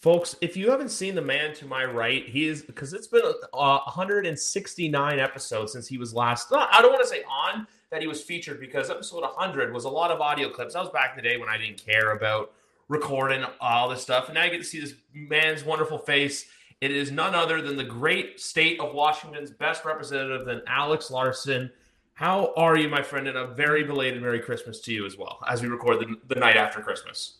Folks, 0.00 0.34
if 0.40 0.56
you 0.56 0.70
haven't 0.70 0.88
seen 0.88 1.14
the 1.14 1.20
man 1.20 1.54
to 1.56 1.66
my 1.66 1.84
right, 1.84 2.26
he 2.26 2.46
is 2.46 2.62
because 2.62 2.94
it's 2.94 3.06
been 3.06 3.20
uh, 3.52 3.80
169 3.84 5.18
episodes 5.18 5.72
since 5.72 5.86
he 5.86 5.98
was 5.98 6.14
last. 6.14 6.50
I 6.50 6.80
don't 6.80 6.90
want 6.90 7.02
to 7.02 7.08
say 7.08 7.22
on 7.24 7.66
that 7.90 8.00
he 8.00 8.06
was 8.06 8.22
featured 8.22 8.60
because 8.60 8.88
episode 8.88 9.20
100 9.20 9.74
was 9.74 9.84
a 9.84 9.90
lot 9.90 10.10
of 10.10 10.22
audio 10.22 10.48
clips. 10.48 10.72
That 10.72 10.80
was 10.80 10.88
back 10.88 11.10
in 11.10 11.22
the 11.22 11.28
day 11.28 11.36
when 11.36 11.50
I 11.50 11.58
didn't 11.58 11.84
care 11.84 12.12
about 12.12 12.52
recording 12.88 13.44
all 13.60 13.90
this 13.90 14.00
stuff. 14.00 14.28
And 14.28 14.34
now 14.36 14.44
you 14.44 14.50
get 14.50 14.58
to 14.58 14.64
see 14.64 14.80
this 14.80 14.94
man's 15.12 15.64
wonderful 15.64 15.98
face. 15.98 16.46
It 16.80 16.92
is 16.92 17.10
none 17.10 17.34
other 17.34 17.60
than 17.60 17.76
the 17.76 17.84
great 17.84 18.40
state 18.40 18.80
of 18.80 18.94
Washington's 18.94 19.50
best 19.50 19.84
representative 19.84 20.46
than 20.46 20.62
Alex 20.66 21.10
Larson. 21.10 21.70
How 22.14 22.54
are 22.56 22.78
you, 22.78 22.88
my 22.88 23.02
friend? 23.02 23.28
And 23.28 23.36
a 23.36 23.48
very 23.48 23.84
belated 23.84 24.22
Merry 24.22 24.40
Christmas 24.40 24.80
to 24.80 24.94
you 24.94 25.04
as 25.04 25.18
well 25.18 25.40
as 25.46 25.60
we 25.60 25.68
record 25.68 26.00
the, 26.00 26.16
the 26.34 26.40
night 26.40 26.56
after 26.56 26.80
Christmas. 26.80 27.39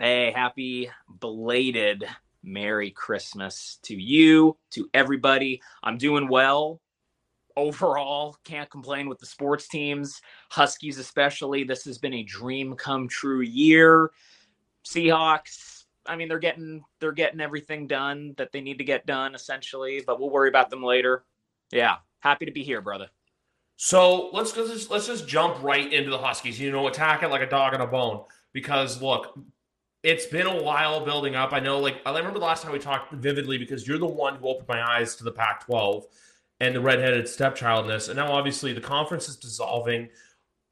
Hey, 0.00 0.30
happy 0.30 0.88
belated 1.18 2.04
Merry 2.44 2.92
Christmas 2.92 3.80
to 3.82 3.96
you, 4.00 4.56
to 4.70 4.88
everybody. 4.94 5.60
I'm 5.82 5.98
doing 5.98 6.28
well 6.28 6.80
overall. 7.56 8.36
Can't 8.44 8.70
complain 8.70 9.08
with 9.08 9.18
the 9.18 9.26
sports 9.26 9.66
teams, 9.66 10.22
Huskies 10.50 10.98
especially. 10.98 11.64
This 11.64 11.84
has 11.84 11.98
been 11.98 12.14
a 12.14 12.22
dream 12.22 12.76
come 12.76 13.08
true 13.08 13.40
year. 13.40 14.12
Seahawks, 14.84 15.86
I 16.06 16.14
mean, 16.14 16.28
they're 16.28 16.38
getting 16.38 16.84
they're 17.00 17.10
getting 17.10 17.40
everything 17.40 17.88
done 17.88 18.34
that 18.36 18.52
they 18.52 18.60
need 18.60 18.78
to 18.78 18.84
get 18.84 19.04
done 19.04 19.34
essentially, 19.34 20.04
but 20.06 20.20
we'll 20.20 20.30
worry 20.30 20.48
about 20.48 20.70
them 20.70 20.84
later. 20.84 21.24
Yeah, 21.72 21.96
happy 22.20 22.46
to 22.46 22.52
be 22.52 22.62
here, 22.62 22.80
brother. 22.80 23.08
So 23.74 24.30
let's 24.32 24.52
just 24.52 24.92
let's 24.92 25.08
just 25.08 25.26
jump 25.26 25.60
right 25.60 25.92
into 25.92 26.10
the 26.10 26.18
Huskies. 26.18 26.60
You 26.60 26.70
know, 26.70 26.86
attack 26.86 27.24
it 27.24 27.30
like 27.30 27.42
a 27.42 27.50
dog 27.50 27.74
on 27.74 27.80
a 27.80 27.86
bone. 27.88 28.26
Because 28.52 29.02
look, 29.02 29.36
it's 30.02 30.26
been 30.26 30.46
a 30.46 30.62
while 30.62 31.04
building 31.04 31.34
up. 31.34 31.52
I 31.52 31.60
know, 31.60 31.78
like, 31.78 32.00
I 32.06 32.16
remember 32.16 32.38
the 32.38 32.44
last 32.44 32.62
time 32.62 32.72
we 32.72 32.78
talked 32.78 33.12
vividly 33.12 33.58
because 33.58 33.86
you're 33.86 33.98
the 33.98 34.06
one 34.06 34.36
who 34.36 34.48
opened 34.48 34.68
my 34.68 34.82
eyes 34.82 35.16
to 35.16 35.24
the 35.24 35.32
Pac 35.32 35.66
12 35.66 36.06
and 36.60 36.74
the 36.74 36.80
redheaded 36.80 37.24
stepchildness. 37.24 38.08
And 38.08 38.16
now, 38.16 38.32
obviously, 38.32 38.72
the 38.72 38.80
conference 38.80 39.28
is 39.28 39.36
dissolving. 39.36 40.08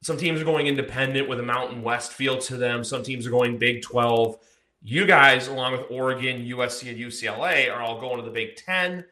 Some 0.03 0.17
teams 0.17 0.41
are 0.41 0.45
going 0.45 0.67
independent 0.67 1.29
with 1.29 1.41
a 1.41 1.43
Mountain 1.43 1.83
West 1.83 2.13
feel 2.13 2.39
to 2.39 2.57
them, 2.57 2.85
some 2.85 3.03
teams 3.03 3.27
are 3.27 3.31
going 3.31 3.59
Big 3.59 3.83
12. 3.83 4.37
You 4.83 5.07
guys, 5.07 5.49
along 5.49 5.73
with 5.73 5.91
Oregon, 5.91 6.45
USC, 6.45 6.91
and 6.91 6.99
UCLA, 6.99 7.73
are 7.73 7.83
all 7.83 8.01
going 8.01 8.19
to 8.19 8.23
the 8.23 8.31
Big 8.31 8.55
10. 8.57 9.05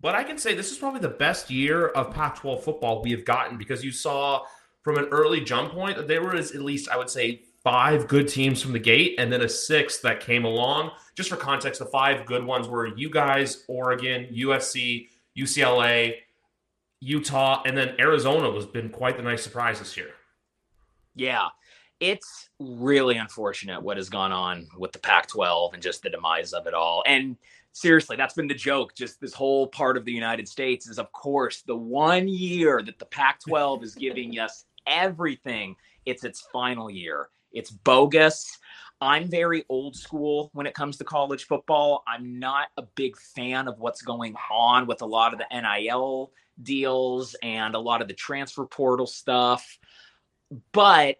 But 0.00 0.14
I 0.14 0.24
can 0.24 0.38
say 0.38 0.54
this 0.54 0.72
is 0.72 0.78
probably 0.78 1.00
the 1.00 1.08
best 1.08 1.50
year 1.50 1.88
of 1.88 2.14
Pac 2.14 2.36
12 2.36 2.64
football 2.64 3.02
we 3.02 3.10
have 3.10 3.24
gotten 3.24 3.58
because 3.58 3.84
you 3.84 3.92
saw 3.92 4.42
from 4.82 4.96
an 4.96 5.04
early 5.06 5.40
jump 5.40 5.72
point 5.72 5.96
that 5.96 6.08
there 6.08 6.22
was 6.22 6.52
at 6.52 6.62
least, 6.62 6.88
I 6.88 6.96
would 6.96 7.10
say, 7.10 7.42
five 7.64 8.08
good 8.08 8.28
teams 8.28 8.60
from 8.60 8.72
the 8.72 8.78
gate 8.78 9.14
and 9.18 9.32
then 9.32 9.42
a 9.42 9.48
sixth 9.48 10.02
that 10.02 10.20
came 10.20 10.44
along. 10.44 10.90
Just 11.14 11.28
for 11.28 11.36
context, 11.36 11.78
the 11.78 11.86
five 11.86 12.26
good 12.26 12.44
ones 12.44 12.68
were 12.68 12.86
you 12.86 13.08
guys, 13.08 13.64
Oregon, 13.68 14.26
USC, 14.32 15.08
UCLA, 15.38 16.16
Utah, 17.00 17.62
and 17.64 17.76
then 17.76 17.94
Arizona 17.98 18.50
was 18.50 18.66
been 18.66 18.88
quite 18.88 19.16
the 19.16 19.22
nice 19.22 19.42
surprise 19.42 19.78
this 19.78 19.96
year. 19.96 20.10
Yeah. 21.14 21.48
It's 22.00 22.48
really 22.58 23.16
unfortunate 23.16 23.80
what 23.80 23.96
has 23.96 24.08
gone 24.08 24.32
on 24.32 24.66
with 24.76 24.92
the 24.92 24.98
Pac 24.98 25.28
12 25.28 25.74
and 25.74 25.82
just 25.82 26.02
the 26.02 26.10
demise 26.10 26.52
of 26.52 26.66
it 26.66 26.74
all. 26.74 27.04
And 27.06 27.36
seriously, 27.72 28.16
that's 28.16 28.34
been 28.34 28.48
the 28.48 28.54
joke. 28.54 28.94
Just 28.96 29.20
this 29.20 29.34
whole 29.34 29.68
part 29.68 29.96
of 29.96 30.04
the 30.04 30.12
United 30.12 30.48
States 30.48 30.88
is, 30.88 30.98
of 30.98 31.12
course, 31.12 31.62
the 31.62 31.76
one 31.76 32.26
year 32.26 32.82
that 32.84 32.98
the 32.98 33.06
Pac 33.06 33.40
12 33.46 33.84
is 33.84 33.94
giving 33.94 34.40
us 34.40 34.64
everything. 34.86 35.76
It's 36.06 36.24
its 36.24 36.44
final 36.52 36.90
year. 36.90 37.28
It's 37.52 37.70
bogus. 37.70 38.58
I'm 39.00 39.28
very 39.28 39.64
old 39.68 39.96
school 39.96 40.50
when 40.52 40.66
it 40.66 40.74
comes 40.74 40.96
to 40.98 41.04
college 41.04 41.46
football. 41.46 42.04
I'm 42.06 42.38
not 42.38 42.68
a 42.76 42.82
big 42.94 43.16
fan 43.16 43.66
of 43.66 43.80
what's 43.80 44.00
going 44.00 44.36
on 44.48 44.86
with 44.86 45.02
a 45.02 45.06
lot 45.06 45.32
of 45.32 45.40
the 45.40 45.46
NIL 45.50 46.30
deals 46.62 47.34
and 47.42 47.74
a 47.74 47.80
lot 47.80 48.00
of 48.00 48.06
the 48.06 48.14
transfer 48.14 48.64
portal 48.64 49.08
stuff. 49.08 49.78
But 50.72 51.16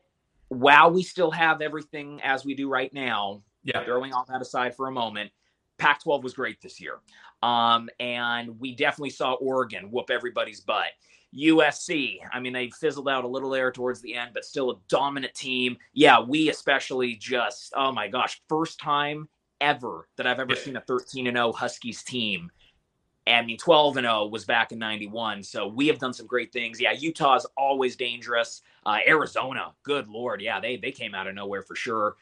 while 0.48 0.93
we 0.93 1.03
still 1.03 1.32
have 1.32 1.60
everything 1.60 2.20
as 2.22 2.44
we 2.44 2.54
do 2.54 2.69
right 2.69 2.93
now, 2.94 3.43
yeah. 3.64 3.84
throwing 3.84 4.12
all 4.12 4.26
that 4.28 4.43
aside 4.43 4.76
for 4.76 4.87
a 4.87 4.93
moment, 4.93 5.32
Pac 5.78 6.04
12 6.04 6.22
was 6.22 6.34
great 6.34 6.60
this 6.60 6.81
year. 6.81 7.00
Um, 7.43 7.88
and 7.99 8.60
we 8.60 8.76
definitely 8.76 9.10
saw 9.10 9.32
Oregon 9.32 9.91
whoop 9.91 10.10
everybody's 10.10 10.60
butt. 10.60 10.93
USC. 11.37 12.19
I 12.32 12.41
mean, 12.41 12.53
they 12.53 12.70
fizzled 12.70 13.09
out 13.09 13.25
a 13.25 13.28
little 13.28 13.50
there 13.50 13.72
towards 13.72 14.00
the 14.00 14.15
end, 14.15 14.32
but 14.34 14.44
still 14.44 14.70
a 14.70 14.75
dominant 14.88 15.34
team. 15.34 15.76
Yeah, 15.93 16.20
we 16.20 16.50
especially 16.50 17.15
just, 17.15 17.72
oh 17.76 17.93
my 17.93 18.09
gosh, 18.09 18.41
first 18.48 18.78
time 18.78 19.28
ever 19.60 20.09
that 20.16 20.26
I've 20.26 20.41
ever 20.41 20.54
yeah. 20.54 20.60
seen 20.60 20.76
a 20.76 20.81
13 20.81 21.26
and 21.26 21.37
0 21.37 21.53
Huskies 21.53 22.03
team. 22.03 22.50
I 23.26 23.43
mean, 23.43 23.56
12 23.56 23.98
and 23.98 24.04
0 24.04 24.26
was 24.26 24.44
back 24.44 24.72
in 24.72 24.78
91. 24.78 25.43
So 25.44 25.69
we 25.69 25.87
have 25.87 25.98
done 25.98 26.12
some 26.12 26.26
great 26.26 26.53
things. 26.53 26.81
Yeah, 26.81 26.93
Utah's 26.93 27.47
always 27.56 27.97
dangerous. 27.97 28.62
Uh, 28.84 28.99
Arizona, 29.06 29.72
good 29.84 30.09
Lord. 30.09 30.43
Yeah, 30.43 30.59
they, 30.60 30.76
they 30.76 30.91
came 30.91 31.14
out 31.14 31.28
of 31.28 31.34
nowhere 31.34 31.62
for 31.62 31.76
sure. 31.76 32.16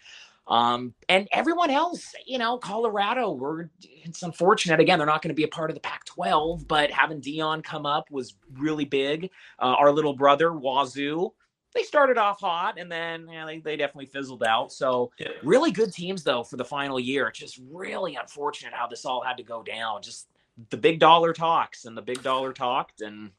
Um, 0.46 0.94
and 1.08 1.28
everyone 1.32 1.70
else, 1.70 2.14
you 2.26 2.38
know, 2.38 2.58
Colorado, 2.58 3.30
we're 3.32 3.70
it's 3.82 4.22
unfortunate. 4.22 4.80
Again, 4.80 4.98
they're 4.98 5.06
not 5.06 5.22
going 5.22 5.28
to 5.28 5.34
be 5.34 5.44
a 5.44 5.48
part 5.48 5.70
of 5.70 5.74
the 5.74 5.80
Pac-12, 5.80 6.66
but 6.66 6.90
having 6.90 7.20
Deion 7.20 7.62
come 7.62 7.86
up 7.86 8.10
was 8.10 8.34
really 8.58 8.84
big. 8.84 9.30
Uh, 9.60 9.76
our 9.78 9.92
little 9.92 10.14
brother 10.14 10.50
Wazoo, 10.50 11.30
they 11.72 11.82
started 11.84 12.18
off 12.18 12.40
hot 12.40 12.78
and 12.78 12.90
then 12.90 13.28
yeah, 13.30 13.46
they, 13.46 13.58
they 13.58 13.76
definitely 13.76 14.06
fizzled 14.06 14.42
out. 14.42 14.72
So 14.72 15.12
yeah. 15.18 15.28
really 15.44 15.70
good 15.70 15.92
teams 15.92 16.24
though 16.24 16.42
for 16.42 16.56
the 16.56 16.64
final 16.64 16.98
year. 16.98 17.30
Just 17.30 17.60
really 17.70 18.16
unfortunate 18.16 18.72
how 18.74 18.88
this 18.88 19.04
all 19.04 19.22
had 19.22 19.36
to 19.36 19.44
go 19.44 19.62
down. 19.62 20.02
Just 20.02 20.28
the 20.70 20.76
big 20.76 20.98
dollar 20.98 21.32
talks 21.32 21.84
and 21.84 21.96
the 21.96 22.02
big 22.02 22.22
dollar 22.22 22.52
talked, 22.52 23.02
and 23.02 23.30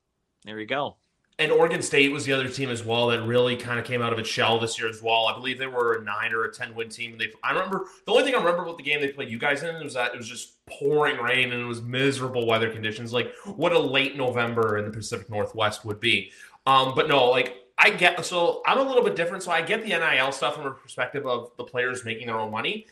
there 0.45 0.59
you 0.59 0.65
go 0.65 0.95
and 1.39 1.51
Oregon 1.51 1.81
State 1.81 2.11
was 2.11 2.25
the 2.25 2.33
other 2.33 2.47
team 2.47 2.69
as 2.69 2.83
well 2.83 3.07
that 3.07 3.23
really 3.23 3.55
kind 3.55 3.79
of 3.79 3.85
came 3.85 4.01
out 4.01 4.13
of 4.13 4.19
its 4.19 4.29
shell 4.29 4.59
this 4.59 4.77
year 4.79 4.87
as 4.87 5.01
well. 5.01 5.27
I 5.27 5.33
believe 5.33 5.57
they 5.57 5.67
were 5.67 5.95
a 5.95 6.03
nine 6.03 6.33
or 6.33 6.43
a 6.43 6.53
ten 6.53 6.75
win 6.75 6.89
team. 6.89 7.17
They, 7.17 7.31
I 7.43 7.51
remember 7.51 7.85
the 8.05 8.11
only 8.11 8.23
thing 8.23 8.35
I 8.35 8.37
remember 8.37 8.63
about 8.63 8.77
the 8.77 8.83
game 8.83 9.01
they 9.01 9.09
played 9.09 9.29
you 9.29 9.39
guys 9.39 9.63
in 9.63 9.83
was 9.83 9.93
that 9.95 10.13
it 10.13 10.17
was 10.17 10.27
just 10.27 10.63
pouring 10.67 11.17
rain 11.17 11.51
and 11.51 11.61
it 11.61 11.65
was 11.65 11.81
miserable 11.81 12.45
weather 12.45 12.69
conditions. 12.69 13.11
Like 13.11 13.33
what 13.45 13.71
a 13.71 13.79
late 13.79 14.15
November 14.15 14.77
in 14.77 14.85
the 14.85 14.91
Pacific 14.91 15.29
Northwest 15.29 15.83
would 15.85 15.99
be. 15.99 16.31
Um, 16.65 16.93
but 16.95 17.07
no, 17.07 17.29
like 17.29 17.57
I 17.77 17.89
get 17.89 18.23
so 18.23 18.61
I'm 18.67 18.77
a 18.77 18.83
little 18.83 19.03
bit 19.03 19.15
different. 19.15 19.43
So 19.43 19.51
I 19.51 19.61
get 19.61 19.83
the 19.83 19.89
NIL 19.89 20.31
stuff 20.31 20.55
from 20.55 20.67
a 20.67 20.71
perspective 20.71 21.25
of 21.25 21.51
the 21.57 21.63
players 21.63 22.05
making 22.05 22.27
their 22.27 22.39
own 22.39 22.51
money. 22.51 22.85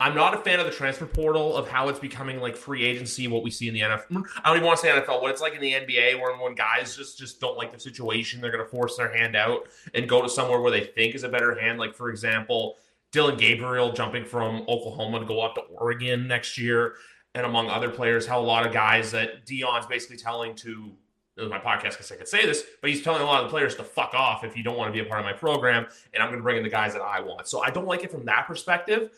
I'm 0.00 0.14
not 0.14 0.32
a 0.32 0.38
fan 0.38 0.60
of 0.60 0.66
the 0.66 0.72
transfer 0.72 1.06
portal 1.06 1.56
of 1.56 1.68
how 1.68 1.88
it's 1.88 1.98
becoming 1.98 2.38
like 2.38 2.56
free 2.56 2.84
agency, 2.84 3.26
what 3.26 3.42
we 3.42 3.50
see 3.50 3.66
in 3.66 3.74
the 3.74 3.80
NFL. 3.80 4.24
I 4.44 4.48
don't 4.48 4.56
even 4.56 4.66
want 4.66 4.78
to 4.78 4.86
say 4.86 4.92
NFL, 4.92 5.20
what 5.20 5.32
it's 5.32 5.40
like 5.40 5.54
in 5.54 5.60
the 5.60 5.72
NBA, 5.72 6.20
where 6.20 6.36
when 6.36 6.54
guys 6.54 6.96
just 6.96 7.18
just 7.18 7.40
don't 7.40 7.56
like 7.56 7.72
the 7.72 7.80
situation, 7.80 8.40
they're 8.40 8.52
going 8.52 8.64
to 8.64 8.70
force 8.70 8.96
their 8.96 9.12
hand 9.12 9.34
out 9.34 9.68
and 9.94 10.08
go 10.08 10.22
to 10.22 10.28
somewhere 10.28 10.60
where 10.60 10.70
they 10.70 10.84
think 10.84 11.16
is 11.16 11.24
a 11.24 11.28
better 11.28 11.58
hand. 11.58 11.80
Like 11.80 11.96
for 11.96 12.10
example, 12.10 12.76
Dillon 13.10 13.36
Gabriel 13.36 13.90
jumping 13.90 14.24
from 14.24 14.62
Oklahoma 14.68 15.18
to 15.18 15.26
go 15.26 15.40
up 15.40 15.56
to 15.56 15.62
Oregon 15.62 16.28
next 16.28 16.58
year, 16.58 16.94
and 17.34 17.44
among 17.44 17.68
other 17.68 17.90
players, 17.90 18.24
how 18.24 18.38
a 18.38 18.42
lot 18.42 18.64
of 18.64 18.72
guys 18.72 19.10
that 19.10 19.46
Deion's 19.46 19.86
basically 19.86 20.16
telling 20.16 20.54
to 20.56 20.92
my 21.36 21.58
podcast 21.58 21.90
because 21.90 22.10
I 22.10 22.16
could 22.16 22.28
say 22.28 22.44
this, 22.44 22.64
but 22.80 22.90
he's 22.90 23.02
telling 23.02 23.22
a 23.22 23.24
lot 23.24 23.42
of 23.42 23.48
the 23.48 23.50
players 23.50 23.74
to 23.76 23.84
fuck 23.84 24.12
off 24.14 24.44
if 24.44 24.56
you 24.56 24.62
don't 24.62 24.76
want 24.76 24.88
to 24.88 24.92
be 24.92 25.04
a 25.04 25.08
part 25.08 25.20
of 25.20 25.26
my 25.26 25.32
program, 25.32 25.86
and 26.12 26.22
I'm 26.22 26.28
going 26.30 26.38
to 26.38 26.42
bring 26.42 26.56
in 26.56 26.62
the 26.62 26.68
guys 26.68 26.92
that 26.94 27.02
I 27.02 27.20
want. 27.20 27.48
So 27.48 27.62
I 27.62 27.70
don't 27.70 27.86
like 27.86 28.04
it 28.04 28.10
from 28.10 28.24
that 28.26 28.46
perspective. 28.46 29.10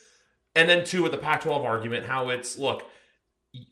And 0.55 0.69
then 0.69 0.85
two 0.85 1.03
with 1.03 1.13
the 1.13 1.19
Pac-12 1.19 1.65
argument, 1.65 2.07
how 2.07 2.31
it's 2.31 2.59
look, 2.59 2.83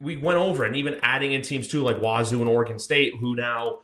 we 0.01 0.17
went 0.17 0.39
over 0.39 0.65
and 0.65 0.77
even 0.77 0.99
adding 1.03 1.33
in 1.33 1.43
teams 1.43 1.69
too, 1.69 1.83
like 1.83 2.01
Wazoo 2.01 2.41
and 2.41 2.49
Oregon 2.49 2.79
State, 2.79 3.15
who 3.19 3.35
now 3.35 3.81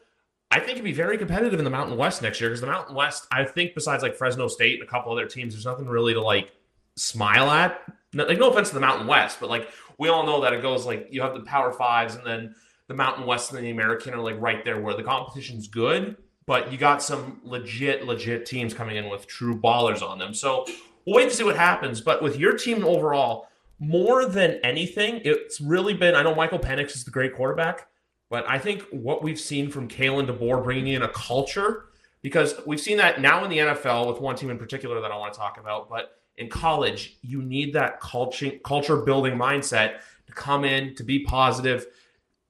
I 0.51 0.61
think 0.61 0.77
can 0.77 0.85
be 0.85 0.93
very 0.93 1.19
competitive 1.19 1.59
in 1.59 1.65
the 1.65 1.71
Mountain 1.71 1.97
West 1.97 2.23
next 2.23 2.41
year. 2.41 2.51
Because 2.51 2.61
the 2.61 2.67
Mountain 2.67 2.95
West, 2.95 3.27
I 3.31 3.45
think, 3.45 3.75
besides 3.75 4.03
like 4.03 4.15
Fresno 4.15 4.49
State 4.49 4.81
and 4.81 4.89
a 4.89 4.91
couple 4.91 5.13
other 5.13 5.27
teams, 5.27 5.55
there's 5.55 5.67
nothing 5.67 5.87
really 5.87 6.15
to 6.15 6.21
like 6.21 6.53
smile 6.97 7.51
at. 7.51 7.81
Like, 8.13 8.39
no 8.39 8.51
offense 8.51 8.69
to 8.69 8.75
the 8.75 8.81
Mountain 8.81 9.09
West, 9.09 9.39
but 9.41 9.51
like 9.51 9.69
we 9.99 10.09
all 10.09 10.25
know 10.25 10.41
that 10.43 10.53
it 10.53 10.63
goes 10.63 10.87
like 10.87 11.09
you 11.11 11.23
have 11.23 11.35
the 11.35 11.41
Power 11.41 11.73
Fives, 11.73 12.15
and 12.15 12.25
then 12.25 12.55
the 12.87 12.95
Mountain 12.95 13.27
West 13.27 13.53
and 13.53 13.65
the 13.65 13.71
American 13.71 14.15
are 14.15 14.21
like 14.21 14.41
right 14.41 14.65
there 14.65 14.81
where 14.81 14.95
the 14.95 15.03
competition's 15.03 15.67
good, 15.67 16.17
but 16.47 16.71
you 16.71 16.79
got 16.79 17.03
some 17.03 17.41
legit, 17.43 18.05
legit 18.05 18.47
teams 18.47 18.75
coming 18.75 18.97
in 18.97 19.09
with 19.09 19.27
true 19.27 19.59
ballers 19.59 20.03
on 20.03 20.19
them. 20.19 20.35
So 20.35 20.67
we'll 21.07 21.17
wait 21.17 21.31
to 21.31 21.37
see 21.37 21.45
what 21.45 21.57
happens. 21.57 22.01
But 22.01 22.23
with 22.23 22.39
your 22.39 22.57
team 22.57 22.85
overall, 22.85 23.49
more 23.79 24.27
than 24.27 24.61
anything, 24.63 25.21
it's 25.25 25.61
really 25.61 25.95
been. 25.95 26.15
I 26.15 26.23
know 26.23 26.35
Michael 26.35 26.59
Penix 26.59 26.95
is 26.95 27.05
the 27.05 27.11
great 27.11 27.35
quarterback, 27.35 27.89
but 28.31 28.49
I 28.49 28.59
think 28.59 28.83
what 28.91 29.23
we've 29.23 29.39
seen 29.39 29.71
from 29.71 29.89
Kalen 29.89 30.29
DeBoer 30.29 30.63
bringing 30.63 30.95
in 30.95 31.03
a 31.03 31.09
culture, 31.09 31.87
because 32.23 32.55
we've 32.67 32.81
seen 32.81 32.97
that 32.99 33.21
now 33.21 33.45
in 33.45 33.51
the 33.51 33.59
NFL 33.59 34.09
with 34.09 34.21
one 34.21 34.37
team 34.37 34.51
in 34.51 34.59
particular 34.59 35.01
that 35.01 35.11
I 35.11 35.17
want 35.17 35.33
to 35.33 35.39
talk 35.39 35.59
about, 35.59 35.89
but 35.89 36.21
in 36.37 36.49
college, 36.49 37.19
you 37.23 37.43
need 37.43 37.73
that 37.75 38.01
culture 38.01 38.53
culture 38.65 38.97
building 38.97 39.35
mindset 39.35 39.99
to 40.27 40.33
come 40.33 40.65
in 40.65 40.95
to 40.97 41.05
be 41.05 41.21
positive. 41.21 41.87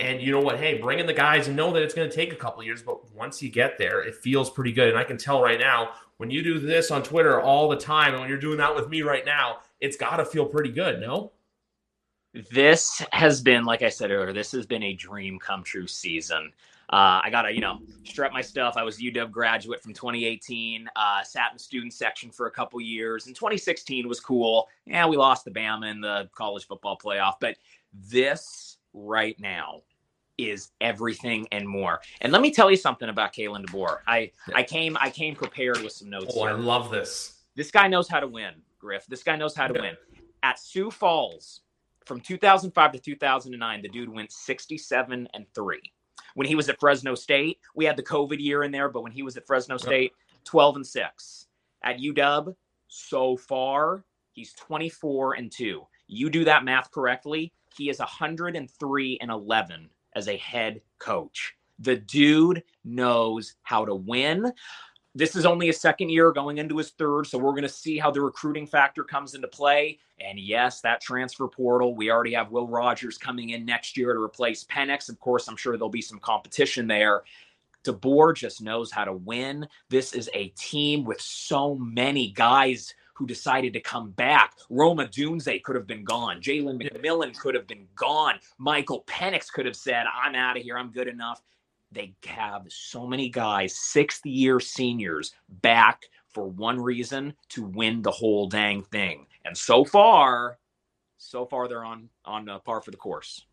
And 0.01 0.21
you 0.21 0.33
know 0.33 0.41
what? 0.41 0.59
Hey, 0.59 0.79
bring 0.79 0.99
in 0.99 1.07
the 1.07 1.13
guys 1.13 1.49
and 1.49 1.57
know 1.57 1.73
that 1.73 1.83
it's 1.83 1.95
going 1.95 2.09
to 2.09 2.15
take 2.15 2.33
a 2.33 2.37
couple 2.37 2.63
years, 2.63 2.83
but 2.83 3.13
once 3.13 3.43
you 3.43 3.49
get 3.49 3.79
there, 3.79 4.03
it 4.03 4.15
feels 4.15 4.51
pretty 4.51 4.73
good. 4.73 4.89
And 4.89 4.99
I 4.99 5.05
can 5.05 5.17
tell 5.17 5.43
right 5.43 5.61
now 5.61 5.91
when 6.19 6.31
you 6.31 6.43
do 6.43 6.59
this 6.59 6.91
on 6.91 7.03
Twitter 7.03 7.41
all 7.41 7.69
the 7.69 7.77
time, 7.77 8.13
and 8.13 8.21
when 8.21 8.29
you're 8.29 8.39
doing 8.39 8.59
that 8.59 8.75
with 8.75 8.89
me 8.89 9.03
right 9.03 9.25
now, 9.25 9.59
it's 9.81 9.97
got 9.97 10.17
to 10.17 10.25
feel 10.25 10.47
pretty 10.47 10.71
good, 10.71 11.01
no? 11.01 11.33
This 12.51 13.03
has 13.13 13.41
been, 13.41 13.65
like 13.65 13.83
I 13.83 13.89
said 13.89 14.11
earlier, 14.11 14.33
this 14.33 14.53
has 14.53 14.67
been 14.67 14.83
a 14.83 14.95
dream 14.95 15.39
come 15.39 15.63
true 15.63 15.87
season. 15.87 16.53
Uh, 16.91 17.21
I 17.23 17.31
gotta, 17.31 17.53
you 17.53 17.61
know, 17.61 17.81
strap 18.03 18.33
my 18.33 18.43
stuff. 18.43 18.75
I 18.77 18.83
was 18.83 18.99
a 18.99 19.03
UW 19.03 19.31
graduate 19.31 19.83
from 19.83 19.95
2018. 19.95 20.89
Uh, 20.97 21.23
sat 21.23 21.51
in 21.51 21.57
the 21.57 21.63
student 21.63 21.93
section 21.93 22.31
for 22.31 22.47
a 22.47 22.51
couple 22.51 22.81
years. 22.81 23.27
And 23.27 23.35
2016 23.35 24.07
was 24.07 24.21
cool. 24.21 24.69
Yeah, 24.85 25.07
we 25.07 25.17
lost 25.17 25.45
the 25.45 25.51
Bama 25.51 25.91
in 25.91 26.01
the 26.01 26.29
college 26.35 26.67
football 26.67 26.99
playoff, 26.99 27.35
but 27.41 27.57
this 27.93 28.79
right 28.93 29.39
now 29.41 29.83
is 30.39 30.71
everything 30.81 31.47
and 31.53 31.69
more. 31.69 32.01
And 32.21 32.33
let 32.33 32.43
me 32.43 32.51
tell 32.51 32.71
you 32.71 32.77
something 32.77 33.09
about 33.09 33.33
Kalen 33.33 33.67
DeBoer. 33.67 33.99
I 34.07 34.31
I 34.55 34.63
came 34.63 34.97
I 35.01 35.11
came 35.11 35.35
prepared 35.35 35.81
with 35.83 35.93
some 35.93 36.11
notes. 36.11 36.35
Oh, 36.37 36.47
here. 36.47 36.51
I 36.51 36.59
love 36.59 36.91
this. 36.91 37.43
This 37.57 37.71
guy 37.71 37.89
knows 37.89 38.09
how 38.09 38.21
to 38.21 38.27
win, 38.27 38.55
Griff. 38.79 39.07
This 39.07 39.23
guy 39.23 39.37
knows 39.37 39.55
how 39.55 39.67
to 39.67 39.75
yeah. 39.75 39.83
win. 39.83 39.97
At 40.43 40.59
Sioux 40.59 40.91
Falls, 40.91 41.61
from 42.05 42.21
2005 42.21 42.93
to 42.93 42.99
2009, 42.99 43.83
the 43.83 43.89
dude 43.89 44.09
went 44.09 44.31
67 44.31 45.29
and 45.33 45.47
three. 45.55 45.81
When 46.35 46.47
he 46.47 46.55
was 46.55 46.69
at 46.69 46.81
Fresno 46.81 47.15
State, 47.15 47.59
we 47.75 47.85
had 47.85 47.97
the 47.97 48.03
COVID 48.03 48.41
year 48.41 48.65
in 48.65 48.73
there, 48.73 48.89
but 48.89 49.03
when 49.03 49.13
he 49.13 49.23
was 49.23 49.37
at 49.37 49.47
Fresno 49.47 49.77
State, 49.77 50.13
12 50.45 50.77
and 50.77 50.87
six. 50.87 51.47
At 51.83 51.99
UW, 51.99 52.55
so 52.89 53.37
far, 53.37 54.05
he's 54.33 54.53
24 54.55 55.35
and 55.35 55.51
two. 55.51 55.87
You 56.07 56.29
do 56.29 56.45
that 56.45 56.65
math 56.65 56.91
correctly, 56.91 57.53
he 57.77 57.89
is 57.89 57.99
103 57.99 59.19
and 59.21 59.31
11 59.31 59.91
as 60.15 60.29
a 60.29 60.37
head 60.37 60.81
coach. 60.99 61.55
The 61.79 61.97
dude 61.97 62.63
knows 62.85 63.55
how 63.63 63.85
to 63.85 63.95
win. 63.95 64.53
This 65.17 65.37
is 65.37 65.47
only 65.47 65.69
a 65.69 65.73
second 65.73 66.09
year 66.09 66.33
going 66.33 66.59
into 66.59 66.77
his 66.77 66.91
third, 66.91 67.27
so 67.27 67.39
we're 67.39 67.53
going 67.53 67.63
to 67.63 67.69
see 67.69 67.99
how 67.99 68.11
the 68.11 68.21
recruiting 68.21 68.67
factor 68.67 69.05
comes 69.05 69.35
into 69.35 69.47
play. 69.47 69.99
And 70.21 70.39
yes, 70.39 70.81
that 70.81 71.01
transfer 71.01 71.47
portal, 71.47 71.95
we 71.95 72.11
already 72.11 72.35
have 72.35 72.51
Will 72.51 72.67
Rogers 72.67 73.17
coming 73.17 73.51
in 73.51 73.65
next 73.65 73.97
year 73.97 74.13
to 74.13 74.21
replace 74.21 74.65
Penix. 74.65 75.09
Of 75.09 75.21
course, 75.21 75.49
I'm 75.49 75.57
sure 75.57 75.77
there'll 75.77 75.89
be 75.89 76.03
some 76.03 76.19
competition 76.19 76.89
there. 76.89 77.23
DeBoer 77.85 78.35
just 78.35 78.63
knows 78.63 78.91
how 78.91 79.05
to 79.05 79.13
win. 79.13 79.69
This 79.89 80.15
is 80.15 80.31
a 80.35 80.49
team 80.49 81.05
with 81.05 81.21
so 81.21 81.75
many 81.77 82.31
guys 82.31 82.95
who 83.15 83.27
decided 83.27 83.73
to 83.73 83.81
come 83.81 84.11
back. 84.11 84.55
Rome 84.69 84.99
Odunze 84.99 85.63
could 85.63 85.77
have 85.77 85.87
been 85.87 86.05
gone. 86.05 86.41
Jalen 86.41 86.83
McMillan 86.83 87.39
could 87.39 87.55
have 87.55 87.67
been 87.67 87.87
gone. 87.97 88.35
Michael 88.59 89.05
Penix 89.07 89.51
could 89.51 89.67
have 89.67 89.77
said, 89.77 90.05
I'm 90.13 90.35
out 90.35 90.57
of 90.57 90.63
here. 90.63 90.77
I'm 90.77 90.91
good 90.91 91.09
enough. 91.09 91.43
They 91.93 92.13
have 92.27 92.67
so 92.69 93.07
many 93.07 93.29
guys, 93.29 93.77
sixth 93.77 94.27
year 94.27 94.59
seniors, 94.59 95.33
back 95.63 96.03
for 96.29 96.49
one 96.49 96.81
reason 96.81 97.35
to 97.51 97.63
win 97.63 98.03
the 98.03 98.11
whole 98.11 98.49
dang 98.49 98.83
thing. 98.83 99.27
And 99.45 99.57
so 99.57 99.85
far, 99.85 100.59
so 101.19 101.47
far 101.47 101.69
they're 101.69 101.85
on 101.85 102.09
on 102.25 102.49
uh, 102.49 102.59
par 102.59 102.81
for 102.81 102.91
the 102.91 102.97
course. 102.97 103.47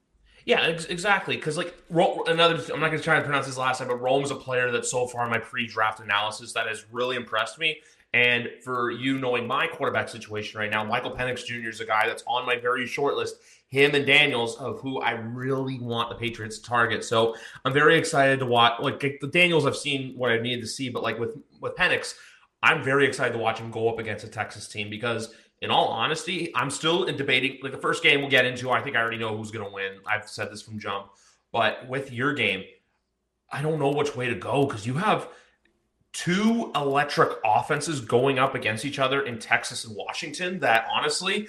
Yeah, 0.45 0.61
ex- 0.61 0.85
exactly. 0.85 1.35
Because 1.35 1.57
like 1.57 1.75
another, 1.91 2.55
I'm 2.73 2.79
not 2.79 2.87
going 2.87 2.97
to 2.97 3.03
try 3.03 3.17
to 3.17 3.21
pronounce 3.21 3.45
his 3.45 3.59
last 3.59 3.79
name, 3.79 3.89
but 3.89 4.01
Rome's 4.01 4.31
a 4.31 4.35
player 4.35 4.71
that 4.71 4.85
so 4.85 5.05
far 5.05 5.25
in 5.25 5.29
my 5.29 5.37
pre-draft 5.37 5.99
analysis 5.99 6.51
that 6.53 6.67
has 6.67 6.85
really 6.91 7.15
impressed 7.15 7.59
me. 7.59 7.79
And 8.13 8.49
for 8.61 8.91
you 8.91 9.19
knowing 9.19 9.47
my 9.47 9.67
quarterback 9.67 10.09
situation 10.09 10.59
right 10.59 10.69
now, 10.69 10.83
Michael 10.83 11.11
Penix 11.11 11.45
Jr. 11.45 11.69
is 11.69 11.79
a 11.79 11.85
guy 11.85 12.07
that's 12.07 12.23
on 12.27 12.45
my 12.45 12.57
very 12.57 12.85
short 12.85 13.15
list. 13.15 13.37
Him 13.69 13.95
and 13.95 14.05
Daniels 14.05 14.57
of 14.57 14.81
who 14.81 14.99
I 14.99 15.11
really 15.11 15.79
want 15.79 16.09
the 16.09 16.15
Patriots 16.15 16.59
to 16.59 16.63
target. 16.63 17.05
So 17.05 17.35
I'm 17.63 17.71
very 17.71 17.97
excited 17.97 18.39
to 18.39 18.45
watch. 18.45 18.81
Like 18.81 18.99
the 18.99 19.27
Daniels, 19.27 19.65
I've 19.65 19.77
seen 19.77 20.13
what 20.17 20.29
I 20.29 20.39
needed 20.39 20.61
to 20.61 20.67
see, 20.67 20.89
but 20.89 21.03
like 21.03 21.17
with 21.17 21.37
with 21.61 21.75
Penix, 21.75 22.15
I'm 22.61 22.83
very 22.83 23.07
excited 23.07 23.31
to 23.33 23.39
watch 23.39 23.59
him 23.59 23.71
go 23.71 23.87
up 23.87 23.97
against 23.97 24.25
a 24.25 24.27
Texas 24.27 24.67
team 24.67 24.89
because, 24.89 25.33
in 25.61 25.71
all 25.71 25.87
honesty, 25.87 26.51
I'm 26.53 26.69
still 26.69 27.05
in 27.05 27.15
debating. 27.15 27.59
Like 27.63 27.71
the 27.71 27.77
first 27.77 28.03
game 28.03 28.19
we'll 28.19 28.29
get 28.29 28.45
into, 28.45 28.71
I 28.71 28.81
think 28.81 28.97
I 28.97 29.01
already 29.01 29.17
know 29.17 29.37
who's 29.37 29.51
going 29.51 29.65
to 29.65 29.73
win. 29.73 29.99
I've 30.05 30.27
said 30.27 30.51
this 30.51 30.61
from 30.61 30.79
jump, 30.79 31.07
but 31.53 31.87
with 31.87 32.11
your 32.11 32.33
game, 32.33 32.65
I 33.51 33.61
don't 33.61 33.79
know 33.79 33.91
which 33.91 34.15
way 34.15 34.27
to 34.27 34.35
go 34.35 34.65
because 34.65 34.85
you 34.85 34.95
have 34.95 35.29
two 36.13 36.71
electric 36.75 37.37
offenses 37.45 38.01
going 38.01 38.37
up 38.37 38.55
against 38.55 38.85
each 38.85 38.99
other 38.99 39.25
in 39.25 39.39
Texas 39.39 39.85
and 39.85 39.95
Washington 39.95 40.59
that 40.59 40.85
honestly, 40.93 41.47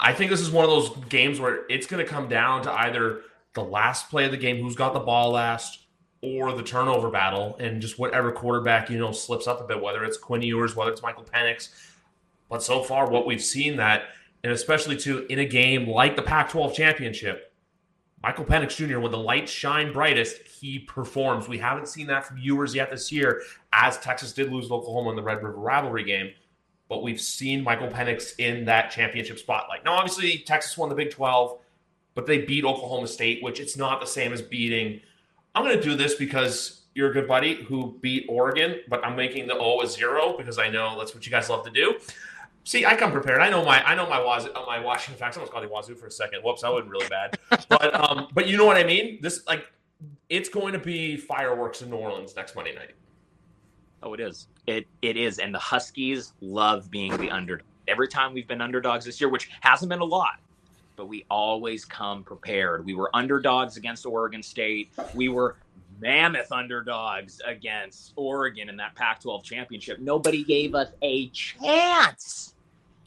I 0.00 0.12
think 0.12 0.30
this 0.30 0.40
is 0.40 0.50
one 0.50 0.64
of 0.64 0.70
those 0.70 0.90
games 1.08 1.38
where 1.38 1.66
it's 1.68 1.86
going 1.86 2.04
to 2.04 2.10
come 2.10 2.28
down 2.28 2.62
to 2.62 2.72
either 2.72 3.22
the 3.54 3.62
last 3.62 4.10
play 4.10 4.24
of 4.24 4.30
the 4.30 4.36
game, 4.36 4.62
who's 4.62 4.74
got 4.74 4.94
the 4.94 5.00
ball 5.00 5.32
last, 5.32 5.80
or 6.22 6.52
the 6.52 6.62
turnover 6.62 7.10
battle, 7.10 7.56
and 7.60 7.82
just 7.82 7.98
whatever 7.98 8.32
quarterback, 8.32 8.88
you 8.88 8.98
know, 8.98 9.12
slips 9.12 9.46
up 9.46 9.60
a 9.60 9.64
bit, 9.64 9.80
whether 9.80 10.04
it's 10.04 10.16
Quinn 10.16 10.42
Ewers, 10.42 10.74
whether 10.74 10.90
it's 10.90 11.02
Michael 11.02 11.24
Penix. 11.24 11.68
But 12.48 12.62
so 12.62 12.82
far, 12.82 13.10
what 13.10 13.26
we've 13.26 13.42
seen 13.42 13.76
that, 13.76 14.04
and 14.42 14.52
especially 14.52 14.96
too 14.96 15.26
in 15.28 15.38
a 15.38 15.44
game 15.44 15.86
like 15.86 16.16
the 16.16 16.22
Pac 16.22 16.48
12 16.50 16.74
championship, 16.74 17.51
Michael 18.22 18.44
Penix 18.44 18.76
Jr., 18.76 19.00
when 19.00 19.10
the 19.10 19.18
lights 19.18 19.50
shine 19.50 19.92
brightest, 19.92 20.42
he 20.46 20.78
performs. 20.78 21.48
We 21.48 21.58
haven't 21.58 21.88
seen 21.88 22.06
that 22.06 22.24
from 22.24 22.38
Ewers 22.38 22.74
yet 22.74 22.90
this 22.90 23.10
year, 23.10 23.42
as 23.72 23.98
Texas 23.98 24.32
did 24.32 24.52
lose 24.52 24.70
Oklahoma 24.70 25.10
in 25.10 25.16
the 25.16 25.22
Red 25.22 25.42
River 25.42 25.58
rivalry 25.58 26.04
game. 26.04 26.30
But 26.88 27.02
we've 27.02 27.20
seen 27.20 27.64
Michael 27.64 27.88
Penix 27.88 28.38
in 28.38 28.64
that 28.66 28.90
championship 28.90 29.38
spotlight. 29.38 29.84
Now, 29.84 29.94
obviously, 29.94 30.38
Texas 30.46 30.78
won 30.78 30.88
the 30.88 30.94
Big 30.94 31.10
12, 31.10 31.58
but 32.14 32.26
they 32.26 32.38
beat 32.38 32.64
Oklahoma 32.64 33.08
State, 33.08 33.42
which 33.42 33.58
it's 33.58 33.76
not 33.76 34.00
the 34.00 34.06
same 34.06 34.32
as 34.32 34.40
beating. 34.40 35.00
I'm 35.54 35.64
going 35.64 35.76
to 35.76 35.82
do 35.82 35.96
this 35.96 36.14
because 36.14 36.82
you're 36.94 37.10
a 37.10 37.12
good 37.12 37.26
buddy 37.26 37.54
who 37.64 37.98
beat 38.00 38.26
Oregon, 38.28 38.80
but 38.88 39.04
I'm 39.04 39.16
making 39.16 39.46
the 39.46 39.56
O 39.56 39.80
a 39.80 39.86
zero 39.86 40.36
because 40.36 40.58
I 40.58 40.68
know 40.68 40.98
that's 40.98 41.14
what 41.14 41.24
you 41.24 41.32
guys 41.32 41.48
love 41.48 41.64
to 41.64 41.70
do. 41.70 41.96
See, 42.64 42.86
I 42.86 42.94
come 42.94 43.10
prepared. 43.10 43.40
I 43.40 43.50
know 43.50 43.64
my 43.64 43.84
I 43.84 43.94
know 43.94 44.08
my 44.08 44.20
Wazoo, 44.20 44.52
uh, 44.54 44.64
my 44.66 44.78
Washington 44.78 45.18
facts. 45.18 45.36
I 45.36 45.40
almost 45.40 45.52
called 45.52 45.64
you 45.64 45.70
Wazoo 45.70 45.96
for 45.96 46.06
a 46.06 46.10
second. 46.10 46.42
Whoops, 46.42 46.62
that 46.62 46.72
was 46.72 46.86
really 46.86 47.08
bad. 47.08 47.38
but 47.68 47.94
um, 48.10 48.28
but 48.32 48.46
you 48.46 48.56
know 48.56 48.64
what 48.64 48.76
I 48.76 48.84
mean. 48.84 49.18
This 49.20 49.46
like 49.46 49.66
it's 50.28 50.48
going 50.48 50.72
to 50.72 50.78
be 50.78 51.16
fireworks 51.16 51.82
in 51.82 51.90
New 51.90 51.96
Orleans 51.96 52.36
next 52.36 52.54
Monday 52.54 52.74
night. 52.74 52.92
Oh, 54.02 54.14
it 54.14 54.20
is. 54.20 54.48
It 54.66 54.86
it 55.02 55.16
is, 55.16 55.38
and 55.38 55.54
the 55.54 55.58
Huskies 55.58 56.34
love 56.40 56.90
being 56.90 57.16
the 57.16 57.30
underdog. 57.30 57.66
Every 57.88 58.08
time 58.08 58.32
we've 58.32 58.46
been 58.46 58.60
underdogs 58.60 59.04
this 59.04 59.20
year, 59.20 59.28
which 59.28 59.50
hasn't 59.60 59.88
been 59.88 60.00
a 60.00 60.04
lot, 60.04 60.38
but 60.94 61.06
we 61.06 61.24
always 61.28 61.84
come 61.84 62.22
prepared. 62.22 62.84
We 62.84 62.94
were 62.94 63.14
underdogs 63.14 63.76
against 63.76 64.06
Oregon 64.06 64.42
State. 64.42 64.92
We 65.14 65.28
were 65.28 65.56
mammoth 66.02 66.50
underdogs 66.50 67.40
against 67.46 68.12
Oregon 68.16 68.68
in 68.68 68.76
that 68.76 68.94
Pac 68.96 69.22
12 69.22 69.44
championship. 69.44 70.00
Nobody 70.00 70.42
gave 70.42 70.74
us 70.74 70.88
a 71.00 71.28
chance. 71.28 72.54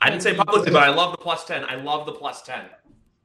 I 0.02 0.10
didn't 0.10 0.24
say 0.24 0.34
publicly, 0.34 0.72
but 0.72 0.84
I 0.84 0.90
love 0.90 1.12
the 1.12 1.18
plus 1.18 1.46
10. 1.46 1.66
I 1.66 1.76
love 1.76 2.06
the 2.06 2.14
plus 2.14 2.42
10. 2.44 2.62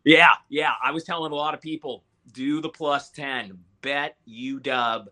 Yeah, 0.04 0.32
yeah. 0.48 0.72
I 0.82 0.90
was 0.90 1.04
telling 1.04 1.32
a 1.32 1.34
lot 1.34 1.54
of 1.54 1.60
people 1.60 2.04
do 2.32 2.60
the 2.60 2.68
plus 2.68 3.10
10, 3.10 3.56
bet 3.80 4.16
you 4.24 4.60
dub. 4.60 5.08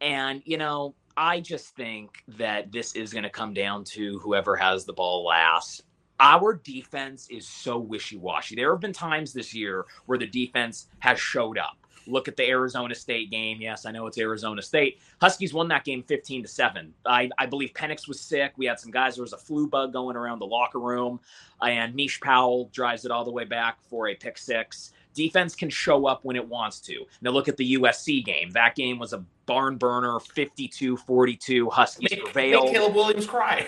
And, 0.00 0.42
you 0.44 0.58
know, 0.58 0.94
I 1.16 1.40
just 1.40 1.74
think 1.74 2.22
that 2.28 2.70
this 2.72 2.94
is 2.94 3.12
going 3.12 3.24
to 3.24 3.30
come 3.30 3.52
down 3.52 3.84
to 3.84 4.18
whoever 4.20 4.56
has 4.56 4.84
the 4.84 4.92
ball 4.92 5.24
last. 5.24 5.82
Our 6.20 6.54
defense 6.54 7.26
is 7.30 7.48
so 7.48 7.78
wishy 7.78 8.16
washy. 8.16 8.54
There 8.54 8.70
have 8.70 8.80
been 8.80 8.92
times 8.92 9.32
this 9.32 9.52
year 9.52 9.86
where 10.06 10.18
the 10.18 10.26
defense 10.26 10.88
has 11.00 11.18
showed 11.18 11.58
up 11.58 11.81
look 12.06 12.28
at 12.28 12.36
the 12.36 12.48
Arizona 12.48 12.94
State 12.94 13.30
game. 13.30 13.60
Yes, 13.60 13.86
I 13.86 13.90
know 13.90 14.06
it's 14.06 14.18
Arizona 14.18 14.62
State. 14.62 15.00
Huskies 15.20 15.54
won 15.54 15.68
that 15.68 15.84
game 15.84 16.02
15 16.02 16.42
to 16.42 16.48
7. 16.48 16.92
I, 17.06 17.30
I 17.38 17.46
believe 17.46 17.72
Penix 17.72 18.08
was 18.08 18.20
sick. 18.20 18.52
We 18.56 18.66
had 18.66 18.80
some 18.80 18.90
guys, 18.90 19.16
there 19.16 19.22
was 19.22 19.32
a 19.32 19.38
flu 19.38 19.66
bug 19.66 19.92
going 19.92 20.16
around 20.16 20.38
the 20.38 20.46
locker 20.46 20.80
room, 20.80 21.20
and 21.60 21.94
Mish 21.94 22.20
Powell 22.20 22.70
drives 22.72 23.04
it 23.04 23.10
all 23.10 23.24
the 23.24 23.30
way 23.30 23.44
back 23.44 23.78
for 23.88 24.08
a 24.08 24.14
pick 24.14 24.38
six. 24.38 24.92
Defense 25.14 25.54
can 25.54 25.68
show 25.68 26.06
up 26.06 26.24
when 26.24 26.36
it 26.36 26.46
wants 26.46 26.80
to. 26.80 27.04
Now 27.20 27.30
look 27.30 27.48
at 27.48 27.56
the 27.56 27.74
USC 27.74 28.24
game. 28.24 28.50
That 28.52 28.74
game 28.74 28.98
was 28.98 29.12
a 29.12 29.24
barn 29.46 29.76
burner, 29.76 30.18
52-42. 30.18 31.70
Huskies 31.70 32.10
make, 32.10 32.24
prevailed. 32.24 32.64
Make 32.64 32.74
Caleb 32.74 32.94
Williams 32.94 33.26
cry. 33.26 33.66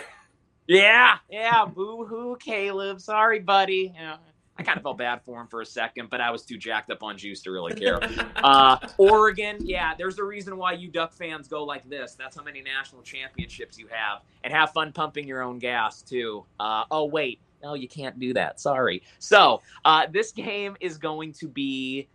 Yeah, 0.67 1.17
yeah. 1.29 1.67
Boo 1.67 2.07
hoo, 2.07 2.37
Caleb. 2.41 3.01
Sorry, 3.01 3.39
buddy. 3.39 3.93
Yeah. 3.95 4.17
I 4.57 4.63
kind 4.63 4.77
of 4.77 4.83
felt 4.85 4.99
bad 4.99 5.21
for 5.25 5.41
him 5.41 5.49
for 5.49 5.63
a 5.63 5.67
second, 5.67 6.11
but 6.11 6.21
I 6.21 6.31
was 6.31 6.45
too 6.45 6.57
jacked 6.57 6.91
up 6.91 7.03
on 7.03 7.19
juice 7.19 7.43
to 7.43 7.51
really 7.51 7.75
care. 7.81 7.99
Uh, 8.37 8.79
Oregon, 8.99 9.57
yeah, 9.61 9.95
there's 9.97 10.19
a 10.19 10.25
reason 10.25 10.57
why 10.57 10.73
you 10.73 10.89
Duck 10.89 11.13
fans 11.13 11.49
go 11.49 11.65
like 11.65 11.89
this. 11.89 12.15
That's 12.15 12.37
how 12.37 12.43
many 12.45 12.63
national 12.63 13.03
championships 13.03 13.79
you 13.79 13.89
have, 13.89 14.23
and 14.45 14.53
have 14.53 14.71
fun 14.71 14.93
pumping 14.93 15.27
your 15.27 15.43
own 15.43 15.59
gas 15.59 16.03
too. 16.03 16.45
Uh, 16.61 16.85
oh 16.91 17.07
wait, 17.07 17.41
no, 17.63 17.75
you 17.75 17.89
can't 17.89 18.19
do 18.19 18.33
that. 18.35 18.61
Sorry. 18.61 19.03
So 19.19 19.63
uh, 19.85 20.07
this 20.13 20.31
game 20.31 20.77
is 20.81 20.99
going 20.99 21.33
to 21.35 21.49
be 21.49 22.09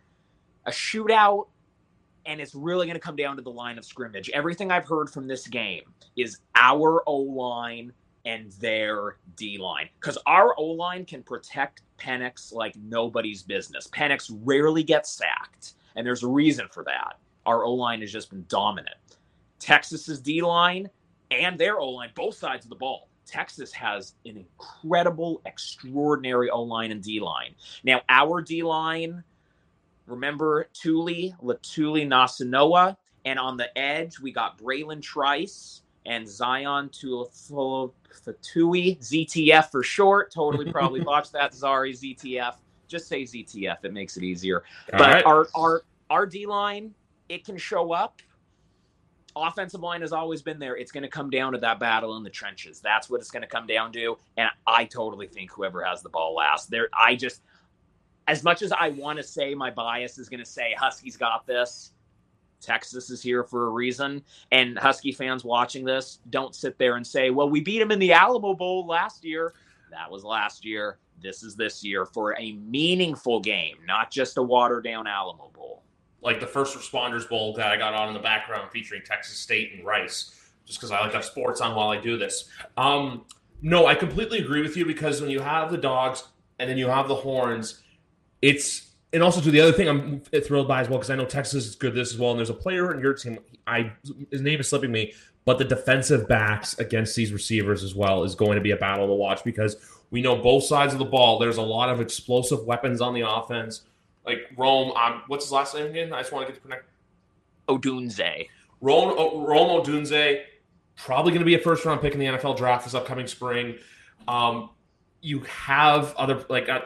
a 0.65 0.71
shootout, 0.71 1.47
and 2.25 2.39
it's 2.39 2.55
really 2.55 2.85
going 2.85 2.95
to 2.95 3.01
come 3.01 3.15
down 3.15 3.35
to 3.35 3.41
the 3.41 3.51
line 3.51 3.77
of 3.77 3.83
scrimmage. 3.83 4.29
Everything 4.29 4.71
I've 4.71 4.87
heard 4.87 5.09
from 5.09 5.27
this 5.27 5.47
game 5.47 5.83
is 6.15 6.37
our 6.55 7.03
O 7.07 7.17
line 7.17 7.91
and 8.25 8.51
their 8.53 9.17
D 9.35 9.57
line. 9.57 9.89
Because 9.99 10.17
our 10.25 10.53
O 10.57 10.65
line 10.65 11.03
can 11.03 11.23
protect 11.23 11.81
Penix 11.99 12.53
like 12.53 12.75
nobody's 12.75 13.43
business. 13.43 13.87
Penix 13.87 14.31
rarely 14.43 14.83
gets 14.83 15.11
sacked, 15.11 15.73
and 15.95 16.05
there's 16.05 16.23
a 16.23 16.27
reason 16.27 16.67
for 16.71 16.83
that. 16.85 17.17
Our 17.45 17.63
O 17.63 17.73
line 17.73 18.01
has 18.01 18.11
just 18.11 18.29
been 18.29 18.45
dominant. 18.47 18.95
Texas's 19.59 20.19
D 20.19 20.41
line 20.41 20.89
and 21.31 21.57
their 21.59 21.79
O 21.79 21.89
line, 21.89 22.11
both 22.15 22.35
sides 22.35 22.65
of 22.65 22.69
the 22.69 22.75
ball. 22.75 23.09
Texas 23.25 23.71
has 23.73 24.15
an 24.25 24.37
incredible, 24.37 25.41
extraordinary 25.45 26.49
O 26.49 26.63
line 26.63 26.91
and 26.91 27.03
D 27.03 27.19
line. 27.19 27.53
Now, 27.83 28.01
our 28.09 28.41
D 28.41 28.63
line, 28.63 29.23
remember 30.07 30.69
Tuli, 30.73 31.35
Letuligasenoa, 31.43 32.97
and 33.25 33.37
on 33.37 33.57
the 33.57 33.77
edge, 33.77 34.19
we 34.19 34.31
got 34.31 34.57
Bralen 34.57 35.01
Trice 35.01 35.83
and 36.09 36.27
Zion 36.27 36.89
Tuifatui, 36.89 37.93
ZTF 38.99 39.71
for 39.71 39.83
short. 39.83 40.33
Totally 40.33 40.69
probably 40.71 41.01
watched 41.05 41.31
that. 41.33 41.53
Zari 41.53 41.93
ZTF. 41.93 42.55
Just 42.87 43.07
say 43.07 43.23
ZTF. 43.23 43.77
It 43.83 43.93
makes 43.93 44.17
it 44.17 44.23
easier. 44.23 44.63
All 44.91 44.99
but 44.99 45.13
right. 45.13 45.25
our 45.25 45.47
our 45.55 45.83
our 46.09 46.25
D 46.25 46.45
line, 46.45 46.93
it 47.29 47.45
can 47.45 47.57
show 47.57 47.93
up 47.93 48.21
offensive 49.35 49.81
line 49.81 50.01
has 50.01 50.11
always 50.11 50.41
been 50.41 50.59
there. 50.59 50.75
It's 50.75 50.91
going 50.91 51.03
to 51.03 51.09
come 51.09 51.29
down 51.29 51.53
to 51.53 51.59
that 51.59 51.79
battle 51.79 52.17
in 52.17 52.23
the 52.23 52.29
trenches. 52.29 52.79
That's 52.79 53.09
what 53.09 53.21
it's 53.21 53.31
going 53.31 53.41
to 53.41 53.47
come 53.47 53.67
down 53.67 53.91
to. 53.93 54.17
And 54.37 54.49
I 54.67 54.85
totally 54.85 55.27
think 55.27 55.51
whoever 55.51 55.83
has 55.83 56.01
the 56.01 56.09
ball 56.09 56.35
last, 56.35 56.69
there, 56.69 56.89
I 56.97 57.15
just, 57.15 57.41
as 58.27 58.43
much 58.43 58.61
as 58.61 58.71
I 58.71 58.89
want 58.89 59.17
to 59.17 59.23
say 59.23 59.53
my 59.55 59.69
bias 59.69 60.17
is 60.17 60.29
going 60.29 60.39
to 60.39 60.45
say 60.45 60.75
Huskies 60.77 61.17
got 61.17 61.45
this, 61.45 61.91
Texas 62.61 63.09
is 63.09 63.21
here 63.21 63.43
for 63.43 63.67
a 63.67 63.69
reason. 63.69 64.23
And 64.51 64.77
Husky 64.77 65.11
fans 65.11 65.43
watching 65.43 65.85
this, 65.85 66.19
don't 66.29 66.55
sit 66.55 66.77
there 66.77 66.95
and 66.95 67.05
say, 67.05 67.29
well, 67.29 67.49
we 67.49 67.61
beat 67.61 67.79
them 67.79 67.91
in 67.91 67.99
the 67.99 68.13
Alamo 68.13 68.53
Bowl 68.53 68.85
last 68.85 69.23
year. 69.23 69.53
That 69.91 70.09
was 70.11 70.23
last 70.23 70.65
year. 70.65 70.99
This 71.21 71.43
is 71.43 71.55
this 71.55 71.83
year 71.83 72.05
for 72.05 72.37
a 72.39 72.53
meaningful 72.53 73.39
game, 73.39 73.77
not 73.85 74.11
just 74.11 74.37
a 74.37 74.43
watered 74.43 74.83
down 74.83 75.07
Alamo 75.07 75.49
Bowl 75.53 75.83
like 76.21 76.39
the 76.39 76.47
first 76.47 76.77
responders 76.77 77.27
bowl 77.27 77.53
that 77.53 77.67
I 77.67 77.77
got 77.77 77.93
on 77.93 78.09
in 78.09 78.13
the 78.13 78.19
background 78.19 78.69
featuring 78.71 79.01
Texas 79.05 79.37
State 79.37 79.73
and 79.73 79.85
Rice, 79.85 80.35
just 80.65 80.79
because 80.79 80.91
I 80.91 80.99
like 80.99 81.11
to 81.11 81.17
have 81.17 81.25
sports 81.25 81.61
on 81.61 81.75
while 81.75 81.89
I 81.89 81.99
do 81.99 82.17
this. 82.17 82.49
Um, 82.77 83.25
no, 83.61 83.85
I 83.87 83.95
completely 83.95 84.39
agree 84.39 84.61
with 84.61 84.75
you 84.77 84.85
because 84.85 85.21
when 85.21 85.29
you 85.29 85.39
have 85.39 85.71
the 85.71 85.77
dogs 85.77 86.23
and 86.59 86.69
then 86.69 86.77
you 86.77 86.87
have 86.87 87.07
the 87.07 87.15
horns, 87.15 87.81
it's 88.41 88.88
and 89.13 89.23
also 89.23 89.41
to 89.41 89.51
the 89.51 89.59
other 89.59 89.71
thing 89.71 89.87
I'm 89.87 90.21
thrilled 90.21 90.67
by 90.67 90.81
as 90.81 90.89
well 90.89 90.99
because 90.99 91.09
I 91.09 91.15
know 91.15 91.25
Texas 91.25 91.65
is 91.65 91.75
good 91.75 91.95
this 91.95 92.13
as 92.13 92.19
well. 92.19 92.31
And 92.31 92.39
there's 92.39 92.49
a 92.49 92.55
player 92.55 92.93
in 92.93 92.99
your 92.99 93.13
team, 93.13 93.39
I 93.65 93.91
his 94.31 94.41
name 94.41 94.59
is 94.59 94.69
slipping 94.69 94.91
me, 94.91 95.13
but 95.45 95.57
the 95.57 95.65
defensive 95.65 96.27
backs 96.27 96.77
against 96.79 97.15
these 97.15 97.33
receivers 97.33 97.83
as 97.83 97.95
well 97.95 98.23
is 98.23 98.35
going 98.35 98.55
to 98.55 98.61
be 98.61 98.71
a 98.71 98.77
battle 98.77 99.07
to 99.07 99.13
watch 99.13 99.43
because 99.43 99.77
we 100.11 100.21
know 100.21 100.35
both 100.35 100.63
sides 100.63 100.93
of 100.93 100.99
the 100.99 101.05
ball. 101.05 101.39
There's 101.39 101.57
a 101.57 101.61
lot 101.61 101.89
of 101.89 102.01
explosive 102.01 102.65
weapons 102.65 103.01
on 103.01 103.13
the 103.13 103.27
offense 103.27 103.83
like 104.25 104.51
Rome. 104.57 104.91
Um, 104.91 105.23
what's 105.27 105.45
his 105.45 105.51
last 105.51 105.75
name 105.75 105.87
again? 105.87 106.13
I 106.13 106.19
just 106.21 106.31
want 106.31 106.47
to 106.47 106.53
get 106.53 106.61
to 106.61 106.67
connect. 106.67 106.85
Odunze. 107.67 108.47
Rome, 108.81 109.43
Rome 109.45 109.83
Odunze, 109.83 110.43
probably 110.95 111.31
going 111.31 111.41
to 111.41 111.45
be 111.45 111.55
a 111.55 111.59
first 111.59 111.85
round 111.85 112.01
pick 112.01 112.13
in 112.13 112.19
the 112.19 112.25
NFL 112.25 112.57
draft 112.57 112.85
this 112.85 112.93
upcoming 112.93 113.27
spring. 113.27 113.77
Um, 114.27 114.69
you 115.21 115.39
have 115.41 116.15
other 116.15 116.45
like 116.49 116.69
uh, 116.69 116.79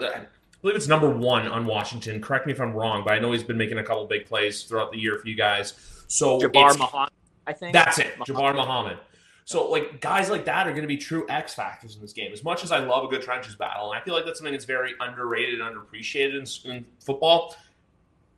believe 0.63 0.77
it's 0.77 0.87
number 0.87 1.09
one 1.09 1.47
on 1.47 1.65
Washington. 1.65 2.21
Correct 2.21 2.47
me 2.47 2.53
if 2.53 2.61
I'm 2.61 2.73
wrong, 2.73 3.03
but 3.03 3.13
I 3.13 3.19
know 3.19 3.33
he's 3.33 3.43
been 3.43 3.57
making 3.57 3.77
a 3.77 3.83
couple 3.83 4.07
big 4.07 4.25
plays 4.25 4.63
throughout 4.63 4.91
the 4.91 4.97
year 4.97 5.19
for 5.19 5.27
you 5.27 5.35
guys. 5.35 5.73
So 6.07 6.39
Jabbar 6.39 6.79
Muhammad, 6.79 7.09
I 7.45 7.53
think 7.53 7.73
that's 7.73 7.99
it. 7.99 8.15
Jabbar 8.19 8.55
Muhammad. 8.55 8.97
So 9.45 9.69
like 9.69 9.99
guys 9.99 10.29
like 10.29 10.45
that 10.45 10.65
are 10.65 10.71
going 10.71 10.83
to 10.83 10.87
be 10.87 10.95
true 10.95 11.25
X 11.27 11.53
factors 11.53 11.95
in 11.95 12.01
this 12.01 12.13
game. 12.13 12.31
As 12.31 12.45
much 12.45 12.63
as 12.63 12.71
I 12.71 12.79
love 12.79 13.03
a 13.03 13.07
good 13.09 13.21
trenches 13.21 13.55
battle, 13.55 13.91
and 13.91 13.99
I 13.99 14.03
feel 14.03 14.13
like 14.13 14.25
that's 14.25 14.39
something 14.39 14.53
that's 14.53 14.65
very 14.65 14.93
underrated 15.01 15.59
and 15.59 15.75
underappreciated 15.75 16.65
in, 16.65 16.71
in 16.71 16.85
football. 17.01 17.55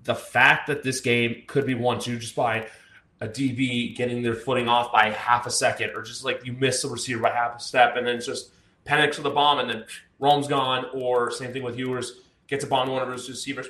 The 0.03 0.15
fact 0.15 0.67
that 0.67 0.83
this 0.83 1.01
game 1.01 1.43
could 1.45 1.67
be 1.67 1.75
won 1.75 1.99
too 1.99 2.17
just 2.17 2.35
by 2.35 2.67
a 3.21 3.27
DB 3.27 3.95
getting 3.95 4.23
their 4.23 4.35
footing 4.35 4.67
off 4.67 4.91
by 4.91 5.11
half 5.11 5.45
a 5.45 5.51
second, 5.51 5.91
or 5.91 6.01
just 6.01 6.25
like 6.25 6.43
you 6.43 6.53
miss 6.53 6.81
the 6.81 6.89
receiver 6.89 7.21
by 7.21 7.29
half 7.29 7.57
a 7.57 7.59
step, 7.59 7.95
and 7.97 8.07
then 8.07 8.15
it's 8.15 8.25
just 8.25 8.51
Penix 8.85 9.17
with 9.17 9.27
a 9.27 9.31
bomb, 9.31 9.59
and 9.59 9.69
then 9.69 9.85
Rome's 10.19 10.47
gone, 10.47 10.85
or 10.93 11.31
same 11.31 11.51
thing 11.53 11.63
with 11.63 11.77
Ewers 11.77 12.21
gets 12.47 12.63
a 12.63 12.67
bomb 12.67 12.89
one 12.89 13.01
of 13.01 13.11
his 13.11 13.27
receivers, 13.27 13.67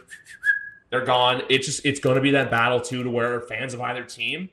they're 0.90 1.06
gone. 1.06 1.42
It's 1.50 1.66
just 1.66 1.86
it's 1.86 2.00
going 2.00 2.16
to 2.16 2.22
be 2.22 2.32
that 2.32 2.52
battle 2.52 2.80
too, 2.80 3.04
to 3.04 3.10
where 3.10 3.42
fans 3.42 3.74
of 3.74 3.82
either 3.82 4.04
team 4.04 4.50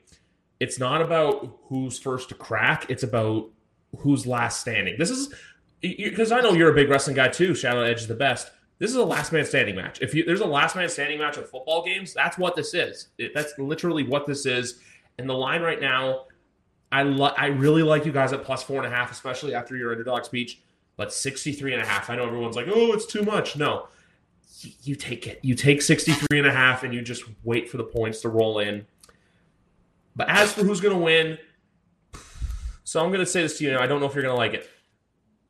it's 0.63 0.79
not 0.79 1.01
about 1.01 1.59
who's 1.65 1.99
first 1.99 2.29
to 2.29 2.35
crack. 2.35 2.85
It's 2.89 3.03
about 3.03 3.49
who's 3.97 4.25
last 4.25 4.61
standing. 4.61 4.95
This 4.97 5.09
is 5.09 5.33
because 5.81 6.31
I 6.31 6.39
know 6.39 6.53
you're 6.53 6.71
a 6.71 6.73
big 6.73 6.89
wrestling 6.89 7.17
guy 7.17 7.27
too. 7.27 7.53
Shadow 7.53 7.81
Edge 7.81 7.99
is 7.99 8.07
the 8.07 8.15
best. 8.15 8.49
This 8.79 8.89
is 8.89 8.95
a 8.95 9.03
last 9.03 9.33
man 9.33 9.45
standing 9.45 9.75
match. 9.75 10.01
If 10.01 10.15
you, 10.15 10.23
there's 10.23 10.39
a 10.39 10.45
last 10.45 10.77
man 10.77 10.87
standing 10.87 11.19
match 11.19 11.35
of 11.35 11.49
football 11.49 11.83
games, 11.83 12.13
that's 12.13 12.37
what 12.37 12.55
this 12.55 12.73
is. 12.73 13.09
It, 13.17 13.33
that's 13.33 13.53
literally 13.57 14.03
what 14.03 14.25
this 14.25 14.45
is. 14.45 14.79
And 15.17 15.29
the 15.29 15.33
line 15.33 15.61
right 15.61 15.81
now, 15.81 16.27
I 16.93 17.03
lo- 17.03 17.33
I 17.37 17.47
really 17.47 17.83
like 17.83 18.05
you 18.05 18.13
guys 18.13 18.31
at 18.31 18.45
plus 18.45 18.63
four 18.63 18.77
and 18.77 18.91
a 18.91 18.95
half, 18.95 19.11
especially 19.11 19.53
after 19.53 19.75
your 19.75 19.91
underdog 19.91 20.23
speech. 20.23 20.61
But 20.95 21.11
63 21.11 21.73
and 21.73 21.81
a 21.81 21.85
half. 21.85 22.09
I 22.09 22.15
know 22.15 22.25
everyone's 22.25 22.55
like, 22.55 22.67
oh, 22.69 22.93
it's 22.93 23.05
too 23.05 23.23
much. 23.23 23.55
No, 23.55 23.87
you 24.83 24.95
take 24.95 25.27
it. 25.27 25.39
You 25.41 25.55
take 25.55 25.81
63 25.81 26.39
and 26.39 26.47
a 26.47 26.51
half 26.51 26.83
and 26.83 26.93
you 26.93 27.01
just 27.01 27.23
wait 27.43 27.69
for 27.69 27.77
the 27.77 27.83
points 27.83 28.21
to 28.21 28.29
roll 28.29 28.59
in. 28.59 28.85
But 30.15 30.29
as 30.29 30.53
for 30.53 30.63
who's 30.63 30.79
going 30.79 30.95
to 30.95 31.03
win, 31.03 31.37
so 32.83 33.03
I'm 33.03 33.09
going 33.09 33.19
to 33.19 33.25
say 33.25 33.41
this 33.41 33.57
to 33.57 33.63
you. 33.63 33.77
I 33.77 33.87
don't 33.87 33.99
know 33.99 34.05
if 34.05 34.13
you're 34.13 34.23
going 34.23 34.35
to 34.35 34.39
like 34.39 34.53
it. 34.53 34.69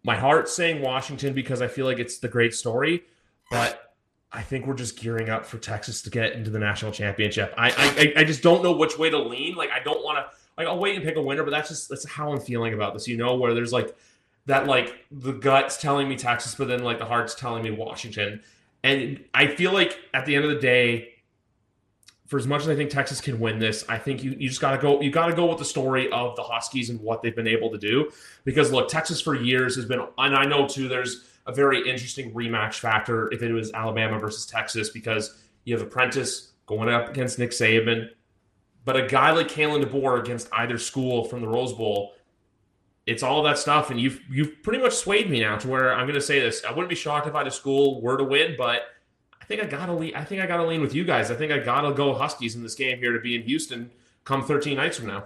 My 0.03 0.15
heart's 0.15 0.53
saying 0.53 0.81
Washington 0.81 1.33
because 1.33 1.61
I 1.61 1.67
feel 1.67 1.85
like 1.85 1.99
it's 1.99 2.19
the 2.19 2.27
great 2.27 2.53
story, 2.53 3.03
but 3.49 3.95
I 4.31 4.41
think 4.41 4.65
we're 4.65 4.73
just 4.73 4.99
gearing 4.99 5.29
up 5.29 5.45
for 5.45 5.57
Texas 5.57 6.01
to 6.01 6.09
get 6.09 6.33
into 6.33 6.49
the 6.49 6.59
national 6.59 6.91
championship. 6.91 7.53
I 7.57 8.13
I, 8.15 8.21
I 8.21 8.23
just 8.23 8.41
don't 8.41 8.63
know 8.63 8.73
which 8.73 8.97
way 8.97 9.09
to 9.09 9.17
lean. 9.17 9.55
Like 9.55 9.69
I 9.71 9.79
don't 9.79 10.03
want 10.03 10.17
to. 10.17 10.35
Like 10.57 10.67
I'll 10.67 10.79
wait 10.79 10.95
and 10.95 11.03
pick 11.03 11.15
a 11.15 11.21
winner, 11.21 11.43
but 11.43 11.51
that's 11.51 11.69
just 11.69 11.89
that's 11.89 12.07
how 12.07 12.31
I'm 12.31 12.39
feeling 12.39 12.73
about 12.73 12.93
this. 12.93 13.07
You 13.07 13.15
know, 13.17 13.35
where 13.35 13.53
there's 13.53 13.71
like 13.71 13.95
that 14.45 14.67
like 14.67 15.05
the 15.11 15.31
guts 15.31 15.77
telling 15.77 16.09
me 16.09 16.17
Texas, 16.17 16.55
but 16.55 16.67
then 16.67 16.83
like 16.83 16.99
the 16.99 17.05
heart's 17.05 17.35
telling 17.35 17.63
me 17.63 17.71
Washington. 17.71 18.41
And 18.83 19.23
I 19.33 19.47
feel 19.47 19.71
like 19.71 19.97
at 20.13 20.25
the 20.25 20.35
end 20.35 20.45
of 20.45 20.51
the 20.51 20.59
day, 20.59 21.09
for 22.27 22.37
as 22.37 22.47
much 22.47 22.61
as 22.61 22.69
I 22.69 22.75
think 22.75 22.89
Texas 22.89 23.21
can 23.21 23.39
win 23.39 23.59
this, 23.59 23.85
I 23.87 23.97
think 23.97 24.23
you, 24.23 24.31
you 24.31 24.49
just 24.49 24.61
gotta 24.61 24.81
go 24.81 25.01
you 25.01 25.11
gotta 25.11 25.35
go 25.35 25.45
with 25.45 25.59
the 25.59 25.65
story 25.65 26.11
of 26.11 26.35
the 26.35 26.43
Huskies 26.43 26.89
and 26.89 26.99
what 26.99 27.21
they've 27.21 27.35
been 27.35 27.47
able 27.47 27.71
to 27.71 27.77
do. 27.77 28.11
Because 28.43 28.71
look, 28.71 28.89
Texas 28.89 29.21
for 29.21 29.35
years 29.35 29.75
has 29.75 29.85
been 29.85 30.01
and 30.17 30.35
I 30.35 30.45
know 30.45 30.67
too 30.67 30.87
there's 30.87 31.29
a 31.45 31.53
very 31.53 31.79
interesting 31.79 32.33
rematch 32.33 32.75
factor 32.75 33.31
if 33.31 33.41
it 33.41 33.51
was 33.51 33.71
Alabama 33.73 34.17
versus 34.19 34.45
Texas 34.45 34.89
because 34.89 35.43
you 35.65 35.75
have 35.75 35.85
Apprentice 35.85 36.53
going 36.65 36.89
up 36.89 37.09
against 37.09 37.39
Nick 37.39 37.51
Saban. 37.51 38.09
But 38.85 38.97
a 38.97 39.07
guy 39.07 39.31
like 39.31 39.47
Kalen 39.47 39.83
DeBoer 39.83 40.19
against 40.19 40.49
either 40.53 40.77
school 40.77 41.25
from 41.25 41.41
the 41.41 41.47
Rose 41.47 41.73
Bowl, 41.73 42.13
it's 43.05 43.23
all 43.23 43.43
that 43.43 43.57
stuff. 43.57 43.89
And 43.89 43.99
you've 43.99 44.21
you've 44.29 44.63
pretty 44.63 44.81
much 44.81 44.93
swayed 44.93 45.29
me 45.29 45.41
now 45.41 45.57
to 45.57 45.67
where 45.67 45.93
I'm 45.93 46.07
gonna 46.07 46.21
say 46.21 46.39
this. 46.39 46.63
I 46.63 46.71
wouldn't 46.71 46.89
be 46.89 46.95
shocked 46.95 47.27
if 47.27 47.35
either 47.35 47.49
school 47.49 48.01
were 48.01 48.17
to 48.17 48.23
win, 48.23 48.55
but 48.57 48.83
I 49.41 49.45
think 49.45 49.61
I 49.61 49.65
gotta 49.65 49.93
lean. 49.93 50.15
I 50.15 50.23
think 50.23 50.41
I 50.41 50.45
gotta 50.45 50.65
lean 50.65 50.81
with 50.81 50.95
you 50.95 51.03
guys. 51.03 51.31
I 51.31 51.35
think 51.35 51.51
I 51.51 51.59
gotta 51.59 51.93
go 51.93 52.13
Huskies 52.13 52.55
in 52.55 52.63
this 52.63 52.75
game 52.75 52.99
here 52.99 53.11
to 53.11 53.19
be 53.19 53.35
in 53.35 53.43
Houston 53.43 53.91
come 54.23 54.43
13 54.43 54.77
nights 54.77 54.97
from 54.97 55.07
now. 55.07 55.25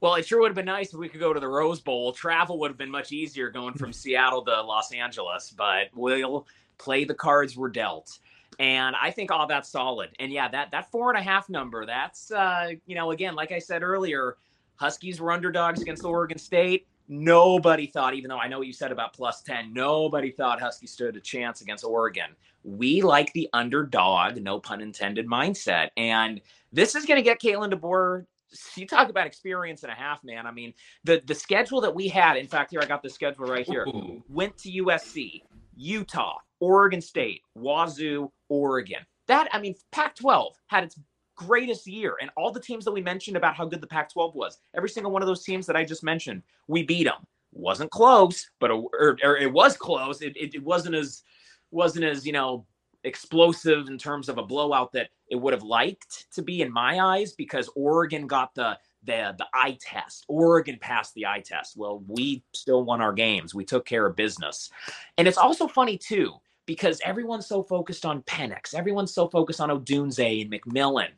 Well, 0.00 0.16
it 0.16 0.26
sure 0.26 0.40
would 0.40 0.48
have 0.48 0.56
been 0.56 0.66
nice 0.66 0.92
if 0.92 0.98
we 0.98 1.08
could 1.08 1.20
go 1.20 1.32
to 1.32 1.38
the 1.38 1.48
Rose 1.48 1.80
Bowl. 1.80 2.12
Travel 2.12 2.58
would 2.58 2.70
have 2.70 2.78
been 2.78 2.90
much 2.90 3.12
easier 3.12 3.50
going 3.50 3.74
from 3.74 3.92
Seattle 3.92 4.44
to 4.44 4.62
Los 4.62 4.92
Angeles, 4.92 5.52
but 5.56 5.88
we'll 5.94 6.46
play 6.78 7.04
the 7.04 7.14
cards 7.14 7.56
we're 7.56 7.68
dealt. 7.68 8.18
And 8.58 8.96
I 9.00 9.10
think 9.10 9.30
all 9.30 9.46
that's 9.46 9.70
solid. 9.70 10.10
And 10.18 10.32
yeah, 10.32 10.48
that 10.48 10.72
that 10.72 10.90
four 10.90 11.10
and 11.10 11.18
a 11.18 11.22
half 11.22 11.48
number, 11.48 11.86
that's 11.86 12.30
uh, 12.30 12.72
you 12.86 12.94
know, 12.94 13.12
again, 13.12 13.34
like 13.34 13.52
I 13.52 13.58
said 13.58 13.82
earlier, 13.82 14.36
Huskies 14.82 15.20
were 15.20 15.30
underdogs 15.30 15.80
against 15.80 16.04
Oregon 16.04 16.38
State. 16.38 16.88
Nobody 17.06 17.86
thought, 17.86 18.14
even 18.14 18.28
though 18.28 18.38
I 18.38 18.48
know 18.48 18.58
what 18.58 18.66
you 18.66 18.72
said 18.72 18.90
about 18.90 19.12
plus 19.12 19.40
10, 19.42 19.72
nobody 19.72 20.32
thought 20.32 20.60
Husky 20.60 20.88
stood 20.88 21.14
a 21.14 21.20
chance 21.20 21.60
against 21.60 21.84
Oregon. 21.84 22.34
We 22.64 23.00
like 23.00 23.32
the 23.32 23.48
underdog, 23.52 24.42
no 24.42 24.58
pun 24.58 24.80
intended, 24.80 25.28
mindset. 25.28 25.90
And 25.96 26.40
this 26.72 26.96
is 26.96 27.06
going 27.06 27.18
to 27.18 27.22
get 27.22 27.40
Kalen 27.40 27.72
DeBoer. 27.72 28.26
You 28.74 28.88
talk 28.88 29.08
about 29.08 29.28
experience 29.28 29.84
and 29.84 29.92
a 29.92 29.94
half, 29.94 30.24
man. 30.24 30.48
I 30.48 30.50
mean, 30.50 30.74
the, 31.04 31.22
the 31.26 31.34
schedule 31.34 31.80
that 31.82 31.94
we 31.94 32.08
had, 32.08 32.36
in 32.36 32.48
fact, 32.48 32.72
here, 32.72 32.80
I 32.82 32.86
got 32.86 33.04
the 33.04 33.10
schedule 33.10 33.46
right 33.46 33.64
here. 33.64 33.84
Ooh. 33.86 34.20
Went 34.28 34.58
to 34.58 34.84
USC, 34.84 35.42
Utah, 35.76 36.38
Oregon 36.58 37.00
State, 37.00 37.42
Wazoo, 37.56 38.32
Oregon. 38.48 39.06
That, 39.28 39.48
I 39.52 39.60
mean, 39.60 39.76
Pac 39.92 40.16
12 40.16 40.56
had 40.66 40.82
its 40.82 40.98
greatest 41.34 41.86
year. 41.86 42.16
And 42.20 42.30
all 42.36 42.50
the 42.50 42.60
teams 42.60 42.84
that 42.84 42.92
we 42.92 43.00
mentioned 43.00 43.36
about 43.36 43.54
how 43.56 43.64
good 43.64 43.80
the 43.80 43.86
Pac 43.86 44.12
12 44.12 44.34
was, 44.34 44.58
every 44.74 44.88
single 44.88 45.12
one 45.12 45.22
of 45.22 45.28
those 45.28 45.44
teams 45.44 45.66
that 45.66 45.76
I 45.76 45.84
just 45.84 46.02
mentioned, 46.02 46.42
we 46.68 46.82
beat 46.82 47.04
them. 47.04 47.26
Wasn't 47.52 47.90
close, 47.90 48.50
but 48.60 48.70
a, 48.70 48.74
or, 48.74 49.18
or 49.22 49.36
it 49.36 49.52
was 49.52 49.76
close. 49.76 50.22
It, 50.22 50.36
it, 50.36 50.54
it 50.54 50.62
wasn't 50.62 50.94
as 50.94 51.22
wasn't 51.70 52.04
as 52.04 52.26
you 52.26 52.32
know 52.32 52.64
explosive 53.04 53.88
in 53.88 53.98
terms 53.98 54.28
of 54.28 54.38
a 54.38 54.42
blowout 54.42 54.92
that 54.92 55.10
it 55.28 55.36
would 55.36 55.52
have 55.52 55.62
liked 55.62 56.32
to 56.32 56.42
be 56.42 56.62
in 56.62 56.72
my 56.72 57.00
eyes 57.00 57.32
because 57.32 57.68
Oregon 57.74 58.26
got 58.26 58.54
the 58.54 58.78
the 59.04 59.34
the 59.36 59.46
eye 59.52 59.76
test. 59.80 60.24
Oregon 60.28 60.78
passed 60.80 61.14
the 61.14 61.26
eye 61.26 61.42
test. 61.44 61.76
Well, 61.76 62.02
we 62.06 62.42
still 62.52 62.84
won 62.84 63.00
our 63.00 63.12
games. 63.12 63.54
We 63.54 63.64
took 63.64 63.84
care 63.84 64.06
of 64.06 64.16
business. 64.16 64.70
And 65.18 65.26
it's 65.26 65.38
also 65.38 65.66
funny 65.66 65.98
too 65.98 66.34
because 66.66 67.00
everyone's 67.04 67.46
so 67.46 67.62
focused 67.62 68.06
on 68.06 68.22
Penix. 68.22 68.74
Everyone's 68.74 69.12
so 69.12 69.28
focused 69.28 69.60
on 69.60 69.70
Odunze 69.70 70.42
and 70.42 70.52
McMillan. 70.52 71.08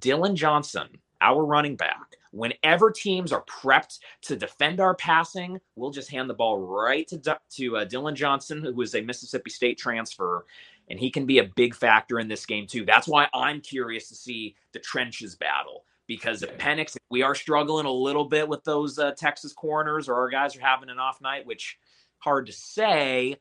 Dillon 0.00 0.34
Johnson, 0.34 0.88
our 1.20 1.44
running 1.44 1.76
back, 1.76 2.16
Whenever 2.32 2.92
teams 2.92 3.32
are 3.32 3.44
prepped 3.44 3.98
to 4.22 4.36
defend 4.36 4.80
our 4.80 4.94
passing, 4.94 5.58
we'll 5.74 5.90
just 5.90 6.10
hand 6.10 6.30
the 6.30 6.34
ball 6.34 6.60
right 6.60 7.08
to 7.08 7.40
to 7.50 7.76
uh, 7.76 7.84
Dillon 7.84 8.14
Johnson, 8.14 8.62
who 8.62 8.80
is 8.82 8.94
a 8.94 9.00
Mississippi 9.00 9.50
State 9.50 9.78
transfer, 9.78 10.46
and 10.88 10.98
he 10.98 11.10
can 11.10 11.26
be 11.26 11.38
a 11.38 11.50
big 11.56 11.74
factor 11.74 12.20
in 12.20 12.28
this 12.28 12.46
game 12.46 12.68
too. 12.68 12.84
That's 12.84 13.08
why 13.08 13.28
I'm 13.34 13.60
curious 13.60 14.08
to 14.10 14.14
see 14.14 14.54
the 14.72 14.78
trenches 14.78 15.34
battle 15.34 15.84
because 16.06 16.42
if 16.42 16.56
Penix, 16.56 16.96
if 16.96 17.02
we 17.08 17.22
are 17.22 17.34
struggling 17.34 17.86
a 17.86 17.92
little 17.92 18.24
bit 18.24 18.48
with 18.48 18.62
those 18.62 18.98
uh, 18.98 19.12
Texas 19.12 19.52
corners, 19.52 20.08
or 20.08 20.14
our 20.14 20.28
guys 20.28 20.56
are 20.56 20.60
having 20.60 20.88
an 20.88 20.98
off 20.98 21.20
night, 21.20 21.46
which 21.46 21.78
hard 22.18 22.46
to 22.46 22.52
say. 22.52 23.36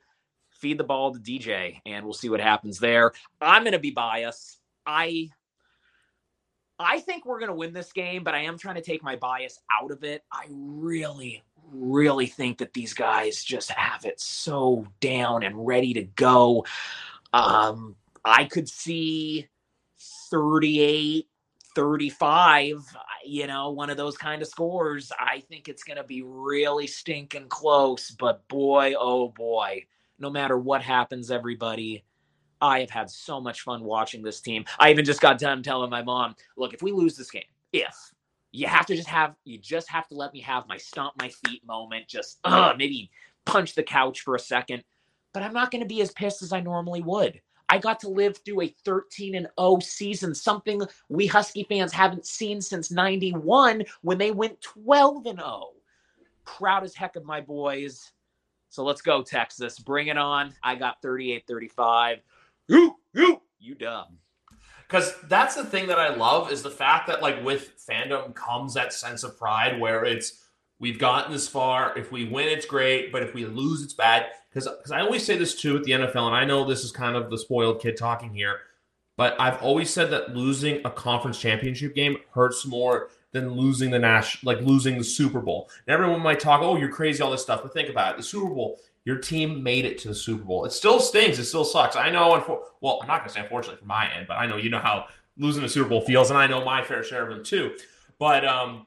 Feed 0.51 0.77
the 0.77 0.83
ball 0.83 1.13
to 1.13 1.19
DJ, 1.19 1.79
and 1.85 2.03
we'll 2.03 2.13
see 2.13 2.27
what 2.27 2.41
happens 2.41 2.79
there. 2.79 3.13
I'm 3.39 3.63
going 3.63 3.71
to 3.71 3.79
be 3.79 3.91
biased. 3.91 4.59
I 4.85 5.29
I 6.79 7.01
think 7.01 7.25
we're 7.25 7.39
going 7.39 7.49
to 7.49 7.55
win 7.55 7.73
this 7.73 7.91
game, 7.91 8.23
but 8.23 8.33
I 8.33 8.39
am 8.39 8.57
trying 8.57 8.75
to 8.75 8.81
take 8.81 9.03
my 9.03 9.17
bias 9.17 9.59
out 9.69 9.91
of 9.91 10.03
it. 10.03 10.23
I 10.31 10.45
really, 10.49 11.43
really 11.71 12.27
think 12.27 12.59
that 12.59 12.73
these 12.73 12.93
guys 12.93 13.43
just 13.43 13.69
have 13.71 14.05
it 14.05 14.19
so 14.21 14.87
down 15.01 15.43
and 15.43 15.67
ready 15.67 15.93
to 15.95 16.03
go. 16.03 16.65
Um, 17.33 17.95
I 18.23 18.45
could 18.45 18.69
see 18.69 19.49
38, 20.29 21.27
35, 21.75 22.85
you 23.25 23.47
know, 23.47 23.71
one 23.71 23.89
of 23.89 23.97
those 23.97 24.17
kind 24.17 24.41
of 24.41 24.47
scores. 24.47 25.11
I 25.19 25.41
think 25.49 25.67
it's 25.67 25.83
going 25.83 25.97
to 25.97 26.03
be 26.03 26.21
really 26.21 26.87
stinking 26.87 27.49
close, 27.49 28.11
but 28.11 28.47
boy, 28.47 28.93
oh 28.97 29.29
boy, 29.29 29.85
no 30.17 30.29
matter 30.29 30.57
what 30.57 30.81
happens, 30.81 31.29
everybody, 31.29 32.05
I 32.61 32.79
have 32.81 32.89
had 32.89 33.09
so 33.09 33.39
much 33.39 33.61
fun 33.61 33.83
watching 33.83 34.21
this 34.21 34.41
team. 34.41 34.65
I 34.79 34.91
even 34.91 35.05
just 35.05 35.21
got 35.21 35.39
done 35.39 35.63
telling 35.63 35.89
my 35.89 36.01
mom, 36.01 36.35
look, 36.57 36.73
if 36.73 36.81
we 36.81 36.91
lose 36.91 37.15
this 37.15 37.31
game, 37.31 37.43
if 37.73 37.95
you 38.51 38.67
have 38.67 38.85
to 38.87 38.95
just 38.95 39.07
have 39.07 39.35
you 39.45 39.57
just 39.57 39.89
have 39.89 40.07
to 40.07 40.15
let 40.15 40.33
me 40.33 40.41
have 40.41 40.67
my 40.67 40.77
stomp 40.77 41.13
my 41.19 41.29
feet 41.29 41.65
moment, 41.65 42.07
just 42.07 42.39
uh, 42.43 42.73
maybe 42.77 43.09
punch 43.45 43.75
the 43.75 43.83
couch 43.83 44.21
for 44.21 44.35
a 44.35 44.39
second. 44.39 44.83
But 45.33 45.43
I'm 45.43 45.53
not 45.53 45.71
going 45.71 45.81
to 45.81 45.87
be 45.87 46.01
as 46.01 46.11
pissed 46.11 46.41
as 46.41 46.51
I 46.51 46.59
normally 46.59 47.01
would. 47.01 47.39
I 47.71 47.77
got 47.77 47.99
to 47.99 48.09
live 48.09 48.37
through 48.37 48.61
a 48.61 48.75
13 48.83 49.35
and 49.35 49.47
0 49.59 49.79
season, 49.81 50.33
something 50.33 50.81
we 51.07 51.27
Husky 51.27 51.63
fans 51.69 51.93
haven't 51.93 52.25
seen 52.25 52.61
since 52.61 52.89
91 52.89 53.83
when 54.01 54.17
they 54.17 54.31
went 54.31 54.59
12 54.61 55.27
and 55.27 55.39
0. 55.39 55.69
Proud 56.45 56.83
as 56.83 56.95
heck 56.95 57.15
of 57.15 57.25
my 57.25 57.41
boys. 57.41 58.11
So 58.69 58.83
let's 58.83 59.03
go, 59.03 59.21
Texas. 59.21 59.77
Bring 59.77 60.07
it 60.07 60.17
on. 60.17 60.53
I 60.63 60.75
got 60.75 61.01
38 61.03 61.45
35 61.47 62.19
you, 62.69 62.95
you, 63.13 63.41
you 63.59 63.75
dumb. 63.75 64.17
Because 64.87 65.15
that's 65.27 65.55
the 65.55 65.65
thing 65.65 65.87
that 65.87 65.99
I 65.99 66.15
love 66.15 66.51
is 66.51 66.63
the 66.63 66.71
fact 66.71 67.07
that 67.07 67.21
like 67.21 67.43
with 67.43 67.73
fandom 67.87 68.33
comes 68.33 68.73
that 68.73 68.91
sense 68.91 69.23
of 69.23 69.37
pride 69.37 69.79
where 69.79 70.03
it's 70.03 70.43
we've 70.79 70.97
gotten 70.97 71.31
this 71.31 71.47
far. 71.47 71.97
If 71.97 72.11
we 72.11 72.25
win, 72.25 72.47
it's 72.47 72.65
great, 72.65 73.11
but 73.11 73.21
if 73.21 73.33
we 73.33 73.45
lose, 73.45 73.83
it's 73.83 73.93
bad. 73.93 74.27
Because 74.49 74.67
because 74.67 74.91
I 74.91 75.01
always 75.01 75.23
say 75.23 75.37
this 75.37 75.53
too 75.53 75.77
at 75.77 75.83
the 75.83 75.91
NFL, 75.91 76.27
and 76.27 76.35
I 76.35 76.43
know 76.43 76.65
this 76.65 76.83
is 76.83 76.91
kind 76.91 77.15
of 77.15 77.29
the 77.29 77.37
spoiled 77.37 77.81
kid 77.81 77.97
talking 77.97 78.33
here, 78.33 78.61
but 79.15 79.39
I've 79.39 79.61
always 79.61 79.91
said 79.91 80.09
that 80.09 80.35
losing 80.35 80.81
a 80.85 80.89
conference 80.89 81.39
championship 81.39 81.93
game 81.93 82.17
hurts 82.33 82.65
more 82.65 83.09
than 83.31 83.51
losing 83.51 83.91
the 83.91 83.99
Nash, 83.99 84.43
like 84.43 84.59
losing 84.61 84.97
the 84.97 85.03
Super 85.03 85.39
Bowl. 85.39 85.69
And 85.85 85.93
everyone 85.93 86.21
might 86.21 86.39
talk, 86.39 86.61
oh, 86.63 86.77
you're 86.77 86.89
crazy, 86.89 87.21
all 87.21 87.29
this 87.29 87.43
stuff, 87.43 87.61
but 87.61 87.73
think 87.73 87.89
about 87.89 88.13
it: 88.13 88.17
the 88.17 88.23
Super 88.23 88.49
Bowl 88.49 88.79
your 89.09 89.17
team 89.17 89.63
made 89.63 89.85
it 89.85 89.97
to 89.97 90.07
the 90.07 90.13
Super 90.13 90.43
Bowl. 90.43 90.65
It 90.65 90.71
still 90.71 90.99
stings. 90.99 91.39
It 91.39 91.45
still 91.45 91.65
sucks. 91.65 91.95
I 91.95 92.11
know. 92.11 92.39
Unfor- 92.39 92.61
well, 92.79 92.99
I'm 93.01 93.07
not 93.07 93.21
going 93.21 93.29
to 93.29 93.33
say 93.33 93.39
unfortunately 93.39 93.79
from 93.79 93.87
my 93.87 94.07
end, 94.13 94.27
but 94.27 94.35
I 94.35 94.45
know 94.45 94.55
you 94.55 94.69
know 94.69 94.77
how 94.77 95.07
losing 95.35 95.63
the 95.63 95.67
Super 95.67 95.89
Bowl 95.89 96.01
feels, 96.01 96.29
and 96.29 96.37
I 96.37 96.45
know 96.45 96.63
my 96.63 96.83
fair 96.83 97.01
share 97.01 97.23
of 97.23 97.29
them 97.35 97.43
too. 97.43 97.75
But 98.19 98.45
um, 98.45 98.85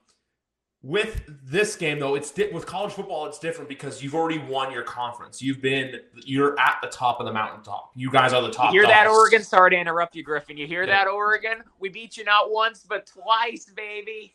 with 0.81 1.23
this 1.26 1.75
game, 1.75 1.99
though, 1.99 2.14
it's 2.14 2.31
di- 2.31 2.52
with 2.52 2.67
college 2.67 2.93
football. 2.93 3.26
It's 3.26 3.41
different 3.41 3.69
because 3.69 4.00
you've 4.00 4.14
already 4.14 4.38
won 4.38 4.71
your 4.71 4.85
conference. 4.85 5.43
You've 5.43 5.61
been 5.61 5.97
you're 6.25 6.57
at 6.57 6.76
the 6.81 6.88
top 6.88 7.19
of 7.19 7.26
the 7.26 7.33
mountaintop. 7.33 7.91
You 7.97 8.09
guys 8.09 8.33
are 8.33 8.43
the 8.43 8.52
top. 8.52 8.73
You 8.73 8.79
hear 8.79 8.83
dogs. 8.83 8.95
that, 8.95 9.09
Oregon? 9.09 9.43
Sorry 9.43 9.73
to 9.73 9.76
interrupt 9.76 10.14
you, 10.14 10.23
Griffin. 10.23 10.57
You 10.57 10.69
hear 10.69 10.85
yeah. 10.85 11.05
that, 11.05 11.09
Oregon? 11.09 11.64
We 11.81 11.88
beat 11.88 12.17
you 12.17 12.23
not 12.23 12.53
once 12.53 12.87
but 12.88 13.07
twice, 13.07 13.64
baby. 13.75 14.35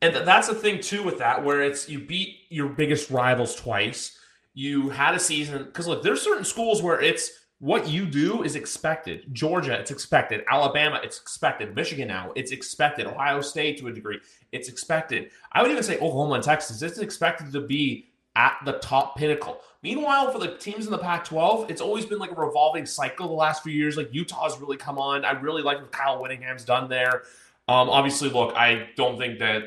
And 0.00 0.16
that's 0.16 0.48
the 0.48 0.54
thing 0.54 0.80
too 0.80 1.02
with 1.02 1.18
that, 1.18 1.44
where 1.44 1.60
it's 1.60 1.90
you 1.90 1.98
beat 1.98 2.38
your 2.48 2.70
biggest 2.70 3.10
rivals 3.10 3.54
twice 3.54 4.16
you 4.54 4.88
had 4.88 5.14
a 5.14 5.20
season 5.20 5.64
because 5.64 5.86
look, 5.86 6.02
there's 6.02 6.22
certain 6.22 6.44
schools 6.44 6.82
where 6.82 7.00
it's 7.00 7.30
what 7.60 7.88
you 7.88 8.06
do 8.06 8.42
is 8.42 8.56
expected. 8.56 9.32
Georgia, 9.32 9.78
it's 9.78 9.90
expected. 9.90 10.44
Alabama, 10.50 11.00
it's 11.04 11.20
expected. 11.20 11.74
Michigan 11.76 12.08
now, 12.08 12.32
it's 12.34 12.52
expected. 12.52 13.06
Ohio 13.06 13.40
State 13.42 13.78
to 13.78 13.88
a 13.88 13.92
degree, 13.92 14.18
it's 14.50 14.68
expected. 14.68 15.30
I 15.52 15.62
would 15.62 15.70
even 15.70 15.82
say 15.82 15.96
Oklahoma 15.96 16.34
and 16.34 16.44
Texas, 16.44 16.80
it's 16.82 16.98
expected 16.98 17.52
to 17.52 17.60
be 17.60 18.08
at 18.36 18.56
the 18.64 18.72
top 18.74 19.16
pinnacle. 19.16 19.60
Meanwhile, 19.82 20.32
for 20.32 20.38
the 20.38 20.56
teams 20.56 20.86
in 20.86 20.92
the 20.92 20.98
Pac 20.98 21.24
12, 21.24 21.70
it's 21.70 21.80
always 21.80 22.06
been 22.06 22.18
like 22.18 22.32
a 22.32 22.34
revolving 22.34 22.86
cycle 22.86 23.28
the 23.28 23.34
last 23.34 23.62
few 23.62 23.72
years. 23.72 23.96
Like 23.96 24.08
Utah's 24.12 24.58
really 24.58 24.76
come 24.76 24.98
on. 24.98 25.24
I 25.24 25.32
really 25.32 25.62
like 25.62 25.80
what 25.80 25.92
Kyle 25.92 26.20
Whittingham's 26.20 26.64
done 26.64 26.88
there. 26.88 27.24
Um, 27.68 27.88
obviously, 27.88 28.30
look, 28.30 28.54
I 28.56 28.88
don't 28.96 29.18
think 29.18 29.38
that. 29.38 29.62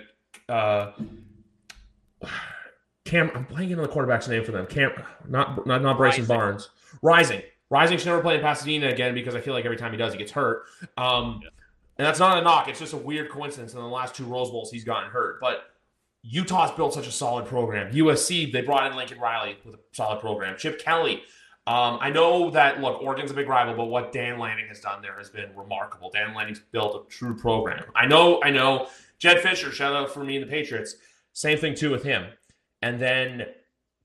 Uh, 0.50 0.92
Cam, 3.14 3.30
I'm 3.36 3.46
blanking 3.46 3.78
on 3.78 3.84
the 3.84 3.88
quarterback's 3.88 4.28
name 4.28 4.44
for 4.44 4.52
them. 4.52 4.66
Cam, 4.66 4.92
not 5.28 5.68
not, 5.68 5.84
not 5.84 5.98
Bryson 5.98 6.22
Rising. 6.22 6.36
Barnes. 6.36 6.70
Rising. 7.04 7.42
Rising 7.70 8.00
should 8.00 8.08
never 8.08 8.22
play 8.22 8.36
in 8.36 8.42
Pasadena 8.42 8.88
again 8.88 9.14
because 9.14 9.36
I 9.36 9.42
feel 9.42 9.54
like 9.54 9.66
every 9.66 9.78
time 9.78 9.92
he 9.92 10.00
does, 10.00 10.14
he 10.14 10.18
gets 10.18 10.32
hurt. 10.32 10.64
Um, 10.98 11.40
yeah. 11.44 11.50
And 12.00 12.08
that's 12.08 12.18
not 12.18 12.40
a 12.40 12.42
knock. 12.42 12.70
It's 12.70 12.80
just 12.80 12.94
a 12.94 12.98
weird 12.98 13.30
coincidence. 13.30 13.74
In 13.74 13.80
the 13.80 13.86
last 13.86 14.16
two 14.16 14.26
Rose 14.26 14.50
Bowls, 14.50 14.72
he's 14.72 14.84
gotten 14.84 15.12
hurt. 15.12 15.40
But 15.40 15.66
Utah's 16.24 16.72
built 16.72 16.96
such 16.96 17.06
a 17.06 17.12
solid 17.12 17.46
program. 17.46 17.94
USC, 17.94 18.52
they 18.52 18.62
brought 18.62 18.90
in 18.90 18.98
Lincoln 18.98 19.20
Riley 19.20 19.58
with 19.64 19.76
a 19.76 19.80
solid 19.92 20.20
program. 20.20 20.58
Chip 20.58 20.80
Kelly. 20.80 21.22
Um, 21.68 22.00
I 22.02 22.10
know 22.10 22.50
that, 22.50 22.82
look, 22.82 23.00
Oregon's 23.04 23.30
a 23.30 23.36
big 23.36 23.48
rival, 23.48 23.76
but 23.76 23.86
what 23.86 24.12
Dan 24.12 24.40
Lanning 24.40 24.68
has 24.70 24.80
done 24.80 25.04
there 25.04 25.18
has 25.20 25.30
been 25.30 25.56
remarkable. 25.56 26.10
Dan 26.12 26.34
Lanning's 26.34 26.62
built 26.72 26.96
a 26.96 27.10
true 27.12 27.36
program. 27.36 27.86
I 27.96 28.08
know, 28.08 28.42
I 28.44 28.50
know. 28.50 28.88
Jedd 29.20 29.38
Fisch, 29.38 29.72
shout 29.72 29.96
out 29.96 30.12
for 30.12 30.24
me 30.24 30.38
and 30.38 30.46
the 30.46 30.50
Patriots. 30.50 30.96
Same 31.34 31.60
thing, 31.60 31.76
too, 31.76 31.92
with 31.92 32.04
him 32.04 32.26
and 32.84 33.00
then 33.00 33.46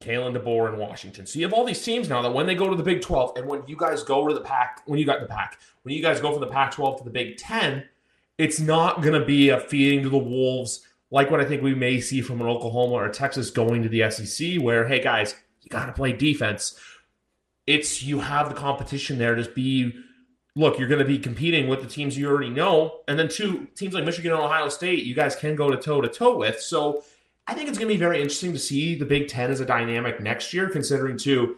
Kalen 0.01 0.37
DeBoer 0.37 0.73
in 0.73 0.79
Washington. 0.79 1.27
So 1.27 1.41
you 1.41 1.45
have 1.45 1.53
all 1.53 1.65
these 1.65 1.83
teams 1.85 2.09
now 2.09 2.23
that 2.23 2.33
when 2.33 2.47
they 2.47 2.55
go 2.55 2.71
to 2.71 2.77
the 2.77 2.83
Big 2.83 3.03
12 3.03 3.37
and 3.37 3.47
when 3.47 3.65
you 3.67 3.77
guys 3.77 4.05
go 4.05 4.29
to 4.29 4.33
the 4.33 4.41
Pac, 4.41 4.83
when 4.87 5.01
you 5.01 5.05
got 5.05 5.21
the 5.21 5.27
Pac, 5.27 5.59
when 5.83 5.93
you 5.93 6.01
guys 6.01 6.21
go 6.21 6.31
from 6.31 6.41
the 6.41 6.47
Pac 6.47 6.71
12 6.71 6.99
to 6.99 7.05
the 7.05 7.11
Big 7.11 7.37
10, 7.39 7.85
it's 8.39 8.61
not 8.61 9.03
going 9.03 9.19
to 9.21 9.27
be 9.27 9.49
a 9.49 9.59
feeding 9.59 10.05
to 10.05 10.09
the 10.09 10.17
Wolves 10.17 10.87
like 11.11 11.29
what 11.29 11.41
I 11.41 11.45
think 11.45 11.63
we 11.63 11.75
may 11.75 12.01
see 12.01 12.21
from 12.21 12.41
an 12.41 12.47
Oklahoma 12.47 12.93
or 12.93 13.09
Texas 13.09 13.51
going 13.51 13.83
to 13.83 13.89
the 13.89 14.09
SEC, 14.11 14.61
where, 14.61 14.87
hey 14.87 15.03
guys, 15.03 15.35
you 15.63 15.71
got 15.71 15.87
to 15.87 15.93
play 15.93 16.13
defense. 16.13 16.79
It's 17.67 18.03
you 18.03 18.21
have 18.21 18.49
the 18.49 18.55
competition 18.55 19.19
there 19.19 19.35
to 19.35 19.51
be. 19.51 19.93
Look, 20.55 20.79
you're 20.79 20.89
going 20.89 21.01
to 21.01 21.05
be 21.05 21.19
competing 21.19 21.67
with 21.67 21.81
the 21.81 21.89
teams 21.89 22.17
you 22.17 22.29
already 22.29 22.51
know, 22.51 23.01
and 23.09 23.19
then 23.19 23.29
two 23.29 23.69
teams 23.75 23.95
like 23.95 24.05
Michigan 24.05 24.33
and 24.33 24.41
Ohio 24.41 24.69
State, 24.69 25.05
you 25.05 25.15
guys 25.15 25.35
can 25.35 25.57
go 25.57 25.71
to 25.71 25.77
toe 25.77 26.01
to 26.01 26.09
toe 26.09 26.37
with. 26.37 26.61
So 26.61 27.03
I 27.49 27.55
think 27.55 27.71
it's 27.71 27.79
going 27.79 27.89
to 27.89 27.95
be 27.95 27.99
very 27.99 28.21
interesting 28.21 28.53
to 28.53 28.59
see 28.59 28.95
the 28.95 29.07
Big 29.07 29.27
Ten 29.27 29.51
as 29.51 29.61
a 29.61 29.65
dynamic 29.65 30.21
next 30.21 30.53
year, 30.53 30.69
considering 30.69 31.17
too, 31.17 31.57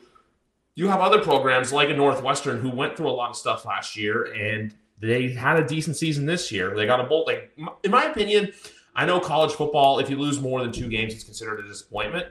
you 0.77 0.87
have 0.87 1.01
other 1.01 1.21
programs 1.21 1.73
like 1.73 1.91
a 1.91 1.95
Northwestern 1.95 2.61
who 2.61 2.71
went 2.71 2.97
through 2.97 3.09
a 3.09 3.11
lot 3.11 3.29
of 3.31 3.37
stuff 3.37 3.65
last 3.65 3.97
year 3.97 4.33
and 4.33 4.73
they 5.01 5.31
had 5.31 5.59
a 5.59 5.67
decent 5.67 5.97
season 5.97 6.27
this 6.27 6.53
year. 6.53 6.77
They 6.77 6.87
got 6.87 7.01
a 7.01 7.05
bolt. 7.05 7.27
Like, 7.27 7.51
in 7.83 7.91
my 7.91 8.05
opinion, 8.05 8.53
I 8.95 9.05
know 9.05 9.19
college 9.19 9.53
football, 9.53 9.99
if 9.99 10.09
you 10.09 10.17
lose 10.17 10.41
more 10.41 10.63
than 10.63 10.71
two 10.71 10.89
games, 10.89 11.13
it's 11.13 11.25
considered 11.25 11.59
a 11.59 11.67
disappointment. 11.67 12.29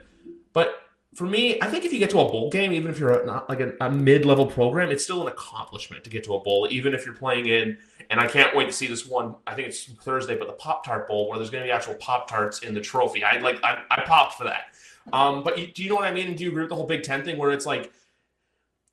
But 0.54 0.82
for 1.14 1.24
me, 1.24 1.60
I 1.60 1.66
think 1.66 1.84
if 1.84 1.92
you 1.92 1.98
get 1.98 2.10
to 2.10 2.20
a 2.20 2.24
bowl 2.24 2.50
game, 2.50 2.72
even 2.72 2.90
if 2.90 2.98
you're 2.98 3.24
not 3.26 3.48
like 3.48 3.60
a, 3.60 3.72
a 3.80 3.90
mid-level 3.90 4.46
program, 4.46 4.90
it's 4.90 5.02
still 5.02 5.22
an 5.22 5.28
accomplishment 5.28 6.04
to 6.04 6.10
get 6.10 6.22
to 6.24 6.34
a 6.34 6.40
bowl, 6.40 6.68
even 6.70 6.94
if 6.94 7.04
you're 7.04 7.14
playing 7.14 7.46
in. 7.46 7.76
And 8.10 8.20
I 8.20 8.26
can't 8.26 8.54
wait 8.54 8.66
to 8.66 8.72
see 8.72 8.86
this 8.86 9.06
one. 9.06 9.34
I 9.46 9.54
think 9.54 9.68
it's 9.68 9.84
Thursday, 9.84 10.36
but 10.36 10.46
the 10.46 10.54
Pop 10.54 10.84
Tart 10.84 11.08
Bowl, 11.08 11.28
where 11.28 11.38
there's 11.38 11.50
going 11.50 11.62
to 11.62 11.68
be 11.68 11.72
actual 11.72 11.94
Pop 11.94 12.28
Tarts 12.28 12.60
in 12.60 12.74
the 12.74 12.80
trophy. 12.80 13.24
I 13.24 13.38
like, 13.38 13.62
I, 13.64 13.82
I 13.90 14.02
popped 14.02 14.34
for 14.34 14.44
that. 14.44 14.66
Um, 15.12 15.42
but 15.42 15.58
you, 15.58 15.66
do 15.68 15.82
you 15.82 15.88
know 15.88 15.96
what 15.96 16.04
I 16.04 16.12
mean? 16.12 16.34
Do 16.36 16.44
you 16.44 16.50
agree 16.50 16.62
with 16.62 16.70
the 16.70 16.76
whole 16.76 16.86
Big 16.86 17.02
Ten 17.02 17.24
thing, 17.24 17.38
where 17.38 17.50
it's 17.50 17.66
like 17.66 17.92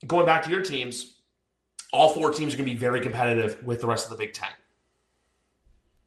going 0.08 0.26
back 0.26 0.44
to 0.44 0.50
your 0.50 0.64
teams? 0.64 1.16
All 1.94 2.10
four 2.10 2.32
teams 2.32 2.54
are 2.54 2.58
going 2.58 2.68
to 2.68 2.74
be 2.74 2.78
very 2.78 3.00
competitive 3.00 3.64
with 3.64 3.82
the 3.82 3.88
rest 3.88 4.06
of 4.06 4.12
the 4.12 4.18
Big 4.18 4.34
Ten. 4.34 4.50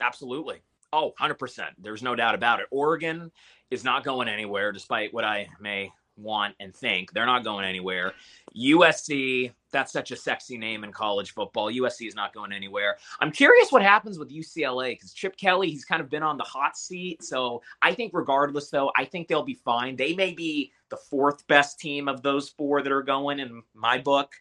Absolutely. 0.01 0.61
Oh, 0.93 1.13
100%. 1.21 1.69
There's 1.79 2.03
no 2.03 2.17
doubt 2.17 2.35
about 2.35 2.61
it. 2.61 2.67
Oregon 2.71 3.31
is 3.71 3.85
not 3.85 4.05
going 4.05 4.29
anywhere, 4.29 4.73
despite 4.73 5.15
what 5.15 5.25
I 5.25 5.49
may 5.61 5.93
want 6.23 6.55
and 6.61 6.75
think. 6.75 7.13
They're 7.13 7.27
not 7.27 7.45
going 7.45 7.65
anywhere. 7.65 8.13
USC, 8.57 9.53
that's 9.71 9.93
such 9.93 10.11
a 10.11 10.17
sexy 10.17 10.59
name 10.59 10.85
in 10.85 10.93
college 10.93 11.33
football. 11.33 11.71
USC 11.71 12.09
is 12.09 12.15
not 12.15 12.35
going 12.35 12.53
anywhere. 12.53 12.97
I'm 13.21 13.31
curious 13.31 13.71
what 13.71 13.83
happens 13.83 14.19
with 14.19 14.31
UCLA 14.31 14.93
because 14.93 15.13
Chip 15.13 15.37
Kelly, 15.37 15.71
he's 15.71 15.85
kind 15.85 16.01
of 16.01 16.11
been 16.11 16.23
on 16.23 16.37
the 16.37 16.45
hot 16.45 16.77
seat. 16.77 17.23
So 17.23 17.63
I 17.83 17.95
think, 17.95 18.13
regardless, 18.15 18.71
though, 18.71 18.91
I 18.97 19.05
think 19.05 19.29
they'll 19.29 19.43
be 19.43 19.61
fine. 19.65 19.97
They 19.97 20.15
may 20.15 20.33
be 20.33 20.73
the 20.89 20.97
fourth 20.97 21.47
best 21.47 21.79
team 21.79 22.09
of 22.09 22.23
those 22.23 22.49
four 22.49 22.83
that 22.83 22.93
are 22.93 23.03
going 23.03 23.39
in 23.39 23.63
my 23.75 23.99
book. 23.99 24.33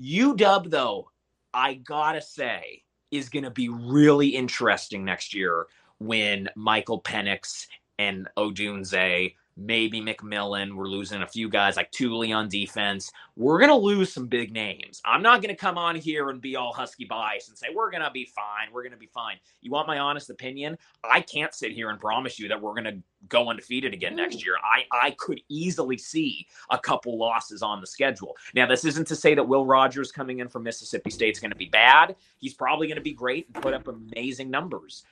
UW, 0.00 0.70
though, 0.70 1.10
I 1.52 1.74
gotta 1.74 2.22
say, 2.22 2.84
is 3.10 3.28
going 3.28 3.44
to 3.44 3.50
be 3.50 3.68
really 3.68 4.28
interesting 4.28 5.04
next 5.04 5.34
year 5.34 5.66
when 5.98 6.48
Michael 6.54 7.00
Penix 7.00 7.66
and 7.98 8.28
Odunze 8.36 9.34
maybe 9.58 10.00
McMillan. 10.00 10.74
We're 10.74 10.86
losing 10.86 11.22
a 11.22 11.26
few 11.26 11.48
guys 11.48 11.76
like 11.76 11.90
Tuli 11.90 12.32
on 12.32 12.48
defense. 12.48 13.10
We're 13.36 13.58
going 13.58 13.70
to 13.70 13.76
lose 13.76 14.12
some 14.12 14.26
big 14.26 14.52
names. 14.52 15.02
I'm 15.04 15.22
not 15.22 15.42
going 15.42 15.54
to 15.54 15.60
come 15.60 15.76
on 15.76 15.96
here 15.96 16.30
and 16.30 16.40
be 16.40 16.56
all 16.56 16.72
husky 16.72 17.04
bias 17.04 17.48
and 17.48 17.58
say, 17.58 17.66
we're 17.74 17.90
going 17.90 18.02
to 18.02 18.10
be 18.10 18.24
fine. 18.24 18.72
We're 18.72 18.82
going 18.82 18.92
to 18.92 18.98
be 18.98 19.10
fine. 19.12 19.36
You 19.60 19.70
want 19.70 19.88
my 19.88 19.98
honest 19.98 20.30
opinion? 20.30 20.78
I 21.04 21.20
can't 21.20 21.52
sit 21.52 21.72
here 21.72 21.90
and 21.90 22.00
promise 22.00 22.38
you 22.38 22.48
that 22.48 22.60
we're 22.60 22.74
going 22.74 22.84
to 22.84 23.02
go 23.28 23.50
undefeated 23.50 23.92
again 23.92 24.14
next 24.14 24.36
mm. 24.36 24.44
year. 24.44 24.54
I, 24.62 24.84
I 24.92 25.10
could 25.12 25.40
easily 25.48 25.98
see 25.98 26.46
a 26.70 26.78
couple 26.78 27.18
losses 27.18 27.62
on 27.62 27.80
the 27.80 27.86
schedule. 27.86 28.36
Now, 28.54 28.66
this 28.66 28.84
isn't 28.84 29.06
to 29.08 29.16
say 29.16 29.34
that 29.34 29.46
Will 29.46 29.66
Rogers 29.66 30.12
coming 30.12 30.38
in 30.38 30.48
from 30.48 30.62
Mississippi 30.62 31.10
State 31.10 31.36
is 31.36 31.40
going 31.40 31.50
to 31.50 31.56
be 31.56 31.66
bad. 31.68 32.14
He's 32.38 32.54
probably 32.54 32.86
going 32.86 32.96
to 32.96 33.02
be 33.02 33.12
great 33.12 33.46
and 33.52 33.62
put 33.62 33.74
up 33.74 33.88
amazing 33.88 34.50
numbers. 34.50 35.04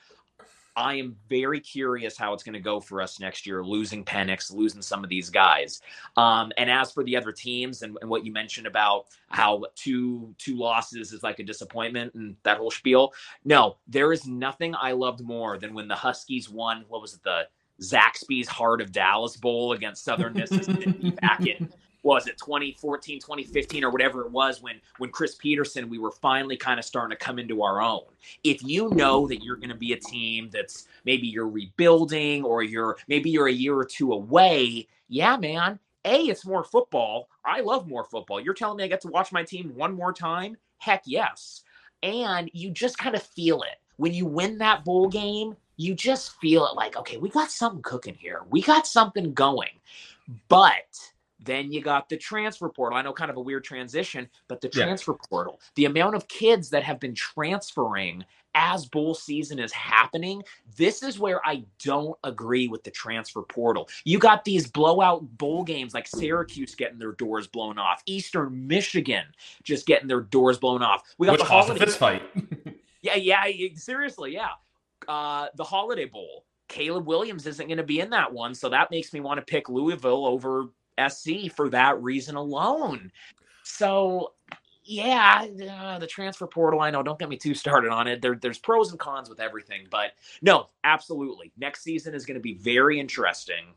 I 0.76 0.94
am 0.94 1.16
very 1.28 1.58
curious 1.58 2.18
how 2.18 2.34
it's 2.34 2.42
going 2.42 2.52
to 2.52 2.60
go 2.60 2.80
for 2.80 3.00
us 3.00 3.18
next 3.18 3.46
year, 3.46 3.64
losing 3.64 4.04
Penix, 4.04 4.52
losing 4.52 4.82
some 4.82 5.02
of 5.02 5.08
these 5.08 5.30
guys. 5.30 5.80
Um, 6.16 6.52
and 6.58 6.70
as 6.70 6.92
for 6.92 7.02
the 7.02 7.16
other 7.16 7.32
teams 7.32 7.82
and, 7.82 7.96
and, 8.02 8.10
what 8.10 8.26
you 8.26 8.32
mentioned 8.32 8.66
about 8.66 9.06
how 9.28 9.64
two 9.74 10.34
two 10.38 10.56
losses 10.56 11.12
is 11.12 11.22
like 11.22 11.38
a 11.38 11.44
disappointment 11.44 12.14
and 12.14 12.36
that 12.42 12.58
whole 12.58 12.70
spiel, 12.70 13.12
no, 13.44 13.78
there 13.88 14.12
is 14.12 14.26
nothing 14.26 14.74
I 14.78 14.92
loved 14.92 15.22
more 15.22 15.58
than 15.58 15.72
when 15.72 15.88
the 15.88 15.94
Huskies 15.94 16.50
won. 16.50 16.84
What 16.88 17.00
was 17.00 17.14
it, 17.14 17.22
the 17.24 17.48
Zaxby's 17.82 18.48
Heart 18.48 18.82
of 18.82 18.92
Dallas 18.92 19.36
Bowl 19.36 19.72
against 19.72 20.04
Southern 20.04 20.34
Mississippi 20.34 21.10
back 21.22 21.46
in 21.46 21.70
was 22.06 22.28
it 22.28 22.38
2014 22.38 23.18
2015 23.18 23.82
or 23.82 23.90
whatever 23.90 24.20
it 24.20 24.30
was 24.30 24.62
when 24.62 24.80
when 24.98 25.10
chris 25.10 25.34
petersen 25.34 25.88
we 25.88 25.98
were 25.98 26.12
finally 26.12 26.56
kind 26.56 26.78
of 26.78 26.84
starting 26.84 27.10
to 27.10 27.24
come 27.24 27.40
into 27.40 27.62
our 27.62 27.82
own. 27.82 28.04
If 28.44 28.62
you 28.62 28.90
know 28.90 29.26
that 29.26 29.42
you're 29.42 29.56
going 29.56 29.70
to 29.70 29.74
be 29.74 29.92
a 29.92 29.98
team 29.98 30.48
that's 30.52 30.86
maybe 31.04 31.26
you're 31.26 31.48
rebuilding 31.48 32.44
or 32.44 32.62
you're 32.62 32.96
maybe 33.08 33.28
you're 33.28 33.48
a 33.48 33.52
year 33.52 33.74
or 33.76 33.84
two 33.84 34.12
away 34.12 34.86
yeah 35.08 35.36
man 35.36 35.80
a 36.04 36.20
it's 36.28 36.46
more 36.46 36.62
football. 36.62 37.28
I 37.44 37.60
love 37.60 37.88
more 37.88 38.04
football. 38.04 38.40
You're 38.40 38.54
telling 38.54 38.76
me 38.76 38.84
i 38.84 38.86
get 38.86 39.00
to 39.00 39.08
watch 39.08 39.32
my 39.32 39.42
team 39.42 39.72
one 39.74 39.92
more 39.92 40.12
time? 40.12 40.56
Heck 40.78 41.02
yes. 41.04 41.64
And 42.04 42.48
you 42.52 42.70
just 42.70 42.96
kind 42.96 43.16
of 43.16 43.22
feel 43.24 43.62
it. 43.62 43.80
When 43.96 44.14
you 44.14 44.26
win 44.26 44.58
that 44.58 44.84
bowl 44.84 45.08
game 45.08 45.56
you 45.78 45.94
just 45.94 46.40
feel 46.40 46.66
it 46.66 46.74
like 46.74 46.96
okay 46.96 47.18
we 47.18 47.28
got 47.28 47.50
something 47.50 47.82
cooking 47.82 48.14
here. 48.14 48.42
We 48.48 48.62
got 48.62 48.86
something 48.86 49.34
going. 49.34 49.80
But 50.48 51.12
then 51.46 51.72
you 51.72 51.80
got 51.80 52.08
the 52.08 52.16
transfer 52.16 52.68
portal. 52.68 52.98
I 52.98 53.02
know 53.02 53.12
kind 53.12 53.30
of 53.30 53.36
a 53.36 53.40
weird 53.40 53.64
transition, 53.64 54.28
but 54.48 54.60
the 54.60 54.68
transfer 54.68 55.12
yeah. 55.12 55.26
portal, 55.28 55.60
the 55.74 55.86
amount 55.86 56.16
of 56.16 56.28
kids 56.28 56.70
that 56.70 56.82
have 56.82 57.00
been 57.00 57.14
transferring 57.14 58.24
as 58.56 58.86
bowl 58.86 59.14
season 59.14 59.58
is 59.58 59.70
happening, 59.70 60.42
this 60.76 61.02
is 61.02 61.18
where 61.18 61.40
I 61.46 61.64
don't 61.84 62.18
agree 62.24 62.68
with 62.68 62.82
the 62.82 62.90
transfer 62.90 63.42
portal. 63.42 63.88
You 64.04 64.18
got 64.18 64.44
these 64.44 64.66
blowout 64.66 65.36
bowl 65.36 65.62
games 65.62 65.94
like 65.94 66.08
Syracuse 66.08 66.74
getting 66.74 66.98
their 66.98 67.12
doors 67.12 67.46
blown 67.46 67.78
off, 67.78 68.02
Eastern 68.06 68.66
Michigan 68.66 69.24
just 69.62 69.86
getting 69.86 70.08
their 70.08 70.22
doors 70.22 70.58
blown 70.58 70.82
off. 70.82 71.02
We 71.18 71.26
got 71.26 71.32
Which 71.32 71.42
the 71.42 71.46
holiday 71.46 71.78
fist 71.78 71.98
fight. 71.98 72.22
yeah, 73.02 73.16
yeah, 73.16 73.44
seriously, 73.74 74.32
yeah. 74.32 74.48
Uh, 75.06 75.48
the 75.54 75.64
Holiday 75.64 76.06
Bowl. 76.06 76.44
Caleb 76.68 77.06
Williams 77.06 77.46
isn't 77.46 77.68
going 77.68 77.76
to 77.76 77.84
be 77.84 78.00
in 78.00 78.10
that 78.10 78.32
one, 78.32 78.54
so 78.54 78.68
that 78.68 78.90
makes 78.90 79.12
me 79.12 79.20
want 79.20 79.38
to 79.38 79.44
pick 79.44 79.68
Louisville 79.68 80.26
over 80.26 80.70
SC 81.08 81.50
for 81.54 81.68
that 81.70 82.02
reason 82.02 82.36
alone. 82.36 83.10
So, 83.62 84.32
yeah, 84.84 85.46
uh, 85.70 85.98
the 85.98 86.06
transfer 86.06 86.46
portal, 86.46 86.80
I 86.80 86.90
know, 86.90 87.02
don't 87.02 87.18
get 87.18 87.28
me 87.28 87.36
too 87.36 87.54
started 87.54 87.90
on 87.90 88.06
it. 88.06 88.22
There, 88.22 88.36
there's 88.40 88.58
pros 88.58 88.90
and 88.90 89.00
cons 89.00 89.28
with 89.28 89.40
everything, 89.40 89.86
but 89.90 90.12
no, 90.42 90.68
absolutely. 90.84 91.52
Next 91.58 91.82
season 91.82 92.14
is 92.14 92.24
going 92.24 92.36
to 92.36 92.40
be 92.40 92.54
very 92.54 93.00
interesting 93.00 93.74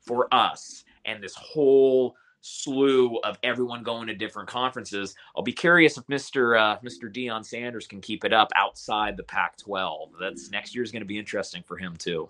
for 0.00 0.32
us 0.32 0.84
and 1.04 1.22
this 1.22 1.34
whole 1.34 2.14
slew 2.40 3.16
of 3.24 3.38
everyone 3.42 3.82
going 3.82 4.06
to 4.06 4.14
different 4.14 4.48
conferences. 4.48 5.14
I'll 5.34 5.42
be 5.42 5.52
curious 5.52 5.96
if 5.96 6.06
Mr. 6.06 6.60
Uh, 6.60 6.78
Mr. 6.80 7.12
Deion 7.12 7.44
Sanders 7.44 7.86
can 7.86 8.00
keep 8.00 8.24
it 8.24 8.32
up 8.32 8.50
outside 8.54 9.16
the 9.16 9.22
Pac-12. 9.22 10.10
That's 10.20 10.50
next 10.50 10.74
year 10.74 10.84
is 10.84 10.92
going 10.92 11.00
to 11.00 11.06
be 11.06 11.18
interesting 11.18 11.62
for 11.62 11.76
him 11.78 11.96
too 11.96 12.28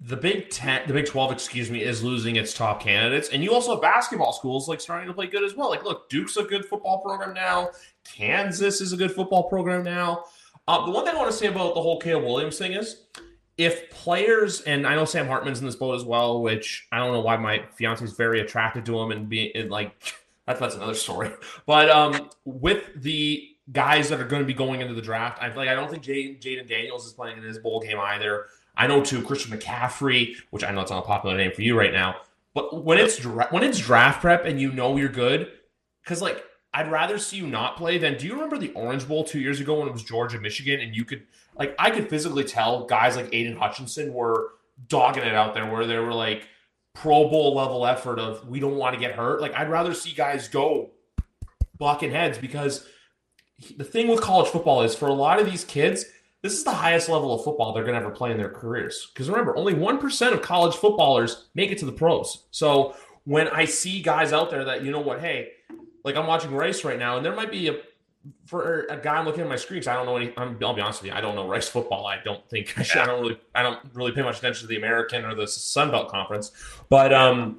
the 0.00 0.16
Big 0.16 0.50
Ten, 0.50 0.86
the 0.86 0.92
Big 0.92 1.06
Twelve, 1.06 1.32
excuse 1.32 1.70
me, 1.70 1.82
is 1.82 2.02
losing 2.02 2.36
its 2.36 2.54
top 2.54 2.80
candidates, 2.80 3.30
and 3.30 3.42
you 3.42 3.52
also 3.52 3.72
have 3.72 3.82
basketball 3.82 4.32
schools 4.32 4.68
like 4.68 4.80
starting 4.80 5.08
to 5.08 5.14
play 5.14 5.26
good 5.26 5.42
as 5.42 5.54
well. 5.54 5.70
Like, 5.70 5.84
look, 5.84 6.08
Duke's 6.08 6.36
a 6.36 6.44
good 6.44 6.64
football 6.64 7.00
program 7.00 7.34
now. 7.34 7.70
Kansas 8.04 8.80
is 8.80 8.92
a 8.92 8.96
good 8.96 9.12
football 9.12 9.48
program 9.48 9.82
now. 9.82 10.24
Uh, 10.68 10.84
the 10.84 10.92
one 10.92 11.04
thing 11.04 11.14
I 11.14 11.18
want 11.18 11.30
to 11.30 11.36
say 11.36 11.46
about 11.46 11.74
the 11.74 11.80
whole 11.80 11.98
Caleb 11.98 12.24
Williams 12.24 12.58
thing 12.58 12.72
is, 12.72 13.04
if 13.56 13.90
players, 13.90 14.60
and 14.62 14.86
I 14.86 14.94
know 14.94 15.04
Sam 15.04 15.26
Hartman's 15.26 15.58
in 15.58 15.66
this 15.66 15.74
boat 15.74 15.96
as 15.96 16.04
well, 16.04 16.42
which 16.42 16.86
I 16.92 16.98
don't 16.98 17.12
know 17.12 17.20
why 17.20 17.36
my 17.36 17.64
fiance 17.74 18.04
is 18.04 18.12
very 18.12 18.40
attracted 18.40 18.86
to 18.86 19.00
him, 19.00 19.10
and 19.10 19.28
being 19.28 19.50
and 19.56 19.68
like 19.68 20.14
that's 20.46 20.60
that's 20.60 20.76
another 20.76 20.94
story. 20.94 21.30
But 21.66 21.90
um, 21.90 22.30
with 22.44 22.84
the 22.94 23.48
guys 23.72 24.08
that 24.08 24.20
are 24.20 24.26
going 24.26 24.42
to 24.42 24.46
be 24.46 24.54
going 24.54 24.80
into 24.80 24.94
the 24.94 25.02
draft, 25.02 25.42
I 25.42 25.52
like 25.52 25.68
I 25.68 25.74
don't 25.74 25.90
think 25.90 26.04
Jayden 26.04 26.68
Daniels 26.68 27.04
is 27.04 27.12
playing 27.12 27.38
in 27.38 27.42
his 27.42 27.58
bowl 27.58 27.80
game 27.80 27.98
either. 27.98 28.46
I 28.78 28.86
know 28.86 29.02
too 29.02 29.22
Christian 29.22 29.56
McCaffrey, 29.58 30.36
which 30.50 30.64
I 30.64 30.70
know 30.70 30.80
it's 30.80 30.90
not 30.90 31.04
a 31.04 31.06
popular 31.06 31.36
name 31.36 31.52
for 31.52 31.62
you 31.62 31.76
right 31.76 31.92
now, 31.92 32.16
but 32.54 32.84
when 32.84 32.96
it's 32.96 33.18
dra- 33.18 33.48
when 33.50 33.64
it's 33.64 33.78
draft 33.78 34.20
prep 34.20 34.44
and 34.44 34.60
you 34.60 34.72
know 34.72 34.96
you're 34.96 35.08
good, 35.08 35.50
because 36.02 36.22
like 36.22 36.44
I'd 36.72 36.90
rather 36.90 37.18
see 37.18 37.38
you 37.38 37.46
not 37.46 37.76
play 37.76 37.98
than. 37.98 38.16
Do 38.16 38.26
you 38.26 38.34
remember 38.34 38.56
the 38.56 38.72
Orange 38.72 39.06
Bowl 39.06 39.24
two 39.24 39.40
years 39.40 39.60
ago 39.60 39.78
when 39.78 39.88
it 39.88 39.92
was 39.92 40.04
Georgia 40.04 40.40
Michigan 40.40 40.80
and 40.80 40.94
you 40.94 41.04
could 41.04 41.24
like 41.58 41.74
I 41.78 41.90
could 41.90 42.08
physically 42.08 42.44
tell 42.44 42.86
guys 42.86 43.16
like 43.16 43.34
Aidan 43.34 43.56
Hutchinson 43.56 44.14
were 44.14 44.52
dogging 44.86 45.24
it 45.24 45.34
out 45.34 45.54
there 45.54 45.70
where 45.70 45.86
they 45.86 45.98
were 45.98 46.14
like 46.14 46.46
Pro 46.94 47.28
Bowl 47.28 47.54
level 47.54 47.84
effort 47.84 48.18
of 48.20 48.46
we 48.48 48.60
don't 48.60 48.76
want 48.76 48.94
to 48.94 49.00
get 49.00 49.12
hurt. 49.12 49.40
Like 49.40 49.54
I'd 49.54 49.70
rather 49.70 49.92
see 49.92 50.12
guys 50.12 50.46
go 50.46 50.90
blocking 51.78 52.12
heads 52.12 52.38
because 52.38 52.86
the 53.76 53.84
thing 53.84 54.06
with 54.06 54.20
college 54.20 54.48
football 54.48 54.82
is 54.82 54.94
for 54.94 55.08
a 55.08 55.12
lot 55.12 55.40
of 55.40 55.50
these 55.50 55.64
kids 55.64 56.04
this 56.42 56.52
is 56.52 56.64
the 56.64 56.72
highest 56.72 57.08
level 57.08 57.34
of 57.34 57.42
football 57.42 57.72
they're 57.72 57.84
going 57.84 57.98
to 57.98 58.00
ever 58.00 58.10
play 58.10 58.30
in 58.30 58.36
their 58.36 58.50
careers. 58.50 59.10
Because 59.12 59.28
remember, 59.28 59.56
only 59.56 59.74
1% 59.74 60.32
of 60.32 60.42
college 60.42 60.76
footballers 60.76 61.48
make 61.54 61.70
it 61.70 61.78
to 61.78 61.84
the 61.84 61.92
pros. 61.92 62.46
So 62.50 62.94
when 63.24 63.48
I 63.48 63.64
see 63.64 64.00
guys 64.00 64.32
out 64.32 64.50
there 64.50 64.64
that, 64.64 64.84
you 64.84 64.92
know 64.92 65.00
what, 65.00 65.20
hey, 65.20 65.50
like 66.04 66.16
I'm 66.16 66.26
watching 66.26 66.52
Rice 66.52 66.84
right 66.84 66.98
now, 66.98 67.16
and 67.16 67.26
there 67.26 67.34
might 67.34 67.50
be 67.50 67.68
a, 67.68 67.78
for 68.46 68.82
a 68.84 68.96
guy 68.96 69.16
I'm 69.16 69.26
looking 69.26 69.42
at 69.42 69.48
my 69.48 69.56
screens, 69.56 69.88
I 69.88 69.94
don't 69.94 70.06
know 70.06 70.16
any, 70.16 70.32
i 70.36 70.44
will 70.44 70.74
be 70.74 70.80
honest 70.80 71.02
with 71.02 71.10
you, 71.10 71.16
I 71.16 71.20
don't 71.20 71.34
know 71.34 71.48
Rice 71.48 71.68
football. 71.68 72.06
I 72.06 72.18
don't 72.24 72.48
think, 72.48 72.72
I, 72.96 73.02
I 73.02 73.06
don't 73.06 73.20
really, 73.20 73.40
I 73.54 73.62
don't 73.62 73.80
really 73.94 74.12
pay 74.12 74.22
much 74.22 74.38
attention 74.38 74.62
to 74.62 74.66
the 74.68 74.76
American 74.76 75.24
or 75.24 75.34
the 75.34 75.48
Sun 75.48 75.90
Belt 75.90 76.08
Conference. 76.08 76.52
But, 76.88 77.12
um, 77.12 77.58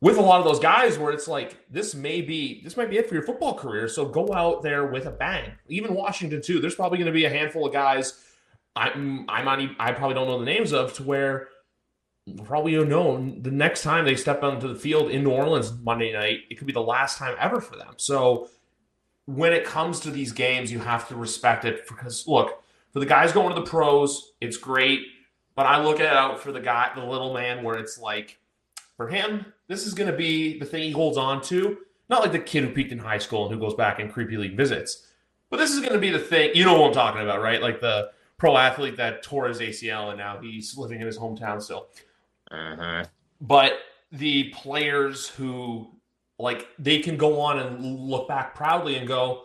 with 0.00 0.16
a 0.16 0.22
lot 0.22 0.38
of 0.38 0.46
those 0.46 0.60
guys 0.60 0.98
where 0.98 1.12
it's 1.12 1.28
like 1.28 1.56
this 1.70 1.94
may 1.94 2.22
be 2.22 2.62
this 2.64 2.76
might 2.76 2.90
be 2.90 2.98
it 2.98 3.08
for 3.08 3.14
your 3.14 3.24
football 3.24 3.54
career. 3.54 3.88
So 3.88 4.06
go 4.06 4.32
out 4.32 4.62
there 4.62 4.86
with 4.86 5.06
a 5.06 5.10
bang. 5.10 5.52
Even 5.68 5.94
washington 5.94 6.40
too. 6.40 6.60
There's 6.60 6.74
probably 6.74 6.98
going 6.98 7.06
to 7.06 7.12
be 7.12 7.24
a 7.24 7.30
handful 7.30 7.66
of 7.66 7.72
guys 7.72 8.24
i'm 8.76 9.28
i'm 9.28 9.48
on 9.48 9.74
i 9.78 9.92
probably 9.92 10.14
don't 10.14 10.28
know 10.28 10.38
the 10.38 10.44
names 10.44 10.72
of 10.72 10.92
to 10.94 11.02
where 11.02 11.48
probably 12.44 12.72
you 12.72 12.84
know 12.84 13.34
the 13.40 13.50
next 13.50 13.82
time 13.82 14.04
they 14.04 14.14
step 14.14 14.42
onto 14.42 14.68
the 14.68 14.78
field 14.78 15.10
in 15.10 15.24
new 15.24 15.30
orleans 15.30 15.72
monday 15.82 16.12
night 16.12 16.40
it 16.50 16.56
could 16.56 16.66
be 16.66 16.72
the 16.72 16.80
last 16.80 17.18
time 17.18 17.34
ever 17.38 17.60
for 17.60 17.76
them. 17.76 17.94
So 17.96 18.48
when 19.26 19.52
it 19.52 19.64
comes 19.64 20.00
to 20.00 20.10
these 20.10 20.32
games 20.32 20.70
you 20.70 20.78
have 20.78 21.08
to 21.08 21.16
respect 21.16 21.64
it 21.64 21.86
because 21.88 22.26
look 22.26 22.62
for 22.92 23.00
the 23.00 23.06
guys 23.06 23.32
going 23.32 23.54
to 23.54 23.60
the 23.60 23.66
pros 23.66 24.32
it's 24.40 24.56
great. 24.56 25.00
But 25.56 25.66
i 25.66 25.82
look 25.82 26.00
out 26.00 26.40
for 26.40 26.52
the 26.52 26.60
guy 26.60 26.90
the 26.94 27.04
little 27.04 27.34
man 27.34 27.64
where 27.64 27.76
it's 27.76 27.98
like 27.98 28.38
for 29.00 29.08
him, 29.08 29.46
this 29.66 29.86
is 29.86 29.94
going 29.94 30.10
to 30.10 30.16
be 30.16 30.58
the 30.58 30.66
thing 30.66 30.82
he 30.82 30.90
holds 30.90 31.16
on 31.16 31.40
to. 31.44 31.78
Not 32.10 32.20
like 32.20 32.32
the 32.32 32.38
kid 32.38 32.64
who 32.64 32.68
peaked 32.68 32.92
in 32.92 32.98
high 32.98 33.16
school 33.16 33.46
and 33.46 33.54
who 33.54 33.58
goes 33.58 33.72
back 33.72 33.98
and 33.98 34.12
creepy 34.12 34.36
league 34.36 34.58
visits, 34.58 35.06
but 35.48 35.56
this 35.56 35.70
is 35.70 35.80
going 35.80 35.94
to 35.94 35.98
be 35.98 36.10
the 36.10 36.18
thing. 36.18 36.50
You 36.52 36.66
know 36.66 36.78
what 36.78 36.88
I'm 36.88 36.92
talking 36.92 37.22
about, 37.22 37.40
right? 37.40 37.62
Like 37.62 37.80
the 37.80 38.10
pro 38.36 38.58
athlete 38.58 38.98
that 38.98 39.22
tore 39.22 39.48
his 39.48 39.60
ACL 39.60 40.10
and 40.10 40.18
now 40.18 40.38
he's 40.42 40.76
living 40.76 41.00
in 41.00 41.06
his 41.06 41.18
hometown 41.18 41.62
still. 41.62 41.88
Uh-huh. 42.50 43.06
But 43.40 43.78
the 44.12 44.50
players 44.50 45.28
who 45.28 45.90
like 46.38 46.68
they 46.78 46.98
can 46.98 47.16
go 47.16 47.40
on 47.40 47.58
and 47.58 47.82
look 47.82 48.28
back 48.28 48.54
proudly 48.54 48.96
and 48.96 49.08
go, 49.08 49.44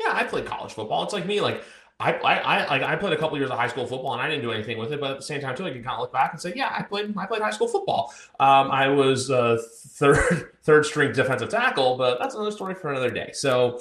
"Yeah, 0.00 0.12
I 0.14 0.24
played 0.24 0.46
college 0.46 0.72
football." 0.72 1.04
It's 1.04 1.12
like 1.12 1.26
me, 1.26 1.42
like 1.42 1.62
I, 2.00 2.12
I, 2.12 2.34
I, 2.36 2.68
like 2.68 2.82
I 2.82 2.94
played 2.94 3.12
a 3.12 3.16
couple 3.16 3.36
years 3.38 3.50
of 3.50 3.58
high 3.58 3.66
school 3.66 3.84
football 3.84 4.12
and 4.12 4.22
I 4.22 4.28
didn't 4.28 4.42
do 4.42 4.52
anything 4.52 4.78
with 4.78 4.92
it, 4.92 5.00
but 5.00 5.10
at 5.10 5.16
the 5.16 5.22
same 5.22 5.40
time 5.40 5.56
too, 5.56 5.66
I 5.66 5.70
can 5.70 5.82
kind 5.82 5.94
of 5.94 6.00
look 6.00 6.12
back 6.12 6.32
and 6.32 6.40
say, 6.40 6.52
yeah, 6.54 6.72
I 6.76 6.82
played, 6.82 7.12
I 7.16 7.26
played 7.26 7.42
high 7.42 7.50
school 7.50 7.66
football. 7.66 8.14
Um, 8.38 8.70
I 8.70 8.88
was 8.88 9.30
a 9.30 9.58
third, 9.58 10.52
third 10.62 10.86
string 10.86 11.12
defensive 11.12 11.48
tackle, 11.48 11.96
but 11.96 12.20
that's 12.20 12.36
another 12.36 12.52
story 12.52 12.74
for 12.74 12.90
another 12.90 13.10
day. 13.10 13.30
So, 13.32 13.80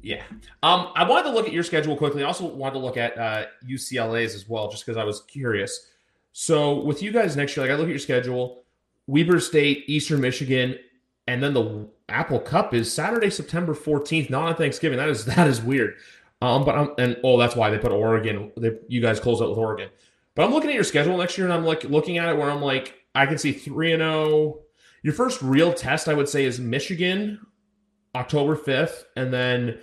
yeah. 0.00 0.22
Um, 0.62 0.92
I 0.94 1.04
wanted 1.06 1.28
to 1.28 1.34
look 1.34 1.46
at 1.46 1.52
your 1.52 1.62
schedule 1.62 1.96
quickly. 1.96 2.22
I 2.22 2.26
also 2.26 2.46
wanted 2.46 2.74
to 2.74 2.78
look 2.78 2.96
at 2.96 3.18
uh, 3.18 3.46
UCLA's 3.68 4.34
as 4.34 4.48
well, 4.48 4.70
just 4.70 4.86
because 4.86 4.96
I 4.96 5.04
was 5.04 5.22
curious. 5.22 5.90
So, 6.32 6.80
with 6.80 7.02
you 7.02 7.12
guys 7.12 7.36
next 7.36 7.56
year, 7.56 7.66
like 7.66 7.74
I 7.74 7.76
look 7.76 7.86
at 7.86 7.90
your 7.90 7.98
schedule, 7.98 8.62
Weber 9.06 9.40
State, 9.40 9.84
Eastern 9.86 10.20
Michigan, 10.20 10.78
and 11.26 11.42
then 11.42 11.52
the 11.52 11.88
Apple 12.08 12.40
Cup 12.40 12.72
is 12.72 12.92
Saturday, 12.92 13.30
September 13.30 13.74
14th, 13.74 14.30
not 14.30 14.44
on 14.44 14.56
Thanksgiving. 14.56 14.96
That 14.96 15.08
is 15.08 15.24
that 15.36 15.46
is 15.46 15.60
weird. 15.60 15.96
Um, 16.42 16.64
but 16.64 16.74
I'm, 16.74 16.94
and 16.98 17.16
oh, 17.22 17.38
that's 17.38 17.54
why 17.54 17.70
they 17.70 17.78
put 17.78 17.92
Oregon. 17.92 18.50
They, 18.56 18.72
you 18.88 19.00
guys 19.00 19.20
close 19.20 19.42
out 19.42 19.50
with 19.50 19.58
Oregon. 19.58 19.90
But 20.34 20.44
I'm 20.44 20.52
looking 20.52 20.70
at 20.70 20.74
your 20.74 20.84
schedule 20.84 21.16
next 21.18 21.36
year, 21.36 21.46
and 21.46 21.52
I'm 21.52 21.64
like 21.64 21.84
looking 21.84 22.18
at 22.18 22.28
it 22.28 22.36
where 22.36 22.50
I'm 22.50 22.62
like, 22.62 22.94
I 23.14 23.26
can 23.26 23.38
see 23.38 23.52
three 23.52 23.92
and 23.92 24.00
zero. 24.00 24.12
Oh. 24.12 24.62
Your 25.02 25.14
first 25.14 25.40
real 25.42 25.72
test, 25.72 26.08
I 26.08 26.14
would 26.14 26.28
say, 26.28 26.44
is 26.44 26.60
Michigan, 26.60 27.40
October 28.14 28.54
5th, 28.54 29.04
and 29.16 29.32
then 29.32 29.78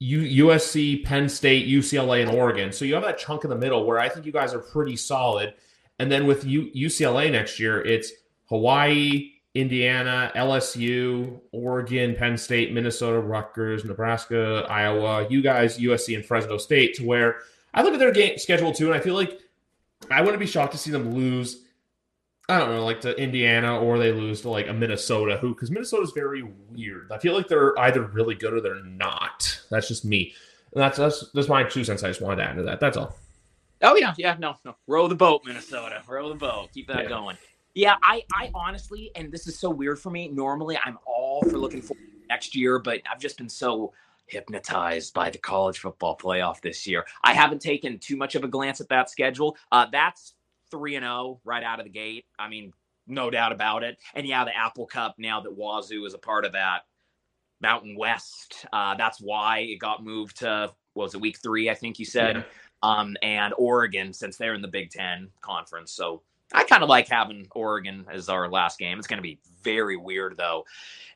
U- 0.00 0.46
USC, 0.46 1.04
Penn 1.04 1.28
State, 1.28 1.68
UCLA, 1.68 2.22
and 2.22 2.30
Oregon. 2.30 2.72
So 2.72 2.84
you 2.84 2.94
have 2.94 3.04
that 3.04 3.18
chunk 3.18 3.44
in 3.44 3.50
the 3.50 3.56
middle 3.56 3.84
where 3.84 3.98
I 4.00 4.08
think 4.08 4.26
you 4.26 4.32
guys 4.32 4.52
are 4.52 4.58
pretty 4.58 4.96
solid. 4.96 5.54
And 5.98 6.10
then 6.10 6.26
with 6.26 6.44
U- 6.44 6.70
UCLA 6.74 7.30
next 7.30 7.60
year, 7.60 7.80
it's 7.80 8.10
Hawaii, 8.48 9.30
Indiana, 9.54 10.30
LSU, 10.36 11.40
Oregon, 11.52 12.14
Penn 12.14 12.38
State, 12.38 12.72
Minnesota, 12.72 13.18
Rutgers, 13.18 13.84
Nebraska, 13.84 14.66
Iowa, 14.68 15.26
you 15.28 15.42
guys, 15.42 15.78
USC, 15.78 16.14
and 16.14 16.24
Fresno 16.24 16.56
State, 16.56 16.94
to 16.94 17.04
where 17.04 17.38
I 17.74 17.82
look 17.82 17.92
at 17.92 17.98
their 17.98 18.12
game 18.12 18.38
schedule 18.38 18.72
too, 18.72 18.86
and 18.86 18.94
I 18.94 19.00
feel 19.00 19.14
like 19.14 19.40
I 20.10 20.20
wouldn't 20.20 20.40
be 20.40 20.46
shocked 20.46 20.72
to 20.72 20.78
see 20.78 20.90
them 20.90 21.14
lose 21.14 21.64
I 22.50 22.58
don't 22.58 22.70
know, 22.70 22.84
like 22.84 23.00
to 23.02 23.16
Indiana 23.16 23.78
or 23.78 23.96
they 23.96 24.10
lose 24.10 24.40
to 24.40 24.50
like 24.50 24.66
a 24.66 24.72
Minnesota 24.72 25.36
who 25.36 25.54
because 25.54 25.70
Minnesota's 25.70 26.10
very 26.10 26.42
weird. 26.70 27.12
I 27.12 27.18
feel 27.18 27.32
like 27.32 27.46
they're 27.46 27.78
either 27.78 28.02
really 28.02 28.34
good 28.34 28.52
or 28.52 28.60
they're 28.60 28.82
not. 28.82 29.60
That's 29.70 29.86
just 29.86 30.04
me. 30.04 30.34
And 30.74 30.82
that's 30.82 30.98
that's 30.98 31.30
that's 31.32 31.48
my 31.48 31.62
two 31.62 31.84
cents. 31.84 32.02
I 32.02 32.08
just 32.08 32.20
wanted 32.20 32.42
to 32.42 32.50
add 32.50 32.56
to 32.56 32.62
that. 32.64 32.80
That's 32.80 32.96
all. 32.96 33.16
Oh 33.82 33.94
yeah, 33.94 34.14
yeah, 34.18 34.36
no, 34.38 34.56
no. 34.64 34.74
Row 34.88 35.06
the 35.06 35.14
boat, 35.14 35.42
Minnesota. 35.44 36.02
Row 36.08 36.28
the 36.28 36.34
boat. 36.34 36.70
Keep 36.74 36.88
that 36.88 37.04
yeah. 37.04 37.08
going. 37.08 37.36
Yeah, 37.74 37.96
I 38.02 38.24
I 38.34 38.50
honestly, 38.54 39.10
and 39.14 39.30
this 39.30 39.46
is 39.46 39.58
so 39.58 39.70
weird 39.70 39.98
for 39.98 40.10
me. 40.10 40.28
Normally 40.28 40.78
I'm 40.84 40.98
all 41.06 41.42
for 41.42 41.58
looking 41.58 41.82
for 41.82 41.96
next 42.28 42.54
year, 42.56 42.78
but 42.78 43.00
I've 43.10 43.20
just 43.20 43.38
been 43.38 43.48
so 43.48 43.92
hypnotized 44.26 45.12
by 45.12 45.30
the 45.30 45.38
college 45.38 45.78
football 45.78 46.16
playoff 46.16 46.60
this 46.60 46.86
year. 46.86 47.04
I 47.22 47.34
haven't 47.34 47.60
taken 47.60 47.98
too 47.98 48.16
much 48.16 48.34
of 48.34 48.44
a 48.44 48.48
glance 48.48 48.80
at 48.80 48.88
that 48.88 49.10
schedule. 49.10 49.56
Uh, 49.70 49.86
that's 49.90 50.34
3 50.70 50.96
and 50.96 51.04
0 51.04 51.40
right 51.44 51.62
out 51.62 51.80
of 51.80 51.84
the 51.84 51.90
gate. 51.90 52.26
I 52.38 52.48
mean, 52.48 52.72
no 53.06 53.30
doubt 53.30 53.52
about 53.52 53.82
it. 53.82 53.98
And 54.14 54.26
yeah, 54.26 54.44
the 54.44 54.56
Apple 54.56 54.86
Cup, 54.86 55.16
now 55.18 55.40
that 55.40 55.52
Wazoo 55.52 56.04
is 56.06 56.14
a 56.14 56.18
part 56.18 56.44
of 56.44 56.52
that, 56.52 56.82
Mountain 57.60 57.96
West, 57.96 58.66
uh, 58.72 58.94
that's 58.94 59.20
why 59.20 59.58
it 59.58 59.78
got 59.80 60.02
moved 60.02 60.38
to, 60.38 60.72
was 60.94 61.14
it 61.14 61.20
week 61.20 61.38
three, 61.42 61.68
I 61.68 61.74
think 61.74 61.98
you 61.98 62.04
said? 62.04 62.36
Yeah. 62.36 62.42
Um, 62.82 63.16
and 63.22 63.52
Oregon, 63.58 64.12
since 64.12 64.36
they're 64.36 64.54
in 64.54 64.62
the 64.62 64.68
Big 64.68 64.90
Ten 64.90 65.28
conference. 65.42 65.92
So 65.92 66.22
I 66.52 66.64
kind 66.64 66.82
of 66.82 66.88
like 66.88 67.08
having 67.08 67.46
Oregon 67.54 68.06
as 68.12 68.28
our 68.28 68.48
last 68.48 68.78
game. 68.78 68.98
It's 68.98 69.06
going 69.06 69.18
to 69.18 69.22
be 69.22 69.38
very 69.62 69.96
weird, 69.96 70.36
though. 70.36 70.64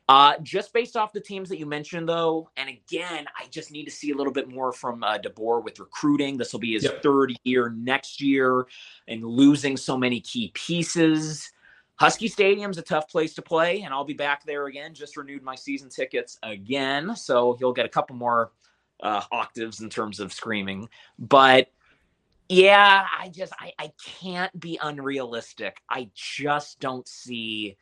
Uh, 0.07 0.35
just 0.43 0.71
based 0.71 0.95
off 0.95 1.11
the 1.13 1.19
teams 1.19 1.49
that 1.49 1.57
you 1.57 1.65
mentioned, 1.65 2.07
though, 2.07 2.47
and 2.57 2.69
again, 2.69 3.25
I 3.35 3.47
just 3.49 3.71
need 3.71 3.85
to 3.85 3.91
see 3.91 4.11
a 4.11 4.15
little 4.15 4.31
bit 4.31 4.47
more 4.47 4.71
from 4.71 5.03
uh, 5.03 5.17
DeBoer 5.17 5.63
with 5.63 5.79
recruiting. 5.79 6.37
This 6.37 6.53
will 6.53 6.59
be 6.59 6.73
his 6.73 6.83
yep. 6.83 7.01
third 7.01 7.33
year 7.43 7.69
next 7.75 8.21
year, 8.21 8.67
and 9.07 9.23
losing 9.23 9.75
so 9.75 9.97
many 9.97 10.21
key 10.21 10.51
pieces. 10.53 11.51
Husky 11.95 12.27
Stadium's 12.27 12.77
a 12.77 12.83
tough 12.83 13.09
place 13.09 13.33
to 13.33 13.41
play, 13.41 13.81
and 13.81 13.93
I'll 13.93 14.03
be 14.03 14.13
back 14.13 14.45
there 14.45 14.67
again. 14.67 14.93
Just 14.93 15.17
renewed 15.17 15.41
my 15.41 15.55
season 15.55 15.89
tickets 15.89 16.37
again, 16.43 17.15
so 17.15 17.57
you'll 17.59 17.73
get 17.73 17.85
a 17.85 17.89
couple 17.89 18.15
more 18.15 18.51
uh, 19.01 19.23
octaves 19.31 19.81
in 19.81 19.89
terms 19.89 20.19
of 20.19 20.31
screaming. 20.31 20.87
But 21.17 21.71
yeah, 22.49 23.05
I 23.19 23.29
just 23.29 23.53
I, 23.59 23.73
I 23.79 23.91
can't 24.03 24.57
be 24.59 24.79
unrealistic. 24.81 25.77
I 25.89 26.09
just 26.13 26.79
don't 26.79 27.07
see 27.07 27.77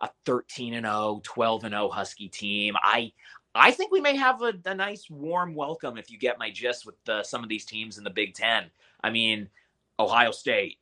a 0.00 0.10
13 0.26 0.74
and 0.74 0.86
0, 0.86 1.20
12 1.24 1.64
and 1.64 1.72
0 1.72 1.88
Husky 1.88 2.28
team. 2.28 2.74
I 2.82 3.12
I 3.54 3.70
think 3.70 3.90
we 3.90 4.00
may 4.00 4.16
have 4.16 4.42
a, 4.42 4.52
a 4.64 4.74
nice 4.74 5.08
warm 5.10 5.54
welcome 5.54 5.98
if 5.98 6.10
you 6.10 6.18
get 6.18 6.38
my 6.38 6.50
gist 6.50 6.86
with 6.86 6.96
uh, 7.08 7.22
some 7.22 7.42
of 7.42 7.48
these 7.48 7.64
teams 7.64 7.98
in 7.98 8.04
the 8.04 8.10
Big 8.10 8.34
Ten. 8.34 8.70
I 9.02 9.10
mean, 9.10 9.48
Ohio 9.98 10.30
State, 10.30 10.78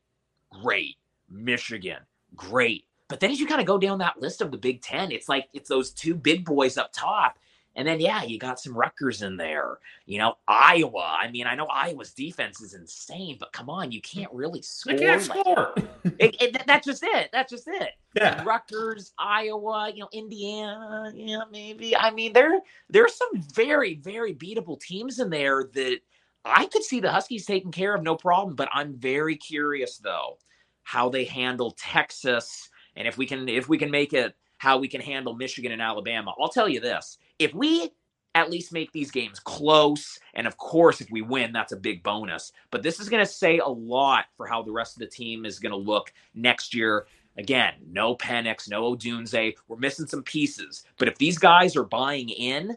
great. 0.50 0.96
Michigan, 1.28 1.98
great. 2.34 2.84
But 3.08 3.20
then 3.20 3.30
as 3.30 3.40
you 3.40 3.46
kind 3.46 3.60
of 3.60 3.66
go 3.66 3.78
down 3.78 3.98
that 3.98 4.20
list 4.20 4.40
of 4.40 4.50
the 4.50 4.58
Big 4.58 4.82
Ten, 4.82 5.12
it's 5.12 5.28
like 5.28 5.48
it's 5.52 5.68
those 5.68 5.90
two 5.90 6.14
big 6.14 6.44
boys 6.44 6.76
up 6.76 6.90
top 6.92 7.38
and 7.76 7.86
then, 7.86 8.00
yeah, 8.00 8.22
you 8.22 8.38
got 8.38 8.58
some 8.58 8.74
Rutgers 8.74 9.20
in 9.20 9.36
there. 9.36 9.78
You 10.06 10.18
know, 10.18 10.38
Iowa. 10.48 11.18
I 11.20 11.30
mean, 11.30 11.46
I 11.46 11.54
know 11.54 11.66
Iowa's 11.66 12.12
defense 12.12 12.62
is 12.62 12.72
insane, 12.72 13.36
but 13.38 13.52
come 13.52 13.68
on, 13.68 13.92
you 13.92 14.00
can't 14.00 14.32
really 14.32 14.62
score. 14.62 14.94
They 14.94 15.04
can't 15.04 15.28
like, 15.28 15.40
score. 15.40 15.74
it, 16.18 16.40
it, 16.40 16.62
that's 16.66 16.86
just 16.86 17.02
it. 17.02 17.28
That's 17.32 17.52
just 17.52 17.68
it. 17.68 17.90
Yeah. 18.14 18.42
Rutgers, 18.44 19.12
Iowa, 19.18 19.92
you 19.94 20.00
know, 20.00 20.08
Indiana. 20.10 21.12
Yeah, 21.14 21.42
maybe. 21.52 21.94
I 21.94 22.10
mean, 22.10 22.32
there 22.32 22.60
there's 22.88 23.14
some 23.14 23.42
very 23.54 23.96
very 23.96 24.34
beatable 24.34 24.80
teams 24.80 25.18
in 25.18 25.28
there 25.28 25.68
that 25.74 25.98
I 26.46 26.64
could 26.66 26.82
see 26.82 27.00
the 27.00 27.12
Huskies 27.12 27.44
taking 27.44 27.72
care 27.72 27.94
of 27.94 28.02
no 28.02 28.16
problem. 28.16 28.56
But 28.56 28.70
I'm 28.72 28.94
very 28.94 29.36
curious 29.36 29.98
though 29.98 30.38
how 30.82 31.10
they 31.10 31.24
handle 31.24 31.72
Texas 31.72 32.70
and 32.96 33.06
if 33.06 33.18
we 33.18 33.26
can 33.26 33.46
if 33.50 33.68
we 33.68 33.76
can 33.76 33.90
make 33.90 34.14
it 34.14 34.34
how 34.56 34.78
we 34.78 34.88
can 34.88 35.02
handle 35.02 35.34
Michigan 35.34 35.72
and 35.72 35.82
Alabama. 35.82 36.32
I'll 36.40 36.48
tell 36.48 36.70
you 36.70 36.80
this 36.80 37.18
if 37.38 37.54
we 37.54 37.90
at 38.36 38.50
least 38.50 38.70
make 38.70 38.92
these 38.92 39.10
games 39.10 39.40
close, 39.40 40.18
and 40.34 40.46
of 40.46 40.58
course, 40.58 41.00
if 41.00 41.10
we 41.10 41.22
win, 41.22 41.52
that's 41.52 41.72
a 41.72 41.76
big 41.76 42.02
bonus. 42.02 42.52
But 42.70 42.82
this 42.82 43.00
is 43.00 43.08
going 43.08 43.24
to 43.24 43.30
say 43.30 43.58
a 43.58 43.66
lot 43.66 44.26
for 44.36 44.46
how 44.46 44.62
the 44.62 44.72
rest 44.72 44.94
of 44.94 45.00
the 45.00 45.06
team 45.06 45.46
is 45.46 45.58
going 45.58 45.72
to 45.72 45.78
look 45.78 46.12
next 46.34 46.74
year. 46.74 47.06
Again, 47.38 47.74
no 47.90 48.14
Penix, 48.14 48.68
no 48.68 48.94
Odunze. 48.94 49.54
We're 49.68 49.76
missing 49.78 50.06
some 50.06 50.22
pieces. 50.22 50.84
But 50.98 51.08
if 51.08 51.16
these 51.16 51.38
guys 51.38 51.76
are 51.76 51.84
buying 51.84 52.28
in, 52.28 52.76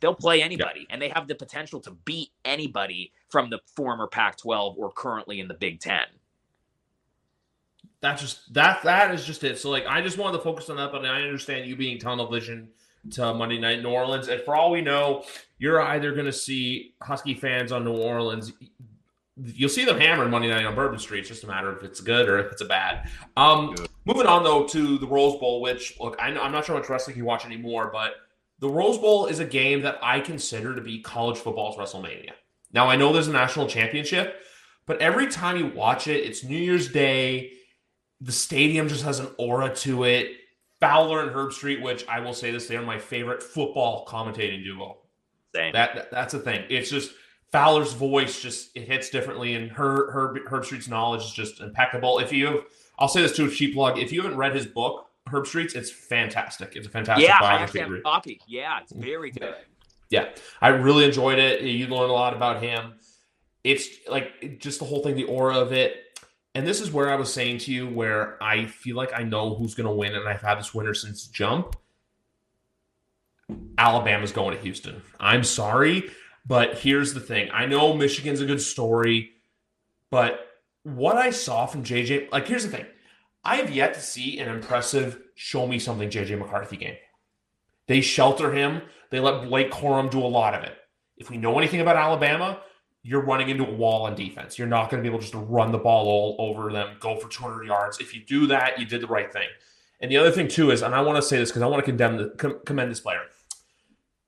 they'll 0.00 0.14
play 0.14 0.42
anybody, 0.42 0.80
yeah. 0.80 0.86
and 0.90 1.02
they 1.02 1.10
have 1.10 1.28
the 1.28 1.34
potential 1.34 1.80
to 1.80 1.90
beat 2.06 2.30
anybody 2.46 3.12
from 3.28 3.50
the 3.50 3.60
former 3.76 4.06
Pac-12 4.06 4.76
or 4.78 4.90
currently 4.90 5.40
in 5.40 5.48
the 5.48 5.54
Big 5.54 5.80
Ten. 5.80 6.04
That's 8.00 8.22
just 8.22 8.52
that. 8.54 8.82
That 8.82 9.14
is 9.14 9.24
just 9.24 9.44
it. 9.44 9.58
So, 9.58 9.70
like, 9.70 9.86
I 9.86 10.00
just 10.00 10.16
wanted 10.16 10.38
to 10.38 10.44
focus 10.44 10.68
on 10.70 10.76
that, 10.76 10.92
but 10.92 11.04
I 11.06 11.22
understand 11.22 11.66
you 11.66 11.76
being 11.76 11.98
tunnel 11.98 12.26
vision 12.26 12.68
to 13.12 13.34
Monday 13.34 13.58
night 13.58 13.82
New 13.82 13.90
Orleans. 13.90 14.28
And 14.28 14.40
for 14.42 14.56
all 14.56 14.70
we 14.70 14.80
know, 14.80 15.24
you're 15.58 15.80
either 15.80 16.12
going 16.12 16.26
to 16.26 16.32
see 16.32 16.94
Husky 17.02 17.34
fans 17.34 17.72
on 17.72 17.84
New 17.84 17.96
Orleans. 17.96 18.52
You'll 19.36 19.68
see 19.68 19.84
them 19.84 19.98
hammering 19.98 20.30
Monday 20.30 20.48
night 20.48 20.64
on 20.64 20.74
Bourbon 20.74 20.98
Street. 20.98 21.20
It's 21.20 21.28
just 21.28 21.44
a 21.44 21.46
matter 21.46 21.68
of 21.68 21.78
if 21.78 21.84
it's 21.84 22.00
good 22.00 22.28
or 22.28 22.38
if 22.38 22.52
it's 22.52 22.62
a 22.62 22.66
bad. 22.66 23.08
Um, 23.36 23.74
moving 24.04 24.26
on 24.26 24.44
though 24.44 24.66
to 24.68 24.98
the 24.98 25.06
Rose 25.06 25.38
Bowl, 25.38 25.60
which 25.60 25.98
look, 26.00 26.16
I, 26.20 26.28
I'm 26.28 26.52
not 26.52 26.64
sure 26.64 26.74
how 26.74 26.80
much 26.80 26.88
wrestling 26.88 27.16
you 27.16 27.24
watch 27.24 27.44
anymore, 27.44 27.90
but 27.92 28.14
the 28.60 28.68
Rose 28.68 28.98
Bowl 28.98 29.26
is 29.26 29.40
a 29.40 29.44
game 29.44 29.82
that 29.82 29.98
I 30.02 30.20
consider 30.20 30.74
to 30.74 30.80
be 30.80 31.00
college 31.00 31.38
football's 31.38 31.76
WrestleMania. 31.76 32.30
Now 32.72 32.88
I 32.88 32.96
know 32.96 33.12
there's 33.12 33.28
a 33.28 33.32
national 33.32 33.66
championship, 33.66 34.36
but 34.86 35.00
every 35.00 35.26
time 35.26 35.56
you 35.56 35.66
watch 35.66 36.06
it, 36.06 36.24
it's 36.24 36.44
New 36.44 36.56
Year's 36.56 36.90
Day. 36.90 37.52
The 38.20 38.32
stadium 38.32 38.88
just 38.88 39.04
has 39.04 39.18
an 39.18 39.28
aura 39.38 39.74
to 39.76 40.04
it 40.04 40.28
Fowler 40.84 41.22
and 41.22 41.30
Herbstreit, 41.30 41.80
which 41.80 42.06
I 42.08 42.20
will 42.20 42.34
say 42.34 42.50
this, 42.50 42.66
they 42.66 42.76
are 42.76 42.82
my 42.82 42.98
favorite 42.98 43.42
football 43.42 44.06
commentating 44.06 44.62
duo. 44.62 44.98
Same. 45.54 45.72
That, 45.72 45.94
that 45.94 46.10
that's 46.10 46.32
the 46.32 46.40
thing. 46.40 46.64
It's 46.68 46.90
just 46.90 47.12
Fowler's 47.52 47.92
voice 47.92 48.40
just 48.42 48.76
it 48.76 48.88
hits 48.88 49.10
differently, 49.10 49.54
and 49.54 49.70
her 49.72 50.34
Herbstreit's 50.48 50.88
knowledge 50.88 51.22
is 51.22 51.32
just 51.32 51.60
impeccable. 51.60 52.18
If 52.18 52.32
you 52.32 52.46
have, 52.46 52.64
I'll 52.98 53.08
say 53.08 53.22
this 53.22 53.36
to 53.36 53.46
a 53.46 53.50
cheap 53.50 53.74
plug. 53.74 53.98
If 53.98 54.12
you 54.12 54.22
haven't 54.22 54.36
read 54.36 54.54
his 54.54 54.66
book, 54.66 55.06
Herbstreit's, 55.28 55.74
it's 55.74 55.90
fantastic. 55.90 56.76
It's 56.76 56.86
a 56.86 56.90
fantastic 56.90 57.26
yeah, 57.26 57.40
biography. 57.40 57.80
I 57.80 57.84
have 57.84 58.02
copy. 58.02 58.40
Yeah, 58.46 58.80
it's 58.82 58.92
very 58.92 59.30
good. 59.30 59.54
Yeah, 60.10 60.30
I 60.60 60.68
really 60.68 61.04
enjoyed 61.04 61.38
it. 61.38 61.62
You 61.62 61.86
learn 61.86 62.10
a 62.10 62.12
lot 62.12 62.34
about 62.34 62.62
him. 62.62 62.94
It's 63.62 63.88
like 64.08 64.58
just 64.58 64.80
the 64.80 64.84
whole 64.84 65.02
thing, 65.02 65.14
the 65.14 65.24
aura 65.24 65.56
of 65.56 65.72
it 65.72 66.03
and 66.54 66.66
this 66.66 66.80
is 66.80 66.92
where 66.92 67.10
I 67.10 67.16
was 67.16 67.32
saying 67.32 67.58
to 67.58 67.72
you 67.72 67.88
where 67.88 68.42
I 68.42 68.66
feel 68.66 68.96
like 68.96 69.12
I 69.14 69.22
know 69.22 69.54
who's 69.54 69.74
going 69.74 69.88
to 69.88 69.94
win, 69.94 70.14
and 70.14 70.28
I've 70.28 70.42
had 70.42 70.58
this 70.58 70.74
winner 70.74 70.94
since 70.94 71.26
jump. 71.26 71.76
Alabama's 73.76 74.32
going 74.32 74.56
to 74.56 74.62
Houston. 74.62 75.02
I'm 75.18 75.44
sorry, 75.44 76.10
but 76.46 76.78
here's 76.78 77.12
the 77.12 77.20
thing. 77.20 77.50
I 77.52 77.66
know 77.66 77.94
Michigan's 77.94 78.40
a 78.40 78.46
good 78.46 78.60
story, 78.60 79.32
but 80.10 80.46
what 80.84 81.16
I 81.16 81.30
saw 81.30 81.66
from 81.66 81.82
JJ, 81.82 82.30
like, 82.30 82.46
here's 82.46 82.64
the 82.64 82.76
thing. 82.76 82.86
I 83.42 83.56
have 83.56 83.70
yet 83.70 83.94
to 83.94 84.00
see 84.00 84.38
an 84.38 84.48
impressive 84.48 85.20
show 85.34 85.66
me 85.66 85.78
something 85.78 86.08
JJ 86.08 86.38
McCarthy 86.38 86.76
game. 86.76 86.96
They 87.86 88.00
shelter 88.00 88.52
him. 88.52 88.82
They 89.10 89.20
let 89.20 89.42
Blake 89.42 89.70
Corum 89.70 90.10
do 90.10 90.20
a 90.20 90.26
lot 90.26 90.54
of 90.54 90.62
it. 90.62 90.76
If 91.16 91.30
we 91.30 91.36
know 91.36 91.58
anything 91.58 91.80
about 91.80 91.96
Alabama, 91.96 92.60
you're 93.06 93.20
running 93.20 93.50
into 93.50 93.64
a 93.64 93.70
wall 93.70 94.06
on 94.06 94.14
defense. 94.14 94.58
You're 94.58 94.66
not 94.66 94.90
going 94.90 95.02
to 95.02 95.08
be 95.08 95.12
able 95.12 95.20
just 95.20 95.32
to 95.32 95.38
run 95.38 95.70
the 95.70 95.78
ball 95.78 96.08
all 96.08 96.36
over 96.38 96.72
them, 96.72 96.96
go 96.98 97.20
for 97.20 97.28
200 97.28 97.66
yards. 97.66 98.00
If 98.00 98.14
you 98.14 98.22
do 98.24 98.46
that, 98.46 98.80
you 98.80 98.86
did 98.86 99.02
the 99.02 99.06
right 99.06 99.30
thing. 99.30 99.46
And 100.00 100.10
the 100.10 100.16
other 100.16 100.30
thing 100.30 100.48
too 100.48 100.70
is, 100.70 100.80
and 100.80 100.94
I 100.94 101.02
want 101.02 101.16
to 101.16 101.22
say 101.22 101.36
this 101.36 101.50
because 101.50 101.62
I 101.62 101.66
want 101.66 101.80
to 101.80 101.84
condemn 101.84 102.16
the, 102.16 102.60
commend 102.64 102.90
this 102.90 103.00
player. 103.00 103.20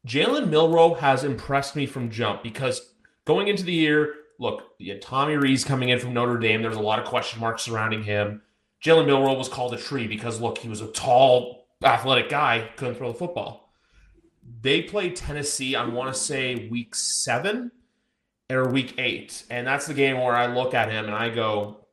Jalen 0.06 0.50
Milroe 0.50 0.94
has 0.94 1.24
impressed 1.24 1.74
me 1.74 1.86
from 1.86 2.10
jump 2.10 2.42
because 2.42 2.92
going 3.24 3.48
into 3.48 3.64
the 3.64 3.72
year, 3.72 4.14
look, 4.38 4.62
you 4.78 4.92
had 4.92 5.00
Tommy 5.00 5.36
Rees 5.36 5.64
coming 5.64 5.88
in 5.88 5.98
from 5.98 6.12
Notre 6.12 6.38
Dame. 6.38 6.60
There 6.60 6.70
was 6.70 6.78
a 6.78 6.82
lot 6.82 6.98
of 6.98 7.06
question 7.06 7.40
marks 7.40 7.62
surrounding 7.62 8.04
him. 8.04 8.42
Jalen 8.84 9.06
Milroe 9.06 9.38
was 9.38 9.48
called 9.48 9.72
a 9.72 9.78
tree 9.78 10.06
because 10.06 10.38
look, 10.38 10.58
he 10.58 10.68
was 10.68 10.82
a 10.82 10.88
tall, 10.88 11.66
athletic 11.82 12.28
guy, 12.28 12.68
couldn't 12.76 12.96
throw 12.96 13.10
the 13.10 13.18
football. 13.18 13.72
They 14.60 14.82
played 14.82 15.16
Tennessee, 15.16 15.74
I 15.74 15.86
want 15.86 16.14
to 16.14 16.20
say 16.20 16.68
week 16.68 16.94
seven 16.94 17.72
or 18.50 18.68
week 18.68 18.94
eight. 18.98 19.44
And 19.50 19.66
that's 19.66 19.86
the 19.86 19.94
game 19.94 20.18
where 20.18 20.36
I 20.36 20.46
look 20.46 20.74
at 20.74 20.90
him 20.90 21.06
and 21.06 21.14
I 21.14 21.30
go, 21.30 21.86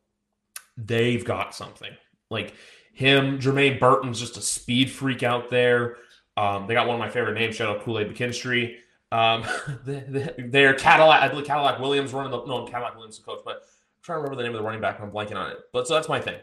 they've 0.77 1.23
got 1.23 1.55
something. 1.55 1.91
Like 2.29 2.53
him, 2.93 3.39
Jermaine 3.39 3.79
Burton's 3.79 4.19
just 4.19 4.37
a 4.37 4.41
speed 4.41 4.91
freak 4.91 5.23
out 5.23 5.49
there. 5.49 5.97
Um, 6.37 6.67
they 6.67 6.73
got 6.73 6.87
one 6.87 6.95
of 6.95 6.99
my 6.99 7.09
favorite 7.09 7.35
names, 7.35 7.55
shout 7.55 7.75
out 7.75 7.83
Kool 7.83 7.99
Aid 7.99 8.13
McKinstry. 8.13 8.77
Um, 9.11 9.43
they're 9.85 10.73
Cadillac, 10.73 11.21
I 11.21 11.27
believe 11.27 11.45
Cadillac 11.45 11.79
Williams 11.79 12.13
running 12.13 12.31
the 12.31 12.43
no 12.45 12.65
Cadillac 12.65 12.95
Williams 12.95 13.19
the 13.19 13.23
coach, 13.23 13.41
but 13.45 13.57
I'm 13.57 13.61
trying 14.01 14.17
to 14.17 14.23
remember 14.23 14.37
the 14.37 14.43
name 14.43 14.53
of 14.53 14.59
the 14.59 14.65
running 14.65 14.81
back. 14.81 14.99
I'm 14.99 15.11
blanking 15.11 15.35
on 15.35 15.51
it. 15.51 15.59
But 15.71 15.87
so 15.87 15.93
that's 15.93 16.09
my 16.09 16.19
thing. 16.19 16.39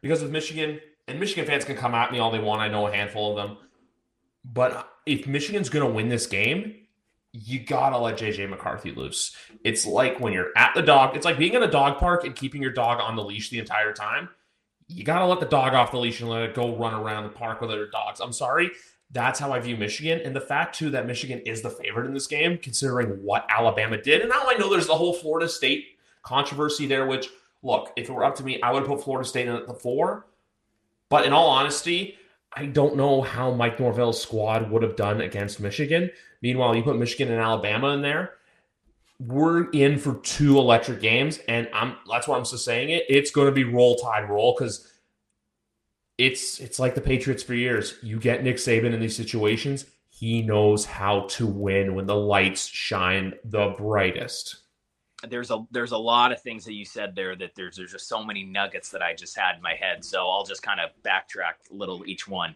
Because 0.00 0.22
with 0.22 0.30
Michigan, 0.30 0.80
and 1.08 1.20
Michigan 1.20 1.44
fans 1.44 1.64
can 1.64 1.76
come 1.76 1.94
at 1.94 2.12
me 2.12 2.18
all 2.18 2.30
they 2.30 2.38
want. 2.38 2.60
I 2.60 2.68
know 2.68 2.86
a 2.86 2.92
handful 2.92 3.30
of 3.30 3.36
them. 3.36 3.58
But 4.44 4.88
if 5.06 5.26
Michigan's 5.26 5.68
going 5.68 5.86
to 5.86 5.92
win 5.92 6.08
this 6.08 6.26
game, 6.26 6.81
you 7.32 7.60
gotta 7.60 7.98
let 7.98 8.18
JJ 8.18 8.48
McCarthy 8.50 8.92
loose. 8.92 9.34
It's 9.64 9.86
like 9.86 10.20
when 10.20 10.32
you're 10.32 10.50
at 10.56 10.74
the 10.74 10.82
dog, 10.82 11.16
it's 11.16 11.24
like 11.24 11.38
being 11.38 11.54
in 11.54 11.62
a 11.62 11.70
dog 11.70 11.98
park 11.98 12.24
and 12.24 12.36
keeping 12.36 12.60
your 12.60 12.72
dog 12.72 13.00
on 13.00 13.16
the 13.16 13.24
leash 13.24 13.48
the 13.48 13.58
entire 13.58 13.92
time. 13.92 14.28
You 14.88 15.04
gotta 15.04 15.26
let 15.26 15.40
the 15.40 15.46
dog 15.46 15.72
off 15.72 15.92
the 15.92 15.98
leash 15.98 16.20
and 16.20 16.28
let 16.28 16.42
it 16.42 16.54
go 16.54 16.76
run 16.76 16.92
around 16.92 17.24
the 17.24 17.30
park 17.30 17.60
with 17.60 17.70
other 17.70 17.88
dogs. 17.88 18.20
I'm 18.20 18.32
sorry. 18.32 18.70
That's 19.12 19.38
how 19.38 19.52
I 19.52 19.60
view 19.60 19.76
Michigan. 19.76 20.20
And 20.24 20.34
the 20.34 20.40
fact, 20.40 20.74
too, 20.74 20.90
that 20.90 21.06
Michigan 21.06 21.40
is 21.40 21.60
the 21.60 21.70
favorite 21.70 22.06
in 22.06 22.14
this 22.14 22.26
game, 22.26 22.58
considering 22.58 23.08
what 23.22 23.46
Alabama 23.50 24.00
did. 24.00 24.22
And 24.22 24.30
now 24.30 24.44
I 24.46 24.54
know 24.54 24.70
there's 24.70 24.86
the 24.86 24.94
whole 24.94 25.12
Florida 25.12 25.48
State 25.48 25.98
controversy 26.22 26.86
there, 26.86 27.06
which, 27.06 27.28
look, 27.62 27.92
if 27.96 28.08
it 28.08 28.12
were 28.12 28.24
up 28.24 28.34
to 28.36 28.42
me, 28.42 28.60
I 28.62 28.72
would 28.72 28.86
put 28.86 29.04
Florida 29.04 29.28
State 29.28 29.48
in 29.48 29.54
at 29.54 29.66
the 29.66 29.74
four. 29.74 30.26
But 31.10 31.26
in 31.26 31.34
all 31.34 31.50
honesty, 31.50 32.16
I 32.54 32.66
don't 32.66 32.96
know 32.96 33.20
how 33.20 33.52
Mike 33.52 33.78
Norvell's 33.78 34.20
squad 34.20 34.70
would 34.70 34.82
have 34.82 34.96
done 34.96 35.20
against 35.20 35.60
Michigan. 35.60 36.10
Meanwhile, 36.42 36.76
you 36.76 36.82
put 36.82 36.96
Michigan 36.96 37.32
and 37.32 37.40
Alabama 37.40 37.88
in 37.88 38.02
there. 38.02 38.34
We're 39.20 39.70
in 39.70 39.98
for 39.98 40.16
two 40.16 40.58
electric 40.58 41.00
games, 41.00 41.38
and 41.46 41.68
I'm 41.72 41.96
that's 42.10 42.26
why 42.26 42.36
I'm 42.36 42.44
just 42.44 42.64
saying 42.64 42.90
it. 42.90 43.04
It's 43.08 43.30
going 43.30 43.46
to 43.46 43.52
be 43.52 43.64
roll 43.64 43.94
tide 43.96 44.28
roll 44.28 44.54
because 44.58 44.92
it's 46.18 46.58
it's 46.58 46.78
like 46.78 46.94
the 46.94 47.00
Patriots 47.00 47.42
for 47.42 47.54
years. 47.54 47.94
You 48.02 48.18
get 48.18 48.42
Nick 48.42 48.56
Saban 48.56 48.92
in 48.92 49.00
these 49.00 49.16
situations, 49.16 49.86
he 50.10 50.42
knows 50.42 50.84
how 50.84 51.22
to 51.30 51.46
win 51.46 51.94
when 51.94 52.06
the 52.06 52.14
lights 52.14 52.66
shine 52.66 53.34
the 53.44 53.74
brightest. 53.78 54.58
There's 55.28 55.50
a 55.50 55.64
there's 55.70 55.92
a 55.92 55.98
lot 55.98 56.32
of 56.32 56.40
things 56.42 56.64
that 56.64 56.74
you 56.74 56.84
said 56.84 57.16
there 57.16 57.34
that 57.36 57.56
there's 57.56 57.76
there's 57.76 57.92
just 57.92 58.08
so 58.08 58.22
many 58.22 58.44
nuggets 58.44 58.90
that 58.90 59.02
I 59.02 59.14
just 59.14 59.36
had 59.36 59.56
in 59.56 59.62
my 59.62 59.74
head. 59.74 60.04
So 60.04 60.28
I'll 60.28 60.44
just 60.44 60.62
kind 60.62 60.80
of 60.80 60.90
backtrack 61.02 61.70
a 61.70 61.74
little 61.74 62.04
each 62.06 62.28
one. 62.28 62.54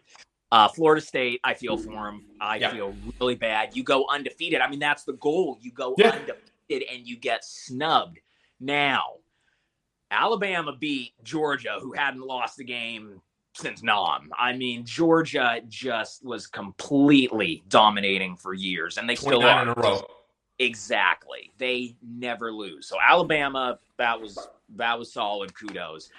Uh, 0.51 0.67
Florida 0.69 1.01
State, 1.01 1.41
I 1.43 1.53
feel 1.53 1.77
for 1.77 2.05
them. 2.05 2.25
I 2.39 2.57
yeah. 2.57 2.71
feel 2.71 2.95
really 3.19 3.35
bad. 3.35 3.75
You 3.75 3.83
go 3.83 4.05
undefeated. 4.09 4.61
I 4.61 4.69
mean, 4.69 4.79
that's 4.79 5.03
the 5.03 5.13
goal. 5.13 5.57
You 5.61 5.71
go 5.71 5.93
yeah. 5.97 6.11
undefeated 6.11 6.87
and 6.91 7.05
you 7.05 7.17
get 7.17 7.43
snubbed. 7.43 8.19
Now, 8.59 9.03
Alabama 10.09 10.73
beat 10.79 11.13
Georgia, 11.23 11.77
who 11.81 11.91
hadn't 11.93 12.21
lost 12.21 12.57
the 12.57 12.63
game 12.63 13.21
since 13.55 13.83
Nam. 13.83 14.29
I 14.37 14.53
mean, 14.53 14.85
Georgia 14.85 15.61
just 15.67 16.23
was 16.23 16.47
completely 16.47 17.63
dominating 17.67 18.37
for 18.37 18.53
years, 18.53 18.97
and 18.97 19.09
they 19.09 19.15
still 19.15 19.43
are. 19.43 19.63
In 19.63 19.67
a 19.69 19.73
row. 19.73 20.05
Exactly. 20.59 21.51
They 21.57 21.95
never 22.01 22.51
lose. 22.51 22.87
So 22.87 22.97
Alabama, 22.99 23.79
that 23.97 24.19
was 24.19 24.47
that 24.75 24.97
was 24.97 25.11
solid. 25.11 25.53
Kudos. 25.53 26.09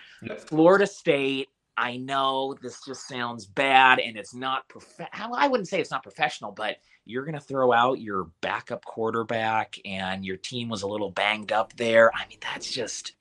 Florida 0.46 0.86
State. 0.86 1.48
I 1.78 1.96
know 1.96 2.56
this 2.60 2.84
just 2.84 3.06
sounds 3.06 3.46
bad, 3.46 4.00
and 4.00 4.16
it's 4.16 4.34
not 4.34 4.68
prof- 4.68 5.08
I 5.12 5.48
wouldn't 5.48 5.68
say 5.68 5.80
it's 5.80 5.90
not 5.90 6.02
professional, 6.02 6.50
but 6.50 6.78
you're 7.04 7.24
going 7.24 7.34
to 7.34 7.40
throw 7.40 7.72
out 7.72 8.00
your 8.00 8.24
backup 8.40 8.84
quarterback, 8.84 9.76
and 9.84 10.24
your 10.24 10.36
team 10.36 10.68
was 10.68 10.82
a 10.82 10.88
little 10.88 11.10
banged 11.10 11.52
up 11.52 11.74
there. 11.76 12.12
I 12.14 12.26
mean, 12.28 12.38
that's 12.42 12.70
just 12.70 13.12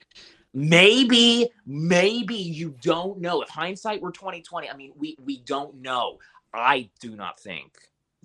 maybe 0.52 1.48
maybe 1.66 2.34
you 2.34 2.74
don't 2.82 3.20
know. 3.20 3.42
If 3.42 3.48
hindsight 3.48 4.02
were 4.02 4.12
2020 4.12 4.68
i 4.70 4.74
mean 4.76 4.92
we 4.96 5.16
we 5.24 5.38
don't 5.38 5.76
know. 5.82 6.18
I 6.52 6.90
do 7.00 7.14
not 7.14 7.38
think 7.38 7.76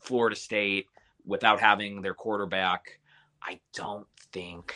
florida 0.04 0.36
state 0.36 0.88
without 1.26 1.60
having 1.60 2.02
their 2.02 2.14
quarterback 2.14 3.00
i 3.42 3.60
don't 3.74 4.08
think 4.32 4.76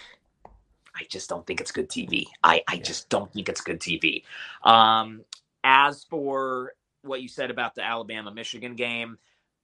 i 0.96 1.04
just 1.10 1.30
don't 1.30 1.46
think 1.46 1.62
it's 1.62 1.72
good 1.72 1.90
tv 1.90 2.26
i 2.44 2.64
i 2.68 2.78
just 2.78 3.10
don't 3.10 3.32
think 3.34 3.50
it's 3.50 3.62
good 3.62 3.80
tv 3.80 4.24
um 4.64 5.22
as 5.68 6.06
for 6.06 6.72
what 7.04 7.22
you 7.22 7.28
said 7.28 7.52
about 7.52 7.76
the 7.76 7.84
alabama 7.84 8.32
michigan 8.34 8.76
game 8.76 9.18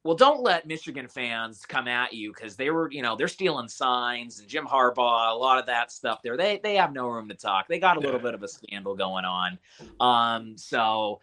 well, 0.04 0.16
don't 0.16 0.42
let 0.42 0.68
Michigan 0.68 1.08
fans 1.08 1.66
come 1.66 1.88
at 1.88 2.13
you 2.13 2.34
because 2.34 2.58
they 2.58 2.70
were, 2.70 2.92
you 2.92 3.02
know, 3.02 3.16
they're 3.16 3.30
stealing 3.30 3.70
signs 3.70 4.39
and 4.39 4.50
Jim 4.50 4.66
Harbaugh, 4.66 5.32
a 5.32 5.36
lot 5.36 5.60
of 5.60 5.68
that 5.68 5.94
stuff 5.94 6.22
there. 6.22 6.36
They 6.36 6.60
they 6.62 6.76
have 6.76 6.92
no 6.92 7.08
room 7.08 7.30
to 7.30 7.36
talk. 7.36 7.68
They 7.70 7.80
got 7.80 7.96
a 7.96 8.02
little 8.02 8.18
yeah. 8.18 8.24
bit 8.24 8.34
of 8.34 8.44
a 8.44 8.48
scandal 8.50 8.96
going 8.96 9.24
on. 9.24 9.60
Um, 10.02 10.58
so 10.58 11.22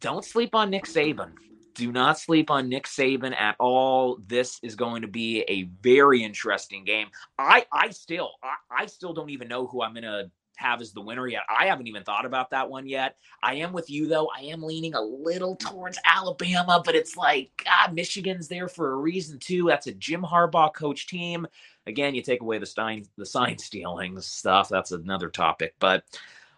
don't 0.00 0.24
sleep 0.24 0.54
on 0.54 0.70
Nick 0.70 0.84
Saban. 0.84 1.32
Do 1.74 1.90
not 1.90 2.20
sleep 2.20 2.50
on 2.50 2.68
Nick 2.68 2.86
Saban 2.86 3.36
at 3.36 3.56
all. 3.58 4.18
This 4.26 4.60
is 4.62 4.76
going 4.76 5.02
to 5.02 5.08
be 5.08 5.42
a 5.48 5.64
very 5.82 6.22
interesting 6.22 6.84
game. 6.84 7.08
I 7.36 7.66
I 7.72 7.90
still 7.90 8.30
I, 8.44 8.82
I 8.82 8.86
still 8.86 9.12
don't 9.12 9.30
even 9.30 9.48
know 9.48 9.66
who 9.66 9.82
I'm 9.82 9.94
gonna 9.94 10.30
have 10.58 10.80
as 10.80 10.92
the 10.92 11.00
winner 11.00 11.26
yet. 11.28 11.42
I 11.48 11.66
haven't 11.66 11.86
even 11.86 12.02
thought 12.02 12.26
about 12.26 12.50
that 12.50 12.68
one 12.68 12.86
yet. 12.86 13.16
I 13.42 13.54
am 13.54 13.72
with 13.72 13.88
you 13.88 14.06
though. 14.08 14.28
I 14.36 14.42
am 14.42 14.62
leaning 14.62 14.94
a 14.94 15.00
little 15.00 15.54
towards 15.56 15.98
Alabama, 16.04 16.82
but 16.84 16.96
it's 16.96 17.16
like 17.16 17.50
God, 17.64 17.94
Michigan's 17.94 18.48
there 18.48 18.68
for 18.68 18.92
a 18.92 18.96
reason 18.96 19.38
too. 19.38 19.66
That's 19.68 19.86
a 19.86 19.92
Jim 19.92 20.22
Harbaugh 20.22 20.74
coach 20.74 21.06
team. 21.06 21.46
Again, 21.86 22.14
you 22.14 22.22
take 22.22 22.40
away 22.40 22.58
the 22.58 22.66
sign 22.66 23.04
the 23.16 23.24
sign 23.24 23.56
stealing 23.58 24.20
stuff. 24.20 24.68
That's 24.68 24.90
another 24.90 25.30
topic. 25.30 25.74
But 25.78 26.04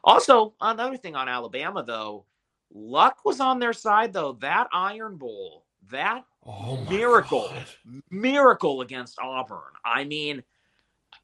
also 0.03 0.55
another 0.61 0.97
thing 0.97 1.15
on 1.15 1.29
Alabama 1.29 1.85
though, 1.85 2.25
luck 2.73 3.19
was 3.25 3.39
on 3.39 3.59
their 3.59 3.75
side 3.75 4.13
though. 4.15 4.33
That 4.41 4.69
Iron 4.73 5.17
Bowl, 5.17 5.67
that 5.91 6.25
oh 6.47 6.79
miracle, 6.89 7.49
God. 7.51 8.03
miracle 8.11 8.81
against 8.81 9.19
Auburn. 9.21 9.61
I 9.85 10.05
mean, 10.05 10.43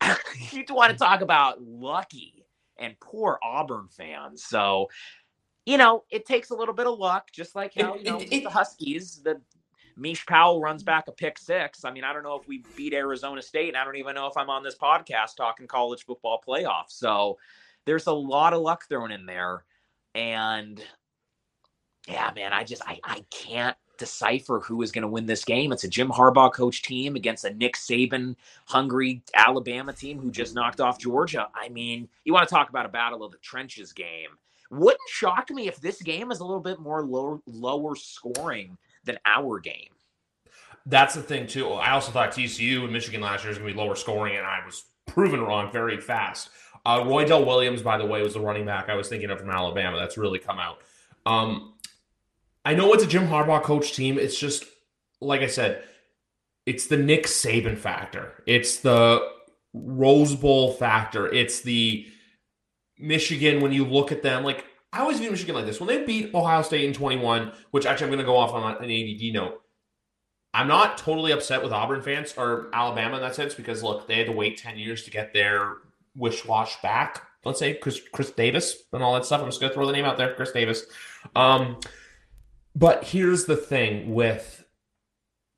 you 0.51 0.65
want 0.69 0.93
to 0.93 0.99
talk 0.99 1.23
about 1.23 1.63
lucky 1.63 2.36
and 2.79 2.99
poor 3.01 3.39
Auburn 3.43 3.89
fans. 3.91 4.45
So, 4.45 4.89
you 5.65 5.79
know, 5.79 6.05
it 6.11 6.27
takes 6.27 6.51
a 6.51 6.55
little 6.55 6.75
bit 6.75 6.87
of 6.87 6.99
luck, 6.99 7.31
just 7.33 7.55
like 7.55 7.75
how, 7.75 7.97
you 7.97 8.05
know, 8.05 8.19
it, 8.19 8.33
it, 8.33 8.45
the 8.45 8.51
Huskies, 8.51 9.21
the 9.25 9.41
Mishael 9.97 10.25
Powell 10.29 10.61
runs 10.61 10.83
back 10.83 11.09
a 11.09 11.13
pick 11.13 11.39
six. 11.39 11.85
I 11.85 11.91
mean, 11.91 12.05
I 12.05 12.13
don't 12.13 12.23
know 12.23 12.39
if 12.39 12.47
we 12.47 12.63
beat 12.77 12.93
Arizona 12.93 13.43
State, 13.43 13.69
and 13.69 13.77
I 13.77 13.85
don't 13.85 13.97
even 13.97 14.15
know 14.15 14.27
if 14.27 14.37
I'm 14.37 14.51
on 14.51 14.63
this 14.63 14.77
podcast 14.77 15.37
talking 15.37 15.67
college 15.67 16.05
football 16.05 16.41
playoffs. 16.47 16.91
So 16.91 17.39
there's 17.87 18.07
a 18.07 18.13
lot 18.13 18.53
of 18.53 18.61
luck 18.61 18.87
thrown 18.89 19.11
in 19.11 19.27
there. 19.27 19.65
And 20.15 20.83
yeah, 22.07 22.31
man, 22.35 22.53
I 22.53 22.65
just 22.65 22.83
I 22.87 23.01
I 23.03 23.25
can't 23.31 23.77
decipher 23.99 24.61
who 24.61 24.83
is 24.83 24.93
going 24.93 25.03
to 25.03 25.09
win 25.09 25.27
this 25.27 25.45
game. 25.45 25.73
It's 25.73 25.85
a 25.85 25.89
Jim 25.89 26.09
Harbaugh 26.09 26.53
coach 26.53 26.83
team 26.83 27.17
against 27.17 27.45
a 27.45 27.53
Nick 27.53 27.77
Saban 27.77 28.37
hungry 28.67 29.23
Alabama 29.35 29.93
team 29.93 30.19
who 30.19 30.31
just 30.31 30.55
knocked 30.55 30.81
off 30.81 30.99
Georgia. 30.99 31.49
I 31.55 31.69
mean, 31.69 32.09
you 32.25 32.33
want 32.33 32.49
to 32.49 32.55
talk 32.55 32.69
about 32.69 32.87
a 32.87 32.91
battle 32.91 33.25
of 33.25 33.33
the 33.33 33.39
trenches 33.39 33.93
game. 33.93 34.31
Wouldn't 34.71 35.01
shock 35.09 35.51
me 35.51 35.69
if 35.69 35.81
this 35.81 36.03
game 36.03 36.33
is 36.33 36.41
a 36.41 36.45
little 36.45 36.61
bit 36.61 36.81
more 36.81 37.05
low, 37.05 37.41
lower 37.47 37.95
scoring 37.95 38.77
than 39.05 39.19
our 39.25 39.61
game. 39.61 39.91
That's 40.87 41.15
the 41.15 41.23
thing 41.23 41.47
too. 41.47 41.69
I 41.71 41.91
also 41.91 42.13
thought 42.13 42.33
TCU 42.33 42.85
and 42.85 42.93
Michigan 42.93 43.21
last 43.21 43.43
year 43.43 43.51
was 43.51 43.59
going 43.59 43.69
to 43.69 43.75
be 43.75 43.81
lower 43.81 43.97
scoring, 43.97 44.37
and 44.37 44.47
I 44.47 44.65
was 44.65 44.85
proven 45.07 45.41
wrong 45.41 45.71
very 45.73 46.01
fast. 46.01 46.51
Uh, 46.85 47.01
Roydell 47.01 47.45
Williams, 47.45 47.83
by 47.83 47.99
the 47.99 48.07
way, 48.07 48.23
was 48.23 48.35
the 48.35 48.41
running 48.41 48.65
back 48.65 48.89
I 48.89 48.95
was 48.95 49.09
thinking 49.09 49.31
of 49.31 49.41
from 49.41 49.51
Alabama. 49.51 49.99
That's 49.99 50.17
really 50.17 50.39
come 50.39 50.59
out. 50.59 50.79
Um, 51.27 51.75
I 52.67 52.75
know 52.75 52.93
it's 52.93 53.05
a 53.05 53.07
Jim 53.07 53.29
Harbaugh 53.29 53.63
coach 53.63 53.95
team. 53.95 54.19
It's 54.19 54.37
just 54.37 54.65
like 55.21 55.41
I 55.41 55.47
said, 55.47 55.85
it's 56.67 56.89
the 56.89 56.97
Nick 56.97 57.27
Saban 57.27 57.79
factor. 57.79 58.43
It's 58.45 58.79
the 58.81 59.25
Rose 59.73 60.35
Bowl 60.35 60.73
factor. 60.73 61.33
It's 61.33 61.61
the 61.61 62.09
Michigan 62.99 63.61
when 63.61 63.73
you 63.73 63.85
look 63.85 64.11
at 64.11 64.25
them. 64.25 64.43
Like 64.43 64.65
I 64.93 64.99
always 64.99 65.21
view 65.21 65.31
Michigan 65.31 65.55
like 65.55 65.65
this. 65.65 65.79
When 65.79 65.87
they 65.87 66.05
beat 66.05 66.35
Ohio 66.35 66.63
State 66.63 66.85
in 66.85 66.93
21, 66.93 67.53
which 67.71 67.87
actually 67.87 68.07
I'm 68.07 68.11
going 68.11 68.19
to 68.19 68.25
go 68.25 68.37
off 68.37 68.53
on 68.53 68.83
an 68.83 68.91
ADD 68.91 69.33
note. 69.33 69.63
I'm 70.53 70.67
not 70.67 70.99
totally 70.99 71.31
upset 71.31 71.63
with 71.63 71.71
Auburn 71.71 72.03
fans 72.03 72.35
or 72.37 72.69
Alabama 72.73 73.17
in 73.17 73.23
that 73.23 73.37
sense 73.37 73.55
because 73.55 73.85
look, 73.85 74.09
they 74.09 74.17
had 74.17 74.27
to 74.27 74.33
wait 74.33 74.59
10 74.59 74.77
years 74.77 75.05
to 75.05 75.13
get 75.13 75.33
their 75.33 75.75
wish 76.17 76.45
wash 76.45 76.83
back. 76.83 77.23
Let's 77.45 77.61
say 77.61 77.75
Chris, 77.75 78.01
Chris 78.13 78.33
Davis 78.33 78.77
and 78.93 79.05
all 79.05 79.15
that 79.15 79.25
stuff. 79.25 79.41
I'm 79.41 79.47
just 79.47 79.61
going 79.61 79.71
to 79.71 79.75
throw 79.75 79.87
the 79.87 79.93
name 79.93 80.05
out 80.05 80.17
there, 80.17 80.35
Chris 80.35 80.51
Davis. 80.51 80.85
Um, 81.37 81.79
but 82.77 83.03
here's 83.05 83.47
the 83.47 83.57
thing 83.57 84.15
with 84.15 84.65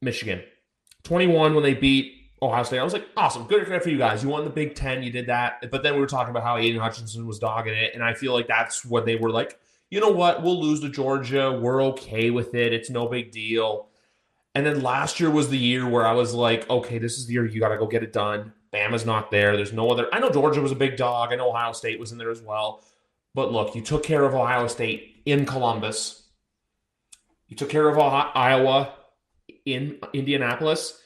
Michigan 0.01 0.43
21 1.03 1.55
when 1.55 1.65
they 1.65 1.75
beat 1.75 2.15
Ohio 2.41 2.63
State. 2.63 2.79
I 2.79 2.85
was 2.85 2.93
like, 2.93 3.09
awesome, 3.17 3.45
good 3.47 3.67
for 3.67 3.89
you 3.89 3.99
guys. 3.99 4.23
You 4.23 4.29
won 4.29 4.45
the 4.45 4.51
Big 4.51 4.75
Ten, 4.75 5.03
you 5.03 5.11
did 5.11 5.27
that. 5.27 5.71
But 5.71 5.83
then 5.83 5.95
we 5.95 6.01
were 6.01 6.07
talking 6.07 6.31
about 6.31 6.45
how 6.45 6.57
Aidan 6.57 6.81
Hutchinson 6.81 7.27
was 7.27 7.39
dogging 7.39 7.75
it. 7.75 7.93
And 7.95 8.05
I 8.05 8.15
feel 8.15 8.33
like 8.33 8.47
that's 8.47 8.85
what 8.85 9.05
they 9.05 9.17
were 9.17 9.31
like, 9.31 9.59
you 9.91 10.01
know 10.01 10.11
what? 10.11 10.43
We'll 10.43 10.61
lose 10.61 10.81
to 10.81 10.89
Georgia. 10.89 11.51
We're 11.51 11.83
okay 11.87 12.31
with 12.31 12.55
it. 12.55 12.73
It's 12.73 12.91
no 12.91 13.09
big 13.09 13.33
deal. 13.33 13.89
And 14.55 14.65
then 14.65 14.83
last 14.83 15.19
year 15.19 15.31
was 15.31 15.49
the 15.49 15.59
year 15.59 15.89
where 15.89 16.07
I 16.07 16.13
was 16.13 16.35
like, 16.35 16.69
okay, 16.71 16.99
this 16.99 17.19
is 17.19 17.27
the 17.27 17.33
year 17.33 17.47
you 17.47 17.61
got 17.61 17.69
to 17.71 17.79
go 17.79 17.87
get 17.87 18.03
it 18.03 18.13
done. 18.13 18.53
Bama's 18.73 19.07
not 19.07 19.31
there. 19.31 19.57
There's 19.57 19.73
no 19.73 19.91
other. 19.91 20.09
I 20.13 20.19
know 20.19 20.31
Georgia 20.31 20.61
was 20.61 20.73
a 20.73 20.77
big 20.77 20.97
dog. 20.97 21.33
I 21.33 21.37
know 21.37 21.49
Ohio 21.49 21.73
State 21.73 21.99
was 21.99 22.13
in 22.13 22.19
there 22.19 22.31
as 22.31 22.43
well. 22.43 22.85
But 23.35 23.51
look, 23.51 23.75
you 23.75 23.83
took 23.83 24.05
care 24.05 24.25
of 24.25 24.35
Ohio 24.35 24.67
State 24.67 25.23
in 25.25 25.47
Columbus. 25.47 26.28
You 27.49 27.57
took 27.57 27.71
care 27.71 27.89
of 27.89 27.99
Iowa 27.99 28.93
in 29.65 29.99
Indianapolis. 30.13 31.01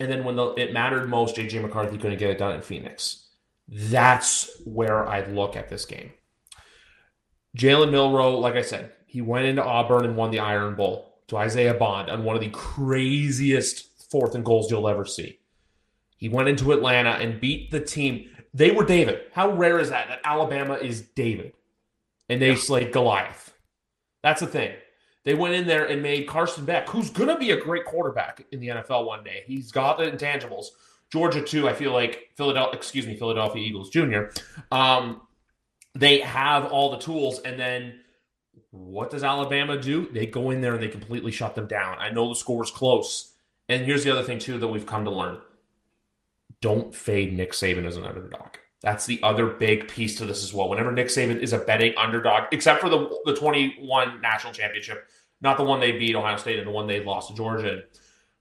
And 0.00 0.10
then 0.10 0.24
when 0.24 0.36
the, 0.36 0.54
it 0.54 0.72
mattered 0.72 1.08
most, 1.08 1.36
JJ 1.36 1.62
McCarthy 1.62 1.98
couldn't 1.98 2.18
get 2.18 2.30
it 2.30 2.38
done 2.38 2.54
in 2.54 2.62
Phoenix. 2.62 3.28
That's 3.68 4.50
where 4.64 5.08
I'd 5.08 5.32
look 5.32 5.56
at 5.56 5.68
this 5.68 5.84
game. 5.84 6.12
Jalen 7.56 7.90
Milroe, 7.90 8.38
like 8.38 8.54
I 8.54 8.62
said, 8.62 8.92
he 9.06 9.20
went 9.20 9.46
into 9.46 9.62
Auburn 9.62 10.04
and 10.04 10.16
won 10.16 10.30
the 10.30 10.40
Iron 10.40 10.74
Bowl 10.74 11.18
to 11.28 11.36
Isaiah 11.36 11.74
Bond 11.74 12.10
on 12.10 12.24
one 12.24 12.34
of 12.34 12.42
the 12.42 12.50
craziest 12.50 14.10
fourth 14.10 14.34
and 14.34 14.44
goals 14.44 14.70
you'll 14.70 14.88
ever 14.88 15.04
see. 15.04 15.38
He 16.16 16.28
went 16.28 16.48
into 16.48 16.72
Atlanta 16.72 17.10
and 17.10 17.40
beat 17.40 17.70
the 17.70 17.80
team. 17.80 18.30
They 18.54 18.70
were 18.70 18.84
David. 18.84 19.22
How 19.32 19.50
rare 19.50 19.78
is 19.78 19.90
that? 19.90 20.08
That 20.08 20.20
Alabama 20.24 20.74
is 20.74 21.02
David. 21.02 21.52
And 22.28 22.40
they 22.40 22.50
yeah. 22.50 22.56
slayed 22.56 22.92
Goliath. 22.92 23.52
That's 24.22 24.40
the 24.40 24.46
thing. 24.46 24.72
They 25.24 25.34
went 25.34 25.54
in 25.54 25.66
there 25.66 25.86
and 25.86 26.02
made 26.02 26.26
Carson 26.26 26.64
Beck, 26.64 26.88
who's 26.88 27.10
going 27.10 27.28
to 27.28 27.38
be 27.38 27.52
a 27.52 27.60
great 27.60 27.84
quarterback 27.84 28.44
in 28.50 28.60
the 28.60 28.68
NFL 28.68 29.06
one 29.06 29.22
day. 29.22 29.44
He's 29.46 29.70
got 29.70 29.98
the 29.98 30.10
intangibles. 30.10 30.66
Georgia 31.12 31.42
too. 31.42 31.68
I 31.68 31.74
feel 31.74 31.92
like 31.92 32.30
Philadelphia, 32.34 32.74
excuse 32.74 33.06
me, 33.06 33.14
Philadelphia 33.14 33.62
Eagles 33.62 33.90
Jr. 33.90 34.22
Um, 34.70 35.20
they 35.94 36.20
have 36.20 36.72
all 36.72 36.90
the 36.90 36.96
tools, 36.96 37.40
and 37.40 37.60
then 37.60 38.00
what 38.70 39.10
does 39.10 39.22
Alabama 39.22 39.78
do? 39.78 40.08
They 40.10 40.24
go 40.24 40.50
in 40.50 40.62
there 40.62 40.72
and 40.72 40.82
they 40.82 40.88
completely 40.88 41.30
shut 41.30 41.54
them 41.54 41.66
down. 41.66 41.98
I 41.98 42.08
know 42.10 42.28
the 42.30 42.34
score 42.34 42.64
is 42.64 42.70
close, 42.70 43.34
and 43.68 43.84
here's 43.84 44.04
the 44.04 44.10
other 44.10 44.22
thing 44.22 44.38
too 44.38 44.58
that 44.58 44.68
we've 44.68 44.86
come 44.86 45.04
to 45.04 45.10
learn: 45.10 45.38
don't 46.62 46.94
fade 46.94 47.34
Nick 47.34 47.52
Saban 47.52 47.86
as 47.86 47.98
an 47.98 48.04
underdog. 48.04 48.56
That's 48.82 49.06
the 49.06 49.22
other 49.22 49.46
big 49.46 49.88
piece 49.88 50.16
to 50.18 50.26
this 50.26 50.42
as 50.42 50.52
well. 50.52 50.68
Whenever 50.68 50.90
Nick 50.90 51.06
Saban 51.06 51.38
is 51.38 51.52
a 51.52 51.58
betting 51.58 51.94
underdog, 51.96 52.44
except 52.50 52.80
for 52.80 52.88
the 52.88 53.08
the 53.24 53.34
21 53.34 54.20
national 54.20 54.52
championship, 54.52 55.06
not 55.40 55.56
the 55.56 55.64
one 55.64 55.80
they 55.80 55.92
beat 55.92 56.16
Ohio 56.16 56.36
State 56.36 56.58
and 56.58 56.66
the 56.66 56.72
one 56.72 56.86
they 56.86 57.02
lost 57.02 57.28
to 57.28 57.34
Georgia, 57.34 57.82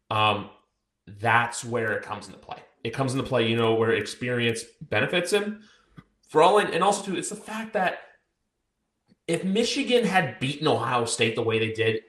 um, 0.10 0.50
that's 1.20 1.64
where 1.64 1.94
it 1.94 2.04
comes 2.04 2.28
into 2.28 2.40
play. 2.40 2.58
It 2.84 2.92
comes 2.92 3.14
into 3.14 3.24
play, 3.24 3.48
you 3.48 3.56
know, 3.56 3.76
where 3.76 3.92
experience 3.92 4.64
benefits 4.82 5.32
him. 5.32 5.62
For 6.28 6.42
all, 6.42 6.58
and 6.60 6.84
also 6.84 7.04
too, 7.04 7.18
it's 7.18 7.30
the 7.30 7.36
fact 7.36 7.74
that 7.74 8.00
if 9.28 9.44
Michigan 9.44 10.06
had 10.06 10.40
beaten 10.40 10.68
Ohio 10.68 11.06
State 11.06 11.36
the 11.36 11.44
way 11.44 11.60
they 11.60 11.72
did 11.72 12.02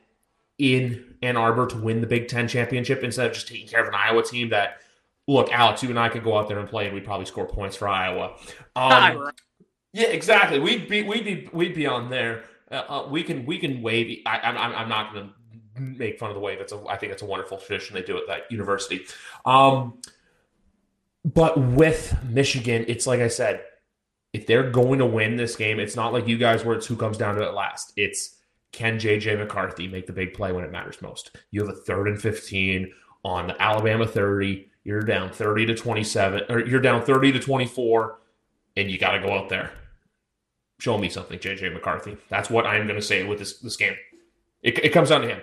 in 0.59 1.17
Ann 1.23 1.37
Arbor 1.37 1.67
to 1.67 1.77
win 1.77 2.01
the 2.01 2.07
Big 2.07 2.29
Ten 2.29 2.49
championship 2.49 3.03
instead 3.03 3.27
of 3.27 3.33
just 3.33 3.49
taking 3.49 3.67
care 3.67 3.83
of 3.83 3.89
an 3.89 3.95
Iowa 3.95 4.23
team 4.23 4.51
that 4.51 4.82
look, 5.29 5.53
Alex, 5.53 5.83
you 5.83 5.91
and 5.91 5.99
I 5.99 6.09
could 6.09 6.25
go 6.25 6.37
out 6.37 6.49
there 6.49 6.59
and 6.59 6.69
play, 6.69 6.87
and 6.87 6.95
we'd 6.95 7.05
probably 7.05 7.27
score 7.27 7.47
points 7.47 7.77
for 7.77 7.89
Iowa. 7.89 8.37
Um, 8.75 9.31
yeah, 9.93 10.07
exactly. 10.07 10.59
We'd 10.59 10.89
be 10.89 11.03
we'd 11.03 11.25
be 11.25 11.49
we'd 11.53 11.75
be 11.75 11.87
on 11.87 12.09
there. 12.09 12.45
Uh, 12.71 12.85
uh, 12.89 13.09
we 13.11 13.23
can 13.23 13.45
we 13.45 13.59
can 13.59 13.83
wave. 13.83 14.23
I, 14.25 14.39
am 14.49 14.57
I'm, 14.57 14.75
I'm 14.75 14.89
not 14.89 15.13
going 15.13 15.29
to 15.29 15.81
make 15.81 16.19
fun 16.19 16.31
of 16.31 16.35
the 16.35 16.41
wave. 16.41 16.59
It's 16.59 16.73
a 16.73 16.83
I 16.89 16.97
think 16.97 17.13
it's 17.13 17.21
a 17.21 17.27
wonderful 17.27 17.59
tradition 17.59 17.95
they 17.95 18.03
do 18.03 18.17
at 18.17 18.27
that 18.29 18.51
university. 18.51 19.03
Um, 19.45 19.99
but 21.27 21.59
with 21.59 22.17
Michigan, 22.25 22.87
it's 22.89 23.07
like 23.07 23.21
I 23.21 23.29
said, 23.29 23.63
if 24.33 24.47
they're 24.47 24.71
going 24.71 24.99
to 25.01 25.07
win 25.07 25.37
this 25.37 25.55
game, 25.55 25.79
it's 25.79 25.97
not 25.97 26.15
like 26.15 26.27
you 26.27 26.39
guys 26.39 26.65
where 26.65 26.75
it's 26.75 26.87
who 26.87 26.97
comes 26.97 27.19
down 27.19 27.35
to 27.37 27.43
it 27.43 27.53
last. 27.53 27.93
It's 27.97 28.39
can 28.73 28.99
JJ 28.99 29.39
McCarthy 29.39 29.87
make 29.87 30.07
the 30.07 30.15
big 30.15 30.33
play 30.33 30.53
when 30.53 30.65
it 30.65 30.73
matters 30.73 31.03
most? 31.03 31.37
You 31.51 31.61
have 31.61 31.77
a 31.77 31.81
third 31.81 32.09
and 32.09 32.21
15 32.21 32.91
on 33.25 33.49
the 33.49 33.63
Alabama 33.63 34.07
30 34.07 34.71
you're 34.85 35.03
down 35.03 35.31
30 35.31 35.67
to 35.67 35.75
27 35.75 36.43
or 36.49 36.61
you're 36.61 36.81
down 36.81 37.03
30 37.03 37.33
to 37.33 37.41
24 37.41 38.19
and 38.77 38.91
you 38.91 38.99
got 38.99 39.13
to 39.13 39.21
go 39.21 39.33
out 39.33 39.49
there. 39.49 39.73
Show 40.79 40.99
me 40.99 41.09
something 41.09 41.39
jj 41.39 41.73
mccarthy. 41.73 42.17
That's 42.29 42.51
what 42.51 42.67
i'm 42.67 42.87
going 42.87 42.99
to 42.99 43.07
say 43.07 43.25
with 43.25 43.39
this 43.39 43.59
this 43.59 43.77
game. 43.77 43.95
It, 44.63 44.85
it 44.85 44.91
comes 44.91 45.09
down 45.11 45.23
to 45.23 45.29
him. 45.29 45.41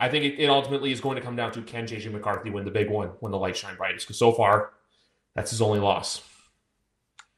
I 0.00 0.08
think 0.08 0.24
it, 0.24 0.42
it, 0.42 0.48
ultimately 0.48 0.90
is 0.90 1.00
going 1.00 1.16
to 1.16 1.22
come 1.22 1.36
down 1.36 1.52
to 1.52 1.62
can 1.62 1.86
jj 1.86 2.12
mccarthy 2.12 2.50
win 2.50 2.64
the 2.64 2.70
big 2.70 2.90
one 2.90 3.08
when 3.20 3.32
the 3.32 3.38
lights 3.38 3.58
shine 3.58 3.76
brightest 3.76 4.06
because 4.06 4.18
so 4.18 4.32
far 4.32 4.72
that's 5.34 5.50
his 5.50 5.62
only 5.62 5.80
loss. 5.80 6.22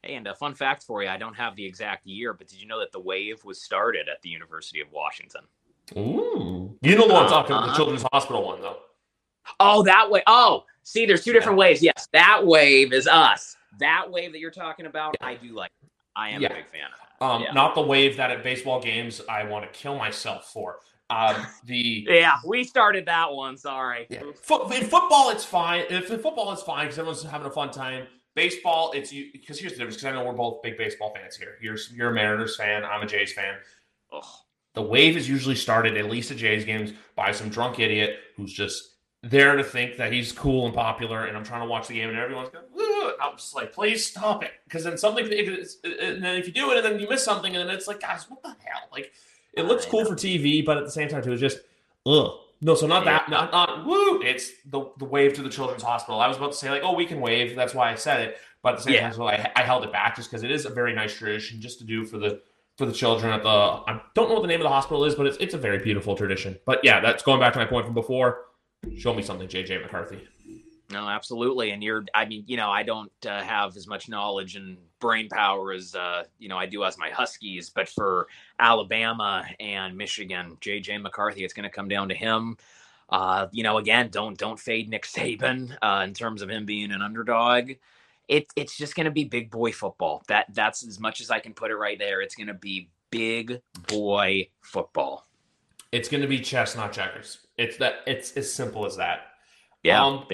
Hey 0.03 0.15
and 0.15 0.27
a 0.27 0.35
fun 0.35 0.53
fact 0.53 0.83
for 0.83 1.01
you 1.01 1.09
i 1.09 1.17
don't 1.17 1.33
have 1.35 1.55
the 1.55 1.65
exact 1.65 2.05
year 2.05 2.33
but 2.33 2.47
did 2.47 2.59
you 2.59 2.67
know 2.67 2.79
that 2.79 2.91
the 2.91 2.99
wave 2.99 3.43
was 3.45 3.63
started 3.63 4.07
at 4.09 4.21
the 4.21 4.29
university 4.29 4.81
of 4.81 4.91
washington? 4.91 5.41
Ooh. 5.97 6.77
you 6.81 6.95
know 6.95 7.07
the 7.07 7.13
one 7.13 7.23
i'm 7.23 7.29
talking 7.29 7.55
about 7.55 7.61
the 7.61 7.67
uh-huh. 7.69 7.75
children's 7.75 8.03
hospital 8.11 8.45
one 8.45 8.61
though 8.61 8.77
Oh, 9.59 9.83
that 9.83 10.09
way. 10.09 10.23
Oh, 10.27 10.63
see, 10.83 11.05
there's 11.05 11.23
two 11.23 11.33
different 11.33 11.57
waves. 11.57 11.81
Yes, 11.81 12.07
that 12.13 12.45
wave 12.45 12.93
is 12.93 13.07
us. 13.07 13.55
That 13.79 14.09
wave 14.09 14.31
that 14.31 14.39
you're 14.39 14.51
talking 14.51 14.85
about, 14.85 15.15
I 15.21 15.35
do 15.35 15.53
like. 15.53 15.71
I 16.15 16.29
am 16.29 16.41
yeah. 16.41 16.47
a 16.47 16.55
big 16.55 16.65
fan 16.71 16.85
of 16.93 16.99
that. 17.19 17.25
Um, 17.25 17.41
yeah. 17.41 17.51
Not 17.53 17.75
the 17.75 17.81
wave 17.81 18.17
that 18.17 18.31
at 18.31 18.43
baseball 18.43 18.81
games 18.81 19.21
I 19.29 19.43
want 19.43 19.71
to 19.71 19.77
kill 19.77 19.97
myself 19.97 20.51
for. 20.51 20.79
Um, 21.09 21.45
the 21.65 22.07
yeah, 22.09 22.37
we 22.45 22.63
started 22.63 23.05
that 23.05 23.31
one. 23.31 23.57
Sorry. 23.57 24.07
Yeah. 24.09 24.23
Fo- 24.41 24.67
in 24.69 24.85
football, 24.85 25.29
it's 25.29 25.45
fine. 25.45 25.85
If 25.89 26.09
in 26.09 26.19
football, 26.19 26.51
it's 26.51 26.63
fine 26.63 26.85
because 26.85 26.97
everyone's 26.97 27.23
having 27.23 27.47
a 27.47 27.51
fun 27.51 27.71
time. 27.71 28.07
Baseball, 28.33 28.91
it's 28.93 29.13
you 29.13 29.29
because 29.31 29.59
here's 29.59 29.73
the 29.73 29.77
difference. 29.77 29.97
Because 29.97 30.07
I 30.07 30.11
know 30.13 30.25
we're 30.25 30.33
both 30.33 30.61
big 30.61 30.77
baseball 30.77 31.13
fans 31.15 31.35
here. 31.35 31.57
You're 31.61 31.77
you're 31.93 32.09
a 32.09 32.13
Mariners 32.13 32.55
fan. 32.55 32.83
I'm 32.83 33.01
a 33.01 33.05
Jays 33.05 33.33
fan. 33.33 33.55
Ugh. 34.11 34.25
The 34.73 34.81
wave 34.81 35.15
is 35.15 35.29
usually 35.29 35.55
started 35.55 35.95
at 35.95 36.09
least 36.09 36.31
at 36.31 36.37
Jays 36.37 36.65
games 36.65 36.91
by 37.15 37.31
some 37.31 37.49
drunk 37.49 37.79
idiot 37.79 38.19
who's 38.35 38.51
just 38.51 38.94
there 39.25 39.55
to 39.55 39.63
think 39.63 39.97
that 39.97 40.13
he's 40.13 40.31
cool 40.31 40.65
and 40.65 40.75
popular, 40.75 41.25
and 41.25 41.35
I'm 41.35 41.43
trying 41.43 41.61
to 41.61 41.67
watch 41.67 41.87
the 41.87 41.95
game, 41.95 42.09
and 42.09 42.17
everyone's 42.17 42.49
going, 42.49 42.65
I'm 43.21 43.37
just 43.37 43.55
like, 43.55 43.73
please 43.73 44.05
stop 44.05 44.43
it, 44.43 44.51
because 44.65 44.83
then 44.83 44.97
something, 44.97 45.25
and 45.25 46.23
then 46.23 46.35
if 46.35 46.47
you 46.47 46.53
do 46.53 46.71
it, 46.71 46.77
and 46.77 46.85
then 46.85 46.99
you 46.99 47.09
miss 47.09 47.23
something, 47.23 47.55
and 47.55 47.67
then 47.67 47.75
it's 47.75 47.87
like, 47.87 48.01
guys, 48.01 48.29
what 48.29 48.41
the 48.43 48.49
hell? 48.49 48.87
Like, 48.91 49.11
it 49.53 49.63
looks 49.63 49.85
cool 49.85 50.05
for 50.05 50.13
TV, 50.13 50.63
but 50.63 50.77
at 50.77 50.85
the 50.85 50.91
same 50.91 51.07
time, 51.07 51.23
too, 51.23 51.31
it's 51.31 51.41
just, 51.41 51.59
ugh. 52.05 52.39
No, 52.61 52.73
so 52.73 52.87
not 52.87 53.03
that, 53.03 53.29
not 53.29 53.51
not 53.51 53.85
woo. 53.85 54.21
It's 54.21 54.49
the 54.71 54.89
the 54.97 55.03
wave 55.03 55.33
to 55.33 55.43
the 55.43 55.49
children's 55.49 55.83
hospital. 55.83 56.21
I 56.21 56.27
was 56.27 56.37
about 56.37 56.53
to 56.53 56.57
say 56.57 56.69
like, 56.69 56.83
oh, 56.83 56.93
we 56.93 57.05
can 57.05 57.19
wave. 57.19 57.53
That's 57.53 57.75
why 57.75 57.91
I 57.91 57.95
said 57.95 58.21
it. 58.21 58.37
But 58.63 58.73
at 58.73 58.77
the 58.77 58.83
same 58.83 58.93
yeah. 58.93 59.01
time, 59.01 59.13
so 59.13 59.27
I, 59.27 59.51
I 59.57 59.61
held 59.61 59.83
it 59.83 59.91
back 59.91 60.15
just 60.15 60.31
because 60.31 60.41
it 60.41 60.49
is 60.49 60.65
a 60.65 60.69
very 60.69 60.93
nice 60.93 61.15
tradition 61.15 61.59
just 61.59 61.79
to 61.79 61.83
do 61.83 62.05
for 62.05 62.17
the 62.17 62.41
for 62.77 62.85
the 62.85 62.93
children 62.93 63.33
at 63.33 63.43
the. 63.43 63.49
I 63.49 64.01
don't 64.15 64.29
know 64.29 64.35
what 64.35 64.41
the 64.41 64.47
name 64.47 64.61
of 64.61 64.63
the 64.63 64.69
hospital 64.69 65.03
is, 65.03 65.15
but 65.15 65.27
it's 65.27 65.37
it's 65.37 65.53
a 65.53 65.57
very 65.57 65.79
beautiful 65.79 66.15
tradition. 66.15 66.57
But 66.65 66.79
yeah, 66.81 67.01
that's 67.01 67.23
going 67.23 67.41
back 67.41 67.53
to 67.53 67.59
my 67.59 67.65
point 67.65 67.85
from 67.85 67.93
before 67.93 68.45
show 68.97 69.13
me 69.13 69.21
something, 69.21 69.47
JJ 69.47 69.81
McCarthy. 69.81 70.27
No, 70.91 71.09
absolutely. 71.09 71.71
And 71.71 71.83
you're, 71.83 72.05
I 72.13 72.25
mean, 72.25 72.43
you 72.47 72.57
know, 72.57 72.69
I 72.69 72.83
don't 72.83 73.11
uh, 73.25 73.41
have 73.41 73.75
as 73.75 73.87
much 73.87 74.07
knowledge 74.07 74.55
and 74.55 74.77
brain 74.99 75.29
power 75.29 75.71
as, 75.71 75.95
uh, 75.95 76.23
you 76.37 76.47
know, 76.47 76.57
I 76.57 76.67
do 76.67 76.83
as 76.83 76.97
my 76.97 77.09
Huskies. 77.09 77.71
But 77.71 77.89
for 77.89 78.27
Alabama 78.59 79.45
and 79.59 79.97
Michigan, 79.97 80.57
JJ 80.61 81.01
McCarthy, 81.01 81.43
it's 81.43 81.53
going 81.53 81.63
to 81.63 81.75
come 81.75 81.87
down 81.87 82.09
to 82.09 82.15
him. 82.15 82.57
Uh, 83.09 83.47
you 83.51 83.63
know, 83.63 83.77
again, 83.77 84.09
don't 84.11 84.37
don't 84.37 84.59
fade 84.59 84.89
Nick 84.89 85.03
Saban 85.05 85.75
uh, 85.81 86.03
in 86.03 86.13
terms 86.13 86.41
of 86.41 86.49
him 86.49 86.65
being 86.65 86.91
an 86.91 87.01
underdog. 87.01 87.71
It, 88.27 88.47
it's 88.55 88.75
just 88.75 88.95
going 88.95 89.05
to 89.05 89.11
be 89.11 89.23
big 89.23 89.51
boy 89.51 89.71
football. 89.71 90.23
That 90.27 90.47
that's 90.53 90.85
as 90.85 90.99
much 90.99 91.21
as 91.21 91.29
I 91.29 91.39
can 91.39 91.53
put 91.53 91.71
it 91.71 91.75
right 91.75 91.99
there. 91.99 92.21
It's 92.21 92.35
going 92.35 92.47
to 92.47 92.55
be 92.55 92.89
big 93.11 93.61
boy 93.87 94.49
football. 94.61 95.27
It's 95.95 96.09
going 96.09 96.21
to 96.21 96.27
be 96.27 96.39
chess, 96.39 96.75
not 96.75 96.91
checkers. 96.91 97.39
It's 97.57 97.77
that. 97.77 97.99
It's 98.05 98.33
as 98.33 98.51
simple 98.51 98.85
as 98.85 98.97
that. 98.97 99.27
Yeah. 99.81 100.03
Um, 100.03 100.25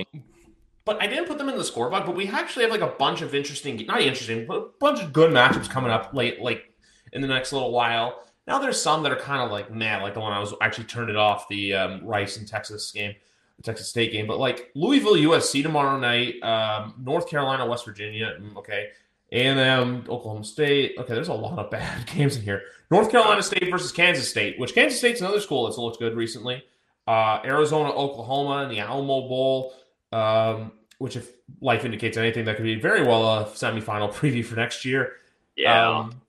but 0.86 0.99
I 0.99 1.05
didn't 1.05 1.28
put 1.28 1.38
them 1.38 1.49
in 1.49 1.57
the 1.57 1.64
scoreboard. 1.64 2.03
But 2.03 2.16
we 2.16 2.28
actually 2.28 2.64
have 2.64 2.72
like 2.72 2.82
a 2.82 2.95
bunch 2.97 3.22
of 3.22 3.36
interesting, 3.36 3.86
not 3.86 4.01
interesting, 4.01 4.47
but 4.47 4.57
a 4.57 4.66
bunch 4.80 5.03
of 5.03 5.14
good 5.14 5.32
matchups 5.32 5.70
coming 5.70 5.91
up 5.91 6.16
late, 6.16 6.41
like 6.41 6.74
in 7.14 7.22
the 7.22 7.28
next 7.28 7.53
little 7.53 7.72
while. 7.72 8.24
Now 8.47 8.57
there's 8.57 8.82
some 8.82 9.03
that 9.03 9.12
are 9.12 9.18
kind 9.20 9.43
of 9.43 9.51
like 9.51 9.72
man, 9.72 10.01
like 10.01 10.16
the 10.16 10.20
one 10.20 10.34
I 10.34 10.39
was 10.39 10.55
actually 10.62 10.86
turned 10.86 11.12
it 11.12 11.16
off 11.16 11.47
the 11.47 11.76
um, 11.76 12.03
Rice 12.03 12.38
and 12.38 12.47
Texas 12.47 12.91
game, 12.91 13.14
the 13.57 13.64
Texas 13.64 13.88
State 13.88 14.12
game. 14.12 14.26
But 14.26 14.39
like 14.39 14.72
Louisville 14.74 15.14
USC 15.14 15.62
tomorrow 15.62 15.99
night, 15.99 16.41
um, 16.41 16.95
North 16.99 17.30
Carolina 17.30 17.68
West 17.68 17.86
Virginia. 17.86 18.34
Mm, 18.41 18.57
okay, 18.57 18.88
A&M 19.32 20.05
Oklahoma 20.09 20.43
State. 20.43 20.95
Okay, 20.97 21.13
there's 21.13 21.29
a 21.29 21.34
lot 21.34 21.57
of 21.59 21.71
bad 21.71 22.05
games 22.13 22.36
in 22.36 22.41
here. 22.41 22.63
North 22.89 23.09
Carolina 23.09 23.41
State 23.41 23.69
versus 23.71 23.91
Kansas 23.91 24.29
State, 24.29 24.59
which 24.59 24.75
Kansas 24.75 24.99
State's 24.99 25.21
another 25.21 25.39
school 25.39 25.65
that's 25.65 25.77
looked 25.77 25.99
good 25.99 26.15
recently 26.15 26.63
uh, 27.07 27.39
Arizona, 27.43 27.89
Oklahoma, 27.89 28.63
and 28.63 28.71
the 28.71 28.79
Alamo 28.79 29.27
Bowl, 29.27 29.73
um, 30.11 30.71
which, 30.99 31.15
if 31.15 31.32
life 31.61 31.84
indicates 31.84 32.17
anything, 32.17 32.45
that 32.45 32.55
could 32.55 32.63
be 32.63 32.79
very 32.79 33.03
well 33.03 33.39
a 33.39 33.45
semifinal 33.45 34.13
preview 34.13 34.45
for 34.45 34.55
next 34.55 34.86
year. 34.86 35.13
Yeah. 35.55 35.89
Um, 35.89 36.21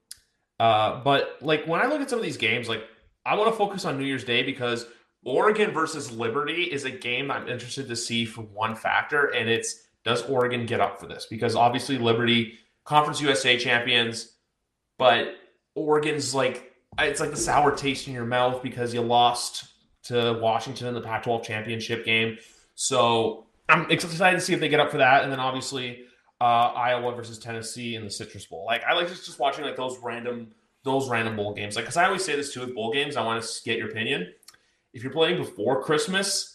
uh, 0.59 1.03
but 1.03 1.38
like 1.40 1.66
when 1.66 1.80
I 1.80 1.86
look 1.86 2.00
at 2.00 2.11
some 2.11 2.18
of 2.18 2.24
these 2.24 2.36
games, 2.36 2.68
like 2.68 2.84
I 3.26 3.34
want 3.36 3.50
to 3.50 3.57
focus 3.57 3.84
on 3.84 3.98
New 3.98 4.05
Year's 4.05 4.24
Day 4.24 4.42
because 4.42 4.86
Oregon 5.24 5.70
versus 5.70 6.11
Liberty 6.11 6.64
is 6.64 6.84
a 6.84 6.90
game 6.90 7.30
I'm 7.30 7.48
interested 7.48 7.88
to 7.88 7.96
see 7.96 8.24
for 8.24 8.42
one 8.42 8.74
factor, 8.74 9.26
and 9.26 9.48
it's 9.48 9.86
does 10.05 10.22
Oregon 10.22 10.66
get 10.66 10.80
up 10.80 10.98
for 10.98 11.07
this? 11.07 11.26
Because 11.26 11.55
obviously 11.55 11.98
Liberty, 11.98 12.59
Conference 12.85 13.20
USA 13.20 13.57
champions, 13.59 14.37
but 14.99 15.35
Oregon's 15.74 16.35
like 16.35 16.72
it's 16.99 17.20
like 17.20 17.30
the 17.30 17.37
sour 17.37 17.74
taste 17.74 18.07
in 18.07 18.14
your 18.14 18.26
mouth 18.26 18.62
because 18.62 18.93
you 18.93 19.01
lost 19.01 19.64
to 20.05 20.39
Washington 20.43 20.89
in 20.89 20.95
the 20.95 21.01
Pac 21.01 21.22
12 21.22 21.43
championship 21.43 22.05
game. 22.05 22.37
So 22.74 23.47
I'm 23.68 23.91
excited 23.91 24.37
to 24.37 24.41
see 24.41 24.53
if 24.53 24.61
they 24.61 24.68
get 24.68 24.80
up 24.80 24.91
for 24.91 24.99
that. 24.99 25.22
And 25.22 25.33
then 25.33 25.41
obviously 25.41 26.05
uh, 26.41 26.72
Iowa 26.74 27.14
versus 27.14 27.39
Tennessee 27.39 27.95
in 27.95 28.05
the 28.05 28.11
Citrus 28.11 28.47
Bowl. 28.47 28.64
Like 28.66 28.83
I 28.85 28.95
like 28.95 29.09
just, 29.09 29.24
just 29.24 29.39
watching 29.39 29.64
like 29.64 29.76
those 29.76 29.99
random 30.03 30.49
those 30.85 31.09
random 31.09 31.37
bowl 31.37 31.55
games. 31.55 31.76
Like, 31.76 31.85
because 31.85 31.97
I 31.97 32.07
always 32.07 32.24
say 32.24 32.35
this 32.35 32.53
too 32.53 32.61
with 32.61 32.74
bowl 32.74 32.93
games. 32.93 33.16
I 33.16 33.24
want 33.24 33.43
to 33.43 33.62
get 33.64 33.78
your 33.78 33.89
opinion. 33.89 34.33
If 34.93 35.03
you're 35.03 35.12
playing 35.12 35.39
before 35.39 35.83
Christmas, 35.83 36.51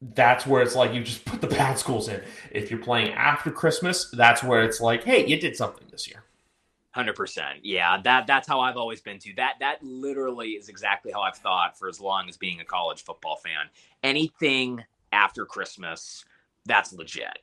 that's 0.00 0.46
where 0.46 0.62
it's 0.62 0.74
like 0.74 0.94
you 0.94 1.02
just 1.02 1.24
put 1.24 1.40
the 1.40 1.46
bad 1.58 1.78
schools 1.78 2.08
in. 2.08 2.22
If 2.50 2.70
you're 2.70 2.80
playing 2.80 3.12
after 3.12 3.50
Christmas, 3.50 4.10
that's 4.10 4.42
where 4.42 4.62
it's 4.62 4.80
like, 4.80 5.04
hey, 5.04 5.26
you 5.26 5.38
did 5.38 5.56
something 5.56 5.86
this 5.90 6.08
year. 6.08 6.24
Hundred 6.92 7.14
percent. 7.14 7.60
Yeah, 7.62 8.00
that 8.02 8.26
that's 8.26 8.48
how 8.48 8.58
I've 8.60 8.76
always 8.76 9.00
been 9.00 9.20
too. 9.20 9.32
That 9.36 9.54
that 9.60 9.80
literally 9.82 10.50
is 10.50 10.68
exactly 10.68 11.12
how 11.12 11.20
I've 11.20 11.36
thought 11.36 11.78
for 11.78 11.88
as 11.88 12.00
long 12.00 12.28
as 12.28 12.36
being 12.36 12.60
a 12.60 12.64
college 12.64 13.04
football 13.04 13.36
fan. 13.36 13.68
Anything 14.02 14.82
after 15.12 15.46
Christmas, 15.46 16.24
that's 16.66 16.92
legit. 16.92 17.38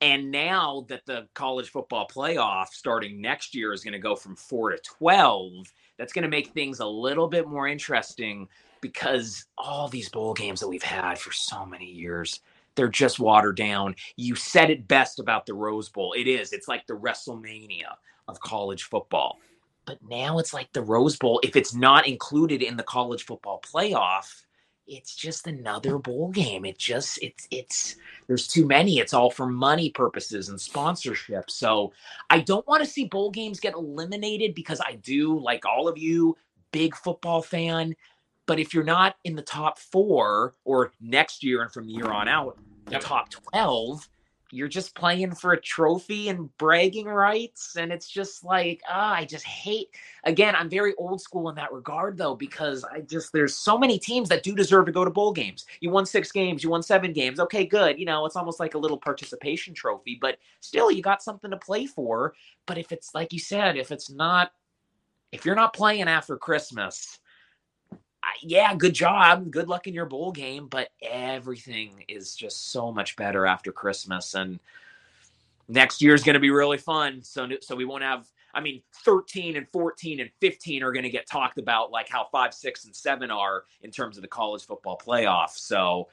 And 0.00 0.30
now 0.30 0.86
that 0.88 1.04
the 1.06 1.28
college 1.34 1.68
football 1.68 2.08
playoff 2.08 2.68
starting 2.68 3.20
next 3.20 3.54
year 3.54 3.72
is 3.72 3.84
going 3.84 3.92
to 3.92 3.98
go 3.98 4.16
from 4.16 4.34
four 4.34 4.70
to 4.70 4.78
12, 4.78 5.52
that's 5.98 6.12
going 6.12 6.22
to 6.22 6.28
make 6.28 6.48
things 6.48 6.80
a 6.80 6.86
little 6.86 7.28
bit 7.28 7.46
more 7.46 7.68
interesting 7.68 8.48
because 8.80 9.46
all 9.58 9.88
these 9.88 10.08
bowl 10.08 10.34
games 10.34 10.60
that 10.60 10.68
we've 10.68 10.82
had 10.82 11.18
for 11.18 11.32
so 11.32 11.64
many 11.66 11.90
years, 11.90 12.40
they're 12.74 12.88
just 12.88 13.18
watered 13.18 13.56
down. 13.56 13.94
You 14.16 14.34
said 14.34 14.70
it 14.70 14.88
best 14.88 15.18
about 15.18 15.46
the 15.46 15.54
Rose 15.54 15.88
Bowl. 15.88 16.12
It 16.12 16.26
is. 16.26 16.52
It's 16.52 16.68
like 16.68 16.86
the 16.86 16.96
WrestleMania 16.96 17.94
of 18.28 18.40
college 18.40 18.84
football. 18.84 19.38
But 19.86 19.98
now 20.08 20.38
it's 20.38 20.54
like 20.54 20.72
the 20.72 20.82
Rose 20.82 21.16
Bowl. 21.16 21.40
If 21.42 21.56
it's 21.56 21.74
not 21.74 22.06
included 22.06 22.62
in 22.62 22.76
the 22.76 22.82
college 22.82 23.24
football 23.24 23.60
playoff, 23.62 24.44
it's 24.86 25.14
just 25.14 25.46
another 25.46 25.98
bowl 25.98 26.30
game. 26.30 26.64
It 26.64 26.78
just 26.78 27.22
it's 27.22 27.46
it's 27.50 27.96
there's 28.26 28.48
too 28.48 28.66
many. 28.66 28.98
It's 28.98 29.14
all 29.14 29.30
for 29.30 29.46
money 29.46 29.90
purposes 29.90 30.48
and 30.48 30.60
sponsorship. 30.60 31.50
So 31.50 31.92
I 32.28 32.40
don't 32.40 32.66
want 32.66 32.84
to 32.84 32.90
see 32.90 33.04
bowl 33.04 33.30
games 33.30 33.60
get 33.60 33.74
eliminated 33.74 34.54
because 34.54 34.80
I 34.80 34.94
do 34.94 35.38
like 35.38 35.64
all 35.64 35.88
of 35.88 35.96
you 35.96 36.36
big 36.72 36.94
football 36.96 37.42
fan. 37.42 37.94
But 38.50 38.58
if 38.58 38.74
you're 38.74 38.82
not 38.82 39.14
in 39.22 39.36
the 39.36 39.42
top 39.42 39.78
four 39.78 40.54
or 40.64 40.90
next 41.00 41.44
year 41.44 41.62
and 41.62 41.72
from 41.72 41.86
the 41.86 41.92
year 41.92 42.10
on 42.10 42.26
out, 42.26 42.58
the 42.86 42.94
yep. 42.94 43.00
top 43.00 43.30
12, 43.30 44.08
you're 44.50 44.66
just 44.66 44.92
playing 44.96 45.36
for 45.36 45.52
a 45.52 45.60
trophy 45.60 46.30
and 46.30 46.50
bragging 46.58 47.06
rights 47.06 47.76
and 47.76 47.92
it's 47.92 48.08
just 48.08 48.42
like 48.42 48.82
ah, 48.88 49.14
i 49.14 49.24
just 49.24 49.44
hate 49.44 49.90
again 50.24 50.56
i'm 50.56 50.68
very 50.68 50.92
old 50.96 51.20
school 51.20 51.48
in 51.48 51.54
that 51.54 51.72
regard 51.72 52.18
though 52.18 52.34
because 52.34 52.82
i 52.82 52.98
just 53.02 53.32
there's 53.32 53.54
so 53.54 53.78
many 53.78 54.00
teams 54.00 54.28
that 54.28 54.42
do 54.42 54.56
deserve 54.56 54.86
to 54.86 54.90
go 54.90 55.04
to 55.04 55.10
bowl 55.12 55.32
games. 55.32 55.66
You 55.80 55.90
won 55.90 56.04
six 56.04 56.32
games 56.32 56.64
you 56.64 56.70
won 56.70 56.82
seven 56.82 57.12
games. 57.12 57.38
Okay 57.38 57.64
good 57.64 58.00
you 58.00 58.04
know 58.04 58.26
it's 58.26 58.34
almost 58.34 58.58
like 58.58 58.74
a 58.74 58.78
little 58.78 58.98
participation 58.98 59.74
trophy 59.74 60.18
but 60.20 60.38
still 60.58 60.90
you 60.90 61.02
got 61.02 61.22
something 61.22 61.52
to 61.52 61.56
play 61.56 61.86
for. 61.86 62.34
But 62.66 62.78
if 62.78 62.90
it's 62.90 63.14
like 63.14 63.32
you 63.32 63.38
said 63.38 63.76
if 63.76 63.92
it's 63.92 64.10
not 64.10 64.50
if 65.30 65.44
you're 65.44 65.54
not 65.54 65.72
playing 65.72 66.08
after 66.08 66.36
christmas 66.36 67.20
yeah, 68.42 68.74
good 68.74 68.94
job. 68.94 69.50
Good 69.50 69.68
luck 69.68 69.86
in 69.86 69.94
your 69.94 70.06
bowl 70.06 70.32
game, 70.32 70.66
but 70.66 70.90
everything 71.02 72.04
is 72.08 72.34
just 72.34 72.70
so 72.70 72.92
much 72.92 73.16
better 73.16 73.46
after 73.46 73.72
Christmas 73.72 74.34
and 74.34 74.58
next 75.68 76.02
year 76.02 76.14
is 76.14 76.22
going 76.22 76.34
to 76.34 76.40
be 76.40 76.50
really 76.50 76.78
fun. 76.78 77.22
So 77.22 77.48
so 77.60 77.76
we 77.76 77.84
won't 77.84 78.02
have 78.02 78.26
I 78.52 78.60
mean 78.60 78.82
13 79.04 79.56
and 79.56 79.68
14 79.68 80.20
and 80.20 80.30
15 80.40 80.82
are 80.82 80.92
going 80.92 81.04
to 81.04 81.10
get 81.10 81.28
talked 81.28 81.58
about 81.58 81.90
like 81.90 82.08
how 82.08 82.26
5, 82.30 82.52
6 82.52 82.84
and 82.86 82.94
7 82.94 83.30
are 83.30 83.64
in 83.82 83.90
terms 83.90 84.16
of 84.16 84.22
the 84.22 84.28
college 84.28 84.64
football 84.66 84.98
playoff. 84.98 85.50
So 85.50 86.08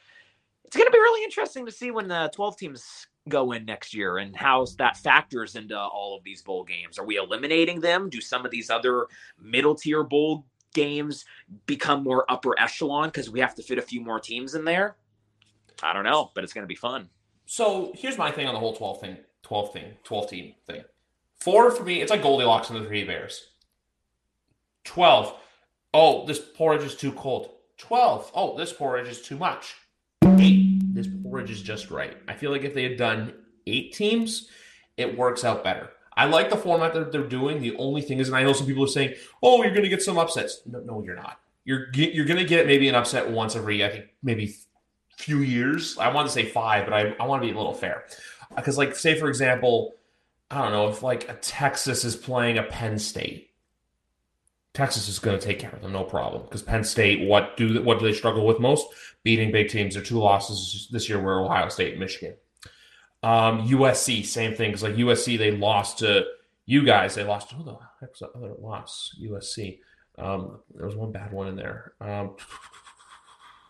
it's 0.64 0.76
going 0.76 0.88
to 0.88 0.91
be 0.91 0.99
really 0.99 1.24
interesting 1.24 1.66
to 1.66 1.72
see 1.72 1.91
when 1.91 2.08
the 2.08 2.30
12 2.34 2.58
teams 2.58 3.08
go 3.30 3.51
in 3.51 3.66
next 3.66 3.93
year 3.93 4.18
and 4.18 4.36
how 4.36 4.66
that 4.78 4.97
factors 4.97 5.55
into 5.55 5.78
all 5.78 6.16
of 6.16 6.24
these 6.24 6.41
bowl 6.41 6.64
games. 6.64 6.97
Are 6.97 7.05
we 7.05 7.18
eliminating 7.18 7.82
them? 7.82 8.10
Do 8.10 8.22
some 8.22 8.45
of 8.45 8.51
these 8.51 8.70
other 8.70 9.08
middle 9.41 9.76
tier 9.76 10.03
bowl 10.03 10.45
games 10.74 11.26
become 11.65 12.03
more 12.03 12.30
upper 12.30 12.59
echelon 12.59 13.09
because 13.09 13.30
we 13.30 13.39
have 13.39 13.55
to 13.55 13.63
fit 13.63 13.78
a 13.78 13.82
few 13.82 14.01
more 14.01 14.20
teams 14.20 14.55
in 14.55 14.65
there? 14.65 14.95
I 15.82 15.93
don't 15.93 16.03
know, 16.03 16.32
but 16.34 16.43
it's 16.43 16.53
going 16.53 16.63
to 16.63 16.68
be 16.68 16.76
fun. 16.76 17.09
So 17.45 17.93
here's 17.95 18.18
my 18.18 18.32
thing 18.32 18.47
on 18.47 18.53
the 18.53 18.59
whole 18.59 18.76
12 18.76 18.99
thing, 18.99 19.18
12 19.43 19.74
thing, 19.74 19.93
12 20.03 20.30
team 20.30 20.55
thing. 20.65 20.84
Four 21.39 21.72
for 21.72 21.84
me, 21.84 22.01
it's 22.01 22.11
like 22.11 22.22
Goldilocks 22.22 22.70
and 22.70 22.80
the 22.80 22.88
Three 22.88 23.03
Bears. 23.03 23.47
12. 24.86 25.34
Oh, 25.93 26.26
this 26.26 26.39
porridge 26.39 26.84
is 26.84 26.95
too 26.95 27.11
cold. 27.11 27.51
12. 27.78 28.32
Oh, 28.34 28.57
this 28.57 28.74
porridge 28.74 29.07
is 29.07 29.22
too 29.22 29.38
much. 29.38 29.76
8. 30.24 30.93
This 30.93 31.07
porridge 31.24 31.51
is 31.51 31.61
just 31.61 31.91
right. 31.91 32.18
I 32.28 32.34
feel 32.34 32.51
like 32.51 32.63
if 32.63 32.74
they 32.74 32.84
had 32.84 32.97
done 32.97 33.34
8 33.65 33.93
teams, 33.93 34.49
it 34.97 35.18
works 35.18 35.43
out 35.43 35.63
better. 35.63 35.91
I 36.18 36.26
like 36.26 36.49
the 36.49 36.57
format 36.57 36.93
that 36.95 37.11
they're 37.11 37.24
doing. 37.24 37.61
The 37.61 37.76
only 37.78 38.01
thing 38.01 38.18
is, 38.18 38.28
and 38.28 38.36
I 38.36 38.43
know 38.43 38.51
some 38.51 38.68
people 38.68 38.84
are 38.84 38.88
saying, 38.88 39.13
"Oh, 39.43 39.61
you're 39.63 39.72
going 39.72 39.84
to 39.84 39.89
get 39.89 40.01
some 40.01 40.18
upsets." 40.18 40.61
No, 40.65 40.80
no, 40.80 41.03
you're 41.03 41.15
not. 41.15 41.39
You're 41.63 41.88
you're 41.93 42.26
going 42.26 42.39
to 42.39 42.45
get 42.45 42.65
maybe 42.65 42.89
an 42.89 42.95
upset 42.95 43.30
once 43.30 43.55
every, 43.55 43.86
I 43.86 43.89
think, 43.89 44.05
maybe 44.24 44.55
few 45.18 45.39
years. 45.39 45.97
I 45.97 46.11
want 46.11 46.28
to 46.28 46.34
say 46.34 46.45
five, 46.45 46.86
but 46.86 46.93
I, 46.93 47.15
I 47.20 47.26
want 47.26 47.41
to 47.41 47.47
be 47.47 47.53
a 47.53 47.57
little 47.57 47.74
fair 47.74 48.05
uh, 48.51 48.55
because, 48.55 48.78
like, 48.78 48.95
say 48.95 49.20
for 49.20 49.28
example, 49.28 49.95
I 50.49 50.61
don't 50.61 50.72
know 50.72 50.88
if 50.89 51.03
like 51.03 51.30
a 51.30 51.34
Texas 51.36 52.03
is 52.03 52.15
playing 52.15 52.57
a 52.57 52.63
Penn 52.63 52.97
State. 52.97 53.51
Texas 54.74 55.09
is 55.09 55.18
going 55.20 55.38
to 55.39 55.45
take 55.45 55.59
care 55.59 55.72
of 55.72 55.82
them, 55.82 55.91
no 55.91 56.03
problem. 56.03 56.43
Because 56.43 56.61
Penn 56.61 56.84
State, 56.84 57.28
what 57.28 57.57
do 57.57 57.82
what 57.84 57.99
do 57.99 58.05
they 58.05 58.13
struggle 58.13 58.45
with 58.45 58.59
most? 58.59 58.88
Beating 59.24 59.51
big 59.51 59.70
teams. 59.70 59.95
Their 59.95 60.03
two 60.03 60.20
losses 60.20 60.88
this 60.91 61.09
year 61.09 61.20
were 61.20 61.43
Ohio 61.43 61.70
State 61.70 61.97
Michigan. 61.97 62.36
Um, 63.28 63.67
USC, 63.67 64.25
same 64.25 64.55
thing. 64.55 64.69
Because 64.69 64.84
like 64.84 64.95
USC, 64.95 65.38
they 65.38 65.51
lost 65.51 65.99
to 65.99 66.25
you 66.65 66.86
guys. 66.86 67.13
They 67.13 67.25
lost. 67.25 67.51
Who 67.51 67.61
the 67.61 67.78
heck 67.99 68.11
was 68.11 68.19
that 68.19 68.32
other 68.34 68.53
loss? 68.57 69.13
USC. 69.21 69.80
Um, 70.17 70.59
there 70.73 70.86
was 70.86 70.95
one 70.95 71.11
bad 71.11 71.34
one 71.34 71.47
in 71.47 71.57
there. 71.57 71.93
Um, 71.99 72.38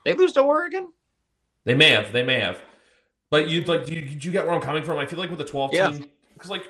they 0.05 0.13
lose 0.13 0.33
to 0.33 0.41
Oregon. 0.41 0.93
They 1.65 1.73
may 1.73 1.89
have. 1.89 2.11
They 2.11 2.23
may 2.23 2.39
have. 2.39 2.59
But 3.31 3.49
you 3.49 3.63
like, 3.63 3.87
do 3.87 3.95
you, 3.95 4.01
do 4.01 4.27
you 4.27 4.31
get 4.31 4.45
where 4.45 4.53
I'm 4.53 4.61
coming 4.61 4.83
from? 4.83 4.99
I 4.99 5.07
feel 5.07 5.17
like 5.17 5.31
with 5.31 5.39
the 5.39 5.45
12 5.45 5.73
yeah. 5.73 5.89
team, 5.89 6.05
because 6.33 6.51
like, 6.51 6.65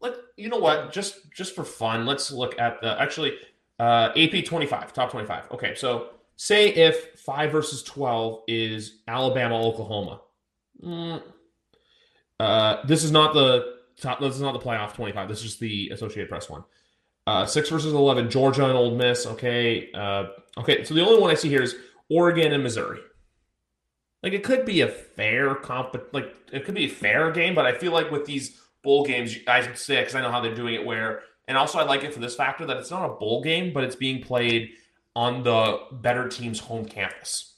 like 0.00 0.14
you 0.36 0.50
know 0.50 0.58
what? 0.58 0.92
Just 0.92 1.32
just 1.32 1.54
for 1.54 1.64
fun, 1.64 2.04
let's 2.04 2.30
look 2.30 2.58
at 2.60 2.82
the 2.82 3.00
actually 3.00 3.32
uh, 3.80 4.10
AP 4.14 4.44
25, 4.44 4.92
top 4.92 5.10
25. 5.10 5.52
Okay, 5.52 5.74
so 5.74 6.10
say 6.36 6.68
if 6.68 7.18
five 7.18 7.50
versus 7.50 7.82
12 7.82 8.42
is 8.46 8.98
Alabama, 9.08 9.58
Oklahoma. 9.58 10.20
Mm, 10.84 11.22
uh, 12.40 12.84
this 12.86 13.04
is 13.04 13.10
not 13.10 13.34
the 13.34 13.76
top. 14.00 14.20
This 14.20 14.34
is 14.34 14.40
not 14.40 14.52
the 14.52 14.58
playoff 14.58 14.94
twenty-five. 14.94 15.28
This 15.28 15.38
is 15.38 15.44
just 15.44 15.60
the 15.60 15.90
Associated 15.90 16.28
Press 16.28 16.48
one. 16.50 16.64
Uh, 17.26 17.46
six 17.46 17.68
versus 17.68 17.92
eleven. 17.92 18.30
Georgia 18.30 18.64
and 18.64 18.76
Ole 18.76 18.94
Miss. 18.94 19.26
Okay. 19.26 19.90
Uh, 19.92 20.26
okay. 20.58 20.84
So 20.84 20.94
the 20.94 21.04
only 21.04 21.20
one 21.20 21.30
I 21.30 21.34
see 21.34 21.48
here 21.48 21.62
is 21.62 21.74
Oregon 22.08 22.52
and 22.52 22.62
Missouri. 22.62 23.00
Like 24.22 24.32
it 24.32 24.44
could 24.44 24.64
be 24.64 24.80
a 24.80 24.88
fair 24.88 25.54
comp. 25.54 25.96
Like 26.12 26.34
it 26.52 26.64
could 26.64 26.74
be 26.74 26.86
a 26.86 26.90
fair 26.90 27.30
game, 27.30 27.54
but 27.54 27.66
I 27.66 27.72
feel 27.72 27.92
like 27.92 28.10
with 28.10 28.26
these 28.26 28.60
bowl 28.82 29.04
games, 29.04 29.36
I 29.46 29.62
should 29.62 29.78
say 29.78 30.00
because 30.00 30.14
I 30.14 30.20
know 30.20 30.30
how 30.30 30.40
they're 30.40 30.54
doing 30.54 30.74
it. 30.74 30.84
Where 30.84 31.22
and 31.48 31.56
also 31.56 31.78
I 31.78 31.84
like 31.84 32.04
it 32.04 32.12
for 32.12 32.20
this 32.20 32.34
factor 32.34 32.66
that 32.66 32.76
it's 32.76 32.90
not 32.90 33.08
a 33.08 33.14
bowl 33.14 33.42
game, 33.42 33.72
but 33.72 33.84
it's 33.84 33.96
being 33.96 34.22
played 34.22 34.70
on 35.14 35.42
the 35.42 35.78
better 35.92 36.28
team's 36.28 36.60
home 36.60 36.84
campus. 36.84 37.54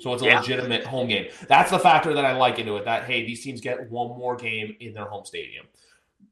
So 0.00 0.12
it's 0.12 0.22
a 0.22 0.26
yeah. 0.26 0.40
legitimate 0.40 0.84
home 0.84 1.08
game. 1.08 1.28
That's 1.46 1.70
the 1.70 1.78
factor 1.78 2.14
that 2.14 2.24
I 2.24 2.36
like 2.36 2.58
into 2.58 2.76
it. 2.76 2.84
That 2.84 3.04
hey, 3.04 3.24
these 3.24 3.44
teams 3.44 3.60
get 3.60 3.90
one 3.90 4.08
more 4.18 4.36
game 4.36 4.74
in 4.80 4.92
their 4.92 5.04
home 5.04 5.24
stadium. 5.24 5.66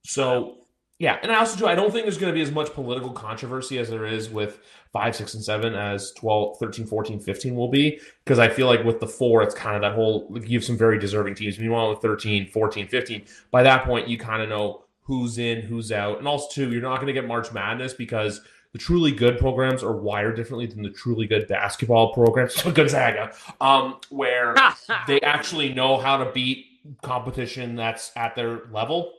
So 0.04 0.58
yeah, 0.98 1.18
and 1.22 1.32
I 1.32 1.38
also 1.38 1.58
do. 1.58 1.66
I 1.66 1.74
don't 1.74 1.90
think 1.90 2.04
there's 2.04 2.18
going 2.18 2.32
to 2.32 2.36
be 2.36 2.42
as 2.42 2.52
much 2.52 2.72
political 2.72 3.10
controversy 3.10 3.78
as 3.78 3.88
there 3.88 4.06
is 4.06 4.30
with 4.30 4.60
five, 4.92 5.16
six, 5.16 5.34
and 5.34 5.42
seven 5.42 5.74
as 5.74 6.12
12, 6.12 6.58
13, 6.58 6.86
14, 6.86 7.18
15 7.18 7.56
will 7.56 7.68
be. 7.68 7.98
Because 8.24 8.38
I 8.38 8.48
feel 8.48 8.66
like 8.66 8.84
with 8.84 9.00
the 9.00 9.06
four, 9.06 9.42
it's 9.42 9.54
kind 9.54 9.74
of 9.74 9.82
that 9.82 9.94
whole 9.94 10.28
you 10.44 10.58
have 10.58 10.64
some 10.64 10.76
very 10.76 10.98
deserving 10.98 11.34
teams. 11.34 11.58
Meanwhile, 11.58 11.90
with 11.90 12.00
13, 12.00 12.46
14, 12.48 12.86
15, 12.86 13.24
by 13.50 13.62
that 13.62 13.84
point 13.84 14.08
you 14.08 14.18
kind 14.18 14.42
of 14.42 14.48
know 14.48 14.84
who's 15.02 15.38
in, 15.38 15.62
who's 15.62 15.90
out, 15.90 16.18
and 16.18 16.28
also 16.28 16.48
too, 16.52 16.70
you're 16.70 16.82
not 16.82 16.96
going 16.96 17.08
to 17.08 17.12
get 17.12 17.26
March 17.26 17.52
Madness 17.52 17.94
because 17.94 18.40
the 18.72 18.78
truly 18.78 19.12
good 19.12 19.38
programs 19.38 19.82
are 19.82 19.92
wired 19.92 20.36
differently 20.36 20.66
than 20.66 20.82
the 20.82 20.90
truly 20.90 21.26
good 21.26 21.46
basketball 21.46 22.12
programs. 22.12 22.54
Like 22.64 22.74
Gonzaga, 22.74 23.34
um, 23.60 23.98
where 24.08 24.54
they 25.06 25.20
actually 25.20 25.72
know 25.72 25.98
how 25.98 26.22
to 26.22 26.30
beat 26.32 26.66
competition 27.02 27.76
that's 27.76 28.12
at 28.16 28.34
their 28.34 28.62
level. 28.70 29.12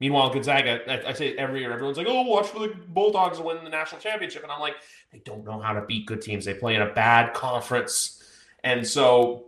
Meanwhile, 0.00 0.30
Gonzaga, 0.30 0.80
I, 0.90 1.10
I, 1.10 1.12
say 1.12 1.36
every 1.36 1.60
year, 1.60 1.72
everyone's 1.72 1.98
like, 1.98 2.06
"Oh, 2.08 2.22
watch 2.22 2.48
for 2.48 2.60
the 2.60 2.74
Bulldogs 2.88 3.38
win 3.38 3.62
the 3.62 3.70
national 3.70 4.00
championship," 4.00 4.42
and 4.42 4.50
I'm 4.50 4.60
like, 4.60 4.74
they 5.12 5.18
don't 5.18 5.44
know 5.44 5.60
how 5.60 5.72
to 5.72 5.82
beat 5.82 6.06
good 6.06 6.20
teams. 6.20 6.44
They 6.44 6.54
play 6.54 6.74
in 6.74 6.82
a 6.82 6.92
bad 6.92 7.34
conference, 7.34 8.22
and 8.64 8.86
so 8.86 9.46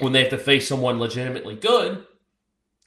when 0.00 0.12
they 0.12 0.20
have 0.20 0.30
to 0.30 0.38
face 0.38 0.68
someone 0.68 0.98
legitimately 0.98 1.56
good, 1.56 2.04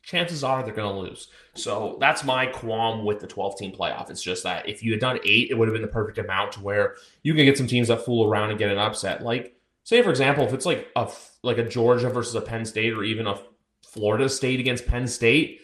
chances 0.02 0.44
are 0.44 0.64
they're 0.64 0.74
going 0.74 0.94
to 0.94 1.10
lose. 1.10 1.28
So 1.56 1.98
that's 2.00 2.24
my 2.24 2.48
qualm 2.48 3.06
with 3.06 3.20
the 3.20 3.28
12 3.28 3.58
team 3.58 3.72
playoff. 3.72 4.10
It's 4.10 4.24
just 4.24 4.44
that 4.44 4.68
if 4.68 4.82
you 4.82 4.92
had 4.92 5.00
done 5.00 5.20
eight, 5.24 5.52
it 5.52 5.54
would 5.58 5.68
have 5.68 5.74
been 5.74 5.84
the 5.84 5.88
perfect 5.88 6.18
amount 6.18 6.54
to 6.54 6.62
where 6.62 6.96
you 7.22 7.34
can 7.36 7.46
get 7.46 7.58
some 7.58 7.68
teams 7.68 7.90
that 7.90 8.04
fool 8.04 8.28
around 8.28 8.50
and 8.50 8.58
get 8.58 8.72
an 8.72 8.80
upset. 8.80 9.22
Like, 9.22 9.56
say 9.84 10.02
for 10.02 10.10
example, 10.10 10.46
if 10.46 10.54
it's 10.54 10.66
like 10.66 10.90
a 10.96 11.12
like 11.44 11.60
a 11.60 11.68
Georgia 11.68 12.10
versus 12.10 12.34
a 12.36 12.42
Penn 12.42 12.66
State 12.66 12.94
or 12.94 13.04
even 13.04 13.28
a 13.28 13.40
Florida 13.84 14.30
State 14.30 14.60
against 14.60 14.88
Penn 14.88 15.08
State, 15.08 15.62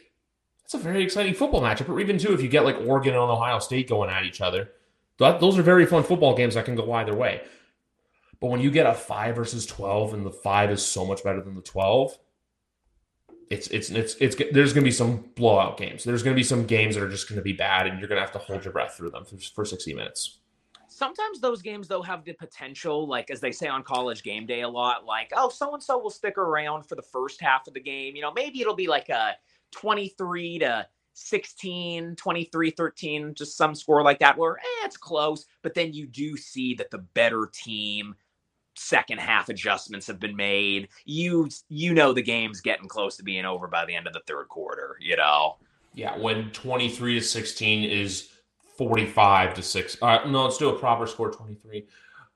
that's 0.61 0.75
a 0.75 0.77
very 0.77 1.03
exciting 1.03 1.33
football 1.33 1.61
matchup. 1.61 1.89
Or 1.89 1.99
even 1.99 2.19
too, 2.19 2.33
if 2.33 2.41
you 2.43 2.49
get 2.49 2.65
like 2.65 2.77
Oregon 2.77 3.13
and 3.13 3.23
Ohio 3.23 3.57
State 3.57 3.89
going 3.89 4.11
at 4.11 4.25
each 4.25 4.41
other, 4.41 4.69
That, 5.17 5.39
those 5.39 5.57
are 5.57 5.63
very 5.63 5.87
fun 5.87 6.03
football 6.03 6.35
games 6.35 6.53
that 6.53 6.65
can 6.65 6.75
go 6.75 6.91
either 6.93 7.15
way. 7.15 7.41
But 8.39 8.51
when 8.51 8.61
you 8.61 8.69
get 8.69 8.85
a 8.85 8.93
five 8.93 9.35
versus 9.35 9.65
twelve, 9.65 10.13
and 10.13 10.23
the 10.23 10.31
five 10.31 10.69
is 10.69 10.85
so 10.85 11.03
much 11.03 11.23
better 11.23 11.41
than 11.41 11.55
the 11.55 11.61
twelve, 11.61 12.15
it's 13.49 13.67
it's 13.67 13.89
it's 13.89 14.15
it's 14.19 14.35
there's 14.51 14.73
going 14.73 14.83
to 14.83 14.87
be 14.87 14.91
some 14.91 15.25
blowout 15.35 15.77
games. 15.77 16.03
There's 16.03 16.21
going 16.21 16.35
to 16.35 16.39
be 16.39 16.43
some 16.43 16.65
games 16.65 16.95
that 16.95 17.03
are 17.03 17.09
just 17.09 17.27
going 17.27 17.37
to 17.37 17.43
be 17.43 17.53
bad, 17.53 17.87
and 17.87 17.99
you're 17.99 18.07
going 18.07 18.17
to 18.17 18.21
have 18.21 18.31
to 18.33 18.39
hold 18.39 18.63
your 18.63 18.73
breath 18.73 18.95
through 18.95 19.09
them 19.11 19.25
for, 19.25 19.37
for 19.37 19.65
60 19.65 19.93
minutes. 19.93 20.39
Sometimes 20.87 21.39
those 21.39 21.61
games 21.61 21.87
though 21.87 22.01
have 22.01 22.23
the 22.25 22.33
potential, 22.33 23.07
like 23.07 23.31
as 23.31 23.39
they 23.39 23.51
say 23.51 23.67
on 23.67 23.83
college 23.83 24.21
game 24.21 24.45
day 24.45 24.61
a 24.61 24.69
lot, 24.69 25.05
like 25.05 25.31
oh 25.35 25.49
so 25.49 25.73
and 25.73 25.81
so 25.81 25.97
will 25.97 26.09
stick 26.09 26.37
around 26.37 26.83
for 26.83 26.95
the 26.95 27.01
first 27.01 27.41
half 27.41 27.67
of 27.67 27.73
the 27.73 27.79
game. 27.79 28.15
You 28.15 28.21
know, 28.21 28.33
maybe 28.33 28.61
it'll 28.61 28.75
be 28.75 28.87
like 28.87 29.09
a 29.09 29.35
23 29.71 30.59
to 30.59 30.87
16, 31.13 32.15
23, 32.15 32.71
13, 32.71 33.33
just 33.33 33.57
some 33.57 33.75
score 33.75 34.03
like 34.03 34.19
that 34.19 34.37
where 34.37 34.57
eh, 34.57 34.85
it's 34.85 34.97
close, 34.97 35.45
but 35.63 35.73
then 35.73 35.93
you 35.93 36.05
do 36.05 36.37
see 36.37 36.73
that 36.75 36.91
the 36.91 36.99
better 36.99 37.49
team 37.51 38.15
second 38.79 39.19
half 39.19 39.49
adjustments 39.49 40.07
have 40.07 40.19
been 40.19 40.35
made. 40.35 40.89
You 41.05 41.49
you 41.67 41.93
know 41.93 42.13
the 42.13 42.21
game's 42.21 42.61
getting 42.61 42.87
close 42.87 43.17
to 43.17 43.23
being 43.23 43.45
over 43.45 43.67
by 43.67 43.85
the 43.85 43.95
end 43.95 44.07
of 44.07 44.13
the 44.13 44.21
third 44.25 44.47
quarter, 44.47 44.95
you 44.99 45.17
know. 45.17 45.57
Yeah, 45.93 46.17
when 46.17 46.51
23 46.51 47.19
to 47.19 47.25
16 47.25 47.89
is 47.89 48.29
45 48.77 49.55
to 49.55 49.61
6. 49.61 49.97
Uh, 50.01 50.19
no, 50.27 50.45
let's 50.45 50.57
do 50.57 50.69
a 50.69 50.79
proper 50.79 51.07
score 51.07 51.31
23. 51.31 51.85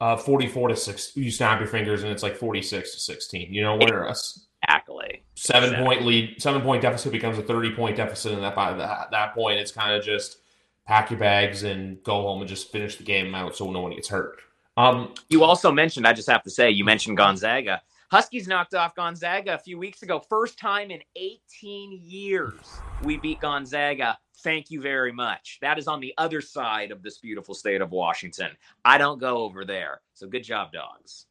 Uh, 0.02 0.18
44 0.18 0.70
to 0.70 0.76
6. 0.76 1.16
You 1.16 1.32
snap 1.32 1.60
your 1.60 1.70
fingers 1.70 2.04
and 2.04 2.12
it's 2.12 2.24
like 2.24 2.36
46 2.36 2.94
to 2.94 3.00
16. 3.00 3.54
You 3.54 3.62
know, 3.62 3.78
where 3.78 4.10
us 4.10 4.48
exactly 4.64 5.24
seven 5.36 5.70
exactly. 5.70 5.86
point 5.86 6.06
lead, 6.06 6.42
seven 6.42 6.62
point 6.62 6.82
deficit 6.82 7.12
becomes 7.12 7.38
a 7.38 7.42
30 7.42 7.76
point 7.76 7.96
deficit. 7.96 8.34
And 8.34 8.44
that 8.44 8.56
by 8.56 8.74
that, 8.74 9.12
that 9.12 9.34
point, 9.34 9.60
it's 9.60 9.72
kind 9.72 9.96
of 9.96 10.04
just 10.04 10.38
pack 10.86 11.10
your 11.10 11.20
bags 11.20 11.64
and 11.64 12.04
go 12.04 12.22
home 12.22 12.42
and 12.42 12.50
just 12.50 12.72
finish 12.72 12.98
the 12.98 13.04
game 13.04 13.34
out 13.34 13.56
so 13.56 13.72
no 13.72 13.82
one 13.82 13.94
gets 13.94 14.10
hurt. 14.10 14.42
Um, 14.76 15.14
you 15.30 15.44
also 15.44 15.72
mentioned, 15.72 16.08
I 16.08 16.14
just 16.14 16.30
have 16.30 16.44
to 16.44 16.50
say, 16.50 16.70
you 16.72 16.84
mentioned 16.84 17.18
Gonzaga. 17.18 17.82
Huskies 18.12 18.48
knocked 18.48 18.76
off 18.76 18.96
Gonzaga 18.96 19.56
a 19.56 19.58
few 19.58 19.78
weeks 19.78 20.04
ago. 20.04 20.20
First 20.20 20.60
time 20.60 20.92
in 20.92 21.02
18 21.16 22.00
years 22.04 22.80
we 23.04 23.18
beat 23.18 23.40
Gonzaga. 23.40 24.18
Thank 24.44 24.70
you 24.70 24.82
very 24.82 25.12
much. 25.12 25.58
That 25.62 25.80
is 25.80 25.88
on 25.88 26.00
the 26.00 26.14
other 26.18 26.42
side 26.42 26.92
of 26.92 27.02
this 27.02 27.18
beautiful 27.18 27.56
state 27.56 27.82
of 27.82 27.92
Washington. 27.92 28.52
I 28.86 28.98
don't 28.98 29.20
go 29.20 29.38
over 29.38 29.66
there. 29.66 30.02
So 30.14 30.28
good 30.28 30.44
job, 30.44 30.72
dogs. 30.72 31.26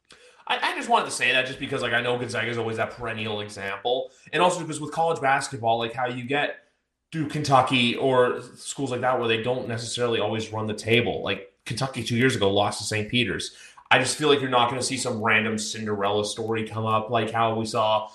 I, 0.47 0.59
I 0.61 0.75
just 0.75 0.89
wanted 0.89 1.05
to 1.05 1.11
say 1.11 1.31
that 1.31 1.45
just 1.45 1.59
because, 1.59 1.81
like, 1.81 1.93
I 1.93 2.01
know 2.01 2.17
Gonzaga 2.17 2.49
is 2.49 2.57
always 2.57 2.77
that 2.77 2.91
perennial 2.91 3.39
example, 3.39 4.11
and 4.33 4.43
also 4.43 4.59
because 4.59 4.81
with 4.81 4.91
college 4.91 5.21
basketball, 5.21 5.77
like 5.79 5.93
how 5.93 6.07
you 6.07 6.25
get 6.25 6.65
Duke, 7.13 7.29
Kentucky, 7.29 7.95
or 7.95 8.41
schools 8.57 8.91
like 8.91 8.99
that 9.01 9.17
where 9.17 9.29
they 9.29 9.41
don't 9.41 9.69
necessarily 9.69 10.19
always 10.19 10.51
run 10.51 10.67
the 10.67 10.73
table. 10.73 11.23
Like 11.23 11.52
Kentucky 11.65 12.03
two 12.03 12.15
years 12.15 12.35
ago 12.35 12.51
lost 12.51 12.79
to 12.79 12.83
St. 12.85 13.09
Peter's. 13.09 13.55
I 13.89 13.99
just 13.99 14.17
feel 14.17 14.27
like 14.27 14.41
you're 14.41 14.49
not 14.49 14.69
going 14.69 14.81
to 14.81 14.85
see 14.85 14.97
some 14.97 15.21
random 15.21 15.57
Cinderella 15.57 16.25
story 16.25 16.67
come 16.67 16.85
up 16.85 17.09
like 17.09 17.31
how 17.31 17.55
we 17.55 17.65
saw. 17.65 18.09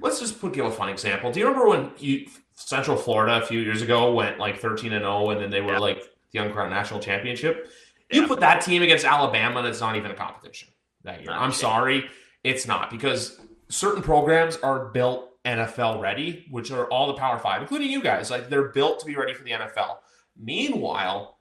Let's 0.00 0.20
just 0.20 0.40
put 0.40 0.52
give 0.52 0.66
a 0.66 0.70
fun 0.70 0.88
example. 0.88 1.32
Do 1.32 1.40
you 1.40 1.46
remember 1.46 1.68
when 1.68 1.90
you, 1.98 2.26
Central 2.54 2.96
Florida 2.96 3.42
a 3.42 3.46
few 3.46 3.60
years 3.60 3.80
ago 3.82 4.12
went 4.12 4.38
like 4.38 4.58
13 4.58 4.92
and 4.92 5.02
0, 5.02 5.30
and 5.30 5.40
then 5.40 5.50
they 5.50 5.60
were 5.60 5.74
yeah. 5.74 5.78
like 5.78 6.02
the 6.32 6.40
uncrowned 6.40 6.70
national 6.70 7.00
championship? 7.00 7.70
You 8.10 8.26
put 8.26 8.40
that 8.40 8.60
team 8.60 8.82
against 8.82 9.04
Alabama, 9.04 9.60
and 9.60 9.68
it's 9.68 9.80
not 9.80 9.96
even 9.96 10.10
a 10.10 10.14
competition 10.14 10.68
that 11.04 11.20
year. 11.20 11.30
Not 11.30 11.40
I'm 11.40 11.52
sorry, 11.52 12.10
it's 12.44 12.66
not 12.66 12.90
because 12.90 13.40
certain 13.68 14.02
programs 14.02 14.56
are 14.58 14.86
built 14.86 15.30
NFL 15.44 16.00
ready, 16.00 16.46
which 16.50 16.70
are 16.70 16.86
all 16.86 17.06
the 17.06 17.14
Power 17.14 17.38
Five, 17.38 17.62
including 17.62 17.90
you 17.90 18.02
guys. 18.02 18.30
Like 18.30 18.48
they're 18.48 18.68
built 18.68 19.00
to 19.00 19.06
be 19.06 19.16
ready 19.16 19.32
for 19.32 19.42
the 19.42 19.52
NFL. 19.52 19.96
Meanwhile, 20.36 21.38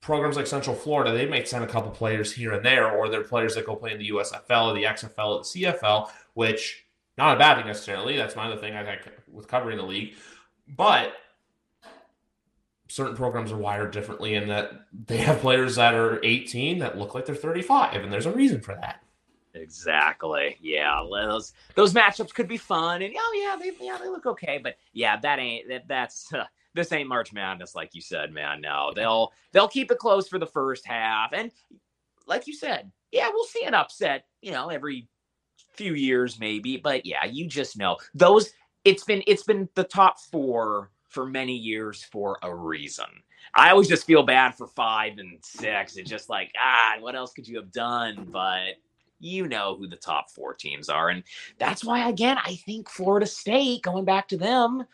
programs 0.00 0.36
like 0.36 0.46
Central 0.46 0.76
Florida, 0.76 1.12
they 1.12 1.26
may 1.26 1.44
send 1.44 1.64
a 1.64 1.66
couple 1.66 1.90
players 1.90 2.32
here 2.32 2.52
and 2.52 2.64
there, 2.64 2.90
or 2.90 3.08
they're 3.08 3.24
players 3.24 3.54
that 3.54 3.66
go 3.66 3.76
play 3.76 3.92
in 3.92 3.98
the 3.98 4.10
USFL 4.10 4.68
or 4.68 4.74
the 4.74 4.84
XFL 4.84 5.26
or 5.26 5.38
the 5.38 5.44
CFL, 5.44 6.10
which 6.34 6.86
not 7.18 7.36
a 7.36 7.38
bad 7.38 7.56
thing 7.56 7.66
necessarily. 7.66 8.16
That's 8.16 8.36
my 8.36 8.46
other 8.46 8.60
thing 8.60 8.74
I 8.74 8.84
think 8.84 9.10
with 9.30 9.48
covering 9.48 9.78
the 9.78 9.84
league. 9.84 10.14
But 10.68 11.14
certain 12.88 13.16
programs 13.16 13.52
are 13.52 13.56
wired 13.56 13.90
differently 13.90 14.34
in 14.34 14.48
that 14.48 14.72
they 15.06 15.18
have 15.18 15.40
players 15.40 15.76
that 15.76 15.94
are 15.94 16.24
18 16.24 16.78
that 16.78 16.98
look 16.98 17.14
like 17.14 17.26
they're 17.26 17.34
35, 17.34 18.02
and 18.02 18.12
there's 18.12 18.26
a 18.26 18.32
reason 18.32 18.60
for 18.60 18.74
that. 18.74 19.02
Exactly. 19.54 20.58
Yeah, 20.60 21.02
those 21.10 21.54
those 21.74 21.94
matchups 21.94 22.34
could 22.34 22.48
be 22.48 22.58
fun, 22.58 23.02
and 23.02 23.14
oh 23.16 23.32
yeah, 23.34 23.56
they 23.58 23.84
yeah 23.84 23.96
they 23.96 24.08
look 24.08 24.26
okay, 24.26 24.60
but 24.62 24.76
yeah, 24.92 25.18
that 25.20 25.38
ain't 25.38 25.68
that 25.68 25.88
that's 25.88 26.32
uh, 26.32 26.44
this 26.76 26.92
ain't 26.92 27.08
March 27.08 27.32
Madness 27.32 27.74
like 27.74 27.94
you 27.94 28.00
said, 28.00 28.32
man. 28.32 28.60
No, 28.60 28.92
they'll 28.94 29.32
they'll 29.52 29.68
keep 29.68 29.90
it 29.90 29.98
close 29.98 30.28
for 30.28 30.38
the 30.38 30.46
first 30.46 30.86
half, 30.86 31.32
and 31.32 31.50
like 32.26 32.46
you 32.46 32.54
said, 32.54 32.92
yeah, 33.10 33.28
we'll 33.32 33.44
see 33.44 33.64
an 33.64 33.74
upset, 33.74 34.26
you 34.42 34.52
know, 34.52 34.68
every 34.68 35.08
few 35.74 35.94
years 35.94 36.38
maybe, 36.38 36.76
but 36.76 37.04
yeah, 37.04 37.24
you 37.24 37.46
just 37.46 37.76
know 37.76 37.96
those. 38.14 38.50
It's 38.84 39.04
been 39.04 39.22
it's 39.26 39.42
been 39.42 39.68
the 39.74 39.84
top 39.84 40.20
four 40.20 40.90
for 41.08 41.26
many 41.26 41.56
years 41.56 42.04
for 42.04 42.38
a 42.42 42.54
reason. 42.54 43.06
I 43.54 43.70
always 43.70 43.88
just 43.88 44.06
feel 44.06 44.22
bad 44.22 44.54
for 44.54 44.66
five 44.66 45.18
and 45.18 45.38
six. 45.42 45.96
It's 45.96 46.10
just 46.10 46.28
like, 46.28 46.52
ah, 46.60 46.96
what 47.00 47.14
else 47.14 47.32
could 47.32 47.48
you 47.48 47.56
have 47.56 47.72
done? 47.72 48.28
But 48.30 48.74
you 49.18 49.48
know 49.48 49.76
who 49.76 49.86
the 49.86 49.96
top 49.96 50.30
four 50.30 50.52
teams 50.54 50.88
are. 50.88 51.08
And 51.08 51.22
that's 51.58 51.84
why, 51.84 52.08
again, 52.08 52.38
I 52.44 52.56
think 52.56 52.90
Florida 52.90 53.26
State, 53.26 53.82
going 53.82 54.04
back 54.04 54.28
to 54.28 54.36
them, 54.36 54.84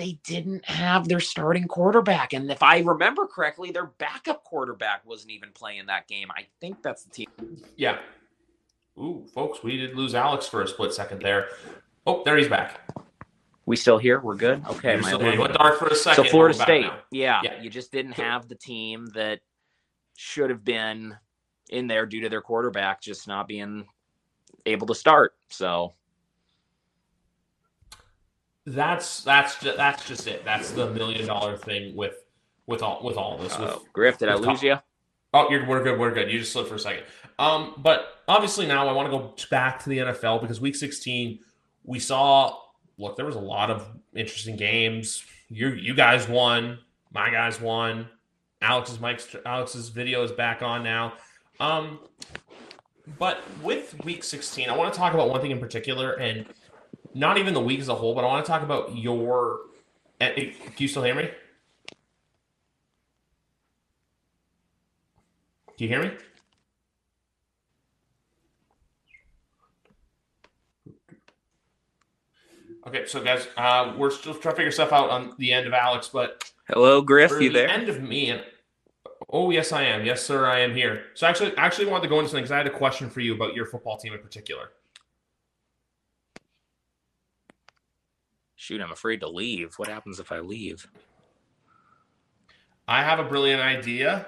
they 0.00 0.18
didn't 0.24 0.64
have 0.64 1.08
their 1.08 1.20
starting 1.20 1.68
quarterback. 1.68 2.32
And 2.32 2.50
if 2.50 2.62
I 2.62 2.78
remember 2.78 3.26
correctly, 3.26 3.70
their 3.70 3.86
backup 3.98 4.44
quarterback 4.44 5.04
wasn't 5.04 5.32
even 5.32 5.50
playing 5.52 5.86
that 5.86 6.08
game. 6.08 6.28
I 6.34 6.46
think 6.58 6.82
that's 6.82 7.04
the 7.04 7.10
team. 7.10 7.26
Yeah. 7.76 7.98
Ooh, 8.98 9.26
folks, 9.34 9.62
we 9.62 9.76
did 9.76 9.94
lose 9.94 10.14
Alex 10.14 10.46
for 10.46 10.62
a 10.62 10.66
split 10.66 10.94
second 10.94 11.20
there. 11.20 11.48
Oh, 12.06 12.22
there 12.24 12.38
he's 12.38 12.48
back. 12.48 12.80
We 13.66 13.76
still 13.76 13.98
here? 13.98 14.20
We're 14.20 14.36
good. 14.36 14.64
Okay, 14.68 14.96
my 14.96 15.08
still, 15.08 15.20
went 15.20 15.52
dark 15.52 15.78
for 15.78 15.88
a 15.88 15.94
second. 15.94 16.24
So 16.24 16.30
Florida 16.30 16.54
State, 16.54 16.90
yeah, 17.10 17.40
yeah, 17.44 17.60
you 17.60 17.68
just 17.68 17.92
didn't 17.92 18.12
have 18.12 18.48
the 18.48 18.54
team 18.54 19.06
that 19.14 19.40
should 20.16 20.48
have 20.48 20.64
been 20.64 21.14
in 21.68 21.86
there 21.86 22.06
due 22.06 22.22
to 22.22 22.30
their 22.30 22.40
quarterback 22.40 23.02
just 23.02 23.28
not 23.28 23.46
being 23.46 23.86
able 24.64 24.86
to 24.86 24.94
start. 24.94 25.34
So 25.50 25.92
that's 28.66 29.22
that's 29.22 29.58
just, 29.60 29.76
that's 29.76 30.06
just 30.06 30.26
it. 30.26 30.44
That's 30.44 30.70
the 30.72 30.90
million 30.90 31.26
dollar 31.26 31.56
thing 31.56 31.96
with 31.96 32.14
with 32.66 32.82
all 32.82 33.00
with 33.02 33.16
all 33.16 33.38
this. 33.38 33.58
With, 33.58 33.78
Griff, 33.92 34.18
did 34.18 34.28
I 34.28 34.34
lose 34.34 34.62
you? 34.62 34.76
Oh, 35.32 35.48
you're, 35.50 35.64
we're 35.66 35.82
good. 35.82 35.98
We're 35.98 36.12
good. 36.12 36.30
You 36.30 36.40
just 36.40 36.52
slipped 36.52 36.68
for 36.68 36.74
a 36.74 36.78
second. 36.78 37.04
Um, 37.38 37.74
but 37.78 38.22
obviously 38.26 38.66
now 38.66 38.88
I 38.88 38.92
want 38.92 39.10
to 39.10 39.16
go 39.16 39.34
back 39.50 39.82
to 39.84 39.88
the 39.88 39.98
NFL 39.98 40.40
because 40.40 40.60
Week 40.60 40.76
16 40.76 41.38
we 41.84 41.98
saw. 41.98 42.58
Look, 42.98 43.16
there 43.16 43.24
was 43.24 43.36
a 43.36 43.40
lot 43.40 43.70
of 43.70 43.86
interesting 44.14 44.56
games. 44.56 45.24
You 45.48 45.70
you 45.70 45.94
guys 45.94 46.28
won. 46.28 46.78
My 47.12 47.30
guys 47.30 47.60
won. 47.60 48.08
Alex's 48.62 49.00
Mike's 49.00 49.34
Alex's 49.46 49.88
video 49.88 50.22
is 50.22 50.32
back 50.32 50.62
on 50.62 50.82
now. 50.82 51.14
Um, 51.60 52.00
but 53.18 53.42
with 53.62 53.96
week 54.04 54.22
16, 54.22 54.68
I 54.68 54.76
want 54.76 54.92
to 54.92 54.98
talk 54.98 55.14
about 55.14 55.30
one 55.30 55.40
thing 55.40 55.50
in 55.50 55.58
particular, 55.58 56.12
and 56.12 56.46
not 57.14 57.38
even 57.38 57.54
the 57.54 57.60
week 57.60 57.80
as 57.80 57.88
a 57.88 57.94
whole, 57.94 58.14
but 58.14 58.24
I 58.24 58.26
want 58.26 58.44
to 58.44 58.50
talk 58.50 58.62
about 58.62 58.96
your. 58.96 59.60
Eh, 60.20 60.32
eh, 60.36 60.52
you 60.76 60.88
still 60.88 61.02
hear 61.02 61.14
me? 61.14 61.30
Do 65.76 65.84
you 65.84 65.88
hear 65.88 66.02
me? 66.02 66.10
Okay, 72.86 73.06
so 73.06 73.22
guys, 73.22 73.46
uh, 73.56 73.94
we're 73.96 74.10
still 74.10 74.34
trying 74.34 74.54
to 74.54 74.56
figure 74.56 74.72
stuff 74.72 74.92
out 74.92 75.10
on 75.10 75.34
the 75.38 75.52
end 75.52 75.66
of 75.66 75.72
Alex, 75.74 76.08
but 76.12 76.50
hello, 76.68 77.02
Griff, 77.02 77.30
you 77.32 77.50
the 77.50 77.50
there? 77.50 77.68
End 77.68 77.88
of 77.88 78.02
me, 78.02 78.30
and 78.30 78.42
Oh 79.32 79.50
yes, 79.50 79.72
I 79.72 79.84
am. 79.84 80.04
Yes, 80.04 80.24
sir, 80.24 80.46
I 80.46 80.60
am 80.60 80.74
here. 80.74 81.04
So 81.14 81.26
actually, 81.26 81.56
actually 81.56 81.86
wanted 81.86 82.02
to 82.02 82.08
go 82.08 82.18
into 82.18 82.30
something 82.30 82.42
because 82.42 82.52
I 82.52 82.56
had 82.56 82.66
a 82.66 82.70
question 82.70 83.08
for 83.08 83.20
you 83.20 83.34
about 83.34 83.54
your 83.54 83.64
football 83.64 83.96
team 83.96 84.12
in 84.12 84.18
particular. 84.18 84.70
Shoot, 88.60 88.82
I'm 88.82 88.92
afraid 88.92 89.20
to 89.20 89.28
leave. 89.28 89.72
What 89.78 89.88
happens 89.88 90.20
if 90.20 90.30
I 90.30 90.40
leave? 90.40 90.86
I 92.86 93.02
have 93.02 93.18
a 93.18 93.24
brilliant 93.24 93.62
idea. 93.62 94.26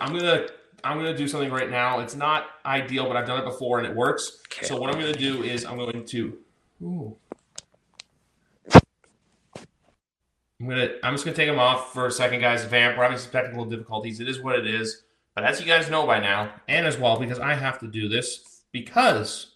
I'm 0.00 0.12
gonna 0.12 0.48
I'm 0.82 0.96
gonna 0.96 1.16
do 1.16 1.28
something 1.28 1.52
right 1.52 1.70
now. 1.70 2.00
It's 2.00 2.16
not 2.16 2.46
ideal, 2.66 3.06
but 3.06 3.16
I've 3.16 3.28
done 3.28 3.40
it 3.40 3.44
before 3.44 3.78
and 3.78 3.86
it 3.86 3.94
works. 3.94 4.40
Okay. 4.48 4.66
So 4.66 4.76
what 4.80 4.92
I'm 4.92 5.00
gonna 5.00 5.12
do 5.12 5.44
is 5.44 5.64
I'm 5.64 5.76
going 5.76 6.04
to. 6.04 6.38
Ooh. 6.82 7.16
I'm 8.74 10.68
gonna 10.68 10.88
I'm 11.04 11.14
just 11.14 11.24
gonna 11.24 11.36
take 11.36 11.48
them 11.48 11.60
off 11.60 11.92
for 11.92 12.06
a 12.06 12.10
second, 12.10 12.40
guys. 12.40 12.64
Vamp, 12.64 12.96
we're 12.98 13.04
having 13.04 13.18
some 13.18 13.30
technical 13.30 13.64
difficulties. 13.64 14.18
It 14.18 14.28
is 14.28 14.42
what 14.42 14.58
it 14.58 14.66
is. 14.66 15.04
But 15.36 15.44
as 15.44 15.60
you 15.60 15.66
guys 15.66 15.88
know 15.88 16.04
by 16.04 16.18
now, 16.18 16.52
and 16.66 16.84
as 16.84 16.98
well, 16.98 17.16
because 17.16 17.38
I 17.38 17.54
have 17.54 17.78
to 17.78 17.86
do 17.86 18.08
this 18.08 18.62
because 18.72 19.54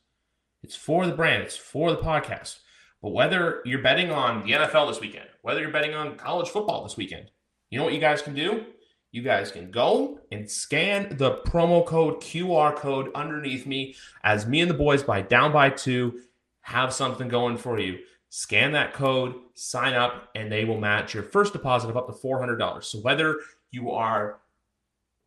it's 0.63 0.77
for 0.77 1.07
the 1.09 1.13
brand, 1.13 1.43
it's 1.43 1.57
for 1.57 1.91
the 1.91 1.99
podcast. 1.99 2.59
But 3.05 3.13
whether 3.13 3.61
you're 3.67 3.83
betting 3.83 4.11
on 4.11 4.47
the 4.47 4.53
NFL 4.53 4.89
this 4.89 4.99
weekend, 4.99 5.27
whether 5.43 5.61
you're 5.61 5.71
betting 5.71 5.93
on 5.93 6.17
college 6.17 6.49
football 6.49 6.83
this 6.85 6.97
weekend, 6.97 7.31
You 7.69 7.77
know 7.77 7.85
what 7.85 7.93
you 7.93 8.01
guys 8.01 8.23
can 8.23 8.35
do? 8.35 8.65
You 9.13 9.21
guys 9.21 9.51
can 9.51 9.71
go 9.71 10.21
and 10.33 10.51
scan 10.51 11.15
the 11.19 11.43
promo 11.47 11.85
code 11.85 12.23
QR 12.23 12.75
code 12.75 13.11
underneath 13.15 13.67
me 13.67 13.95
as 14.23 14.47
me 14.47 14.63
and 14.63 14.71
the 14.71 14.75
boys 14.75 15.03
by 15.03 15.21
down 15.21 15.53
by 15.53 15.69
two 15.69 16.21
have 16.63 16.95
something 16.95 17.29
going 17.29 17.59
for 17.59 17.79
you. 17.79 17.99
Scan 18.31 18.73
that 18.73 18.95
code, 18.95 19.35
sign 19.53 19.93
up, 19.93 20.31
and 20.35 20.51
they 20.51 20.65
will 20.65 20.81
match 20.81 21.13
your 21.13 21.25
first 21.25 21.53
deposit 21.53 21.91
of 21.91 21.99
up 21.99 22.07
to 22.07 22.15
$400. 22.15 22.85
So 22.85 23.01
whether 23.01 23.39
you 23.71 23.91
are 23.91 24.39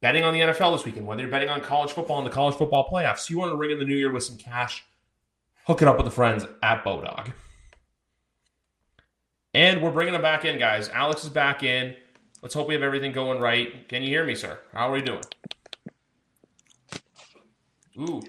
betting 0.02 0.24
on 0.24 0.34
the 0.34 0.40
NFL 0.40 0.78
this 0.78 0.86
weekend, 0.86 1.06
whether 1.06 1.22
you're 1.22 1.30
betting 1.30 1.50
on 1.50 1.62
college 1.62 1.92
football 1.92 2.18
and 2.18 2.26
the 2.26 2.32
college 2.32 2.56
football 2.56 2.90
playoffs, 2.92 3.30
you 3.30 3.38
want 3.38 3.52
to 3.52 3.56
ring 3.56 3.70
in 3.70 3.78
the 3.78 3.86
new 3.86 3.96
year 3.96 4.12
with 4.12 4.24
some 4.24 4.38
cash, 4.38 4.84
hook 5.68 5.84
it 5.84 5.88
up 5.88 5.98
with 5.98 6.06
the 6.06 6.12
friends 6.12 6.44
at 6.64 6.84
Bodog. 6.84 7.34
And 9.58 9.82
we're 9.82 9.90
bringing 9.90 10.14
them 10.14 10.22
back 10.22 10.46
in, 10.46 10.60
guys. 10.60 10.88
Alex 10.90 11.24
is 11.24 11.32
back 11.32 11.64
in. 11.64 11.96
Let's 12.44 12.54
hope 12.54 12.68
we 12.68 12.76
have 12.76 12.84
everything 12.84 13.12
going 13.12 13.40
right. 13.40 13.90
Can 13.90 14.04
you 14.04 14.10
hear 14.10 14.24
me, 14.24 14.36
sir? 14.36 14.60
How 14.72 14.88
are 14.88 14.92
we 14.92 15.02
doing? 15.02 15.24
Ooh. 18.00 18.22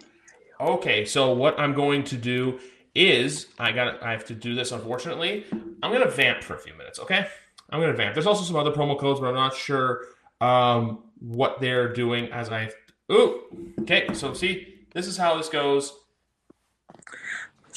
Okay, 0.58 1.04
so 1.04 1.34
what 1.34 1.60
I'm 1.60 1.74
going 1.74 2.02
to 2.04 2.16
do 2.16 2.58
is 2.94 3.48
I 3.58 3.72
got 3.72 4.02
I 4.02 4.12
have 4.12 4.24
to 4.28 4.34
do 4.34 4.54
this 4.54 4.72
unfortunately. 4.72 5.44
I'm 5.82 5.92
gonna 5.92 6.10
vamp 6.10 6.42
for 6.42 6.54
a 6.54 6.58
few 6.58 6.72
minutes, 6.72 6.98
okay? 6.98 7.28
I'm 7.68 7.78
gonna 7.78 7.92
vamp. 7.92 8.14
There's 8.14 8.26
also 8.26 8.42
some 8.42 8.56
other 8.56 8.72
promo 8.72 8.98
codes, 8.98 9.20
but 9.20 9.26
I'm 9.26 9.34
not 9.34 9.54
sure 9.54 10.06
um, 10.40 11.02
what 11.18 11.60
they're 11.60 11.92
doing 11.92 12.32
as 12.32 12.50
I 12.50 12.70
Ooh, 13.12 13.74
okay, 13.80 14.06
so 14.14 14.32
see, 14.32 14.86
this 14.94 15.06
is 15.06 15.18
how 15.18 15.36
this 15.36 15.50
goes. 15.50 15.92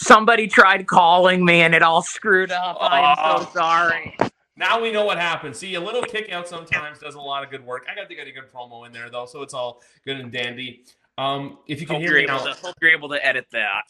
Somebody 0.02 0.48
tried 0.48 0.88
calling 0.88 1.46
me 1.46 1.62
and 1.62 1.76
it 1.76 1.84
all 1.84 2.02
screwed 2.02 2.52
up. 2.52 2.78
I 2.82 3.00
am 3.12 3.16
so 3.18 3.48
Oh. 3.48 3.52
sorry. 3.54 4.18
Now 4.58 4.82
we 4.82 4.92
know 4.92 5.06
what 5.06 5.18
happened. 5.18 5.56
See, 5.56 5.76
a 5.76 5.80
little 5.80 6.02
kick 6.02 6.32
out 6.32 6.48
sometimes 6.48 7.00
does 7.00 7.16
a 7.16 7.20
lot 7.20 7.44
of 7.44 7.50
good 7.52 7.64
work. 7.66 7.86
I 7.90 7.96
got 7.96 8.10
to 8.10 8.16
get 8.16 8.28
a 8.28 8.32
good 8.32 8.52
promo 8.52 8.86
in 8.86 8.92
there 8.92 9.10
though, 9.10 9.26
so 9.26 9.42
it's 9.44 9.54
all 9.54 9.82
good 10.06 10.18
and 10.18 10.32
dandy. 10.32 10.84
Um, 11.18 11.60
if 11.68 11.80
you 11.82 11.86
can 11.88 11.98
Hope 11.98 12.02
hear 12.04 12.12
you're, 12.14 12.22
me 12.22 12.26
now, 12.28 12.40
to, 12.40 12.54
hope 12.54 12.76
you're 12.82 12.92
able 12.92 13.10
to 13.10 13.24
edit 13.26 13.46
that. 13.52 13.84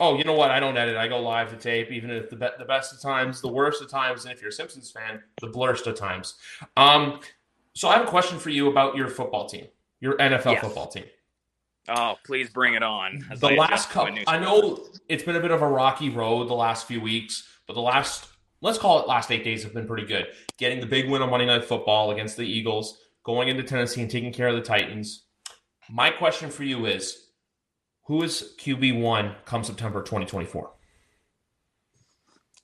oh, 0.00 0.16
you 0.16 0.22
know 0.24 0.34
what? 0.34 0.50
I 0.52 0.60
don't 0.60 0.76
edit. 0.76 0.96
I 0.96 1.08
go 1.08 1.18
live 1.20 1.50
to 1.50 1.56
tape, 1.56 1.90
even 1.90 2.10
if 2.10 2.30
the 2.30 2.36
be- 2.36 2.46
the 2.58 2.64
best 2.64 2.92
of 2.92 3.00
times, 3.00 3.40
the 3.40 3.48
worst 3.48 3.82
of 3.82 3.90
times, 3.90 4.24
and 4.24 4.32
if 4.32 4.40
you're 4.40 4.50
a 4.50 4.52
Simpsons 4.52 4.90
fan, 4.90 5.22
the 5.40 5.48
blurst 5.48 5.86
of 5.88 5.96
times. 5.96 6.34
Um, 6.76 7.20
so 7.74 7.88
I 7.88 7.94
have 7.94 8.06
a 8.06 8.10
question 8.10 8.38
for 8.38 8.50
you 8.50 8.68
about 8.68 8.96
your 8.96 9.08
football 9.08 9.48
team, 9.48 9.66
your 10.00 10.16
NFL 10.18 10.52
Yes. 10.52 10.62
football 10.64 10.86
team. 10.86 11.04
Oh, 11.88 12.16
please 12.24 12.50
bring 12.50 12.74
it 12.74 12.82
on. 12.82 13.24
as 13.30 13.40
the 13.40 13.48
I 13.48 13.54
last 13.54 13.68
adjust 13.70 13.84
to 13.86 13.90
a 13.90 13.94
couple, 13.94 14.14
new 14.14 14.24
I 14.26 14.38
know 14.38 14.86
it's 15.08 15.22
been 15.22 15.36
a 15.36 15.40
bit 15.40 15.50
of 15.50 15.62
a 15.62 15.68
rocky 15.68 16.10
road 16.10 16.48
the 16.48 16.54
last 16.54 16.86
few 16.86 17.00
weeks, 17.00 17.48
but 17.66 17.74
the 17.74 17.80
last, 17.80 18.26
let's 18.60 18.78
call 18.78 19.00
it 19.00 19.08
last 19.08 19.30
eight 19.30 19.44
days 19.44 19.62
have 19.62 19.74
been 19.74 19.86
pretty 19.86 20.06
good. 20.06 20.26
Getting 20.58 20.80
the 20.80 20.86
big 20.86 21.08
win 21.08 21.22
on 21.22 21.30
Monday 21.30 21.46
Night 21.46 21.64
Football 21.64 22.10
against 22.10 22.36
the 22.36 22.44
Eagles, 22.44 22.98
going 23.24 23.48
into 23.48 23.62
Tennessee 23.62 24.02
and 24.02 24.10
taking 24.10 24.32
care 24.32 24.48
of 24.48 24.56
the 24.56 24.62
Titans. 24.62 25.24
My 25.90 26.10
question 26.10 26.50
for 26.50 26.64
you 26.64 26.86
is 26.86 27.28
who 28.04 28.22
is 28.22 28.54
QB1 28.58 29.44
come 29.44 29.64
September 29.64 30.00
2024? 30.00 30.72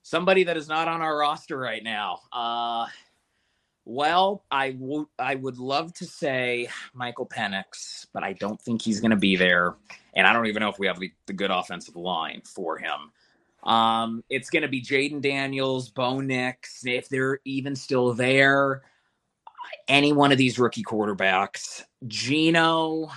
somebody 0.04 0.44
that 0.44 0.56
is 0.56 0.68
not 0.68 0.86
on 0.86 1.02
our 1.02 1.16
roster 1.18 1.58
right 1.58 1.82
now. 1.82 2.20
Uh, 2.32 2.86
well, 3.84 4.44
I 4.50 4.76
would 4.78 5.06
I 5.18 5.34
would 5.34 5.58
love 5.58 5.92
to 5.94 6.06
say 6.06 6.68
Michael 6.94 7.26
Penix, 7.26 8.06
but 8.12 8.22
I 8.22 8.32
don't 8.32 8.60
think 8.60 8.82
he's 8.82 9.00
going 9.00 9.10
to 9.10 9.16
be 9.16 9.36
there, 9.36 9.74
and 10.14 10.26
I 10.26 10.32
don't 10.32 10.46
even 10.46 10.60
know 10.60 10.70
if 10.70 10.78
we 10.78 10.86
have 10.86 10.98
the, 10.98 11.12
the 11.26 11.32
good 11.32 11.50
offensive 11.50 11.96
line 11.96 12.42
for 12.44 12.78
him. 12.78 13.12
Um, 13.64 14.22
it's 14.28 14.50
going 14.50 14.62
to 14.62 14.68
be 14.68 14.82
Jayden 14.82 15.20
Daniels, 15.20 15.88
Bo 15.90 16.20
Nix, 16.20 16.86
if 16.86 17.08
they're 17.08 17.40
even 17.44 17.74
still 17.76 18.12
there. 18.14 18.82
Any 19.88 20.12
one 20.12 20.32
of 20.32 20.38
these 20.38 20.58
rookie 20.58 20.82
quarterbacks, 20.82 21.82
Geno. 22.06 23.10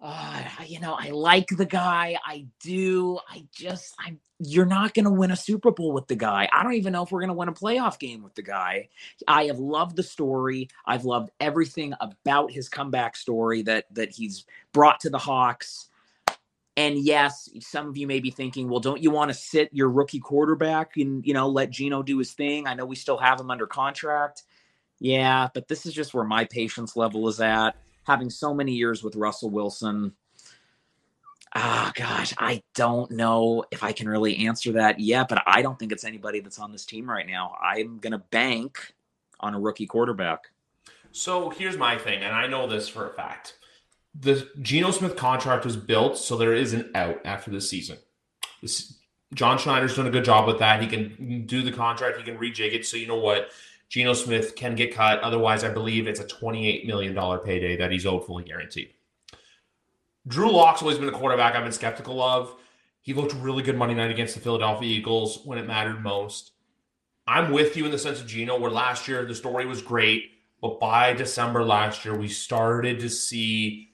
Uh, 0.00 0.44
you 0.66 0.80
know, 0.80 0.96
I 0.98 1.10
like 1.10 1.48
the 1.48 1.66
guy. 1.66 2.16
I 2.24 2.46
do. 2.62 3.18
I 3.28 3.44
just, 3.52 3.94
I 3.98 4.16
you're 4.42 4.66
not 4.66 4.94
going 4.94 5.04
to 5.04 5.10
win 5.10 5.30
a 5.30 5.36
Super 5.36 5.70
Bowl 5.70 5.92
with 5.92 6.08
the 6.08 6.16
guy. 6.16 6.48
I 6.50 6.62
don't 6.62 6.72
even 6.72 6.94
know 6.94 7.02
if 7.02 7.12
we're 7.12 7.20
going 7.20 7.28
to 7.28 7.34
win 7.34 7.48
a 7.48 7.52
playoff 7.52 7.98
game 7.98 8.22
with 8.22 8.34
the 8.34 8.42
guy. 8.42 8.88
I 9.28 9.44
have 9.44 9.58
loved 9.58 9.96
the 9.96 10.02
story. 10.02 10.68
I've 10.86 11.04
loved 11.04 11.30
everything 11.40 11.92
about 12.00 12.50
his 12.50 12.68
comeback 12.68 13.16
story 13.16 13.62
that 13.62 13.92
that 13.94 14.10
he's 14.10 14.46
brought 14.72 15.00
to 15.00 15.10
the 15.10 15.18
Hawks. 15.18 15.88
And 16.76 16.98
yes, 16.98 17.50
some 17.60 17.88
of 17.88 17.98
you 17.98 18.06
may 18.06 18.20
be 18.20 18.30
thinking, 18.30 18.70
well, 18.70 18.80
don't 18.80 19.02
you 19.02 19.10
want 19.10 19.30
to 19.30 19.34
sit 19.34 19.68
your 19.72 19.90
rookie 19.90 20.20
quarterback 20.20 20.96
and 20.96 21.24
you 21.26 21.34
know 21.34 21.48
let 21.48 21.70
Geno 21.70 22.02
do 22.02 22.16
his 22.18 22.32
thing? 22.32 22.66
I 22.66 22.74
know 22.74 22.86
we 22.86 22.96
still 22.96 23.18
have 23.18 23.38
him 23.38 23.50
under 23.50 23.66
contract. 23.66 24.44
Yeah, 25.00 25.48
but 25.52 25.68
this 25.68 25.84
is 25.84 25.92
just 25.92 26.14
where 26.14 26.24
my 26.24 26.46
patience 26.46 26.96
level 26.96 27.28
is 27.28 27.40
at. 27.40 27.72
Having 28.04 28.30
so 28.30 28.54
many 28.54 28.72
years 28.72 29.02
with 29.02 29.16
Russell 29.16 29.50
Wilson, 29.50 30.14
Ah, 31.54 31.90
gosh, 31.96 32.32
I 32.38 32.62
don't 32.74 33.10
know 33.10 33.64
if 33.72 33.82
I 33.82 33.92
can 33.92 34.08
really 34.08 34.46
answer 34.46 34.72
that 34.72 35.00
yet, 35.00 35.28
but 35.28 35.42
I 35.46 35.62
don't 35.62 35.78
think 35.78 35.90
it's 35.90 36.04
anybody 36.04 36.40
that's 36.40 36.60
on 36.60 36.70
this 36.70 36.86
team 36.86 37.10
right 37.10 37.26
now. 37.26 37.56
I'm 37.60 37.98
going 37.98 38.12
to 38.12 38.18
bank 38.18 38.94
on 39.40 39.54
a 39.54 39.60
rookie 39.60 39.86
quarterback. 39.86 40.50
So 41.12 41.50
here's 41.50 41.76
my 41.76 41.98
thing, 41.98 42.22
and 42.22 42.34
I 42.34 42.46
know 42.46 42.68
this 42.68 42.88
for 42.88 43.10
a 43.10 43.14
fact. 43.14 43.56
The 44.18 44.48
Geno 44.60 44.92
Smith 44.92 45.16
contract 45.16 45.64
was 45.64 45.76
built 45.76 46.18
so 46.18 46.36
there 46.36 46.54
is 46.54 46.72
an 46.72 46.90
out 46.94 47.20
after 47.24 47.50
this 47.50 47.68
season. 47.68 47.98
This, 48.62 48.98
John 49.34 49.58
Schneider's 49.58 49.96
done 49.96 50.06
a 50.06 50.10
good 50.10 50.24
job 50.24 50.46
with 50.46 50.58
that. 50.60 50.80
He 50.80 50.88
can 50.88 51.46
do 51.46 51.62
the 51.62 51.72
contract, 51.72 52.18
he 52.18 52.22
can 52.22 52.38
rejig 52.38 52.74
it. 52.74 52.86
So 52.86 52.96
you 52.96 53.08
know 53.08 53.18
what? 53.18 53.50
Geno 53.88 54.12
Smith 54.12 54.54
can 54.54 54.76
get 54.76 54.94
cut. 54.94 55.18
Otherwise, 55.20 55.64
I 55.64 55.70
believe 55.70 56.06
it's 56.06 56.20
a 56.20 56.24
$28 56.24 56.86
million 56.86 57.40
payday 57.40 57.76
that 57.76 57.90
he's 57.90 58.06
owed 58.06 58.24
fully 58.24 58.44
guaranteed. 58.44 58.94
Drew 60.26 60.50
Lock's 60.50 60.82
always 60.82 60.98
been 60.98 61.08
a 61.08 61.12
quarterback 61.12 61.54
I've 61.54 61.64
been 61.64 61.72
skeptical 61.72 62.22
of. 62.22 62.54
He 63.00 63.14
looked 63.14 63.34
really 63.34 63.62
good 63.62 63.76
Monday 63.76 63.94
night 63.94 64.10
against 64.10 64.34
the 64.34 64.40
Philadelphia 64.40 64.88
Eagles 64.88 65.40
when 65.44 65.58
it 65.58 65.66
mattered 65.66 66.02
most. 66.02 66.52
I'm 67.26 67.52
with 67.52 67.76
you 67.76 67.84
in 67.84 67.90
the 67.90 67.98
sense 67.98 68.20
of 68.20 68.26
Geno, 68.26 68.58
where 68.58 68.70
last 68.70 69.08
year 69.08 69.24
the 69.24 69.34
story 69.34 69.64
was 69.64 69.82
great, 69.82 70.32
but 70.60 70.80
by 70.80 71.12
December 71.14 71.64
last 71.64 72.04
year, 72.04 72.16
we 72.16 72.28
started 72.28 73.00
to 73.00 73.08
see 73.08 73.90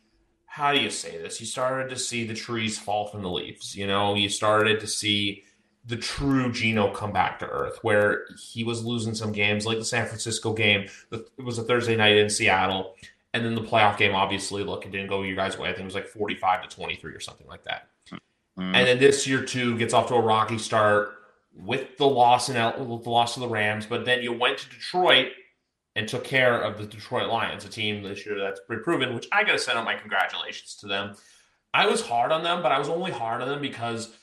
how 0.57 0.73
do 0.73 0.81
you 0.81 0.89
say 0.89 1.19
this? 1.19 1.39
You 1.39 1.47
started 1.47 1.91
to 1.91 1.99
see 1.99 2.27
the 2.27 2.33
trees 2.33 2.79
fall 2.79 3.09
from 3.09 3.21
the 3.21 3.29
leaves. 3.29 3.77
You 3.77 3.87
know, 3.87 4.15
you 4.15 4.31
started 4.31 4.81
to 4.81 4.87
see 4.87 5.45
the 5.85 5.99
true 5.99 6.51
Geno 6.51 6.91
come 6.93 7.13
back 7.13 7.39
to 7.41 7.47
earth, 7.47 7.79
where 7.83 8.25
he 8.39 8.65
was 8.65 8.83
losing 8.83 9.15
some 9.15 9.33
games, 9.33 9.67
like 9.67 9.79
the 9.79 9.85
San 9.85 10.07
Francisco 10.07 10.55
game. 10.55 10.89
It 11.13 11.45
was 11.45 11.59
a 11.59 11.63
Thursday 11.63 11.95
night 11.95 12.17
in 12.17 12.31
Seattle. 12.31 12.95
And 13.37 13.45
then 13.45 13.55
the 13.55 13.61
playoff 13.61 13.99
game, 13.99 14.15
obviously, 14.15 14.65
look, 14.65 14.87
it 14.87 14.93
didn't 14.93 15.09
go 15.09 15.21
your 15.21 15.37
guys' 15.37 15.59
way. 15.59 15.69
I 15.69 15.73
think 15.73 15.83
it 15.83 15.85
was 15.85 15.95
like 15.95 16.07
45 16.07 16.69
to 16.69 16.75
23 16.75 17.13
or 17.13 17.21
something 17.21 17.47
like 17.47 17.65
that. 17.65 17.91
Mm. 18.11 18.19
And 18.75 18.87
then 18.87 18.99
this 18.99 19.27
year 19.27 19.43
too 19.43 19.77
gets 19.77 19.93
off 19.93 20.09
to 20.09 20.15
a 20.15 20.21
rocky 20.21 20.57
start 20.57 21.13
with 21.55 21.99
the 21.99 22.07
loss 22.07 22.49
in 22.49 22.57
L- 22.57 22.83
with 22.83 23.05
the 23.05 23.11
loss 23.11 23.35
to 23.35 23.41
the 23.41 23.49
Rams, 23.49 23.85
but 23.85 24.07
then 24.07 24.23
you 24.23 24.33
went 24.33 24.57
to 24.59 24.69
Detroit 24.71 25.33
and 25.95 26.09
took 26.09 26.25
care 26.25 26.63
of 26.63 26.79
the 26.79 26.87
Detroit 26.87 27.29
Lions, 27.29 27.67
a 27.67 27.69
team 27.69 28.03
this 28.03 28.25
year 28.25 28.39
that's 28.39 28.61
pretty 28.67 28.83
proven. 28.83 29.15
Which 29.15 29.29
I 29.33 29.45
got 29.45 29.53
to 29.53 29.59
send 29.59 29.79
out 29.79 29.85
my 29.85 29.95
congratulations 29.95 30.77
to 30.77 30.87
them. 30.87 31.15
I 31.75 31.87
was 31.87 32.01
hard 32.01 32.33
on 32.33 32.43
them, 32.43 32.63
but 32.63 32.73
I 32.73 32.79
was 32.79 32.89
only 32.89 33.13
hard 33.13 33.43
on 33.43 33.49
them 33.49 33.61
because 33.61 34.17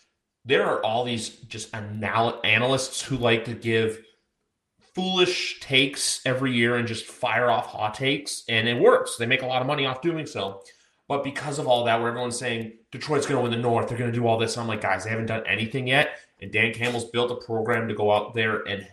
there 0.46 0.66
are 0.66 0.84
all 0.84 1.04
these 1.04 1.30
just 1.30 1.74
anal- 1.76 2.40
analysts 2.44 3.02
who 3.02 3.18
like 3.18 3.46
to 3.46 3.54
give 3.54 4.04
foolish 4.96 5.60
takes 5.60 6.22
every 6.26 6.54
year 6.54 6.78
and 6.78 6.88
just 6.88 7.06
fire 7.06 7.50
off 7.50 7.68
hot 7.68 7.94
takes, 7.94 8.44
and 8.48 8.68
it 8.68 8.80
works. 8.80 9.18
They 9.18 9.26
make 9.26 9.42
a 9.42 9.48
lot 9.48 9.62
of 9.62 9.68
money 9.68 9.86
off 9.86 10.02
doing 10.02 10.26
so. 10.26 10.62
But 11.08 11.24
because 11.24 11.60
of 11.60 11.68
all 11.68 11.84
that, 11.86 12.00
where 12.00 12.10
everyone's 12.10 12.40
saying 12.40 12.74
Detroit's 12.92 13.26
going 13.26 13.38
to 13.38 13.44
win 13.44 13.52
the 13.52 13.58
North, 13.58 13.90
they're 13.90 13.98
going 13.98 14.12
to 14.12 14.18
do 14.18 14.26
all 14.26 14.38
this. 14.38 14.58
I'm 14.58 14.68
like, 14.68 14.82
guys, 14.82 15.04
they 15.04 15.10
haven't 15.10 15.26
done 15.26 15.44
anything 15.46 15.88
yet. 15.88 16.20
And 16.42 16.52
Dan 16.52 16.74
Campbell's 16.74 17.10
built 17.10 17.32
a 17.32 17.46
program 17.46 17.88
to 17.88 17.94
go 17.94 18.12
out 18.12 18.34
there 18.34 18.62
and 18.64 18.88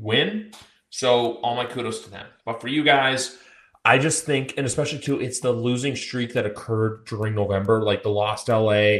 win. 0.00 0.52
So 0.90 1.34
all 1.36 1.56
my 1.56 1.64
kudos 1.64 2.04
to 2.04 2.10
them. 2.10 2.26
But 2.44 2.60
for 2.60 2.68
you 2.68 2.84
guys, 2.84 3.38
I 3.84 3.98
just 3.98 4.24
think, 4.24 4.54
and 4.56 4.66
especially 4.66 4.98
too, 4.98 5.20
it's 5.20 5.40
the 5.40 5.52
losing 5.52 5.96
streak 5.96 6.32
that 6.34 6.46
occurred 6.46 7.04
during 7.06 7.34
November, 7.34 7.82
like 7.82 8.02
the 8.02 8.10
lost 8.10 8.48
LA, 8.48 8.98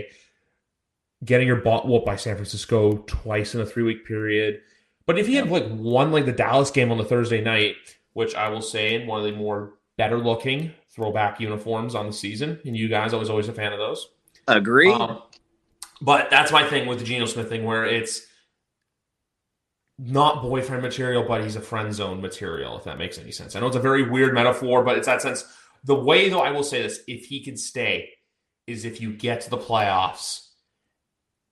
getting 1.25 1.47
your 1.47 1.57
butt 1.57 1.87
whooped 1.89 2.07
by 2.07 2.17
San 2.17 2.37
Francisco 2.37 2.99
twice 3.07 3.55
in 3.55 3.61
a 3.61 3.67
three 3.67 3.83
week 3.83 4.07
period. 4.07 4.61
But 5.07 5.19
if 5.19 5.29
you 5.29 5.37
had 5.37 5.49
like 5.49 5.67
won 5.71 6.11
like 6.13 6.27
the 6.27 6.33
Dallas 6.33 6.71
game 6.71 6.91
on 6.91 6.99
the 6.99 7.05
Thursday 7.05 7.41
night, 7.41 7.77
which 8.13 8.35
I 8.35 8.49
will 8.49 8.63
say 8.63 8.95
in 8.95 9.07
one 9.07 9.21
of 9.21 9.27
the 9.27 9.33
more 9.33 9.75
better 9.97 10.19
looking 10.19 10.73
throwback 10.91 11.41
uniforms 11.41 11.95
on 11.95 12.07
the 12.07 12.13
season, 12.13 12.61
and 12.65 12.77
you 12.77 12.89
guys, 12.89 13.15
I 13.15 13.17
was 13.17 13.31
always 13.31 13.49
a 13.49 13.53
fan 13.53 13.73
of 13.73 13.79
those. 13.79 14.09
Agree. 14.49 14.93
Um, 14.93 15.23
but 16.01 16.31
that's 16.31 16.53
my 16.53 16.67
thing 16.69 16.87
with 16.87 16.99
the 16.99 17.05
Geno 17.05 17.27
Smith 17.27 17.49
thing, 17.49 17.65
where 17.65 17.85
it's 17.85 18.23
not 19.99 20.43
boyfriend 20.43 20.83
material, 20.83 21.25
but 21.27 21.43
he's 21.43 21.57
a 21.57 21.61
friend 21.61 21.93
zone 21.95 22.21
material, 22.21 22.77
if 22.77 22.85
that 22.85 22.99
makes 22.99 23.19
any 23.19 23.33
sense. 23.33 23.57
I 23.57 23.61
know 23.61 23.67
it's 23.67 23.77
a 23.77 23.81
very 23.81 24.03
weird 24.03 24.35
metaphor, 24.35 24.83
but 24.83 24.99
it's 24.99 25.07
that 25.07 25.23
sense. 25.23 25.45
The 25.85 25.95
way, 25.95 26.29
though, 26.29 26.41
I 26.41 26.51
will 26.51 26.65
say 26.65 26.83
this 26.83 27.01
if 27.07 27.27
he 27.27 27.43
can 27.43 27.57
stay, 27.57 28.11
is 28.67 28.85
if 28.85 29.01
you 29.01 29.13
get 29.13 29.43
to 29.43 29.51
the 29.51 29.59
playoffs 29.59 30.49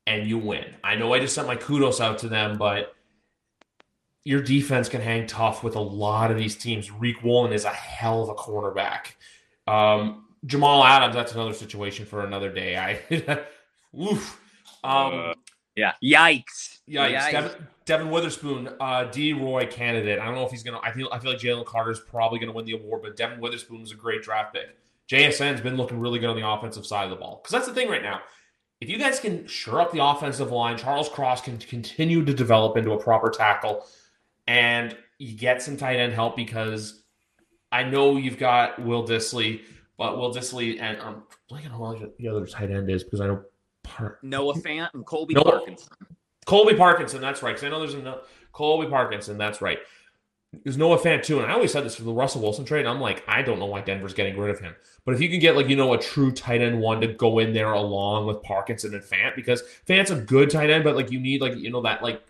and 0.07 0.26
you 0.26 0.38
win. 0.38 0.64
I 0.82 0.96
know 0.96 1.14
I 1.14 1.20
just 1.20 1.34
sent 1.34 1.46
my 1.46 1.57
kudos 1.57 2.00
out 2.00 2.18
to 2.18 2.28
them, 2.28 2.59
but 2.59 2.93
your 4.25 4.43
defense 4.43 4.89
can 4.89 5.03
hang 5.03 5.27
tough 5.27 5.62
with 5.62 5.77
a 5.77 5.81
lot 5.81 6.31
of 6.31 6.37
these 6.37 6.57
teams. 6.57 6.91
Riq 6.91 7.22
Woolen 7.22 7.53
is 7.53 7.64
a 7.64 7.70
hell 7.70 8.22
of 8.22 8.31
a 8.31 8.35
cornerback. 8.35 9.12
Um, 9.66 10.25
Jamal 10.47 10.83
Adams, 10.83 11.14
that's 11.14 11.33
another 11.33 11.53
situation 11.53 12.07
for 12.07 12.25
another 12.25 12.51
day. 12.51 12.77
I, 12.77 13.01
oof. 13.99 14.41
Um, 14.83 15.12
uh, 15.14 15.35
yeah, 15.77 15.93
yikes, 16.03 16.79
yikes. 16.89 17.16
yikes. 17.16 17.33
Devon, 17.33 17.68
Devon 17.85 18.11
Witherspoon, 18.11 18.70
uh, 18.81 19.05
DROY 19.05 19.66
candidate. 19.66 20.18
I 20.18 20.25
don't 20.25 20.35
know 20.35 20.45
if 20.45 20.51
he's 20.51 20.62
gonna. 20.62 20.81
I 20.83 20.93
feel 20.93 21.09
I 21.11 21.18
feel 21.18 21.33
like 21.33 21.41
Jalen 21.41 21.66
Carter's 21.66 22.01
probably 22.01 22.39
gonna 22.39 22.53
win 22.53 22.64
the 22.64 22.72
award, 22.72 23.03
but 23.03 23.16
Devon 23.16 23.41
Witherspoon 23.41 23.81
was 23.81 23.93
a 23.93 23.97
great 23.97 24.22
draft 24.22 24.55
pick. 24.55 24.77
JSN's 25.11 25.61
been 25.61 25.77
looking 25.77 25.99
really 25.99 26.18
good 26.18 26.31
on 26.31 26.37
the 26.37 26.49
offensive 26.49 26.87
side 26.87 27.05
of 27.05 27.11
the 27.11 27.16
ball 27.16 27.41
because 27.43 27.53
that's 27.53 27.66
the 27.66 27.75
thing 27.75 27.89
right 27.89 28.03
now. 28.03 28.20
If 28.81 28.89
you 28.89 28.99
guys 28.99 29.20
can 29.20 29.47
shore 29.47 29.81
up 29.81 29.93
the 29.93 30.05
offensive 30.05 30.51
line, 30.51 30.77
Charles 30.77 31.09
Cross 31.09 31.43
can 31.43 31.59
continue 31.59 32.25
to 32.25 32.35
develop 32.35 32.77
into 32.77 32.93
a 32.93 32.99
proper 32.99 33.31
tackle 33.31 33.87
and 34.47 34.97
you 35.18 35.36
get 35.36 35.62
some 35.62 35.76
tight 35.76 35.97
end 35.97 36.12
help 36.12 36.36
because 36.36 37.03
I 37.72 37.84
know 37.84 38.16
you've 38.16 38.38
got 38.38 38.80
Will 38.80 39.07
Dissly, 39.07 39.62
but 39.97 40.18
Will 40.18 40.32
Dissly 40.32 40.80
and 40.80 41.01
um, 41.01 41.22
I'm 41.51 41.57
blanking 41.57 41.78
on 41.78 41.97
who 41.97 42.11
the 42.18 42.28
other 42.28 42.47
tight 42.47 42.70
end 42.70 42.90
is 42.90 43.05
because 43.05 43.20
I 43.20 43.26
know 43.26 43.42
Par- 43.82 44.18
Noah 44.22 44.55
Fant 44.55 44.88
and 44.95 45.05
Colby 45.05 45.34
Noah, 45.34 45.45
Parkinson. 45.45 45.88
Colby 46.47 46.74
Parkinson, 46.74 47.20
that's 47.20 47.42
right. 47.42 47.55
Because 47.55 47.64
I 47.64 47.70
know 47.70 47.80
there's 47.80 47.95
a 47.95 48.20
Colby 48.53 48.88
Parkinson, 48.88 49.38
that's 49.38 49.61
right. 49.61 49.78
There's 50.62 50.76
Noah 50.76 50.99
Fant 50.99 51.24
too, 51.24 51.40
and 51.40 51.51
I 51.51 51.55
always 51.55 51.72
said 51.72 51.84
this 51.84 51.97
for 51.97 52.05
the 52.05 52.12
Russell 52.12 52.40
Wilson 52.40 52.64
trade. 52.64 52.86
I'm 52.86 53.01
like, 53.01 53.24
I 53.26 53.42
don't 53.42 53.59
know 53.59 53.66
why 53.66 53.80
Denver's 53.80 54.14
getting 54.14 54.38
rid 54.38 54.51
of 54.51 54.61
him, 54.61 54.74
but 55.05 55.14
if 55.14 55.20
you 55.20 55.28
can 55.28 55.40
get 55.40 55.57
like 55.57 55.68
you 55.68 55.74
know 55.74 55.95
a 55.95 55.99
true 55.99 56.30
tight 56.30 56.61
end 56.61 56.80
one 56.80 57.01
to 57.01 57.09
go 57.09 57.40
in 57.40 57.53
there 57.53 57.72
along 57.72 58.26
with 58.26 58.40
Parkinson 58.42 58.95
and 58.95 59.03
Fant, 59.03 59.34
because 59.34 59.64
Fant's 59.88 60.12
a 60.12 60.16
good 60.16 60.51
tight 60.51 60.70
end, 60.70 60.84
but 60.84 60.95
like 60.95 61.11
you 61.11 61.18
need 61.18 61.40
like 61.40 61.57
you 61.57 61.70
know 61.70 61.82
that 61.82 62.05
like 62.05 62.22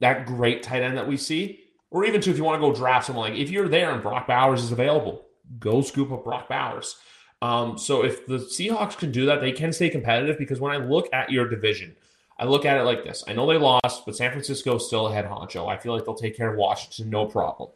that 0.00 0.26
great 0.26 0.62
tight 0.62 0.82
end 0.82 0.96
that 0.96 1.08
we 1.08 1.16
see, 1.16 1.60
or 1.90 2.04
even 2.04 2.20
to 2.20 2.30
if 2.30 2.36
you 2.36 2.44
want 2.44 2.60
to 2.60 2.66
go 2.66 2.74
draft 2.74 3.06
someone 3.06 3.30
like 3.30 3.38
if 3.38 3.50
you're 3.50 3.68
there 3.68 3.92
and 3.92 4.02
Brock 4.02 4.26
Bowers 4.26 4.62
is 4.62 4.72
available, 4.72 5.26
go 5.58 5.80
scoop 5.80 6.12
up 6.12 6.24
Brock 6.24 6.48
Bowers. 6.48 6.96
Um, 7.40 7.78
so 7.78 8.04
if 8.04 8.26
the 8.26 8.38
Seahawks 8.38 8.98
can 8.98 9.12
do 9.12 9.26
that, 9.26 9.40
they 9.40 9.52
can 9.52 9.72
stay 9.72 9.90
competitive 9.90 10.38
because 10.38 10.60
when 10.60 10.72
I 10.72 10.76
look 10.76 11.08
at 11.12 11.30
your 11.30 11.48
division, 11.48 11.94
I 12.38 12.44
look 12.44 12.64
at 12.64 12.78
it 12.78 12.84
like 12.84 13.04
this. 13.04 13.24
I 13.26 13.32
know 13.32 13.46
they 13.46 13.58
lost, 13.58 14.04
but 14.06 14.16
San 14.16 14.30
Francisco 14.30 14.76
is 14.76 14.86
still 14.86 15.08
ahead 15.08 15.24
honcho. 15.24 15.68
I 15.68 15.76
feel 15.76 15.94
like 15.94 16.04
they'll 16.04 16.14
take 16.14 16.36
care 16.36 16.52
of 16.52 16.56
Washington, 16.56 17.10
no 17.10 17.26
problem. 17.26 17.70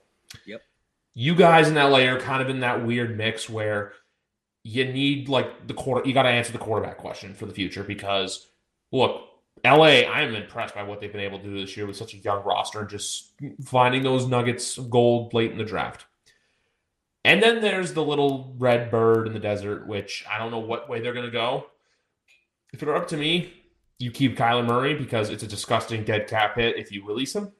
Yep. 0.46 0.62
You 1.14 1.34
guys 1.34 1.68
in 1.68 1.74
LA 1.74 2.00
are 2.08 2.18
kind 2.18 2.42
of 2.42 2.48
in 2.48 2.60
that 2.60 2.86
weird 2.86 3.16
mix 3.16 3.48
where 3.48 3.92
you 4.64 4.84
need 4.84 5.28
like 5.28 5.66
the 5.66 5.74
quarter 5.74 6.06
you 6.06 6.14
got 6.14 6.22
to 6.22 6.28
answer 6.28 6.52
the 6.52 6.58
quarterback 6.58 6.96
question 6.98 7.34
for 7.34 7.46
the 7.46 7.52
future 7.52 7.82
because 7.82 8.46
look, 8.92 9.22
LA, 9.64 10.10
I'm 10.10 10.34
impressed 10.34 10.74
by 10.74 10.82
what 10.82 11.00
they've 11.00 11.12
been 11.12 11.20
able 11.20 11.38
to 11.38 11.44
do 11.44 11.60
this 11.60 11.76
year 11.76 11.86
with 11.86 11.96
such 11.96 12.14
a 12.14 12.18
young 12.18 12.42
roster 12.42 12.80
and 12.80 12.88
just 12.88 13.32
finding 13.64 14.02
those 14.02 14.26
nuggets 14.26 14.76
of 14.76 14.90
gold 14.90 15.32
late 15.34 15.52
in 15.52 15.58
the 15.58 15.64
draft. 15.64 16.06
And 17.24 17.40
then 17.40 17.60
there's 17.60 17.92
the 17.92 18.04
little 18.04 18.54
red 18.58 18.90
bird 18.90 19.28
in 19.28 19.32
the 19.32 19.38
desert, 19.38 19.86
which 19.86 20.24
I 20.28 20.38
don't 20.38 20.50
know 20.50 20.58
what 20.58 20.88
way 20.88 21.00
they're 21.00 21.12
going 21.12 21.26
to 21.26 21.30
go. 21.30 21.66
If 22.72 22.82
it 22.82 22.86
were 22.86 22.96
up 22.96 23.08
to 23.08 23.16
me, 23.16 23.52
you 24.00 24.10
keep 24.10 24.36
Kyler 24.36 24.66
Murray 24.66 24.94
because 24.94 25.30
it's 25.30 25.44
a 25.44 25.46
disgusting 25.46 26.02
dead 26.02 26.26
cap 26.26 26.56
hit 26.56 26.76
if 26.76 26.90
you 26.90 27.06
release 27.06 27.34
him. 27.36 27.52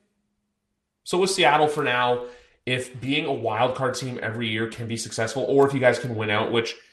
So 1.05 1.19
with 1.19 1.31
Seattle 1.31 1.69
for 1.69 1.85
now, 1.85 2.27
if 2.67 3.01
being 3.01 3.27
a 3.27 3.33
wild 3.33 3.77
card 3.77 3.95
team 3.95 4.19
every 4.21 4.49
year 4.49 4.67
can 4.67 4.89
be 4.89 4.97
successful, 4.97 5.45
or 5.49 5.69
if 5.69 5.75
you 5.75 5.81
guys 5.81 5.99
can 6.01 6.17
win 6.17 6.31
out, 6.31 6.51
which– 6.51 6.75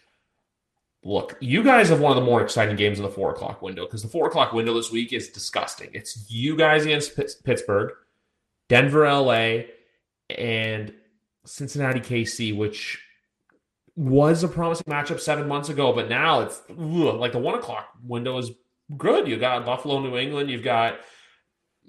look, 1.04 1.38
you 1.40 1.64
guys 1.64 1.90
have 1.90 2.00
one 2.00 2.12
of 2.12 2.22
the 2.22 2.26
more 2.30 2.42
exciting 2.42 2.76
games 2.76 3.00
in 3.00 3.04
the 3.04 3.10
four 3.12 3.32
o'clock 3.32 3.62
window 3.62 3.86
because 3.86 4.02
the 4.02 4.10
four 4.10 4.28
o'clock 4.28 4.54
window 4.54 4.74
this 4.74 4.92
week 4.92 5.14
is 5.14 5.30
disgusting. 5.30 5.90
It's 5.94 6.30
you 6.30 6.56
guys 6.56 6.86
against 6.86 7.16
Pittsburgh, 7.44 7.94
Denver, 8.68 9.10
LA, 9.10 9.64
and 10.30 10.94
Cincinnati, 11.46 12.00
KC, 12.00 12.56
which 12.56 13.00
was 13.96 14.44
a 14.44 14.48
promising 14.48 14.86
matchup 14.86 15.20
seven 15.20 15.48
months 15.48 15.70
ago, 15.70 15.92
but 15.94 16.10
now 16.10 16.42
it's 16.42 16.62
ugh, 16.70 17.16
like 17.16 17.32
the 17.32 17.40
one 17.40 17.56
o'clock 17.56 17.90
window 18.04 18.38
is 18.38 18.52
good. 18.98 19.28
You 19.28 19.38
got 19.38 19.66
Buffalo, 19.66 20.00
New 20.00 20.18
England. 20.18 20.50
You've 20.50 20.64
got 20.64 21.00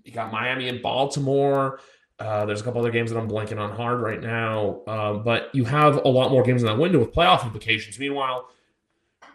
you 0.04 0.12
got 0.12 0.32
Miami 0.32 0.68
and 0.68 0.82
Baltimore. 0.82 1.80
Uh, 2.18 2.44
there's 2.44 2.60
a 2.60 2.64
couple 2.64 2.80
other 2.80 2.90
games 2.90 3.10
that 3.10 3.18
I'm 3.18 3.28
blanking 3.28 3.58
on 3.58 3.70
hard 3.70 4.00
right 4.00 4.20
now, 4.20 4.82
uh, 4.86 5.14
but 5.14 5.54
you 5.54 5.64
have 5.64 6.04
a 6.04 6.08
lot 6.08 6.30
more 6.30 6.42
games 6.42 6.62
in 6.62 6.66
that 6.66 6.78
window 6.78 6.98
with 6.98 7.12
playoff 7.12 7.44
implications. 7.44 7.98
Meanwhile, 7.98 8.50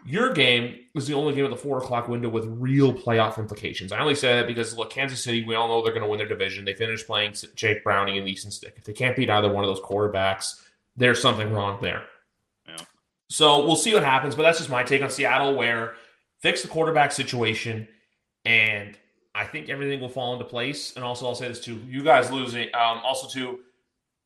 your 0.06 0.32
game 0.32 0.78
is 0.94 1.06
the 1.06 1.14
only 1.14 1.34
game 1.34 1.44
of 1.44 1.50
the 1.50 1.56
four 1.56 1.78
o'clock 1.78 2.06
window 2.06 2.28
with 2.28 2.44
real 2.46 2.92
playoff 2.92 3.38
implications. 3.38 3.90
I 3.90 3.98
only 3.98 4.14
say 4.14 4.36
that 4.36 4.46
because 4.46 4.76
look, 4.76 4.90
Kansas 4.90 5.22
City, 5.22 5.44
we 5.44 5.56
all 5.56 5.66
know 5.66 5.82
they're 5.82 5.92
going 5.92 6.04
to 6.04 6.08
win 6.08 6.18
their 6.18 6.28
division. 6.28 6.64
They 6.64 6.74
finished 6.74 7.06
playing 7.06 7.34
Jake 7.56 7.82
Browning 7.82 8.16
and 8.16 8.28
Easton 8.28 8.52
Stick. 8.52 8.74
If 8.76 8.84
they 8.84 8.92
can't 8.92 9.16
beat 9.16 9.28
either 9.28 9.52
one 9.52 9.64
of 9.64 9.68
those 9.68 9.84
quarterbacks, 9.84 10.62
there's 10.96 11.20
something 11.20 11.52
wrong 11.52 11.78
there. 11.82 12.04
Yeah. 12.68 12.76
So 13.28 13.66
we'll 13.66 13.74
see 13.74 13.94
what 13.94 14.04
happens, 14.04 14.36
but 14.36 14.42
that's 14.42 14.58
just 14.58 14.70
my 14.70 14.84
take 14.84 15.02
on 15.02 15.10
Seattle, 15.10 15.56
where 15.56 15.94
fix 16.38 16.62
the 16.62 16.68
quarterback 16.68 17.10
situation, 17.10 17.88
and 18.44 18.96
I 19.34 19.44
think 19.44 19.68
everything 19.68 20.00
will 20.00 20.08
fall 20.08 20.34
into 20.34 20.44
place. 20.44 20.94
And 20.94 21.04
also, 21.04 21.26
I'll 21.26 21.34
say 21.34 21.48
this 21.48 21.60
too: 21.60 21.80
you 21.88 22.04
guys 22.04 22.30
losing, 22.30 22.68
um, 22.74 23.00
also 23.04 23.26
to 23.38 23.58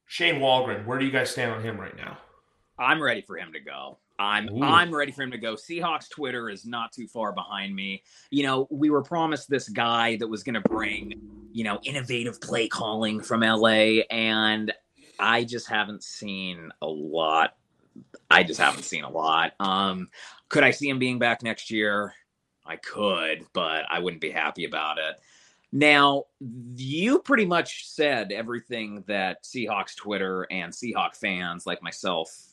Shane 0.07 0.41
Waldron. 0.41 0.85
Where 0.85 0.99
do 0.99 1.07
you 1.07 1.11
guys 1.11 1.31
stand 1.31 1.53
on 1.53 1.63
him 1.63 1.81
right 1.81 1.97
now? 1.97 2.19
I'm 2.79 3.03
ready 3.03 3.23
for 3.23 3.37
him 3.37 3.53
to 3.55 3.61
go. 3.61 3.99
I'm 4.21 4.51
Ooh. 4.51 4.63
I'm 4.63 4.95
ready 4.95 5.13
for 5.13 5.23
him 5.23 5.31
to 5.31 5.39
go. 5.39 5.55
Seahawks 5.55 6.11
Twitter 6.11 6.51
is 6.51 6.67
not 6.67 6.93
too 6.93 7.09
far 7.09 7.33
behind 7.33 7.75
me. 7.75 8.03
You 8.29 8.43
know, 8.43 8.69
we 8.71 8.91
were 8.91 9.03
promised 9.03 9.49
this 9.49 9.71
guy 9.71 10.17
that 10.17 10.29
was 10.29 10.43
going 10.43 10.61
to 10.63 10.69
bring, 10.69 11.15
you 11.53 11.65
know, 11.65 11.81
innovative 11.85 12.39
play 12.39 12.69
calling 12.69 13.21
from 13.23 13.41
LA 13.41 14.03
and 14.11 14.73
I 15.19 15.45
just 15.45 15.69
haven't 15.69 16.05
seen 16.05 16.71
a 16.83 16.87
lot. 16.87 17.57
I 18.31 18.43
just 18.43 18.61
haven't 18.61 18.85
seen 18.85 19.05
a 19.05 19.11
lot. 19.11 19.53
Um 19.59 20.09
could 20.51 20.65
I 20.65 20.71
see 20.73 20.89
him 20.89 20.99
being 20.99 21.19
back 21.19 21.43
next 21.43 21.71
year? 21.71 22.13
I 22.67 22.77
could, 22.77 23.47
but 23.55 23.85
I 23.89 24.01
wouldn't 24.01 24.21
be 24.21 24.31
happy 24.31 24.65
about 24.65 24.99
it. 24.99 25.17
Now, 25.73 26.25
you 26.75 27.21
pretty 27.21 27.47
much 27.47 27.89
said 27.89 28.33
everything 28.33 29.05
that 29.07 29.45
Seahawks 29.45 29.97
Twitter 29.97 30.47
and 30.51 30.73
Seahawk 30.73 31.15
fans 31.15 31.67
like 31.67 31.83
myself 31.83 32.50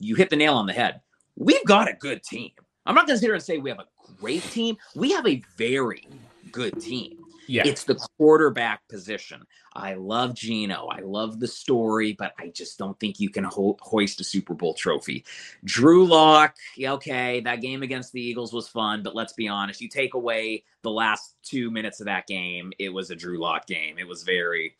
you 0.00 0.16
hit 0.16 0.30
the 0.30 0.36
nail 0.36 0.54
on 0.54 0.66
the 0.66 0.72
head. 0.72 1.00
We've 1.36 1.64
got 1.64 1.88
a 1.88 1.92
good 1.92 2.22
team. 2.22 2.50
I'm 2.86 2.94
not 2.94 3.06
going 3.06 3.16
to 3.16 3.20
sit 3.20 3.26
here 3.26 3.34
and 3.34 3.42
say 3.42 3.58
we 3.58 3.70
have 3.70 3.78
a 3.78 3.86
great 4.20 4.42
team. 4.50 4.76
We 4.96 5.12
have 5.12 5.26
a 5.26 5.42
very 5.56 6.08
good 6.50 6.80
team. 6.80 7.18
Yeah. 7.46 7.66
It's 7.66 7.84
the 7.84 7.96
quarterback 8.16 8.86
position. 8.88 9.42
I 9.74 9.94
love 9.94 10.34
Geno. 10.34 10.86
I 10.86 11.00
love 11.00 11.40
the 11.40 11.48
story, 11.48 12.14
but 12.16 12.32
I 12.38 12.48
just 12.48 12.78
don't 12.78 12.98
think 13.00 13.18
you 13.18 13.28
can 13.28 13.44
ho- 13.44 13.76
hoist 13.80 14.20
a 14.20 14.24
Super 14.24 14.54
Bowl 14.54 14.74
trophy. 14.74 15.24
Drew 15.64 16.06
Lock, 16.06 16.54
okay, 16.80 17.40
that 17.40 17.60
game 17.60 17.82
against 17.82 18.12
the 18.12 18.20
Eagles 18.20 18.52
was 18.52 18.68
fun, 18.68 19.02
but 19.02 19.16
let's 19.16 19.32
be 19.32 19.48
honest, 19.48 19.80
you 19.80 19.88
take 19.88 20.14
away 20.14 20.64
the 20.82 20.90
last 20.90 21.34
two 21.42 21.70
minutes 21.70 22.00
of 22.00 22.06
that 22.06 22.26
game, 22.26 22.72
it 22.78 22.88
was 22.88 23.10
a 23.10 23.16
Drew 23.16 23.40
Lock 23.40 23.66
game. 23.66 23.98
It 23.98 24.06
was 24.06 24.22
very 24.22 24.76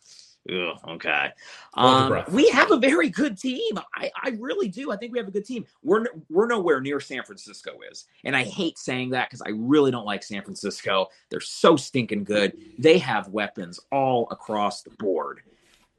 Ugh, 0.49 0.79
okay. 0.89 1.33
Um, 1.75 2.25
we 2.33 2.49
have 2.49 2.71
a 2.71 2.79
very 2.79 3.11
good 3.11 3.37
team. 3.39 3.79
I, 3.95 4.11
I 4.17 4.31
really 4.39 4.69
do. 4.69 4.91
I 4.91 4.97
think 4.97 5.13
we 5.13 5.19
have 5.19 5.29
a 5.29 5.31
good 5.31 5.45
team. 5.45 5.67
We're 5.83 6.07
we're 6.31 6.47
nowhere 6.47 6.81
near 6.81 6.99
San 6.99 7.23
Francisco 7.23 7.73
is, 7.91 8.07
and 8.25 8.35
I 8.35 8.45
hate 8.45 8.79
saying 8.79 9.11
that 9.11 9.29
because 9.29 9.43
I 9.43 9.51
really 9.51 9.91
don't 9.91 10.07
like 10.07 10.23
San 10.23 10.43
Francisco. 10.43 11.09
They're 11.29 11.41
so 11.41 11.77
stinking 11.77 12.25
good. 12.25 12.57
They 12.79 12.97
have 12.99 13.29
weapons 13.29 13.81
all 13.93 14.29
across 14.31 14.83
the 14.83 14.91
board. 14.91 15.43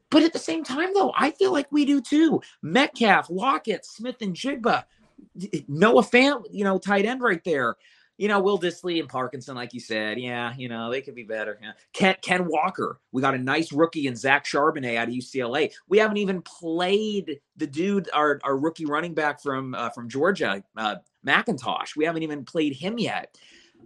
But 0.10 0.24
at 0.24 0.34
the 0.34 0.39
same 0.39 0.64
time, 0.64 0.89
though, 0.94 1.14
I 1.16 1.32
feel 1.32 1.54
like 1.54 1.72
we 1.72 1.86
do 1.86 2.02
too. 2.02 2.42
Metcalf, 2.62 3.30
Lockett, 3.30 3.86
Smith-Njigba. 3.86 4.84
Noah 5.68 6.02
Fant, 6.02 6.46
you 6.52 6.64
know, 6.64 6.80
tight 6.80 7.06
end 7.06 7.22
right 7.22 7.44
there 7.46 7.78
you 8.22 8.28
know, 8.28 8.39
Will 8.39 8.59
Dissly 8.59 8.99
and 8.99 9.09
Parkinson, 9.09 9.55
like 9.55 9.74
you 9.74 9.80
said, 9.80 10.19
yeah, 10.19 10.53
you 10.55 10.69
know, 10.69 10.91
they 10.91 11.01
could 11.01 11.15
be 11.15 11.24
better. 11.24 11.57
Yeah. 11.59 11.72
Ken, 11.91 12.15
Ken 12.22 12.45
Walker, 12.47 12.99
we 13.11 13.19
got 13.19 13.34
a 13.34 13.38
nice 13.39 13.72
rookie 13.74 14.05
in 14.05 14.15
Zach 14.15 14.45
Charbonnet 14.45 14.95
out 14.95 15.07
of 15.07 15.13
UCLA. 15.15 15.72
We 15.89 15.97
haven't 15.97 16.17
even 16.17 16.43
played 16.43 17.41
the 17.57 17.65
dude, 17.65 18.11
our, 18.13 18.39
our 18.43 18.59
rookie 18.59 18.86
running 18.86 19.15
back 19.15 19.41
from 19.41 19.74
uh, 19.74 19.89
from 19.89 20.07
Georgia, 20.07 20.63
uh, 20.78 20.97
McIntosh. 21.26 21.95
We 21.95 22.05
haven't 22.05 22.22
even 22.22 22.45
played 22.45 22.76
him 22.76 22.99
yet. 22.99 23.36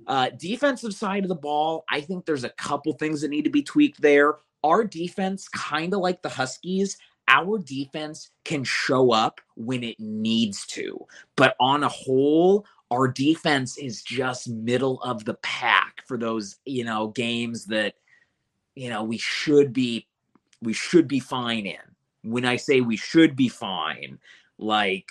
Uh, 0.06 0.32
defensive 0.38 0.94
side 0.94 1.24
of 1.24 1.30
the 1.30 1.36
ball, 1.36 1.86
I 1.90 2.02
think 2.02 2.26
there's 2.26 2.44
a 2.44 2.50
couple 2.50 2.92
things 2.92 3.22
that 3.22 3.30
need 3.30 3.46
to 3.46 3.50
be 3.50 3.64
tweaked 3.64 4.02
there. 4.02 4.34
Our 4.66 4.84
defense, 4.84 5.48
kind 5.48 5.94
of 5.94 6.02
like 6.02 6.22
the 6.22 6.28
Huskies, 6.28 6.98
our 7.28 7.58
defense 7.58 8.32
can 8.44 8.64
show 8.64 9.12
up 9.12 9.42
when 9.56 9.84
it 9.84 10.00
needs 10.00 10.66
to. 10.68 11.00
But 11.36 11.56
on 11.60 11.84
a 11.84 11.90
whole, 11.90 12.66
our 12.92 13.08
defense 13.08 13.78
is 13.78 14.02
just 14.02 14.50
middle 14.50 15.02
of 15.02 15.26
the 15.26 15.36
pack 15.36 16.04
for 16.08 16.18
those 16.18 16.58
you 16.66 16.84
know 16.84 17.08
games 17.10 17.66
that 17.66 17.96
you 18.76 18.90
know 18.90 19.04
we 19.04 19.18
should 19.18 19.74
be 19.74 20.08
we 20.62 20.74
should 20.74 21.08
be 21.08 21.20
fine 21.20 21.66
in 21.66 21.78
when 22.24 22.46
i 22.46 22.56
say 22.56 22.82
we 22.82 22.98
should 22.98 23.36
be 23.36 23.50
fine 23.50 24.20
like 24.58 25.08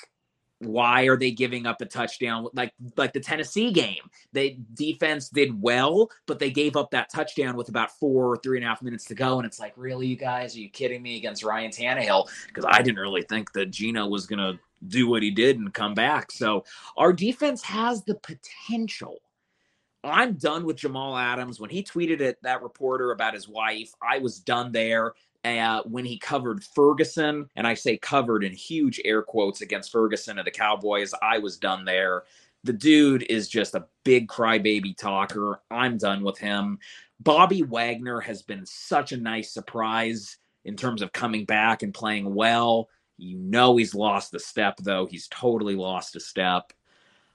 why 0.60 1.02
are 1.06 1.16
they 1.16 1.30
giving 1.30 1.66
up 1.66 1.80
a 1.80 1.86
touchdown 1.86 2.46
like 2.54 2.72
like 2.96 3.12
the 3.12 3.20
Tennessee 3.20 3.70
game? 3.70 4.02
They 4.32 4.58
defense 4.74 5.28
did 5.28 5.60
well, 5.60 6.10
but 6.26 6.38
they 6.38 6.50
gave 6.50 6.76
up 6.76 6.90
that 6.92 7.10
touchdown 7.10 7.56
with 7.56 7.68
about 7.68 7.90
four 7.98 8.26
or 8.26 8.36
three 8.36 8.58
and 8.58 8.64
a 8.64 8.68
half 8.68 8.82
minutes 8.82 9.04
to 9.06 9.14
go. 9.14 9.38
And 9.38 9.46
it's 9.46 9.58
like, 9.58 9.72
really, 9.76 10.06
you 10.06 10.16
guys, 10.16 10.56
are 10.56 10.60
you 10.60 10.70
kidding 10.70 11.02
me 11.02 11.16
against 11.16 11.44
Ryan 11.44 11.70
Tannehill? 11.70 12.28
Because 12.46 12.64
I 12.66 12.82
didn't 12.82 13.00
really 13.00 13.22
think 13.22 13.52
that 13.52 13.70
Geno 13.70 14.06
was 14.06 14.26
gonna 14.26 14.58
do 14.88 15.08
what 15.08 15.22
he 15.22 15.30
did 15.30 15.58
and 15.58 15.72
come 15.72 15.94
back. 15.94 16.30
So 16.32 16.64
our 16.96 17.12
defense 17.12 17.62
has 17.62 18.04
the 18.04 18.16
potential. 18.16 19.18
I'm 20.02 20.34
done 20.34 20.64
with 20.64 20.76
Jamal 20.76 21.16
Adams. 21.16 21.58
When 21.58 21.70
he 21.70 21.82
tweeted 21.82 22.20
at 22.20 22.42
that 22.42 22.62
reporter 22.62 23.12
about 23.12 23.34
his 23.34 23.48
wife, 23.48 23.90
I 24.02 24.18
was 24.18 24.38
done 24.38 24.70
there 24.72 25.14
uh, 25.44 25.82
when 25.84 26.04
he 26.04 26.18
covered 26.18 26.64
Ferguson, 26.64 27.48
and 27.56 27.66
I 27.66 27.74
say 27.74 27.96
covered 27.98 28.44
in 28.44 28.52
huge 28.52 29.00
air 29.04 29.22
quotes 29.22 29.60
against 29.60 29.92
Ferguson 29.92 30.38
of 30.38 30.44
the 30.44 30.50
Cowboys, 30.50 31.12
I 31.22 31.38
was 31.38 31.58
done 31.58 31.84
there. 31.84 32.22
The 32.64 32.72
dude 32.72 33.24
is 33.28 33.48
just 33.48 33.74
a 33.74 33.86
big 34.04 34.26
crybaby 34.26 34.96
talker. 34.96 35.60
I'm 35.70 35.98
done 35.98 36.22
with 36.22 36.38
him. 36.38 36.78
Bobby 37.20 37.62
Wagner 37.62 38.20
has 38.20 38.42
been 38.42 38.64
such 38.64 39.12
a 39.12 39.18
nice 39.18 39.52
surprise 39.52 40.38
in 40.64 40.76
terms 40.76 41.02
of 41.02 41.12
coming 41.12 41.44
back 41.44 41.82
and 41.82 41.92
playing 41.92 42.34
well. 42.34 42.88
You 43.16 43.36
know 43.38 43.76
he's 43.76 43.94
lost 43.94 44.34
a 44.34 44.38
step, 44.38 44.76
though. 44.78 45.06
He's 45.06 45.28
totally 45.28 45.76
lost 45.76 46.16
a 46.16 46.20
step. 46.20 46.72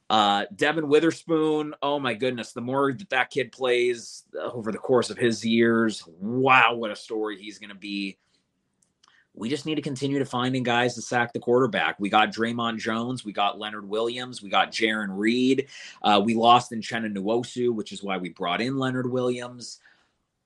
Uh, 0.09 0.45
Devon 0.55 0.89
Witherspoon, 0.89 1.75
oh 1.83 1.99
my 1.99 2.15
goodness, 2.15 2.51
the 2.51 2.61
more 2.61 2.91
that 2.91 3.09
that 3.11 3.29
kid 3.29 3.51
plays 3.51 4.23
over 4.41 4.71
the 4.71 4.77
course 4.77 5.11
of 5.11 5.17
his 5.17 5.45
years, 5.45 6.03
wow, 6.19 6.73
what 6.73 6.89
a 6.89 6.95
story 6.95 7.37
he's 7.37 7.59
going 7.59 7.69
to 7.69 7.75
be. 7.75 8.17
We 9.35 9.49
just 9.49 9.67
need 9.67 9.75
to 9.75 9.83
continue 9.83 10.17
to 10.17 10.25
finding 10.25 10.63
guys 10.63 10.95
to 10.95 11.03
sack 11.03 11.31
the 11.31 11.39
quarterback. 11.39 11.99
We 11.99 12.09
got 12.09 12.33
Dre'Mont 12.33 12.79
Jones, 12.79 13.23
we 13.23 13.31
got 13.31 13.59
Leonard 13.59 13.87
Williams, 13.87 14.41
we 14.41 14.49
got 14.49 14.71
Jarran 14.71 15.09
Reed. 15.11 15.67
Uh, 16.01 16.19
we 16.25 16.33
lost 16.33 16.71
in 16.71 16.81
Uchenna 16.81 17.15
Nwosu, 17.15 17.73
which 17.73 17.91
is 17.91 18.01
why 18.01 18.17
we 18.17 18.29
brought 18.29 18.61
in 18.61 18.77
Leonard 18.77 19.09
Williams. 19.09 19.79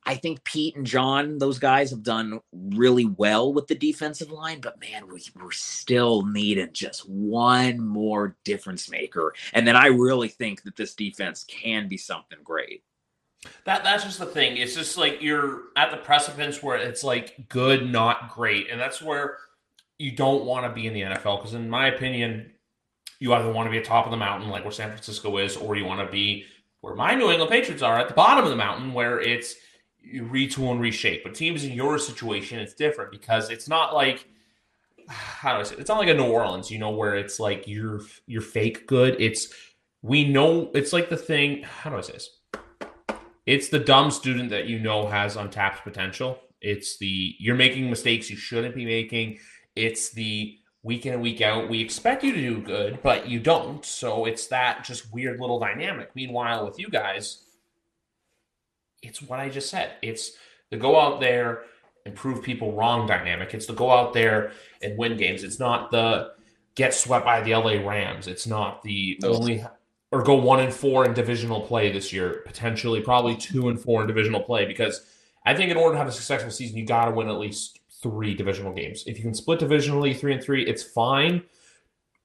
I 0.06 0.16
think 0.16 0.43
Pete 0.43 0.76
and 0.76 0.86
John, 0.86 1.38
those 1.38 1.60
guys 1.60 1.89
have 1.91 2.04
done 2.04 2.39
really 2.51 3.06
well 3.06 3.54
with 3.54 3.68
the 3.68 3.76
defensive 3.76 4.32
line, 4.32 4.60
but 4.60 4.80
man, 4.80 5.08
we, 5.08 5.24
we're 5.36 5.51
still 5.51 6.26
needing 6.26 6.70
just 6.74 7.08
one 7.10 7.80
more 7.80 8.36
difference 8.43 8.89
maker. 8.89 9.34
And 9.54 9.68
then 9.68 9.76
I 9.76 9.88
really 9.88 10.28
think 10.28 10.64
that 10.64 10.76
this 10.76 10.93
defense 10.93 11.45
can 11.45 11.88
be 11.88 11.97
something 11.97 12.39
great. 12.43 12.84
That 13.66 13.84
that's 13.84 14.04
just 14.04 14.20
the 14.20 14.26
thing. 14.26 14.58
It's 14.58 14.76
just 14.76 14.97
like 14.97 15.22
you're 15.22 15.64
at 15.76 15.91
the 15.91 15.97
precipice 15.97 16.64
where 16.64 16.78
it's 16.78 17.04
like 17.04 17.49
good, 17.49 17.91
not 17.91 18.34
great, 18.34 18.70
and 18.70 18.80
that's 18.80 19.01
where 19.01 19.38
you 19.99 20.12
don't 20.12 20.45
want 20.45 20.66
to 20.66 20.74
be 20.74 20.88
in 20.88 20.93
the 20.93 21.01
NFL. 21.01 21.39
Because 21.39 21.54
in 21.54 21.70
my 21.70 21.88
opinion, 21.88 22.51
you 23.20 23.34
either 23.34 23.51
want 23.51 23.68
to 23.68 23.72
be 23.72 23.78
at 23.78 23.86
top 23.86 24.06
of 24.06 24.12
the 24.12 24.18
mountain, 24.18 24.49
like 24.49 24.64
where 24.64 24.72
San 24.72 24.89
Francisco 24.89 25.38
is, 25.38 25.58
or 25.58 25.76
you 25.76 25.86
want 25.86 26.06
to 26.06 26.12
be 26.12 26.45
where 26.82 26.95
my 26.95 27.16
New 27.16 27.32
England 27.32 27.51
Patriots 27.51 27.82
are 27.82 27.97
at 27.97 28.08
the 28.08 28.14
bottom 28.14 28.43
of 28.43 28.49
the 28.49 28.58
mountain, 28.58 28.93
where 28.93 29.20
it's 29.20 29.56
you 30.04 30.24
retool 30.24 30.72
and 30.72 30.82
reshape. 30.82 31.24
But 31.24 31.34
teams 31.34 31.64
in 31.64 31.72
your 31.72 31.97
situation, 31.97 32.60
it's 32.60 32.74
different 32.74 33.12
because 33.12 33.49
it's 33.49 33.68
not 33.68 33.93
like 33.93 34.28
how 35.08 35.54
do 35.54 35.60
I 35.60 35.64
say? 35.64 35.76
It? 35.76 35.82
It's 35.82 35.89
not 35.89 35.99
like 35.99 36.10
a 36.10 36.14
New 36.14 36.26
Orleans, 36.26 36.72
you 36.72 36.80
know, 36.80 36.91
where 36.91 37.16
it's 37.16 37.39
like 37.39 37.68
you're 37.68 38.01
you're 38.26 38.41
fake 38.41 38.88
good. 38.88 39.20
It's 39.20 39.54
we 40.01 40.28
know 40.28 40.72
it's 40.74 40.93
like 40.93 41.10
the 41.10 41.18
thing. 41.18 41.64
How 41.64 41.89
do 41.89 41.97
I 41.97 42.01
say 42.01 42.14
this? 42.14 42.30
It's 43.45 43.70
the 43.70 43.80
dumb 43.80 44.12
student 44.12 44.49
that 44.51 44.68
you 44.68 44.80
know 44.80 45.08
has 45.08 45.36
untapped 45.36 45.84
potential. 45.84 46.39
It's 46.62 46.97
the 46.97 47.36
you're 47.39 47.56
making 47.56 47.89
mistakes 47.89 48.30
you 48.30 48.38
shouldn't 48.38 48.76
be 48.76 48.86
making. 48.86 49.39
It's 49.76 50.12
the 50.12 50.58
week 50.84 51.06
in 51.06 51.14
and 51.14 51.22
week 51.22 51.41
out. 51.41 51.70
We 51.70 51.82
expect 51.82 52.24
you 52.24 52.34
to 52.34 52.39
do 52.39 52.62
good, 52.62 52.99
but 53.01 53.28
you 53.28 53.39
don't. 53.39 53.84
So 53.84 54.26
it's 54.26 54.47
that 54.47 54.84
just 54.84 55.12
weird 55.14 55.39
little 55.39 55.60
dynamic. 55.60 56.12
Meanwhile, 56.16 56.66
with 56.66 56.80
you 56.80 56.89
guys, 56.89 57.42
it's 59.04 59.22
what 59.22 59.39
I 59.39 59.49
just 59.49 59.70
said. 59.70 59.93
It's 60.01 60.32
the 60.70 60.78
go 60.78 60.99
out 60.99 61.20
there 61.20 61.64
and 62.06 62.16
prove 62.16 62.41
people 62.41 62.74
wrong 62.74 63.08
dynamic. 63.08 63.54
It's 63.54 63.66
the 63.66 63.74
go 63.74 63.91
out 63.91 64.14
there 64.14 64.51
and 64.82 64.97
win 64.97 65.18
games. 65.18 65.43
It's 65.43 65.60
not 65.60 65.91
the 65.91 66.32
get 66.76 66.93
swept 66.93 67.26
by 67.26 67.41
the 67.41 67.56
LA 67.56 67.88
Rams. 67.88 68.28
It's 68.28 68.47
not 68.47 68.82
the 68.84 69.20
only 69.24 69.64
or 70.12 70.22
go 70.22 70.36
one 70.36 70.60
and 70.60 70.74
four 70.74 71.06
in 71.06 71.14
divisional 71.14 71.62
play 71.62 71.91
this 71.91 72.14
year, 72.14 72.43
potentially 72.45 73.01
probably 73.01 73.36
two 73.36 73.70
and 73.70 73.80
four 73.80 74.01
in 74.01 74.08
divisional 74.08 74.41
play 74.41 74.66
because 74.66 75.06
I 75.45 75.56
think 75.56 75.72
in 75.72 75.78
order 75.78 75.95
to 75.95 75.97
have 75.97 76.08
a 76.08 76.12
successful 76.12 76.51
season, 76.51 76.78
you 76.78 76.86
got 76.86 77.06
to 77.06 77.12
win 77.12 77.28
at 77.28 77.39
least 77.39 77.80
three 78.01 78.34
divisional 78.34 78.74
games. 78.74 79.04
If 79.08 79.18
you 79.18 79.24
can 79.24 79.34
split 79.34 79.60
divisionally 79.60 80.16
three 80.16 80.34
and 80.34 80.43
three, 80.43 80.64
it's 80.66 80.84
fine. 80.84 81.43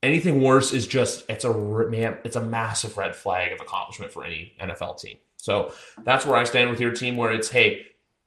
Anything 0.02 0.42
worse 0.42 0.72
is 0.72 0.86
just 0.86 1.24
it's 1.28 1.44
a 1.44 1.52
man, 1.52 2.18
it's 2.24 2.36
a 2.36 2.44
massive 2.44 2.96
red 2.96 3.16
flag 3.16 3.52
of 3.52 3.60
accomplishment 3.60 4.12
for 4.12 4.24
any 4.24 4.54
NFL 4.60 5.00
team. 5.00 5.16
So 5.38 5.72
that's 6.04 6.26
where 6.26 6.36
I 6.36 6.44
stand 6.44 6.68
with 6.68 6.80
your 6.80 6.92
team, 6.92 7.16
where 7.16 7.32
it's, 7.32 7.48
hey, 7.48 7.86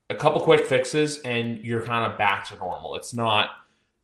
a 0.09 0.16
couple 0.16 0.41
quick 0.41 0.66
fixes 0.66 1.20
and 1.20 1.59
you're 1.59 1.82
kind 1.82 2.09
of 2.09 2.18
back 2.18 2.47
to 2.47 2.55
normal. 2.55 2.95
It's 2.95 3.14
not 3.14 3.51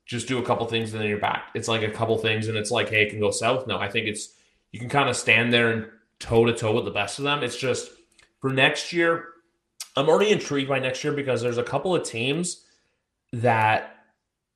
just 0.05 0.27
do 0.27 0.39
a 0.39 0.45
couple 0.45 0.65
things 0.67 0.93
and 0.93 1.01
then 1.01 1.09
you're 1.09 1.17
back. 1.17 1.49
It's 1.55 1.67
like 1.67 1.83
a 1.83 1.89
couple 1.89 2.17
things 2.17 2.47
and 2.47 2.57
it's 2.57 2.69
like, 2.69 2.89
hey, 2.89 3.03
it 3.03 3.09
can 3.09 3.19
go 3.19 3.31
south. 3.31 3.65
No, 3.65 3.77
I 3.77 3.89
think 3.89 4.07
it's, 4.07 4.35
you 4.71 4.79
can 4.79 4.89
kind 4.89 5.09
of 5.09 5.15
stand 5.15 5.51
there 5.51 5.71
and 5.71 5.87
toe 6.19 6.45
to 6.45 6.53
toe 6.53 6.73
with 6.73 6.85
the 6.85 6.91
best 6.91 7.17
of 7.17 7.23
them. 7.23 7.43
It's 7.43 7.57
just 7.57 7.91
for 8.39 8.51
next 8.51 8.93
year, 8.93 9.29
I'm 9.95 10.09
already 10.09 10.31
intrigued 10.31 10.69
by 10.69 10.79
next 10.79 11.03
year 11.03 11.13
because 11.13 11.41
there's 11.41 11.57
a 11.57 11.63
couple 11.63 11.95
of 11.95 12.03
teams 12.03 12.65
that 13.33 13.95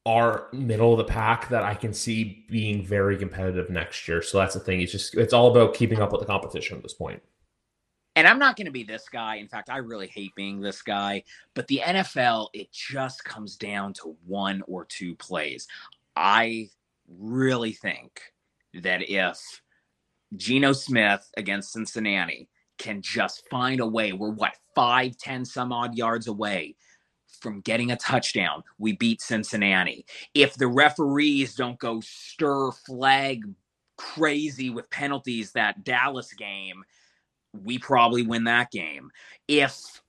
are 0.05 0.47
middle 0.51 0.91
of 0.93 0.97
the 0.97 1.11
pack 1.11 1.49
that 1.49 1.63
I 1.63 1.73
can 1.73 1.93
see 1.93 2.45
being 2.49 2.85
very 2.85 3.17
competitive 3.17 3.69
next 3.69 4.07
year. 4.07 4.21
So 4.21 4.39
that's 4.39 4.53
the 4.53 4.59
thing. 4.59 4.81
It's 4.81 4.91
just 4.91 5.15
it's 5.15 5.33
all 5.33 5.51
about 5.51 5.73
keeping 5.73 5.99
up 5.99 6.11
with 6.11 6.21
the 6.21 6.27
competition 6.27 6.77
at 6.77 6.83
this 6.83 6.93
point 6.93 7.21
and 8.15 8.27
I'm 8.27 8.39
not 8.39 8.57
going 8.57 8.65
to 8.65 8.71
be 8.71 8.83
this 8.83 9.07
guy. 9.09 9.35
In 9.35 9.47
fact, 9.47 9.69
I 9.69 9.77
really 9.77 10.07
hate 10.07 10.35
being 10.35 10.59
this 10.59 10.81
guy. 10.81 11.23
But 11.53 11.67
the 11.67 11.81
NFL, 11.83 12.49
it 12.53 12.71
just 12.71 13.23
comes 13.23 13.55
down 13.55 13.93
to 13.93 14.15
one 14.25 14.63
or 14.67 14.85
two 14.85 15.15
plays. 15.15 15.67
I 16.15 16.69
really 17.07 17.71
think 17.71 18.21
that 18.73 19.09
if 19.09 19.61
Geno 20.35 20.73
Smith 20.73 21.29
against 21.37 21.73
Cincinnati 21.73 22.49
can 22.77 23.01
just 23.01 23.47
find 23.49 23.79
a 23.79 23.87
way, 23.87 24.11
we're 24.11 24.31
what, 24.31 24.55
five, 24.75 25.17
ten 25.17 25.45
some 25.45 25.71
odd 25.71 25.95
yards 25.95 26.27
away 26.27 26.75
from 27.39 27.61
getting 27.61 27.91
a 27.91 27.97
touchdown, 27.97 28.63
we 28.77 28.93
beat 28.93 29.21
Cincinnati. 29.21 30.05
If 30.33 30.55
the 30.55 30.67
referees 30.67 31.55
don't 31.55 31.79
go 31.79 32.01
stir 32.01 32.71
flag 32.71 33.43
crazy 33.97 34.69
with 34.69 34.89
penalties 34.89 35.51
that 35.53 35.83
Dallas 35.83 36.33
game, 36.33 36.83
we 37.53 37.77
probably 37.77 38.23
win 38.23 38.45
that 38.45 38.71
game. 38.71 39.11
If 39.47 40.01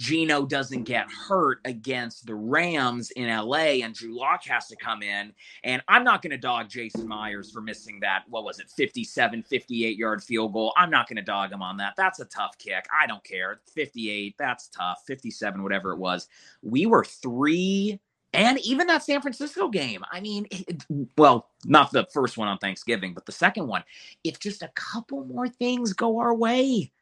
Geno 0.00 0.46
doesn't 0.46 0.84
get 0.84 1.06
hurt 1.10 1.58
against 1.66 2.24
the 2.24 2.34
Rams 2.34 3.10
in 3.10 3.28
LA 3.28 3.82
and 3.84 3.94
Drew 3.94 4.18
Lock 4.18 4.42
has 4.46 4.66
to 4.68 4.76
come 4.76 5.02
in. 5.02 5.34
And 5.62 5.82
I'm 5.88 6.04
not 6.04 6.22
going 6.22 6.30
to 6.30 6.38
dog 6.38 6.70
Jason 6.70 7.06
Myers 7.06 7.50
for 7.50 7.60
missing 7.60 8.00
that, 8.00 8.22
what 8.26 8.42
was 8.42 8.60
it, 8.60 8.70
57, 8.70 9.42
58 9.42 9.98
yard 9.98 10.22
field 10.22 10.54
goal. 10.54 10.72
I'm 10.78 10.90
not 10.90 11.06
going 11.06 11.18
to 11.18 11.22
dog 11.22 11.52
him 11.52 11.60
on 11.60 11.76
that. 11.76 11.94
That's 11.98 12.18
a 12.18 12.24
tough 12.24 12.56
kick. 12.56 12.86
I 12.98 13.06
don't 13.06 13.22
care. 13.24 13.60
58, 13.74 14.36
that's 14.38 14.68
tough. 14.68 15.02
57, 15.06 15.62
whatever 15.62 15.92
it 15.92 15.98
was. 15.98 16.28
We 16.62 16.86
were 16.86 17.04
three 17.04 18.00
and 18.32 18.58
even 18.60 18.86
that 18.86 19.02
San 19.02 19.20
Francisco 19.20 19.68
game, 19.68 20.04
I 20.10 20.20
mean, 20.20 20.46
it, 20.50 20.84
well, 21.16 21.48
not 21.64 21.90
the 21.90 22.06
first 22.12 22.38
one 22.38 22.48
on 22.48 22.58
Thanksgiving, 22.58 23.12
but 23.12 23.26
the 23.26 23.32
second 23.32 23.66
one, 23.66 23.82
if 24.22 24.38
just 24.38 24.62
a 24.62 24.70
couple 24.74 25.24
more 25.24 25.48
things 25.48 25.92
go 25.92 26.18
our 26.20 26.34
way, 26.34 26.92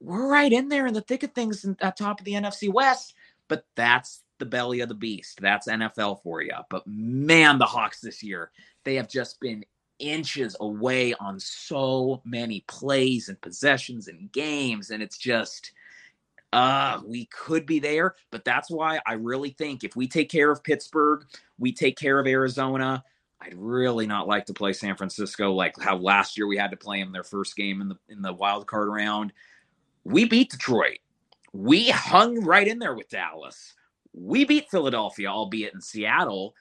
we're 0.00 0.28
right 0.28 0.52
in 0.52 0.68
there 0.68 0.86
in 0.86 0.94
the 0.94 1.02
thick 1.02 1.22
of 1.22 1.32
things 1.32 1.66
at 1.80 1.96
top 1.96 2.20
of 2.20 2.24
the 2.24 2.32
NFC 2.32 2.72
West. 2.72 3.14
But 3.48 3.66
that's 3.74 4.22
the 4.38 4.46
belly 4.46 4.80
of 4.80 4.88
the 4.88 4.94
beast. 4.94 5.40
That's 5.40 5.68
NFL 5.68 6.22
for 6.22 6.42
you. 6.42 6.54
But 6.70 6.86
man, 6.86 7.58
the 7.58 7.66
Hawks 7.66 8.00
this 8.00 8.22
year, 8.22 8.50
they 8.84 8.94
have 8.96 9.08
just 9.08 9.40
been 9.40 9.64
inches 9.98 10.56
away 10.60 11.14
on 11.14 11.38
so 11.38 12.20
many 12.24 12.64
plays 12.66 13.28
and 13.28 13.40
possessions 13.40 14.08
and 14.08 14.32
games. 14.32 14.90
And 14.90 15.02
it's 15.02 15.18
just, 15.18 15.72
uh, 16.52 17.00
we 17.04 17.26
could 17.26 17.66
be 17.66 17.78
there, 17.78 18.14
but 18.30 18.44
that's 18.44 18.70
why 18.70 19.00
I 19.06 19.14
really 19.14 19.50
think 19.50 19.84
if 19.84 19.96
we 19.96 20.06
take 20.08 20.30
care 20.30 20.50
of 20.50 20.62
Pittsburgh, 20.62 21.24
we 21.58 21.72
take 21.72 21.98
care 21.98 22.18
of 22.18 22.26
Arizona. 22.26 23.02
I'd 23.40 23.54
really 23.54 24.06
not 24.06 24.26
like 24.26 24.46
to 24.46 24.54
play 24.54 24.72
San 24.72 24.96
Francisco 24.96 25.52
like 25.52 25.74
how 25.80 25.96
last 25.96 26.38
year 26.38 26.46
we 26.46 26.56
had 26.56 26.70
to 26.70 26.76
play 26.76 27.02
them 27.02 27.12
their 27.12 27.24
first 27.24 27.56
game 27.56 27.80
in 27.80 27.88
the 27.88 27.98
in 28.08 28.22
the 28.22 28.32
wild 28.32 28.66
card 28.66 28.88
round. 28.88 29.32
We 30.04 30.24
beat 30.24 30.50
Detroit. 30.50 30.98
We 31.52 31.90
hung 31.90 32.42
right 32.44 32.66
in 32.66 32.78
there 32.78 32.94
with 32.94 33.08
Dallas. 33.08 33.74
We 34.12 34.44
beat 34.44 34.70
Philadelphia, 34.70 35.28
albeit 35.28 35.74
in 35.74 35.80
Seattle. 35.80 36.54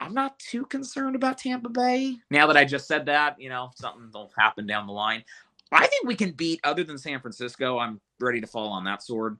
I'm 0.00 0.14
not 0.14 0.38
too 0.38 0.64
concerned 0.64 1.16
about 1.16 1.38
Tampa 1.38 1.68
Bay. 1.68 2.16
Now 2.30 2.46
that 2.46 2.56
I 2.56 2.64
just 2.64 2.86
said 2.86 3.06
that, 3.06 3.40
you 3.40 3.48
know, 3.48 3.70
something 3.74 4.10
will 4.12 4.30
happen 4.38 4.66
down 4.66 4.86
the 4.86 4.92
line. 4.92 5.24
I 5.72 5.86
think 5.86 6.06
we 6.06 6.14
can 6.14 6.30
beat, 6.32 6.60
other 6.64 6.84
than 6.84 6.96
San 6.96 7.20
Francisco, 7.20 7.78
I'm 7.78 8.00
ready 8.20 8.40
to 8.40 8.46
fall 8.46 8.68
on 8.68 8.84
that 8.84 9.02
sword. 9.02 9.38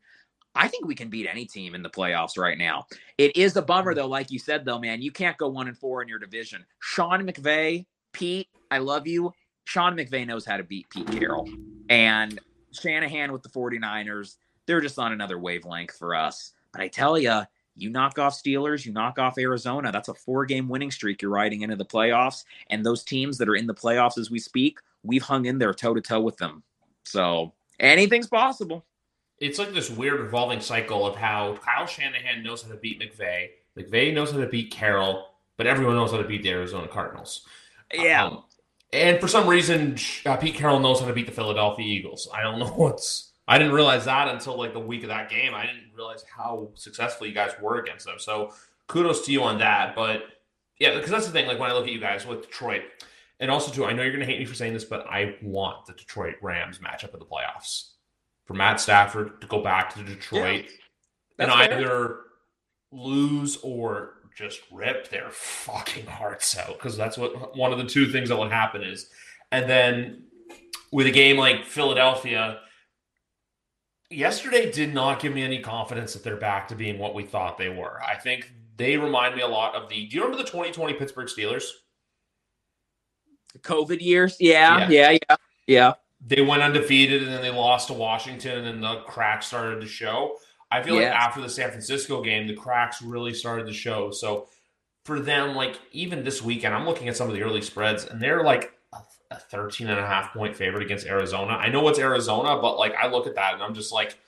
I 0.55 0.67
think 0.67 0.87
we 0.87 0.95
can 0.95 1.09
beat 1.09 1.29
any 1.31 1.45
team 1.45 1.75
in 1.75 1.83
the 1.83 1.91
playoffs 1.91 2.37
right 2.37 2.59
now. 2.59 2.87
It 3.17 3.37
is 3.37 3.57
a 3.57 3.63
bummer, 3.63 3.95
though, 3.95 4.09
like 4.09 4.31
you 4.31 4.39
said, 4.39 4.65
though, 4.65 4.79
man, 4.79 5.01
you 5.03 5.13
can't 5.13 5.37
go 5.37 5.49
one 5.49 5.69
and 5.69 5.79
four 5.79 6.03
in 6.03 6.09
your 6.09 6.19
division. 6.19 6.65
Sean 6.81 7.23
McVay, 7.23 7.87
Pete, 8.13 8.49
I 8.71 8.79
love 8.79 9.07
you. 9.07 9.33
Sean 9.65 9.97
McVay 9.97 10.27
knows 10.27 10.45
how 10.45 10.57
to 10.57 10.65
beat 10.65 10.89
Pete 10.91 11.07
Carroll. 11.13 11.49
And 11.91 12.41
Shanahan 12.73 13.33
with 13.33 13.43
the 13.43 13.51
49ers, 13.51 14.37
they're 14.67 14.81
just 14.81 14.99
on 14.99 15.13
another 15.13 15.39
wavelength 15.39 15.93
for 15.93 16.15
us. 16.15 16.53
But 16.73 16.83
I 16.83 16.89
tell 16.89 17.19
you, 17.19 17.43
you 17.77 17.91
knock 17.91 18.19
off 18.19 18.35
Steelers, 18.35 18.85
you 18.85 18.93
knock 18.93 19.19
off 19.19 19.39
Arizona. 19.39 19.93
That's 19.93 20.09
a 20.09 20.15
four 20.15 20.45
game 20.45 20.69
winning 20.69 20.91
streak 20.91 21.23
you're 21.23 21.31
riding 21.31 21.63
into 21.63 21.77
the 21.77 21.85
playoffs. 21.85 22.45
And 22.71 22.85
those 22.85 23.05
teams 23.05 23.39
that 23.39 23.49
are 23.49 23.55
in 23.55 23.67
the 23.67 23.75
playoffs 23.75 24.19
as 24.19 24.31
we 24.31 24.41
speak, 24.41 24.79
we've 25.05 25.23
hung 25.23 25.47
in 25.47 25.59
there 25.59 25.73
toe 25.73 25.95
to 25.95 26.01
toe 26.01 26.21
with 26.21 26.37
them. 26.39 26.63
So 27.05 27.55
anything's 27.81 28.27
possible. 28.27 28.85
It's 29.39 29.59
like 29.59 29.73
this 29.73 29.89
weird 29.89 30.21
revolving 30.21 30.61
cycle 30.61 31.07
of 31.07 31.15
how 31.15 31.57
Kyle 31.57 31.87
Shanahan 31.87 32.43
knows 32.43 32.63
how 32.63 32.71
to 32.71 32.77
beat 32.77 33.01
McVay, 33.01 33.51
McVay 33.79 34.13
knows 34.13 34.33
how 34.33 34.39
to 34.39 34.47
beat 34.47 34.71
Carroll, 34.71 35.27
but 35.57 35.67
everyone 35.67 35.95
knows 35.95 36.11
how 36.11 36.17
to 36.19 36.25
beat 36.25 36.43
the 36.43 36.51
Arizona 36.51 36.89
Cardinals. 36.89 37.47
Yeah. 37.93 38.27
Um, 38.27 38.45
and 38.93 39.21
for 39.21 39.29
some 39.29 39.47
reason, 39.47 39.97
uh, 40.27 40.37
Pete 40.37 40.55
Carroll 40.55 40.81
knows 40.81 41.01
how 41.01 41.07
to 41.07 41.13
beat 41.13 41.27
the 41.27 41.33
Philadelphia 41.33 41.87
Eagles. 41.87 42.29
I 42.35 42.43
don't 42.43 42.59
know 42.59 42.67
what's. 42.77 43.33
I 43.47 43.57
didn't 43.59 43.73
realize 43.73 44.05
that 44.05 44.29
until 44.29 44.59
like 44.59 44.73
the 44.73 44.81
week 44.81 45.03
of 45.05 45.09
that 45.09 45.31
game. 45.31 45.55
I 45.55 45.67
didn't 45.67 45.91
realize 45.95 46.25
how 46.35 46.71
successful 46.75 47.27
you 47.27 47.33
guys 47.33 47.53
were 47.61 47.79
against 47.79 48.05
them. 48.05 48.19
So 48.19 48.53
kudos 48.89 49.25
to 49.27 49.33
you 49.33 49.43
on 49.43 49.59
that. 49.59 49.95
But 49.95 50.25
yeah, 50.79 50.95
because 50.95 51.11
that's 51.11 51.27
the 51.27 51.33
thing. 51.33 51.47
Like 51.47 51.59
when 51.59 51.71
I 51.71 51.75
look 51.75 51.87
at 51.87 51.93
you 51.93 52.01
guys 52.01 52.27
with 52.27 52.43
Detroit, 52.43 52.83
and 53.41 53.51
also 53.51 53.73
too, 53.73 53.85
I 53.85 53.93
know 53.93 54.03
you're 54.03 54.13
going 54.13 54.25
to 54.25 54.27
hate 54.27 54.39
me 54.39 54.45
for 54.45 54.55
saying 54.55 54.73
this, 54.73 54.85
but 54.85 55.07
I 55.09 55.37
want 55.43 55.87
the 55.87 55.93
Detroit 55.93 56.37
Rams 56.43 56.79
matchup 56.79 57.13
in 57.15 57.21
the 57.21 57.27
playoffs 57.27 57.91
for 58.47 58.55
Matt 58.55 58.81
Stafford 58.81 59.41
to 59.41 59.47
go 59.47 59.63
back 59.63 59.95
to 59.95 60.03
Detroit 60.03 60.67
Yeah, 61.39 61.45
and 61.47 61.53
fair. 61.53 61.79
either 61.79 62.19
lose 62.91 63.59
or 63.63 64.15
just 64.37 64.61
rip 64.73 65.09
their 65.11 65.31
fucking 65.31 66.07
hearts 66.07 66.57
out 66.57 66.75
because 66.79 66.97
that's 66.97 67.19
what 67.19 67.57
one 67.57 67.73
of 67.73 67.79
the 67.79 67.85
two 67.85 68.07
things 68.07 68.29
that 68.29 68.37
will 68.37 68.49
happen 68.49 68.83
is. 68.83 69.09
And 69.53 69.69
then 69.69 70.25
with 70.93 71.07
a 71.07 71.11
game 71.11 71.37
like 71.37 71.65
Philadelphia, 71.65 72.61
yesterday 74.11 74.71
did 74.73 74.95
not 74.95 75.21
give 75.21 75.35
me 75.35 75.43
any 75.43 75.61
confidence 75.61 76.13
that 76.15 76.25
they're 76.25 76.37
back 76.37 76.69
to 76.69 76.75
being 76.75 76.99
what 76.99 77.15
we 77.15 77.25
thought 77.25 77.59
they 77.59 77.69
were. 77.69 78.01
I 78.03 78.15
think 78.17 78.51
they 78.77 78.97
remind 78.97 79.35
me 79.37 79.43
a 79.43 79.49
lot 79.49 79.75
of 79.75 79.89
the. 79.89 80.07
Do 80.07 80.17
you 80.17 80.23
remember 80.23 80.43
the 80.43 80.49
2020 80.49 80.95
Pittsburgh 80.95 81.29
Steelers? 81.29 81.65
COVID 83.61 84.01
years. 84.01 84.37
Yeah, 84.41 84.89
Yeah. 84.89 85.11
yeah, 85.11 85.19
yeah, 85.31 85.37
yeah. 85.67 85.95
They 86.27 86.43
went 86.43 86.63
undefeated 86.63 87.23
and 87.23 87.33
then 87.33 87.43
they 87.43 87.51
lost 87.51 87.87
to 87.89 87.93
Washington 87.95 88.67
and 88.67 88.83
the 88.83 89.01
cracks 89.07 89.47
started 89.47 89.81
to 89.81 89.87
show. 89.87 90.37
I 90.71 90.83
feel 90.83 90.97
Yes. 90.97 91.13
like 91.13 91.21
after 91.23 91.41
the 91.41 91.49
San 91.49 91.71
Francisco 91.71 92.23
game, 92.23 92.47
the 92.47 92.55
cracks 92.55 93.01
really 93.01 93.33
started 93.33 93.67
to 93.67 93.73
show. 93.73 94.11
So 94.11 94.49
for 95.05 95.21
them, 95.21 95.55
like 95.55 95.79
even 95.93 96.25
this 96.25 96.43
weekend, 96.43 96.75
I'm 96.75 96.85
looking 96.87 97.09
at 97.09 97.17
some 97.17 97.29
of 97.29 97.35
the 97.35 97.43
early 97.43 97.63
spreads 97.63 98.05
and 98.05 98.21
they're 98.21 98.43
like 98.43 98.73
a, 98.93 98.99
a 99.31 99.37
13 99.39 99.89
and 99.89 99.99
a 99.99 100.07
half 100.07 100.33
point 100.35 100.55
favorite 100.57 100.83
against 100.83 101.07
Arizona. 101.07 101.53
I 101.53 101.69
know 101.69 101.89
it's 101.89 101.99
Arizona, 101.99 102.61
but 102.61 102.77
like 102.79 102.95
I 102.97 103.07
look 103.07 103.27
at 103.27 103.37
that 103.37 103.55
and 103.55 103.63
I'm 103.63 103.75
just 103.75 103.93
like, 103.93 104.19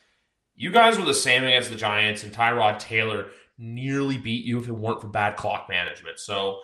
you 0.56 0.70
guys 0.70 0.98
were 0.98 1.04
the 1.04 1.12
same 1.14 1.44
against 1.44 1.70
the 1.70 1.76
Giants 1.76 2.22
and 2.22 2.32
Tyrod 2.32 2.78
Taylor 2.78 3.26
nearly 3.58 4.16
beat 4.16 4.44
you 4.44 4.58
if 4.58 4.68
it 4.68 4.72
weren't 4.72 5.00
for 5.00 5.08
bad 5.08 5.36
clock 5.36 5.68
management. 5.68 6.18
So 6.18 6.60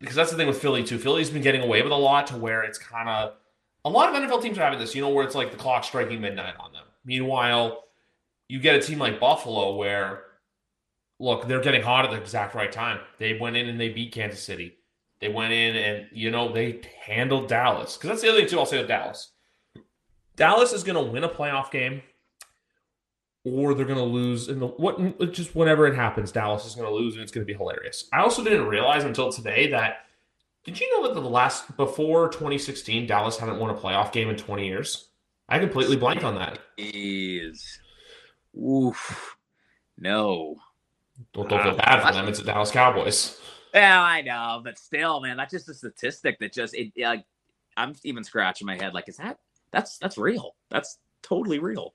because 0.00 0.16
that's 0.16 0.30
the 0.30 0.36
thing 0.36 0.46
with 0.46 0.60
Philly 0.60 0.84
too. 0.84 0.98
Philly's 0.98 1.30
been 1.30 1.42
getting 1.42 1.62
away 1.62 1.82
with 1.82 1.92
a 1.92 1.96
lot 1.96 2.26
to 2.28 2.36
where 2.36 2.62
it's 2.62 2.78
kind 2.78 3.08
of 3.08 3.34
a 3.84 3.90
lot 3.90 4.12
of 4.12 4.20
NFL 4.20 4.42
teams 4.42 4.58
are 4.58 4.62
having 4.62 4.78
this, 4.78 4.94
you 4.94 5.00
know, 5.00 5.08
where 5.08 5.24
it's 5.24 5.34
like 5.34 5.52
the 5.52 5.56
clock 5.56 5.84
striking 5.84 6.20
midnight 6.20 6.54
on 6.58 6.72
them. 6.72 6.84
Meanwhile, 7.04 7.84
you 8.48 8.58
get 8.58 8.74
a 8.74 8.80
team 8.80 8.98
like 8.98 9.20
Buffalo 9.20 9.76
where, 9.76 10.24
look, 11.20 11.46
they're 11.46 11.60
getting 11.60 11.82
hot 11.82 12.04
at 12.04 12.10
the 12.10 12.20
exact 12.20 12.54
right 12.54 12.70
time. 12.70 12.98
They 13.18 13.38
went 13.38 13.56
in 13.56 13.68
and 13.68 13.80
they 13.80 13.88
beat 13.88 14.12
Kansas 14.12 14.42
City. 14.42 14.76
They 15.20 15.28
went 15.28 15.52
in 15.52 15.76
and, 15.76 16.06
you 16.12 16.30
know, 16.30 16.52
they 16.52 16.80
handled 17.00 17.48
Dallas. 17.48 17.96
Because 17.96 18.10
that's 18.10 18.22
the 18.22 18.28
other 18.28 18.40
thing, 18.40 18.48
too, 18.48 18.58
I'll 18.58 18.66
say 18.66 18.78
with 18.78 18.88
Dallas. 18.88 19.30
Dallas 20.34 20.72
is 20.72 20.84
going 20.84 21.02
to 21.02 21.12
win 21.12 21.24
a 21.24 21.28
playoff 21.28 21.70
game 21.70 22.02
or 23.46 23.74
they're 23.74 23.86
going 23.86 23.98
to 23.98 24.04
lose 24.04 24.48
in 24.48 24.58
the 24.58 24.66
what 24.66 25.32
just 25.32 25.54
whenever 25.54 25.86
it 25.86 25.94
happens 25.94 26.32
dallas 26.32 26.64
is 26.64 26.74
going 26.74 26.86
to 26.86 26.94
lose 26.94 27.14
and 27.14 27.22
it's 27.22 27.32
going 27.32 27.46
to 27.46 27.50
be 27.50 27.56
hilarious 27.56 28.08
i 28.12 28.20
also 28.20 28.42
didn't 28.42 28.66
realize 28.66 29.04
until 29.04 29.30
today 29.30 29.70
that 29.70 30.06
did 30.64 30.80
you 30.80 30.90
know 30.90 31.06
that 31.06 31.14
the 31.14 31.28
last 31.28 31.76
before 31.76 32.28
2016 32.28 33.06
dallas 33.06 33.36
hadn't 33.36 33.58
won 33.58 33.70
a 33.70 33.74
playoff 33.74 34.12
game 34.12 34.28
in 34.28 34.36
20 34.36 34.66
years 34.66 35.08
i 35.48 35.58
completely 35.58 35.96
blanked 35.96 36.24
on 36.24 36.34
that 36.34 36.58
Is 36.76 37.78
oof. 38.56 39.36
No. 39.98 40.56
don't, 41.32 41.48
don't 41.48 41.62
feel 41.62 41.76
bad 41.76 42.06
for 42.06 42.12
them 42.12 42.28
it's 42.28 42.38
the 42.38 42.44
dallas 42.44 42.70
cowboys 42.70 43.38
Yeah, 43.74 44.00
I 44.00 44.22
know, 44.22 44.62
but 44.64 44.78
still, 44.78 45.20
man, 45.20 45.36
that's 45.36 45.52
just 45.52 45.68
a 45.68 45.74
statistic 45.74 46.38
that 46.38 46.50
just 46.50 46.74
it 46.74 46.92
like 46.96 47.26
I'm 47.76 47.94
even 48.04 48.24
scratching 48.24 48.66
my 48.66 48.76
head. 48.76 48.94
Like, 48.94 49.06
is 49.06 49.18
that 49.18 49.38
that's 49.70 49.98
that's 49.98 50.16
real? 50.16 50.54
That's 50.70 50.98
totally 51.22 51.58
real. 51.58 51.92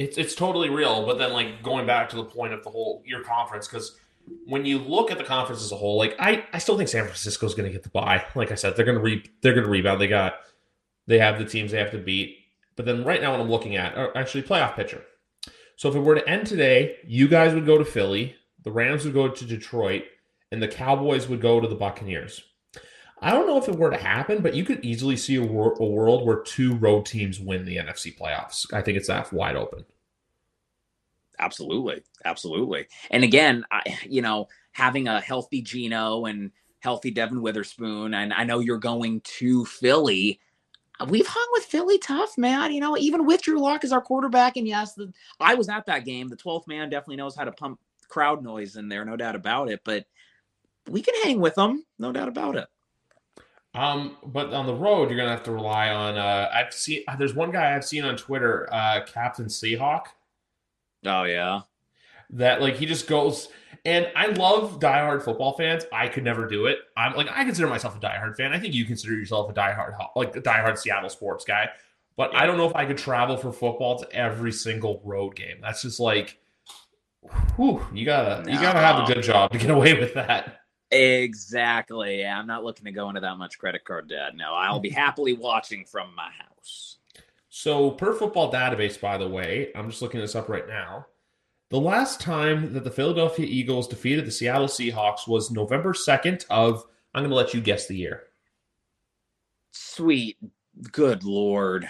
It's 0.00 0.16
it's 0.16 0.34
totally 0.34 0.70
real 0.70 1.04
but 1.04 1.18
then 1.18 1.30
like 1.32 1.62
going 1.62 1.86
back 1.86 2.08
to 2.08 2.16
the 2.16 2.24
point 2.24 2.54
of 2.54 2.64
the 2.64 2.70
whole 2.70 3.02
your 3.04 3.22
conference 3.22 3.68
because 3.68 3.98
when 4.46 4.64
you 4.64 4.78
look 4.78 5.10
at 5.10 5.18
the 5.18 5.24
conference 5.24 5.62
as 5.62 5.70
a 5.72 5.76
whole 5.76 5.98
like 5.98 6.16
i 6.18 6.42
i 6.54 6.58
still 6.58 6.76
think 6.76 6.88
san 6.88 7.04
Francisco 7.04 7.46
is 7.46 7.54
going 7.54 7.66
to 7.66 7.72
get 7.72 7.82
the 7.82 7.90
bye. 7.90 8.24
Like 8.34 8.50
i 8.50 8.54
said 8.54 8.74
they're 8.74 8.86
going 8.86 8.96
to 8.96 9.04
re 9.04 9.22
they're 9.42 9.52
going 9.52 9.64
to 9.64 9.70
rebound. 9.70 10.00
They 10.00 10.08
got 10.08 10.36
they 11.06 11.18
have 11.18 11.38
the 11.38 11.44
teams 11.44 11.70
they 11.70 11.78
have 11.78 11.90
to 11.90 11.98
beat. 11.98 12.38
But 12.76 12.86
then 12.86 13.04
right 13.04 13.20
now 13.20 13.32
what 13.32 13.40
i'm 13.40 13.50
looking 13.50 13.76
at 13.76 13.94
are 13.94 14.16
actually 14.16 14.42
playoff 14.42 14.74
picture. 14.74 15.02
So 15.76 15.90
if 15.90 15.94
it 15.94 16.00
were 16.00 16.14
to 16.14 16.28
end 16.28 16.46
today 16.46 16.96
you 17.06 17.28
guys 17.28 17.52
would 17.52 17.66
go 17.66 17.76
to 17.76 17.84
philly 17.84 18.36
the 18.64 18.72
rams 18.72 19.04
would 19.04 19.14
go 19.14 19.28
to 19.28 19.44
detroit 19.44 20.04
and 20.50 20.62
the 20.62 20.68
cowboys 20.68 21.28
would 21.28 21.42
go 21.42 21.60
to 21.60 21.68
the 21.68 21.74
buccaneers 21.74 22.42
I 23.22 23.32
don't 23.32 23.46
know 23.46 23.58
if 23.58 23.68
it 23.68 23.76
were 23.76 23.90
to 23.90 23.98
happen, 23.98 24.40
but 24.40 24.54
you 24.54 24.64
could 24.64 24.84
easily 24.84 25.16
see 25.16 25.36
a, 25.36 25.42
wor- 25.42 25.74
a 25.74 25.84
world 25.84 26.26
where 26.26 26.40
two 26.40 26.74
road 26.76 27.04
teams 27.04 27.38
win 27.38 27.66
the 27.66 27.76
NFC 27.76 28.16
playoffs. 28.16 28.72
I 28.72 28.80
think 28.80 28.96
it's 28.96 29.08
that 29.08 29.32
wide 29.32 29.56
open. 29.56 29.84
Absolutely, 31.38 32.02
absolutely. 32.24 32.86
And 33.10 33.24
again, 33.24 33.64
I 33.70 33.82
you 34.08 34.22
know 34.22 34.48
having 34.72 35.08
a 35.08 35.20
healthy 35.20 35.62
Geno 35.62 36.26
and 36.26 36.50
healthy 36.80 37.10
Devon 37.10 37.42
Witherspoon, 37.42 38.14
and 38.14 38.32
I 38.32 38.44
know 38.44 38.58
you're 38.58 38.78
going 38.78 39.20
to 39.38 39.64
Philly. 39.64 40.40
We've 41.08 41.26
hung 41.26 41.48
with 41.52 41.64
Philly 41.64 41.98
tough, 41.98 42.36
man. 42.36 42.72
You 42.72 42.80
know, 42.80 42.96
even 42.96 43.24
with 43.24 43.42
Drew 43.42 43.58
Lock 43.58 43.84
as 43.84 43.92
our 43.92 44.02
quarterback, 44.02 44.56
and 44.56 44.68
yes, 44.68 44.94
the, 44.94 45.12
I 45.40 45.54
was 45.54 45.68
at 45.68 45.86
that 45.86 46.04
game. 46.04 46.28
The 46.28 46.36
12th 46.36 46.66
man 46.66 46.90
definitely 46.90 47.16
knows 47.16 47.34
how 47.34 47.44
to 47.44 47.52
pump 47.52 47.80
crowd 48.08 48.42
noise 48.42 48.76
in 48.76 48.88
there, 48.88 49.04
no 49.04 49.16
doubt 49.16 49.34
about 49.34 49.70
it. 49.70 49.80
But 49.82 50.04
we 50.88 51.00
can 51.00 51.14
hang 51.22 51.40
with 51.40 51.54
them, 51.54 51.84
no 51.98 52.12
doubt 52.12 52.28
about 52.28 52.56
it. 52.56 52.66
Um, 53.74 54.16
but 54.24 54.52
on 54.52 54.66
the 54.66 54.74
road, 54.74 55.10
you're 55.10 55.18
gonna 55.18 55.30
have 55.30 55.44
to 55.44 55.52
rely 55.52 55.90
on. 55.90 56.18
Uh, 56.18 56.50
I've 56.52 56.72
seen. 56.72 57.02
There's 57.18 57.34
one 57.34 57.50
guy 57.50 57.74
I've 57.74 57.84
seen 57.84 58.04
on 58.04 58.16
Twitter, 58.16 58.68
uh, 58.72 59.04
Captain 59.06 59.46
Seahawk, 59.46 60.06
Oh 61.06 61.24
yeah, 61.24 61.62
that 62.30 62.60
like 62.60 62.76
he 62.76 62.86
just 62.86 63.06
goes. 63.06 63.48
And 63.86 64.08
I 64.14 64.26
love 64.26 64.78
diehard 64.78 65.22
football 65.22 65.54
fans. 65.54 65.84
I 65.90 66.08
could 66.08 66.22
never 66.24 66.46
do 66.46 66.66
it. 66.66 66.78
I'm 66.96 67.14
like 67.14 67.28
I 67.30 67.44
consider 67.44 67.66
myself 67.66 67.96
a 67.96 68.00
diehard 68.00 68.36
fan. 68.36 68.52
I 68.52 68.58
think 68.58 68.74
you 68.74 68.84
consider 68.84 69.14
yourself 69.14 69.50
a 69.50 69.54
diehard 69.54 69.94
like 70.16 70.36
a 70.36 70.40
diehard 70.40 70.76
Seattle 70.76 71.08
sports 71.08 71.44
guy. 71.44 71.70
But 72.16 72.34
I 72.34 72.44
don't 72.44 72.58
know 72.58 72.68
if 72.68 72.76
I 72.76 72.84
could 72.84 72.98
travel 72.98 73.38
for 73.38 73.52
football 73.52 73.98
to 74.00 74.12
every 74.12 74.52
single 74.52 75.00
road 75.04 75.34
game. 75.34 75.56
That's 75.62 75.80
just 75.80 75.98
like, 75.98 76.38
whew, 77.56 77.86
you 77.94 78.04
gotta 78.04 78.50
you 78.50 78.60
gotta 78.60 78.80
have 78.80 79.08
a 79.08 79.14
good 79.14 79.22
job 79.22 79.52
to 79.52 79.58
get 79.58 79.70
away 79.70 79.98
with 79.98 80.12
that. 80.14 80.59
Exactly. 80.90 82.20
Yeah, 82.20 82.38
I'm 82.38 82.46
not 82.46 82.64
looking 82.64 82.84
to 82.84 82.92
go 82.92 83.08
into 83.08 83.20
that 83.20 83.38
much 83.38 83.58
credit 83.58 83.84
card 83.84 84.08
debt. 84.08 84.36
No, 84.36 84.54
I'll 84.54 84.80
be 84.80 84.90
happily 84.90 85.32
watching 85.32 85.84
from 85.84 86.14
my 86.14 86.30
house. 86.30 86.98
So, 87.48 87.90
per 87.90 88.14
football 88.14 88.52
database, 88.52 89.00
by 89.00 89.18
the 89.18 89.28
way, 89.28 89.72
I'm 89.74 89.90
just 89.90 90.02
looking 90.02 90.20
this 90.20 90.36
up 90.36 90.48
right 90.48 90.68
now. 90.68 91.06
The 91.70 91.80
last 91.80 92.20
time 92.20 92.72
that 92.72 92.84
the 92.84 92.90
Philadelphia 92.90 93.46
Eagles 93.46 93.86
defeated 93.86 94.26
the 94.26 94.32
Seattle 94.32 94.66
Seahawks 94.66 95.28
was 95.28 95.50
November 95.50 95.92
2nd 95.92 96.44
of, 96.50 96.84
I'm 97.14 97.22
going 97.22 97.30
to 97.30 97.36
let 97.36 97.54
you 97.54 97.60
guess 97.60 97.86
the 97.86 97.96
year. 97.96 98.24
Sweet. 99.70 100.36
Good 100.90 101.22
lord. 101.22 101.88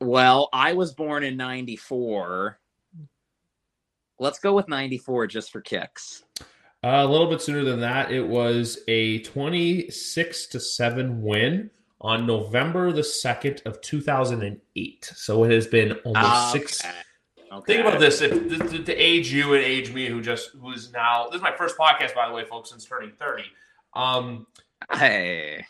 Well, 0.00 0.48
I 0.52 0.72
was 0.72 0.94
born 0.94 1.24
in 1.24 1.36
94. 1.36 2.58
Let's 4.18 4.38
go 4.38 4.54
with 4.54 4.68
94 4.68 5.26
just 5.26 5.50
for 5.50 5.60
kicks. 5.60 6.24
Uh, 6.84 7.02
a 7.04 7.06
little 7.06 7.28
bit 7.28 7.42
sooner 7.42 7.64
than 7.64 7.80
that, 7.80 8.12
it 8.12 8.22
was 8.22 8.78
a 8.86 9.18
26 9.20 10.46
to 10.46 10.60
7 10.60 11.22
win 11.22 11.70
on 12.00 12.26
November 12.26 12.92
the 12.92 13.02
2nd 13.02 13.64
of 13.66 13.80
2008. 13.80 15.12
So 15.16 15.44
it 15.44 15.50
has 15.50 15.66
been 15.66 15.92
almost 16.04 16.52
six. 16.52 16.84
Okay. 16.84 16.94
Okay. 17.50 17.76
Think 17.76 17.86
about 17.86 17.98
this: 17.98 18.20
if 18.20 18.30
to, 18.70 18.84
to 18.84 18.94
age 18.94 19.32
you 19.32 19.54
and 19.54 19.64
age 19.64 19.90
me, 19.92 20.06
who 20.06 20.20
just 20.20 20.50
who's 20.60 20.92
now 20.92 21.28
this 21.28 21.36
is 21.36 21.42
my 21.42 21.56
first 21.56 21.78
podcast, 21.78 22.14
by 22.14 22.28
the 22.28 22.34
way, 22.34 22.44
folks, 22.44 22.70
since 22.70 22.84
turning 22.84 23.12
30. 23.18 23.44
Um, 23.94 24.46
Hey. 24.92 25.64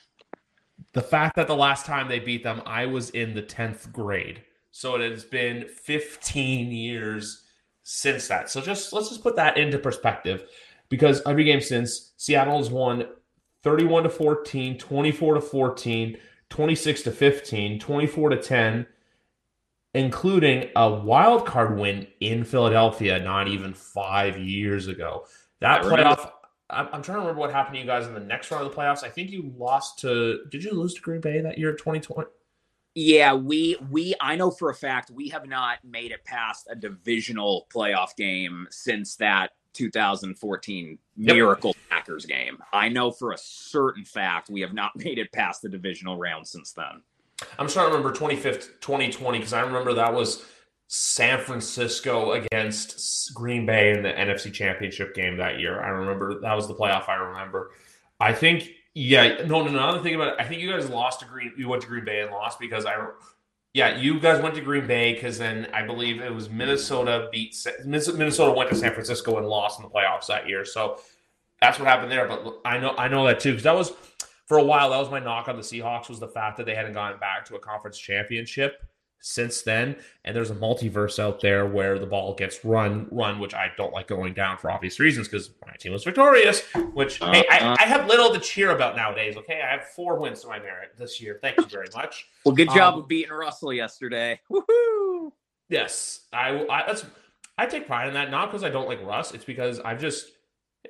the 0.92 1.00
fact 1.00 1.36
that 1.36 1.46
the 1.46 1.54
last 1.56 1.86
time 1.86 2.08
they 2.08 2.18
beat 2.18 2.42
them, 2.42 2.62
I 2.66 2.86
was 2.86 3.10
in 3.10 3.32
the 3.32 3.42
10th 3.42 3.92
grade. 3.92 4.42
So 4.72 4.96
it 4.96 5.10
has 5.10 5.24
been 5.24 5.66
15 5.68 6.72
years 6.72 7.44
since 7.84 8.28
that. 8.28 8.50
So 8.50 8.60
just 8.60 8.92
let's 8.92 9.08
just 9.08 9.22
put 9.22 9.36
that 9.36 9.56
into 9.56 9.78
perspective 9.78 10.48
because 10.88 11.22
every 11.26 11.44
game 11.44 11.60
since 11.60 12.12
Seattle 12.16 12.58
has 12.58 12.70
won 12.70 13.06
31 13.62 14.04
to 14.04 14.10
14, 14.10 14.78
24 14.78 15.34
to 15.34 15.40
14, 15.40 16.16
26 16.50 17.02
to 17.02 17.10
15, 17.10 17.78
24 17.78 18.30
to 18.30 18.36
10, 18.36 18.86
including 19.94 20.70
a 20.76 20.90
wild 20.90 21.46
card 21.46 21.78
win 21.78 22.06
in 22.20 22.44
Philadelphia 22.44 23.18
not 23.18 23.48
even 23.48 23.74
five 23.74 24.38
years 24.38 24.86
ago. 24.86 25.26
That 25.60 25.82
playoff, 25.82 26.30
I'm, 26.70 26.88
I'm, 26.92 27.02
trying 27.02 27.16
to 27.16 27.20
remember 27.20 27.40
what 27.40 27.52
happened 27.52 27.74
to 27.74 27.80
you 27.80 27.86
guys 27.86 28.06
in 28.06 28.14
the 28.14 28.20
next 28.20 28.50
round 28.50 28.64
of 28.64 28.70
the 28.70 28.76
playoffs. 28.76 29.02
I 29.02 29.08
think 29.08 29.30
you 29.30 29.52
lost 29.56 29.98
to, 30.00 30.44
did 30.50 30.62
you 30.62 30.72
lose 30.72 30.94
to 30.94 31.00
Green 31.00 31.20
Bay 31.20 31.40
that 31.40 31.58
year, 31.58 31.72
2020? 31.72 32.28
Yeah, 32.94 33.34
we 33.34 33.76
we 33.90 34.14
I 34.20 34.34
know 34.34 34.50
for 34.50 34.70
a 34.70 34.74
fact 34.74 35.12
we 35.12 35.28
have 35.28 35.46
not 35.46 35.78
made 35.84 36.10
it 36.10 36.24
past 36.24 36.66
a 36.68 36.74
divisional 36.74 37.68
playoff 37.72 38.16
game 38.16 38.66
since 38.70 39.14
that 39.16 39.52
2014 39.78 40.98
yep. 41.16 41.34
Miracle 41.34 41.76
Packers 41.88 42.26
game. 42.26 42.58
I 42.72 42.88
know 42.88 43.12
for 43.12 43.32
a 43.32 43.38
certain 43.38 44.04
fact 44.04 44.50
we 44.50 44.60
have 44.60 44.74
not 44.74 44.92
made 44.96 45.18
it 45.18 45.32
past 45.32 45.62
the 45.62 45.68
divisional 45.68 46.16
round 46.16 46.46
since 46.46 46.72
then. 46.72 47.02
I'm 47.58 47.68
trying 47.68 47.90
to 47.90 47.96
remember 47.96 48.12
25th 48.18 48.80
2020 48.80 49.38
because 49.38 49.52
I 49.52 49.60
remember 49.60 49.94
that 49.94 50.12
was 50.12 50.44
San 50.88 51.38
Francisco 51.38 52.32
against 52.32 53.32
Green 53.32 53.64
Bay 53.64 53.92
in 53.92 54.02
the 54.02 54.08
NFC 54.08 54.52
Championship 54.52 55.14
game 55.14 55.36
that 55.36 55.60
year. 55.60 55.80
I 55.80 55.88
remember 55.88 56.40
that 56.40 56.54
was 56.54 56.66
the 56.66 56.74
playoff 56.74 57.08
I 57.08 57.14
remember. 57.14 57.70
I 58.18 58.32
think 58.32 58.70
yeah, 58.94 59.44
no, 59.46 59.62
no, 59.62 59.66
no. 59.66 59.78
Another 59.78 60.02
thing 60.02 60.16
about 60.16 60.28
it, 60.28 60.34
I 60.40 60.44
think 60.44 60.60
you 60.60 60.72
guys 60.72 60.90
lost 60.90 61.20
to 61.20 61.26
Green. 61.26 61.52
You 61.56 61.68
went 61.68 61.82
to 61.82 61.88
Green 61.88 62.04
Bay 62.04 62.22
and 62.22 62.32
lost 62.32 62.58
because 62.58 62.84
I 62.84 62.94
yeah, 63.78 63.96
you 63.96 64.18
guys 64.18 64.42
went 64.42 64.56
to 64.56 64.60
Green 64.60 64.88
Bay 64.88 65.14
because 65.14 65.38
then 65.38 65.68
I 65.72 65.84
believe 65.84 66.20
it 66.20 66.34
was 66.34 66.50
Minnesota 66.50 67.28
beat 67.30 67.54
Minnesota 67.84 68.50
went 68.50 68.68
to 68.70 68.74
San 68.74 68.92
Francisco 68.92 69.38
and 69.38 69.46
lost 69.46 69.78
in 69.78 69.84
the 69.84 69.88
playoffs 69.88 70.26
that 70.26 70.48
year. 70.48 70.64
So 70.64 70.98
that's 71.60 71.78
what 71.78 71.86
happened 71.86 72.10
there. 72.10 72.26
But 72.26 72.58
I 72.64 72.78
know 72.78 72.96
I 72.98 73.06
know 73.06 73.24
that 73.28 73.38
too 73.38 73.52
because 73.52 73.62
that 73.62 73.76
was 73.76 73.92
for 74.46 74.58
a 74.58 74.64
while 74.64 74.90
that 74.90 74.98
was 74.98 75.12
my 75.12 75.20
knock 75.20 75.46
on 75.46 75.54
the 75.54 75.62
Seahawks 75.62 76.08
was 76.08 76.18
the 76.18 76.26
fact 76.26 76.56
that 76.56 76.66
they 76.66 76.74
hadn't 76.74 76.94
gone 76.94 77.20
back 77.20 77.44
to 77.44 77.54
a 77.54 77.60
conference 77.60 77.96
championship 77.96 78.82
since 79.20 79.62
then. 79.62 79.96
And 80.24 80.34
there's 80.34 80.50
a 80.50 80.54
multiverse 80.54 81.18
out 81.18 81.40
there 81.40 81.66
where 81.66 81.98
the 81.98 82.06
ball 82.06 82.34
gets 82.34 82.64
run, 82.64 83.08
run, 83.10 83.38
which 83.38 83.54
I 83.54 83.72
don't 83.76 83.92
like 83.92 84.06
going 84.06 84.34
down 84.34 84.58
for 84.58 84.70
obvious 84.70 85.00
reasons 85.00 85.28
because 85.28 85.50
my 85.66 85.74
team 85.78 85.92
was 85.92 86.04
victorious. 86.04 86.62
Which 86.92 87.20
uh, 87.20 87.32
hey, 87.32 87.44
I, 87.50 87.58
uh. 87.58 87.76
I, 87.78 87.84
have 87.84 88.06
little 88.06 88.32
to 88.32 88.40
cheer 88.40 88.70
about 88.70 88.96
nowadays. 88.96 89.36
Okay, 89.36 89.60
I 89.62 89.70
have 89.70 89.86
four 89.88 90.18
wins 90.18 90.42
to 90.42 90.48
my 90.48 90.58
merit 90.58 90.90
this 90.98 91.20
year. 91.20 91.38
Thank 91.40 91.58
you 91.58 91.66
very 91.66 91.88
much. 91.94 92.28
Well, 92.44 92.54
good 92.54 92.70
job 92.70 92.94
um, 92.94 93.00
of 93.00 93.08
beating 93.08 93.32
Russell 93.32 93.72
yesterday. 93.72 94.40
Woohoo! 94.50 95.32
Yes, 95.68 96.20
I, 96.32 96.64
I 96.70 96.84
that's 96.86 97.04
I 97.56 97.66
take 97.66 97.86
pride 97.86 98.08
in 98.08 98.14
that. 98.14 98.30
Not 98.30 98.50
because 98.50 98.64
I 98.64 98.70
don't 98.70 98.88
like 98.88 99.04
Russ. 99.04 99.32
It's 99.34 99.44
because 99.44 99.80
I've 99.80 100.00
just. 100.00 100.32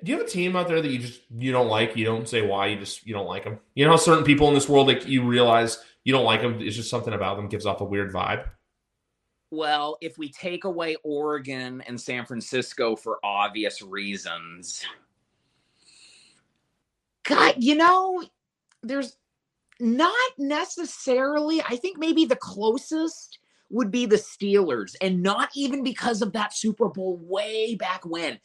Do 0.04 0.12
you 0.12 0.18
have 0.18 0.26
a 0.26 0.30
team 0.30 0.54
out 0.54 0.68
there 0.68 0.80
that 0.80 0.90
you 0.90 0.98
just 0.98 1.22
you 1.34 1.50
don't 1.50 1.68
like? 1.68 1.96
You 1.96 2.04
don't 2.04 2.28
say 2.28 2.46
why. 2.46 2.66
You 2.68 2.78
just 2.78 3.06
you 3.06 3.14
don't 3.14 3.26
like 3.26 3.44
them. 3.44 3.58
You 3.74 3.86
know, 3.86 3.96
certain 3.96 4.22
people 4.22 4.46
in 4.48 4.54
this 4.54 4.68
world 4.68 4.86
like 4.86 5.06
you 5.08 5.24
realize 5.24 5.78
you 6.08 6.14
don't 6.14 6.24
like 6.24 6.40
them. 6.40 6.58
It's 6.62 6.74
just 6.74 6.88
something 6.88 7.12
about 7.12 7.36
them 7.36 7.48
gives 7.48 7.66
off 7.66 7.82
a 7.82 7.84
weird 7.84 8.14
vibe. 8.14 8.48
Well, 9.50 9.98
if 10.00 10.16
we 10.16 10.32
take 10.32 10.64
away 10.64 10.96
Oregon 11.04 11.82
and 11.86 12.00
San 12.00 12.24
Francisco 12.24 12.96
for 12.96 13.18
obvious 13.22 13.82
reasons, 13.82 14.86
God, 17.24 17.56
you 17.58 17.74
know, 17.74 18.24
there's 18.82 19.18
not 19.80 20.30
necessarily, 20.38 21.60
I 21.68 21.76
think 21.76 21.98
maybe 21.98 22.24
the 22.24 22.36
closest 22.36 23.38
would 23.68 23.90
be 23.90 24.06
the 24.06 24.16
Steelers, 24.16 24.96
and 25.02 25.22
not 25.22 25.50
even 25.54 25.82
because 25.82 26.22
of 26.22 26.32
that 26.32 26.54
Super 26.54 26.88
Bowl 26.88 27.18
way 27.20 27.74
back 27.74 28.06
when. 28.06 28.38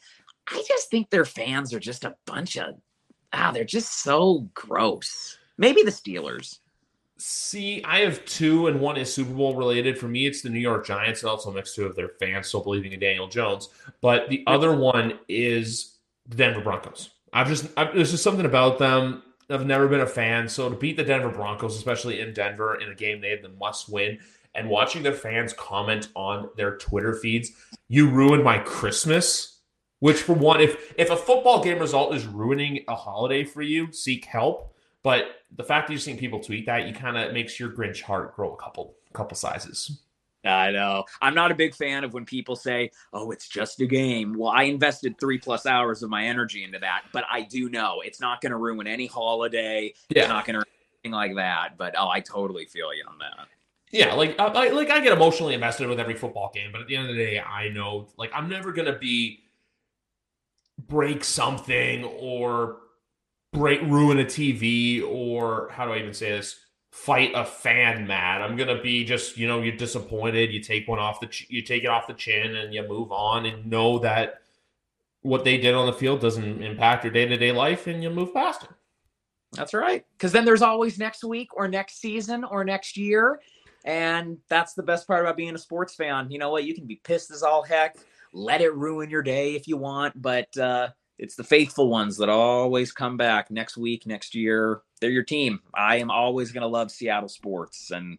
I 0.48 0.62
just 0.68 0.90
think 0.90 1.08
their 1.08 1.24
fans 1.24 1.72
are 1.72 1.80
just 1.80 2.04
a 2.04 2.14
bunch 2.26 2.58
of, 2.58 2.74
ah, 3.32 3.52
they're 3.52 3.64
just 3.64 4.02
so 4.02 4.50
gross. 4.52 5.38
Maybe 5.56 5.82
the 5.82 5.90
Steelers. 5.90 6.58
See, 7.16 7.82
I 7.84 8.00
have 8.00 8.24
two, 8.24 8.66
and 8.66 8.80
one 8.80 8.96
is 8.96 9.12
Super 9.12 9.32
Bowl 9.32 9.54
related. 9.54 9.98
For 9.98 10.08
me, 10.08 10.26
it's 10.26 10.42
the 10.42 10.50
New 10.50 10.58
York 10.58 10.84
Giants, 10.84 11.22
and 11.22 11.30
also 11.30 11.52
mixed 11.52 11.76
two 11.76 11.86
of 11.86 11.94
their 11.94 12.08
fans 12.08 12.48
still 12.48 12.62
believing 12.62 12.92
in 12.92 12.98
Daniel 12.98 13.28
Jones. 13.28 13.68
But 14.00 14.28
the 14.28 14.42
other 14.48 14.74
one 14.74 15.18
is 15.28 15.98
the 16.26 16.36
Denver 16.36 16.60
Broncos. 16.60 17.10
I've 17.32 17.48
just 17.48 17.66
I've, 17.76 17.94
there's 17.94 18.10
just 18.10 18.24
something 18.24 18.46
about 18.46 18.78
them. 18.78 19.22
I've 19.48 19.66
never 19.66 19.88
been 19.88 20.00
a 20.00 20.06
fan. 20.06 20.48
So 20.48 20.68
to 20.68 20.76
beat 20.76 20.96
the 20.96 21.04
Denver 21.04 21.28
Broncos, 21.28 21.76
especially 21.76 22.20
in 22.20 22.32
Denver, 22.32 22.80
in 22.80 22.90
a 22.90 22.94
game 22.94 23.20
they 23.20 23.30
had 23.30 23.42
the 23.42 23.50
must 23.50 23.88
win, 23.88 24.18
and 24.54 24.68
watching 24.68 25.02
their 25.02 25.12
fans 25.12 25.52
comment 25.52 26.08
on 26.16 26.48
their 26.56 26.78
Twitter 26.78 27.14
feeds, 27.14 27.52
you 27.88 28.08
ruined 28.08 28.42
my 28.42 28.58
Christmas. 28.58 29.60
Which, 30.00 30.20
for 30.20 30.34
one, 30.34 30.60
if 30.60 30.92
if 30.98 31.10
a 31.10 31.16
football 31.16 31.62
game 31.62 31.78
result 31.78 32.14
is 32.14 32.26
ruining 32.26 32.80
a 32.88 32.94
holiday 32.94 33.44
for 33.44 33.62
you, 33.62 33.92
seek 33.92 34.24
help. 34.24 34.73
But 35.04 35.26
the 35.54 35.62
fact 35.62 35.86
that 35.86 35.92
you're 35.92 36.00
seeing 36.00 36.16
people 36.16 36.40
tweet 36.40 36.66
that, 36.66 36.88
you 36.88 36.94
kind 36.94 37.16
of 37.16 37.32
makes 37.32 37.60
your 37.60 37.70
Grinch 37.70 38.00
heart 38.00 38.34
grow 38.34 38.52
a 38.52 38.56
couple 38.56 38.96
couple 39.12 39.36
sizes. 39.36 40.00
I 40.44 40.72
know. 40.72 41.04
I'm 41.22 41.34
not 41.34 41.50
a 41.50 41.54
big 41.54 41.74
fan 41.74 42.04
of 42.04 42.12
when 42.12 42.24
people 42.24 42.56
say, 42.56 42.90
"Oh, 43.12 43.30
it's 43.30 43.48
just 43.48 43.80
a 43.80 43.86
game." 43.86 44.34
Well, 44.36 44.50
I 44.50 44.64
invested 44.64 45.18
three 45.20 45.38
plus 45.38 45.66
hours 45.66 46.02
of 46.02 46.10
my 46.10 46.24
energy 46.24 46.64
into 46.64 46.78
that, 46.80 47.04
but 47.12 47.24
I 47.30 47.42
do 47.42 47.68
know 47.68 48.00
it's 48.04 48.20
not 48.20 48.40
going 48.40 48.50
to 48.50 48.58
ruin 48.58 48.86
any 48.86 49.06
holiday. 49.06 49.94
Yeah. 50.08 50.22
It's 50.22 50.28
not 50.28 50.46
going 50.46 50.60
to 50.60 50.66
anything 51.04 51.14
like 51.14 51.34
that. 51.36 51.76
But 51.78 51.94
oh, 51.96 52.08
I 52.08 52.20
totally 52.20 52.64
feel 52.64 52.92
you 52.94 53.04
on 53.06 53.18
that. 53.18 53.46
Yeah, 53.90 54.14
like 54.14 54.38
I, 54.40 54.70
like 54.70 54.90
I 54.90 55.00
get 55.00 55.12
emotionally 55.12 55.54
invested 55.54 55.88
with 55.88 56.00
every 56.00 56.14
football 56.14 56.50
game, 56.52 56.72
but 56.72 56.80
at 56.80 56.88
the 56.88 56.96
end 56.96 57.08
of 57.08 57.14
the 57.14 57.22
day, 57.22 57.40
I 57.40 57.68
know 57.68 58.08
like 58.16 58.30
I'm 58.34 58.48
never 58.48 58.72
going 58.72 58.92
to 58.92 58.98
be 58.98 59.40
break 60.88 61.24
something 61.24 62.04
or 62.04 62.78
break 63.54 63.80
ruin 63.82 64.18
a 64.18 64.24
TV 64.24 65.00
or 65.00 65.70
how 65.70 65.86
do 65.86 65.92
I 65.92 65.98
even 65.98 66.12
say 66.12 66.30
this? 66.30 66.60
Fight 66.90 67.32
a 67.34 67.44
fan 67.44 68.06
mad. 68.06 68.42
I'm 68.42 68.56
gonna 68.56 68.80
be 68.80 69.04
just 69.04 69.38
you 69.38 69.48
know 69.48 69.62
you're 69.62 69.76
disappointed. 69.76 70.52
You 70.52 70.60
take 70.60 70.86
one 70.86 70.98
off 70.98 71.20
the 71.20 71.26
ch- 71.26 71.46
you 71.48 71.62
take 71.62 71.84
it 71.84 71.88
off 71.88 72.06
the 72.06 72.14
chin 72.14 72.54
and 72.54 72.74
you 72.74 72.86
move 72.86 73.10
on 73.10 73.46
and 73.46 73.66
know 73.66 73.98
that 74.00 74.42
what 75.22 75.42
they 75.42 75.56
did 75.56 75.74
on 75.74 75.86
the 75.86 75.92
field 75.92 76.20
doesn't 76.20 76.62
impact 76.62 77.04
your 77.04 77.12
day 77.12 77.26
to 77.26 77.36
day 77.36 77.50
life 77.50 77.86
and 77.86 78.02
you 78.02 78.10
move 78.10 78.34
past 78.34 78.64
it. 78.64 78.68
That's 79.52 79.72
right. 79.72 80.04
Because 80.12 80.32
then 80.32 80.44
there's 80.44 80.62
always 80.62 80.98
next 80.98 81.24
week 81.24 81.56
or 81.56 81.66
next 81.66 82.00
season 82.00 82.44
or 82.44 82.64
next 82.64 82.96
year. 82.96 83.40
And 83.84 84.38
that's 84.48 84.74
the 84.74 84.82
best 84.82 85.06
part 85.06 85.24
about 85.24 85.36
being 85.36 85.54
a 85.54 85.58
sports 85.58 85.94
fan. 85.94 86.30
You 86.30 86.38
know 86.38 86.50
what? 86.50 86.64
You 86.64 86.74
can 86.74 86.86
be 86.86 87.00
pissed 87.04 87.30
as 87.30 87.42
all 87.42 87.62
heck, 87.62 87.96
let 88.32 88.60
it 88.60 88.74
ruin 88.74 89.10
your 89.10 89.22
day 89.22 89.54
if 89.54 89.68
you 89.68 89.76
want, 89.76 90.20
but 90.20 90.54
uh, 90.56 90.88
it's 91.18 91.36
the 91.36 91.44
faithful 91.44 91.88
ones 91.88 92.16
that 92.18 92.28
always 92.28 92.92
come 92.92 93.16
back 93.16 93.50
next 93.50 93.76
week, 93.76 94.06
next 94.06 94.34
year. 94.34 94.82
They're 95.00 95.10
your 95.10 95.22
team. 95.22 95.60
I 95.74 95.96
am 95.96 96.10
always 96.10 96.52
going 96.52 96.62
to 96.62 96.68
love 96.68 96.90
Seattle 96.90 97.28
sports 97.28 97.90
and 97.90 98.18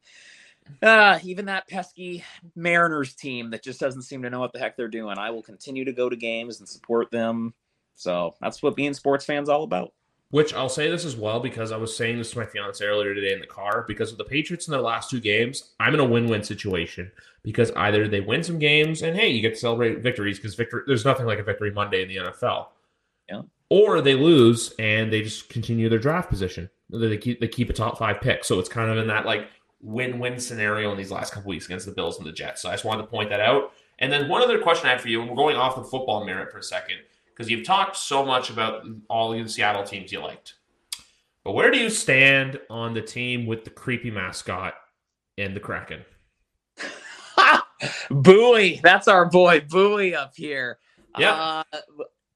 uh, 0.82 1.20
even 1.24 1.46
that 1.46 1.68
pesky 1.68 2.24
Mariners 2.56 3.14
team 3.14 3.52
that 3.52 3.64
just 3.64 3.80
doesn't 3.80 4.04
seem 4.04 4.24
to 4.24 4.30
know 4.30 4.40
what 4.40 4.54
the 4.54 4.60
heck 4.60 4.76
they're 4.76 4.88
doing. 4.88 5.18
I 5.18 5.30
will 5.30 5.44
continue 5.44 5.86
to 5.86 5.94
go 5.94 6.10
to 6.10 6.16
games 6.16 6.60
and 6.60 6.68
support 6.68 7.12
them. 7.12 7.54
So 7.96 8.36
that's 8.42 8.62
what 8.62 8.76
being 8.76 8.94
sports 8.94 9.26
fans 9.26 9.50
all 9.50 9.64
about. 9.64 9.94
Which 10.32 10.54
I'll 10.54 10.70
say 10.70 10.90
this 10.90 11.06
as 11.06 11.16
well 11.16 11.40
because 11.40 11.72
I 11.72 11.78
was 11.78 11.96
saying 11.96 12.18
this 12.18 12.32
to 12.32 12.40
my 12.40 12.46
fiance 12.46 12.84
earlier 12.84 13.14
today 13.14 13.34
in 13.34 13.40
the 13.40 13.48
car. 13.48 13.86
Because 13.88 14.12
of 14.12 14.18
the 14.18 14.24
Patriots 14.26 14.68
in 14.68 14.72
their 14.72 14.82
last 14.82 15.10
two 15.10 15.20
games, 15.20 15.76
I'm 15.80 15.94
in 15.94 16.00
a 16.00 16.06
win-win 16.06 16.44
situation 16.44 17.12
because 17.44 17.72
either 17.72 18.08
they 18.08 18.22
win 18.22 18.44
some 18.44 18.58
games 18.58 19.04
and 19.04 19.16
hey, 19.16 19.30
you 19.30 19.42
get 19.42 19.54
to 19.54 19.60
celebrate 19.60 20.00
victories 20.00 20.38
because 20.38 20.56
victory. 20.56 20.82
There's 20.88 21.06
nothing 21.06 21.28
like 21.28 21.40
a 21.40 21.44
victory 21.44 21.72
Monday 21.72 22.02
in 22.02 22.10
the 22.10 22.18
NFL. 22.32 22.68
Or 23.76 24.00
they 24.00 24.14
lose 24.14 24.74
and 24.80 25.12
they 25.12 25.22
just 25.22 25.50
continue 25.50 25.90
their 25.90 26.00
draft 26.00 26.30
position. 26.30 26.70
They 26.90 27.18
keep 27.18 27.42
they 27.42 27.50
keep 27.50 27.70
a 27.70 27.74
top 27.74 27.98
five 27.98 28.22
pick. 28.22 28.46
So 28.46 28.58
it's 28.58 28.70
kind 28.70 28.90
of 28.90 28.98
in 28.98 29.08
that 29.08 29.26
like 29.26 29.50
win-win 29.82 30.40
scenario 30.40 30.92
in 30.92 30.98
these 30.98 31.12
last 31.12 31.34
couple 31.34 31.50
weeks 31.50 31.66
against 31.66 31.86
the 31.86 31.92
Bills 31.92 32.18
and 32.18 32.26
the 32.26 32.32
Jets. 32.32 32.62
So 32.62 32.70
I 32.70 32.72
just 32.72 32.86
wanted 32.86 33.02
to 33.02 33.10
point 33.10 33.30
that 33.32 33.42
out. 33.42 33.74
And 34.00 34.10
then 34.10 34.30
one 34.30 34.42
other 34.42 34.60
question 34.60 34.88
I 34.88 34.94
have 34.94 35.02
for 35.02 35.10
you, 35.10 35.20
and 35.20 35.30
we're 35.30 35.36
going 35.36 35.58
off 35.58 35.76
the 35.76 35.84
football 35.84 36.26
merit 36.26 36.54
for 36.54 36.60
a 36.60 36.64
second, 36.64 37.00
because 37.26 37.52
you've 37.52 37.66
talked 37.66 37.98
so 37.98 38.26
much 38.26 38.50
about 38.50 38.86
all 39.10 39.34
the 39.34 39.46
Seattle 39.50 39.84
teams 39.84 40.10
you 40.10 40.22
liked. 40.22 40.54
But 41.44 41.52
where 41.52 41.70
do 41.70 41.78
you 41.78 41.90
stand 41.90 42.62
on 42.70 42.94
the 42.94 43.02
team 43.02 43.46
with 43.46 43.66
the 43.66 43.72
creepy 43.72 44.10
mascot 44.10 44.76
and 45.38 45.54
the 45.54 45.60
Kraken? 45.60 46.06
Buoy, 48.10 48.80
that's 48.82 49.10
our 49.10 49.26
boy 49.26 49.60
Buoy 49.60 50.16
up 50.16 50.34
here. 50.34 50.80
Yeah. 51.18 51.34
Uh, 51.34 51.64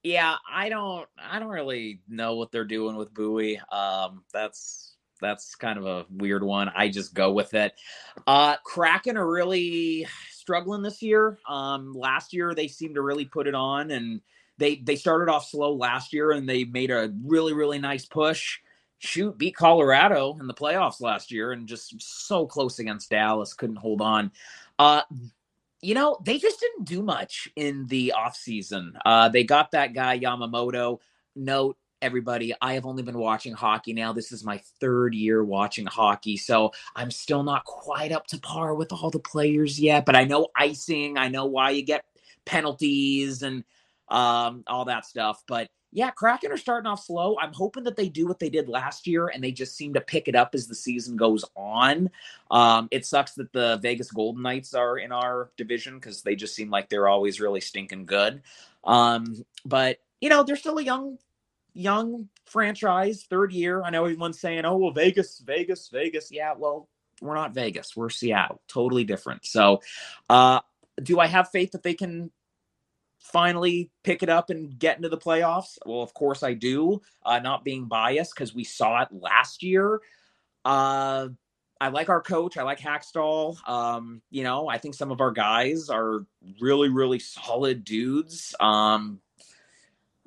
yeah, 0.04 0.36
I 0.52 0.70
don't 0.70 1.08
I 1.18 1.40
don't 1.40 1.50
really 1.50 2.02
know 2.08 2.36
what 2.36 2.52
they're 2.52 2.66
doing 2.66 2.96
with 2.96 3.14
Buoy. 3.14 3.60
Um 3.72 4.24
that's 4.34 4.96
that's 5.22 5.56
kind 5.56 5.78
of 5.78 5.86
a 5.86 6.06
weird 6.10 6.44
one. 6.44 6.70
I 6.74 6.88
just 6.88 7.14
go 7.14 7.32
with 7.32 7.54
it. 7.54 7.74
Uh 8.26 8.56
Kraken 8.64 9.18
are 9.18 9.30
really 9.30 10.08
struggling 10.32 10.82
this 10.82 11.02
year. 11.02 11.38
Um 11.48 11.94
last 11.94 12.34
year 12.34 12.56
they 12.56 12.68
seemed 12.68 12.96
to 12.96 13.02
really 13.02 13.26
put 13.26 13.48
it 13.48 13.56
on 13.56 13.92
and 13.92 14.22
they 14.58 14.78
they 14.78 14.96
started 14.96 15.30
off 15.32 15.48
slow 15.48 15.74
last 15.74 16.14
year 16.14 16.32
and 16.32 16.48
they 16.48 16.64
made 16.64 16.92
a 16.92 17.14
really 17.26 17.54
really 17.54 17.80
nice 17.80 18.06
push. 18.06 18.60
Shoot, 19.02 19.38
beat 19.38 19.56
Colorado 19.56 20.38
in 20.42 20.48
the 20.48 20.54
playoffs 20.54 21.00
last 21.00 21.32
year 21.32 21.54
and 21.54 21.68
just 21.68 21.96
so 22.02 22.46
close 22.46 22.80
against 22.80 23.10
Dallas, 23.10 23.54
couldn't 23.54 23.78
hold 23.78 24.02
on. 24.02 24.32
Uh 24.78 25.02
you 25.82 25.96
know, 25.96 26.18
they 26.24 26.38
just 26.38 26.60
didn't 26.60 26.86
do 26.86 27.02
much 27.02 27.50
in 27.56 27.86
the 27.88 28.14
offseason. 28.16 28.92
Uh, 29.06 29.30
they 29.30 29.44
got 29.44 29.72
that 29.72 29.94
guy 29.94 30.20
Yamamoto. 30.20 31.00
Note, 31.36 31.78
everybody, 32.02 32.54
I 32.62 32.74
have 32.74 32.86
only 32.86 33.04
been 33.04 33.18
watching 33.18 33.54
hockey 33.54 33.94
now. 33.94 34.12
This 34.12 34.32
is 34.32 34.44
my 34.44 34.62
third 34.80 35.14
year 35.14 35.44
watching 35.44 35.86
hockey. 35.86 36.38
So 36.38 36.72
I'm 36.96 37.12
still 37.12 37.44
not 37.44 37.64
quite 37.66 38.12
up 38.12 38.28
to 38.28 38.40
par 38.40 38.76
with 38.76 38.92
all 38.92 39.10
the 39.10 39.20
players 39.20 39.80
yet, 39.80 40.06
but 40.06 40.16
I 40.16 40.26
know 40.26 40.48
icing. 40.56 41.18
I 41.18 41.30
know 41.30 41.46
why 41.46 41.72
you 41.72 41.82
get 41.82 42.04
penalties 42.46 43.44
and 43.44 43.64
um, 44.10 44.64
all 44.68 44.86
that 44.86 45.06
stuff. 45.06 45.44
But 45.48 45.70
yeah, 45.92 46.12
Kraken 46.12 46.52
are 46.52 46.58
starting 46.58 46.88
off 46.88 47.04
slow. 47.04 47.36
I'm 47.42 47.54
hoping 47.54 47.84
that 47.86 47.96
they 47.96 48.10
do 48.10 48.28
what 48.28 48.40
they 48.40 48.50
did 48.50 48.70
last 48.70 49.08
year 49.08 49.28
and 49.28 49.44
they 49.44 49.52
just 49.52 49.76
seem 49.76 49.94
to 49.96 50.02
pick 50.02 50.28
it 50.28 50.36
up 50.36 50.54
as 50.54 50.68
the 50.68 50.76
season 50.76 51.18
goes 51.18 51.44
on. 51.56 52.12
Um, 52.52 52.88
it 52.92 53.06
sucks 53.06 53.34
that 53.34 53.52
the 53.54 53.80
Vegas 53.82 54.12
Golden 54.12 54.44
Knights 54.44 54.76
are 54.76 55.00
in 55.00 55.12
our 55.12 55.50
division 55.58 55.96
because 55.96 56.22
they 56.22 56.36
just 56.36 56.56
seem 56.56 56.70
like 56.70 56.90
they're 56.90 57.08
always 57.08 57.42
really 57.42 57.62
stinking 57.62 58.06
good. 58.06 58.44
Um, 58.84 59.44
but 59.66 59.98
you 60.22 60.30
know, 60.30 60.44
they're 60.44 60.56
still 60.56 60.78
a 60.78 60.84
young, 60.84 61.18
young 61.74 62.30
franchise, 62.46 63.26
third 63.28 63.52
year. 63.52 63.82
I 63.84 63.90
know 63.90 64.04
everyone's 64.04 64.40
saying, 64.40 64.66
"Oh, 64.66 64.78
well, 64.78 64.92
Vegas, 64.92 65.40
Vegas, 65.40 65.88
Vegas." 65.90 66.32
Yeah, 66.32 66.54
well, 66.58 66.88
we're 67.22 67.36
not 67.36 67.54
Vegas. 67.54 67.96
We're 67.96 68.10
Seattle. 68.10 68.62
Totally 68.68 69.06
different. 69.06 69.46
So, 69.46 69.82
uh, 70.30 70.60
do 71.02 71.20
I 71.20 71.28
have 71.28 71.50
faith 71.52 71.72
that 71.72 71.84
they 71.84 71.94
can 71.94 72.32
finally 73.20 73.92
pick 74.04 74.24
it 74.24 74.30
up 74.30 74.50
and 74.50 74.78
get 74.80 74.98
into 74.98 75.10
the 75.10 75.18
playoffs? 75.18 75.78
Well, 75.86 76.02
of 76.02 76.14
course 76.14 76.44
I 76.44 76.54
do. 76.54 77.02
Uh, 77.24 77.40
not 77.40 77.64
being 77.64 77.86
biased 77.86 78.34
because 78.34 78.56
we 78.56 78.64
saw 78.64 79.02
it 79.02 79.10
last 79.12 79.62
year. 79.62 80.02
Uh, 80.66 81.30
I 81.82 81.90
like 81.90 82.10
our 82.10 82.22
coach. 82.22 82.58
I 82.58 82.64
like 82.64 82.80
Hakstol. 82.80 83.58
Um, 83.68 84.22
you 84.30 84.44
know, 84.44 84.68
I 84.68 84.78
think 84.78 84.96
some 84.96 85.12
of 85.12 85.22
our 85.22 85.32
guys 85.32 85.90
are 85.90 86.26
really, 86.60 86.90
really 86.90 87.20
solid 87.20 87.86
dudes. 87.86 88.54
Um, 88.60 89.22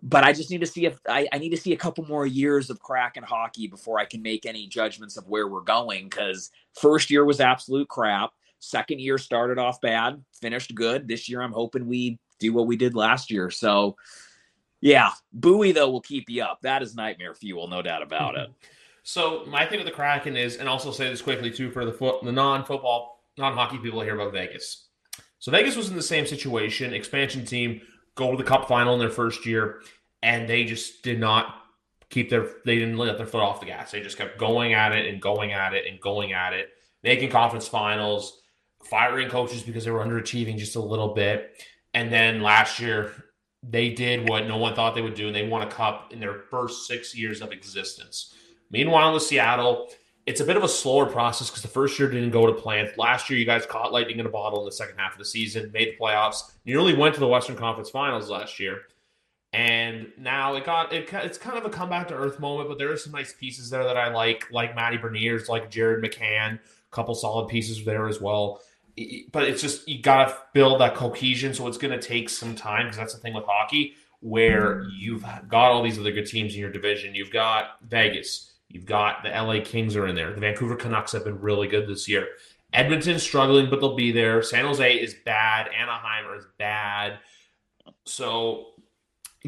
but 0.02 0.24
I 0.24 0.32
just 0.32 0.50
need 0.50 0.62
to 0.62 0.66
see 0.66 0.86
if 0.86 0.98
I, 1.08 1.28
I, 1.32 1.38
need 1.38 1.50
to 1.50 1.56
see 1.56 1.72
a 1.72 1.76
couple 1.76 2.04
more 2.06 2.26
years 2.26 2.70
of 2.70 2.80
Kraken 2.80 3.22
hockey 3.22 3.68
before 3.68 4.00
I 4.00 4.04
can 4.04 4.20
make 4.20 4.46
any 4.46 4.66
judgments 4.66 5.16
of 5.16 5.28
where 5.28 5.46
we're 5.46 5.60
going. 5.60 6.08
Because 6.08 6.50
first 6.74 7.10
year 7.10 7.24
was 7.24 7.40
absolute 7.40 7.88
crap. 7.88 8.32
Second 8.58 9.00
year 9.00 9.18
started 9.18 9.58
off 9.58 9.80
bad, 9.80 10.22
finished 10.40 10.74
good. 10.74 11.06
This 11.06 11.28
year, 11.28 11.42
I'm 11.42 11.52
hoping 11.52 11.86
we 11.86 12.18
do 12.42 12.52
what 12.52 12.66
we 12.66 12.76
did 12.76 12.94
last 12.94 13.30
year. 13.30 13.50
So, 13.50 13.96
yeah, 14.80 15.10
Buoy 15.32 15.72
though 15.72 15.90
will 15.90 16.00
keep 16.00 16.28
you 16.28 16.42
up. 16.42 16.60
That 16.62 16.82
is 16.82 16.94
nightmare 16.94 17.34
fuel, 17.34 17.68
no 17.68 17.82
doubt 17.82 18.02
about 18.02 18.36
it. 18.36 18.50
So 19.04 19.44
my 19.48 19.66
thing 19.66 19.78
with 19.78 19.86
the 19.86 19.92
Kraken 19.92 20.36
is, 20.36 20.58
and 20.58 20.68
also 20.68 20.92
say 20.92 21.10
this 21.10 21.20
quickly 21.20 21.50
too 21.50 21.72
for 21.72 21.84
the 21.84 21.92
foot, 21.92 22.22
the 22.22 22.30
non-football, 22.30 23.24
non-hockey 23.36 23.78
people 23.78 24.00
here 24.00 24.14
about 24.14 24.32
Vegas. 24.32 24.86
So 25.40 25.50
Vegas 25.50 25.74
was 25.74 25.90
in 25.90 25.96
the 25.96 26.02
same 26.02 26.24
situation. 26.24 26.94
Expansion 26.94 27.44
team 27.44 27.80
go 28.14 28.30
to 28.30 28.36
the 28.36 28.48
Cup 28.48 28.68
final 28.68 28.94
in 28.94 29.00
their 29.00 29.10
first 29.10 29.44
year, 29.44 29.82
and 30.22 30.48
they 30.48 30.64
just 30.64 31.02
did 31.02 31.18
not 31.18 31.62
keep 32.10 32.30
their. 32.30 32.48
They 32.64 32.76
didn't 32.76 32.96
let 32.96 33.16
their 33.16 33.26
foot 33.26 33.40
off 33.42 33.58
the 33.58 33.66
gas. 33.66 33.90
They 33.90 34.00
just 34.00 34.16
kept 34.16 34.38
going 34.38 34.74
at 34.74 34.92
it 34.92 35.12
and 35.12 35.20
going 35.20 35.52
at 35.52 35.74
it 35.74 35.84
and 35.88 36.00
going 36.00 36.32
at 36.32 36.52
it, 36.52 36.68
making 37.02 37.30
conference 37.30 37.66
finals, 37.66 38.40
firing 38.84 39.28
coaches 39.28 39.62
because 39.62 39.84
they 39.84 39.90
were 39.90 40.04
underachieving 40.04 40.58
just 40.58 40.76
a 40.76 40.80
little 40.80 41.14
bit. 41.14 41.60
And 41.94 42.12
then 42.12 42.42
last 42.42 42.80
year, 42.80 43.12
they 43.62 43.90
did 43.90 44.28
what 44.28 44.46
no 44.46 44.56
one 44.56 44.74
thought 44.74 44.94
they 44.94 45.02
would 45.02 45.14
do, 45.14 45.26
and 45.26 45.36
they 45.36 45.46
won 45.46 45.62
a 45.62 45.70
cup 45.70 46.12
in 46.12 46.18
their 46.18 46.34
first 46.50 46.86
six 46.86 47.14
years 47.14 47.40
of 47.40 47.52
existence. 47.52 48.34
Meanwhile, 48.70 49.12
with 49.12 49.22
Seattle, 49.22 49.90
it's 50.26 50.40
a 50.40 50.44
bit 50.44 50.56
of 50.56 50.64
a 50.64 50.68
slower 50.68 51.06
process 51.06 51.50
because 51.50 51.62
the 51.62 51.68
first 51.68 51.98
year 51.98 52.08
didn't 52.08 52.30
go 52.30 52.46
to 52.46 52.52
plan. 52.52 52.90
Last 52.96 53.28
year, 53.28 53.38
you 53.38 53.44
guys 53.44 53.66
caught 53.66 53.92
lightning 53.92 54.18
in 54.18 54.26
a 54.26 54.30
bottle 54.30 54.60
in 54.60 54.64
the 54.64 54.72
second 54.72 54.98
half 54.98 55.12
of 55.12 55.18
the 55.18 55.24
season, 55.24 55.70
made 55.72 55.88
the 55.88 55.96
playoffs, 56.02 56.52
nearly 56.64 56.94
went 56.94 57.14
to 57.14 57.20
the 57.20 57.28
Western 57.28 57.56
Conference 57.56 57.90
Finals 57.90 58.30
last 58.30 58.58
year, 58.58 58.82
and 59.52 60.10
now 60.16 60.54
it 60.54 60.64
got 60.64 60.92
it. 60.92 61.12
It's 61.12 61.38
kind 61.38 61.58
of 61.58 61.64
a 61.64 61.70
comeback 61.70 62.08
to 62.08 62.14
earth 62.14 62.40
moment, 62.40 62.68
but 62.68 62.78
there 62.78 62.90
are 62.90 62.96
some 62.96 63.12
nice 63.12 63.32
pieces 63.32 63.68
there 63.68 63.84
that 63.84 63.96
I 63.96 64.12
like, 64.12 64.50
like 64.50 64.74
Matty 64.74 64.96
Beniers, 64.96 65.48
like 65.48 65.70
Jared 65.70 66.02
McCann, 66.02 66.54
a 66.54 66.60
couple 66.90 67.14
solid 67.14 67.48
pieces 67.48 67.84
there 67.84 68.08
as 68.08 68.20
well 68.20 68.60
but 69.32 69.44
it's 69.44 69.62
just 69.62 69.88
you 69.88 70.02
got 70.02 70.28
to 70.28 70.36
build 70.52 70.80
that 70.80 70.94
cohesion. 70.94 71.54
So 71.54 71.66
it's 71.66 71.78
going 71.78 71.98
to 71.98 72.06
take 72.06 72.28
some 72.28 72.54
time 72.54 72.86
because 72.86 72.98
that's 72.98 73.14
the 73.14 73.20
thing 73.20 73.34
with 73.34 73.44
hockey, 73.46 73.94
where 74.20 74.84
you've 74.96 75.24
got 75.48 75.70
all 75.70 75.82
these 75.82 75.98
other 75.98 76.12
good 76.12 76.26
teams 76.26 76.54
in 76.54 76.60
your 76.60 76.70
division. 76.70 77.14
You've 77.14 77.32
got 77.32 77.78
Vegas, 77.82 78.52
you've 78.68 78.86
got 78.86 79.22
the 79.22 79.30
LA 79.30 79.64
Kings 79.64 79.96
are 79.96 80.06
in 80.06 80.14
there. 80.14 80.32
The 80.32 80.40
Vancouver 80.40 80.76
Canucks 80.76 81.12
have 81.12 81.24
been 81.24 81.40
really 81.40 81.68
good 81.68 81.88
this 81.88 82.08
year. 82.08 82.28
Edmonton's 82.72 83.22
struggling, 83.22 83.68
but 83.68 83.80
they'll 83.80 83.96
be 83.96 84.12
there. 84.12 84.42
San 84.42 84.64
Jose 84.64 84.94
is 84.94 85.14
bad. 85.26 85.68
Anaheim 85.68 86.38
is 86.38 86.46
bad. 86.58 87.18
So 88.06 88.68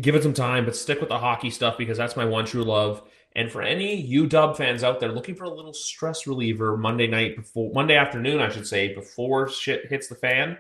give 0.01 0.15
it 0.15 0.23
some 0.23 0.35
time, 0.35 0.65
but 0.65 0.77
stick 0.77 1.01
with 1.01 1.09
the 1.09 1.19
hockey 1.19 1.51
stuff 1.51 1.79
because 1.79 1.97
that's 1.97 2.17
my 2.17 2.25
one 2.25 2.45
true 2.45 2.65
love. 2.65 3.03
And 3.37 3.51
for 3.51 3.63
any 3.63 4.07
UW 4.09 4.57
fans 4.57 4.85
out 4.85 5.01
there 5.01 5.11
looking 5.11 5.35
for 5.35 5.45
a 5.45 5.51
little 5.51 5.73
stress 5.73 6.27
reliever 6.27 6.77
Monday 6.77 7.09
night 7.09 7.37
before 7.37 7.73
Monday 7.73 7.97
afternoon, 7.97 8.41
I 8.41 8.49
should 8.49 8.67
say, 8.67 8.95
before 8.95 9.49
shit 9.49 9.87
hits 9.87 10.07
the 10.07 10.15
fan, 10.15 10.57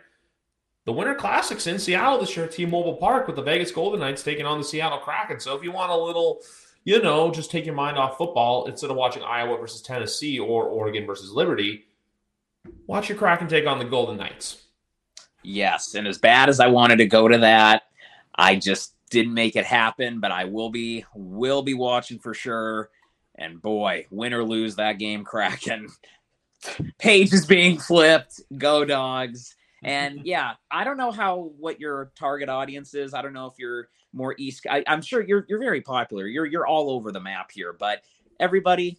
the 0.85 0.93
Winter 0.93 1.15
Classics 1.15 1.67
in 1.67 1.79
Seattle 1.79 2.19
this 2.19 2.37
year 2.37 2.47
at 2.47 2.53
T-Mobile 2.53 2.97
Park 2.97 3.27
with 3.27 3.37
the 3.37 3.43
Vegas 3.43 3.71
Golden 3.71 4.01
Knights 4.01 4.23
taking 4.23 4.45
on 4.45 4.59
the 4.59 4.65
Seattle 4.65 4.99
Kraken. 4.99 5.39
So 5.39 5.57
if 5.57 5.63
you 5.63 5.71
want 5.71 5.93
a 5.93 5.97
little, 5.97 6.41
you 6.85 7.01
know, 7.01 7.31
just 7.31 7.51
take 7.51 7.65
your 7.65 7.77
mind 7.77 7.97
off 7.97 8.19
football 8.19 8.67
instead 8.67 8.91
of 8.91 8.97
watching 8.97 9.23
Iowa 9.23 9.57
versus 9.57 9.81
Tennessee 9.81 10.39
or 10.39 10.65
Oregon 10.65 11.07
versus 11.07 11.31
Liberty, 11.31 11.85
watch 12.87 13.09
your 13.09 13.17
Kraken 13.17 13.47
take 13.47 13.67
on 13.67 13.79
the 13.79 13.85
Golden 13.85 14.17
Knights. 14.17 14.65
Yes, 15.45 15.95
and 15.95 16.09
as 16.09 16.19
bad 16.19 16.49
as 16.49 16.59
I 16.59 16.67
wanted 16.67 16.97
to 16.97 17.07
go 17.07 17.29
to 17.29 17.39
that, 17.39 17.85
I 18.35 18.57
just 18.57 18.95
didn't 19.15 19.33
make 19.33 19.57
it 19.57 19.65
happen, 19.65 20.21
but 20.21 20.33
I 20.33 20.45
will 20.45 20.71
be 20.71 21.05
will 21.15 21.63
be 21.63 21.73
watching 21.73 22.19
for 22.19 22.35
sure. 22.35 22.91
And 23.37 23.63
boy, 23.63 24.07
win 24.11 24.35
or 24.35 24.45
lose 24.45 24.77
that 24.77 24.99
game, 24.99 25.25
Kraken. 25.25 25.89
Page 26.99 27.33
is 27.33 27.47
being 27.47 27.79
flipped. 27.79 28.41
Go 28.59 28.85
dogs. 28.85 29.55
And 29.83 30.21
yeah, 30.25 30.55
I 30.71 30.85
don't 30.85 30.97
know 30.97 31.13
how 31.13 31.53
what 31.59 31.81
your 31.81 32.13
target 32.17 32.49
audience 32.49 32.95
is. 32.95 33.15
I 33.15 33.23
don't 33.23 33.33
know 33.33 33.47
if 33.47 33.55
you're 33.57 33.89
more 34.13 34.35
east. 34.37 34.67
I, 34.69 34.83
am 34.87 35.01
sure 35.01 35.23
you're 35.23 35.47
you're 35.49 35.61
very 35.61 35.81
popular. 35.81 36.27
You're 36.27 36.47
you're 36.47 36.67
all 36.67 36.91
over 36.91 37.13
the 37.13 37.21
map 37.21 37.51
here, 37.53 37.73
but 37.73 38.03
everybody, 38.41 38.99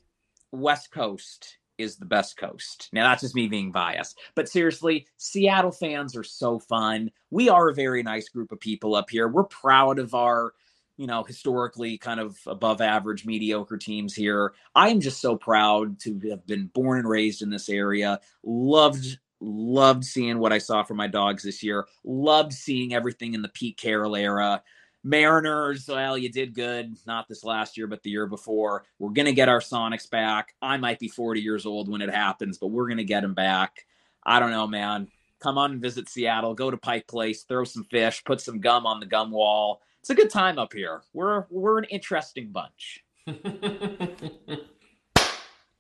West 0.52 0.92
Coast 0.92 1.58
is 1.78 1.98
the 1.98 2.06
best 2.06 2.38
coast. 2.38 2.90
Now 2.94 3.10
that's 3.10 3.22
just 3.22 3.36
me 3.36 3.48
being 3.48 3.72
biased, 3.72 4.20
but 4.36 4.50
seriously, 4.50 5.08
Seattle 5.18 5.72
fans 5.72 6.16
are 6.16 6.24
so 6.24 6.60
fun. 6.60 7.12
We 7.32 7.50
are 7.50 7.70
a 7.70 7.74
very 7.74 8.04
nice 8.04 8.30
group 8.30 8.52
of 8.52 8.60
people 8.60 8.96
up 8.96 9.10
here. 9.10 9.28
We're 9.28 9.44
proud 9.44 10.00
of 10.00 10.14
our, 10.14 10.54
you 10.98 11.08
know, 11.08 11.24
historically 11.24 11.98
kind 11.98 12.20
of 12.20 12.38
above 12.48 12.82
average 12.82 13.26
mediocre 13.26 13.78
teams 13.78 14.14
here. 14.14 14.54
I 14.74 14.90
am 14.90 15.00
just 15.02 15.22
so 15.22 15.36
proud 15.36 16.00
to 16.02 16.20
have 16.30 16.46
been 16.48 16.68
born 16.68 17.00
and 17.00 17.10
raised 17.10 17.42
in 17.42 17.50
this 17.50 17.70
area. 17.70 18.20
Loved 18.44 19.20
loved 19.42 20.04
seeing 20.04 20.40
what 20.40 20.54
I 20.54 20.58
saw 20.58 20.84
from 20.84 20.98
my 20.98 21.08
dogs 21.08 21.44
this 21.44 21.62
year. 21.62 21.88
Loved 22.04 22.54
seeing 22.54 22.94
everything 22.94 23.34
in 23.34 23.42
the 23.42 23.50
Pete 23.50 23.78
Carroll 23.78 24.16
era. 24.16 24.64
Mariners, 25.06 25.88
well, 25.88 26.18
you 26.18 26.30
did 26.30 26.56
good, 26.56 26.98
not 27.06 27.28
this 27.28 27.44
last 27.44 27.78
year, 27.78 27.86
but 27.86 28.02
the 28.02 28.10
year 28.10 28.26
before. 28.26 28.86
We're 28.98 29.12
going 29.12 29.28
to 29.28 29.34
get 29.34 29.48
our 29.48 29.60
Sonics 29.60 30.10
back. 30.10 30.56
I 30.64 30.78
might 30.78 30.98
be 30.98 31.08
40 31.08 31.40
years 31.40 31.68
old 31.68 31.88
when 31.88 32.02
it 32.02 32.10
happens, 32.10 32.58
but 32.58 32.70
we're 32.70 32.88
going 32.88 32.98
to 32.98 33.04
get 33.04 33.22
them 33.22 33.36
back. 33.36 33.86
I 34.26 34.40
don't 34.40 34.50
know, 34.50 34.66
man. 34.66 35.08
Come 35.40 35.60
on 35.60 35.74
and 35.74 35.82
visit 35.82 36.10
Seattle. 36.10 36.56
Go 36.56 36.72
to 36.72 36.78
Pike 36.78 37.06
Place, 37.06 37.44
throw 37.44 37.66
some 37.66 37.84
fish, 37.84 38.24
put 38.24 38.42
some 38.42 38.60
gum 38.60 38.88
on 38.88 39.00
the 39.00 39.06
gum 39.06 39.30
wall. 39.30 39.84
It's 40.00 40.10
a 40.10 40.16
good 40.16 40.32
time 40.32 40.58
up 40.58 40.74
here. 40.74 41.04
We're 41.14 41.46
we're 41.52 41.78
an 41.78 41.86
interesting 41.86 42.52
bunch. 42.52 43.04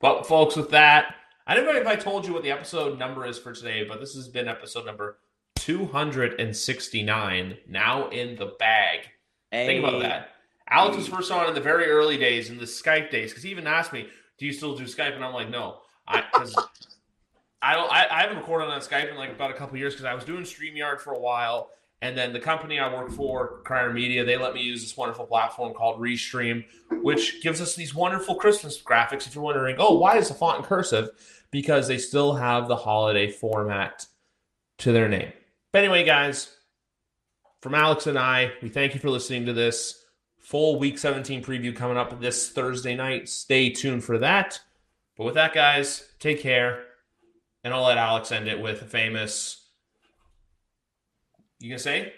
well, 0.01 0.21
folks, 0.21 0.55
with 0.55 0.69
that, 0.69 1.15
I 1.47 1.55
don't 1.55 1.65
know 1.65 1.75
if 1.75 1.87
I 1.87 1.95
told 1.95 2.27
you 2.27 2.33
what 2.33 2.43
the 2.43 2.51
episode 2.51 2.99
number 2.99 3.25
is 3.25 3.39
for 3.39 3.53
today, 3.53 3.87
but 3.87 3.99
this 3.99 4.13
has 4.13 4.27
been 4.27 4.47
episode 4.47 4.85
number 4.85 5.17
269 5.55 7.57
now 7.67 8.07
in 8.09 8.35
the 8.35 8.53
bag. 8.59 9.09
Hey. 9.55 9.67
Think 9.67 9.85
about 9.85 10.01
that. 10.01 10.31
Alex 10.69 10.97
was 10.97 11.07
first 11.07 11.31
on 11.31 11.47
in 11.47 11.53
the 11.53 11.61
very 11.61 11.85
early 11.85 12.17
days 12.17 12.49
in 12.49 12.57
the 12.57 12.65
Skype 12.65 13.09
days 13.09 13.31
because 13.31 13.43
he 13.43 13.51
even 13.51 13.67
asked 13.67 13.93
me, 13.93 14.09
"Do 14.37 14.45
you 14.45 14.51
still 14.51 14.75
do 14.75 14.83
Skype?" 14.83 15.15
And 15.15 15.23
I'm 15.23 15.33
like, 15.33 15.49
"No, 15.49 15.77
I 16.07 16.21
because 16.21 16.55
I 17.61 17.73
don't. 17.75 17.89
I, 17.89 18.07
I, 18.11 18.21
haven't 18.21 18.37
recorded 18.37 18.65
on 18.65 18.81
Skype 18.81 19.09
in 19.09 19.15
like 19.15 19.31
about 19.31 19.51
a 19.51 19.53
couple 19.53 19.77
years 19.77 19.93
because 19.93 20.05
I 20.05 20.13
was 20.13 20.25
doing 20.25 20.43
Streamyard 20.43 20.99
for 20.99 21.13
a 21.13 21.19
while, 21.19 21.69
and 22.01 22.17
then 22.17 22.33
the 22.33 22.39
company 22.39 22.79
I 22.79 22.93
work 22.93 23.11
for, 23.11 23.61
Crier 23.63 23.93
Media, 23.93 24.25
they 24.25 24.35
let 24.35 24.53
me 24.53 24.61
use 24.61 24.81
this 24.81 24.97
wonderful 24.97 25.25
platform 25.25 25.73
called 25.73 26.01
Restream, 26.01 26.65
which 26.91 27.41
gives 27.41 27.61
us 27.61 27.75
these 27.75 27.95
wonderful 27.95 28.35
Christmas 28.35 28.81
graphics. 28.81 29.25
If 29.25 29.35
you're 29.35 29.43
wondering, 29.43 29.77
oh, 29.79 29.97
why 29.97 30.17
is 30.17 30.27
the 30.27 30.33
font 30.33 30.59
in 30.59 30.65
cursive? 30.65 31.11
Because 31.51 31.87
they 31.87 31.97
still 31.97 32.35
have 32.35 32.67
the 32.67 32.75
holiday 32.75 33.31
format 33.31 34.05
to 34.79 34.91
their 34.91 35.07
name. 35.07 35.31
But 35.71 35.79
anyway, 35.79 36.03
guys, 36.03 36.54
from 37.65 37.73
Alex 37.73 38.05
and 38.05 38.19
I, 38.19 38.51
we 38.61 38.69
thank 38.69 38.93
you 38.93 38.99
for 38.99 39.09
listening 39.09 39.47
to 39.47 39.51
this 39.51 40.05
full 40.37 40.77
week 40.77 40.99
17 40.99 41.43
preview 41.43 41.75
coming 41.75 41.97
up 41.97 42.21
this 42.21 42.51
Thursday 42.51 42.95
night. 42.95 43.27
Stay 43.27 43.71
tuned 43.71 44.03
for 44.03 44.19
that. 44.19 44.59
But 45.17 45.23
with 45.23 45.33
that, 45.33 45.51
guys, 45.51 46.07
take 46.19 46.41
care. 46.41 46.83
And 47.63 47.73
I'll 47.73 47.81
let 47.81 47.97
Alex 47.97 48.31
end 48.31 48.47
it 48.47 48.61
with 48.61 48.83
a 48.83 48.85
famous. 48.85 49.65
You 51.57 51.69
gonna 51.69 51.79
say? 51.79 52.13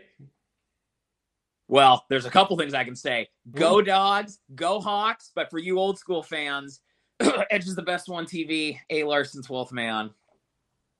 Well, 1.70 2.04
there's 2.10 2.26
a 2.26 2.30
couple 2.30 2.58
things 2.58 2.74
I 2.74 2.84
can 2.84 2.98
say. 2.98 3.30
Go 3.50 3.82
Dogs, 3.82 4.40
go 4.54 4.82
Hawks. 4.82 5.32
But 5.34 5.50
for 5.50 5.60
you 5.60 5.80
old 5.80 5.98
school 5.98 6.24
fans, 6.24 6.82
Edge 7.22 7.68
is 7.68 7.76
the 7.76 7.82
best 7.82 8.10
one 8.10 8.26
TV. 8.26 8.80
A 8.90 9.06
Larson, 9.06 9.42
12th 9.42 9.72
man, 9.72 10.10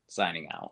signing 0.08 0.48
out. 0.54 0.72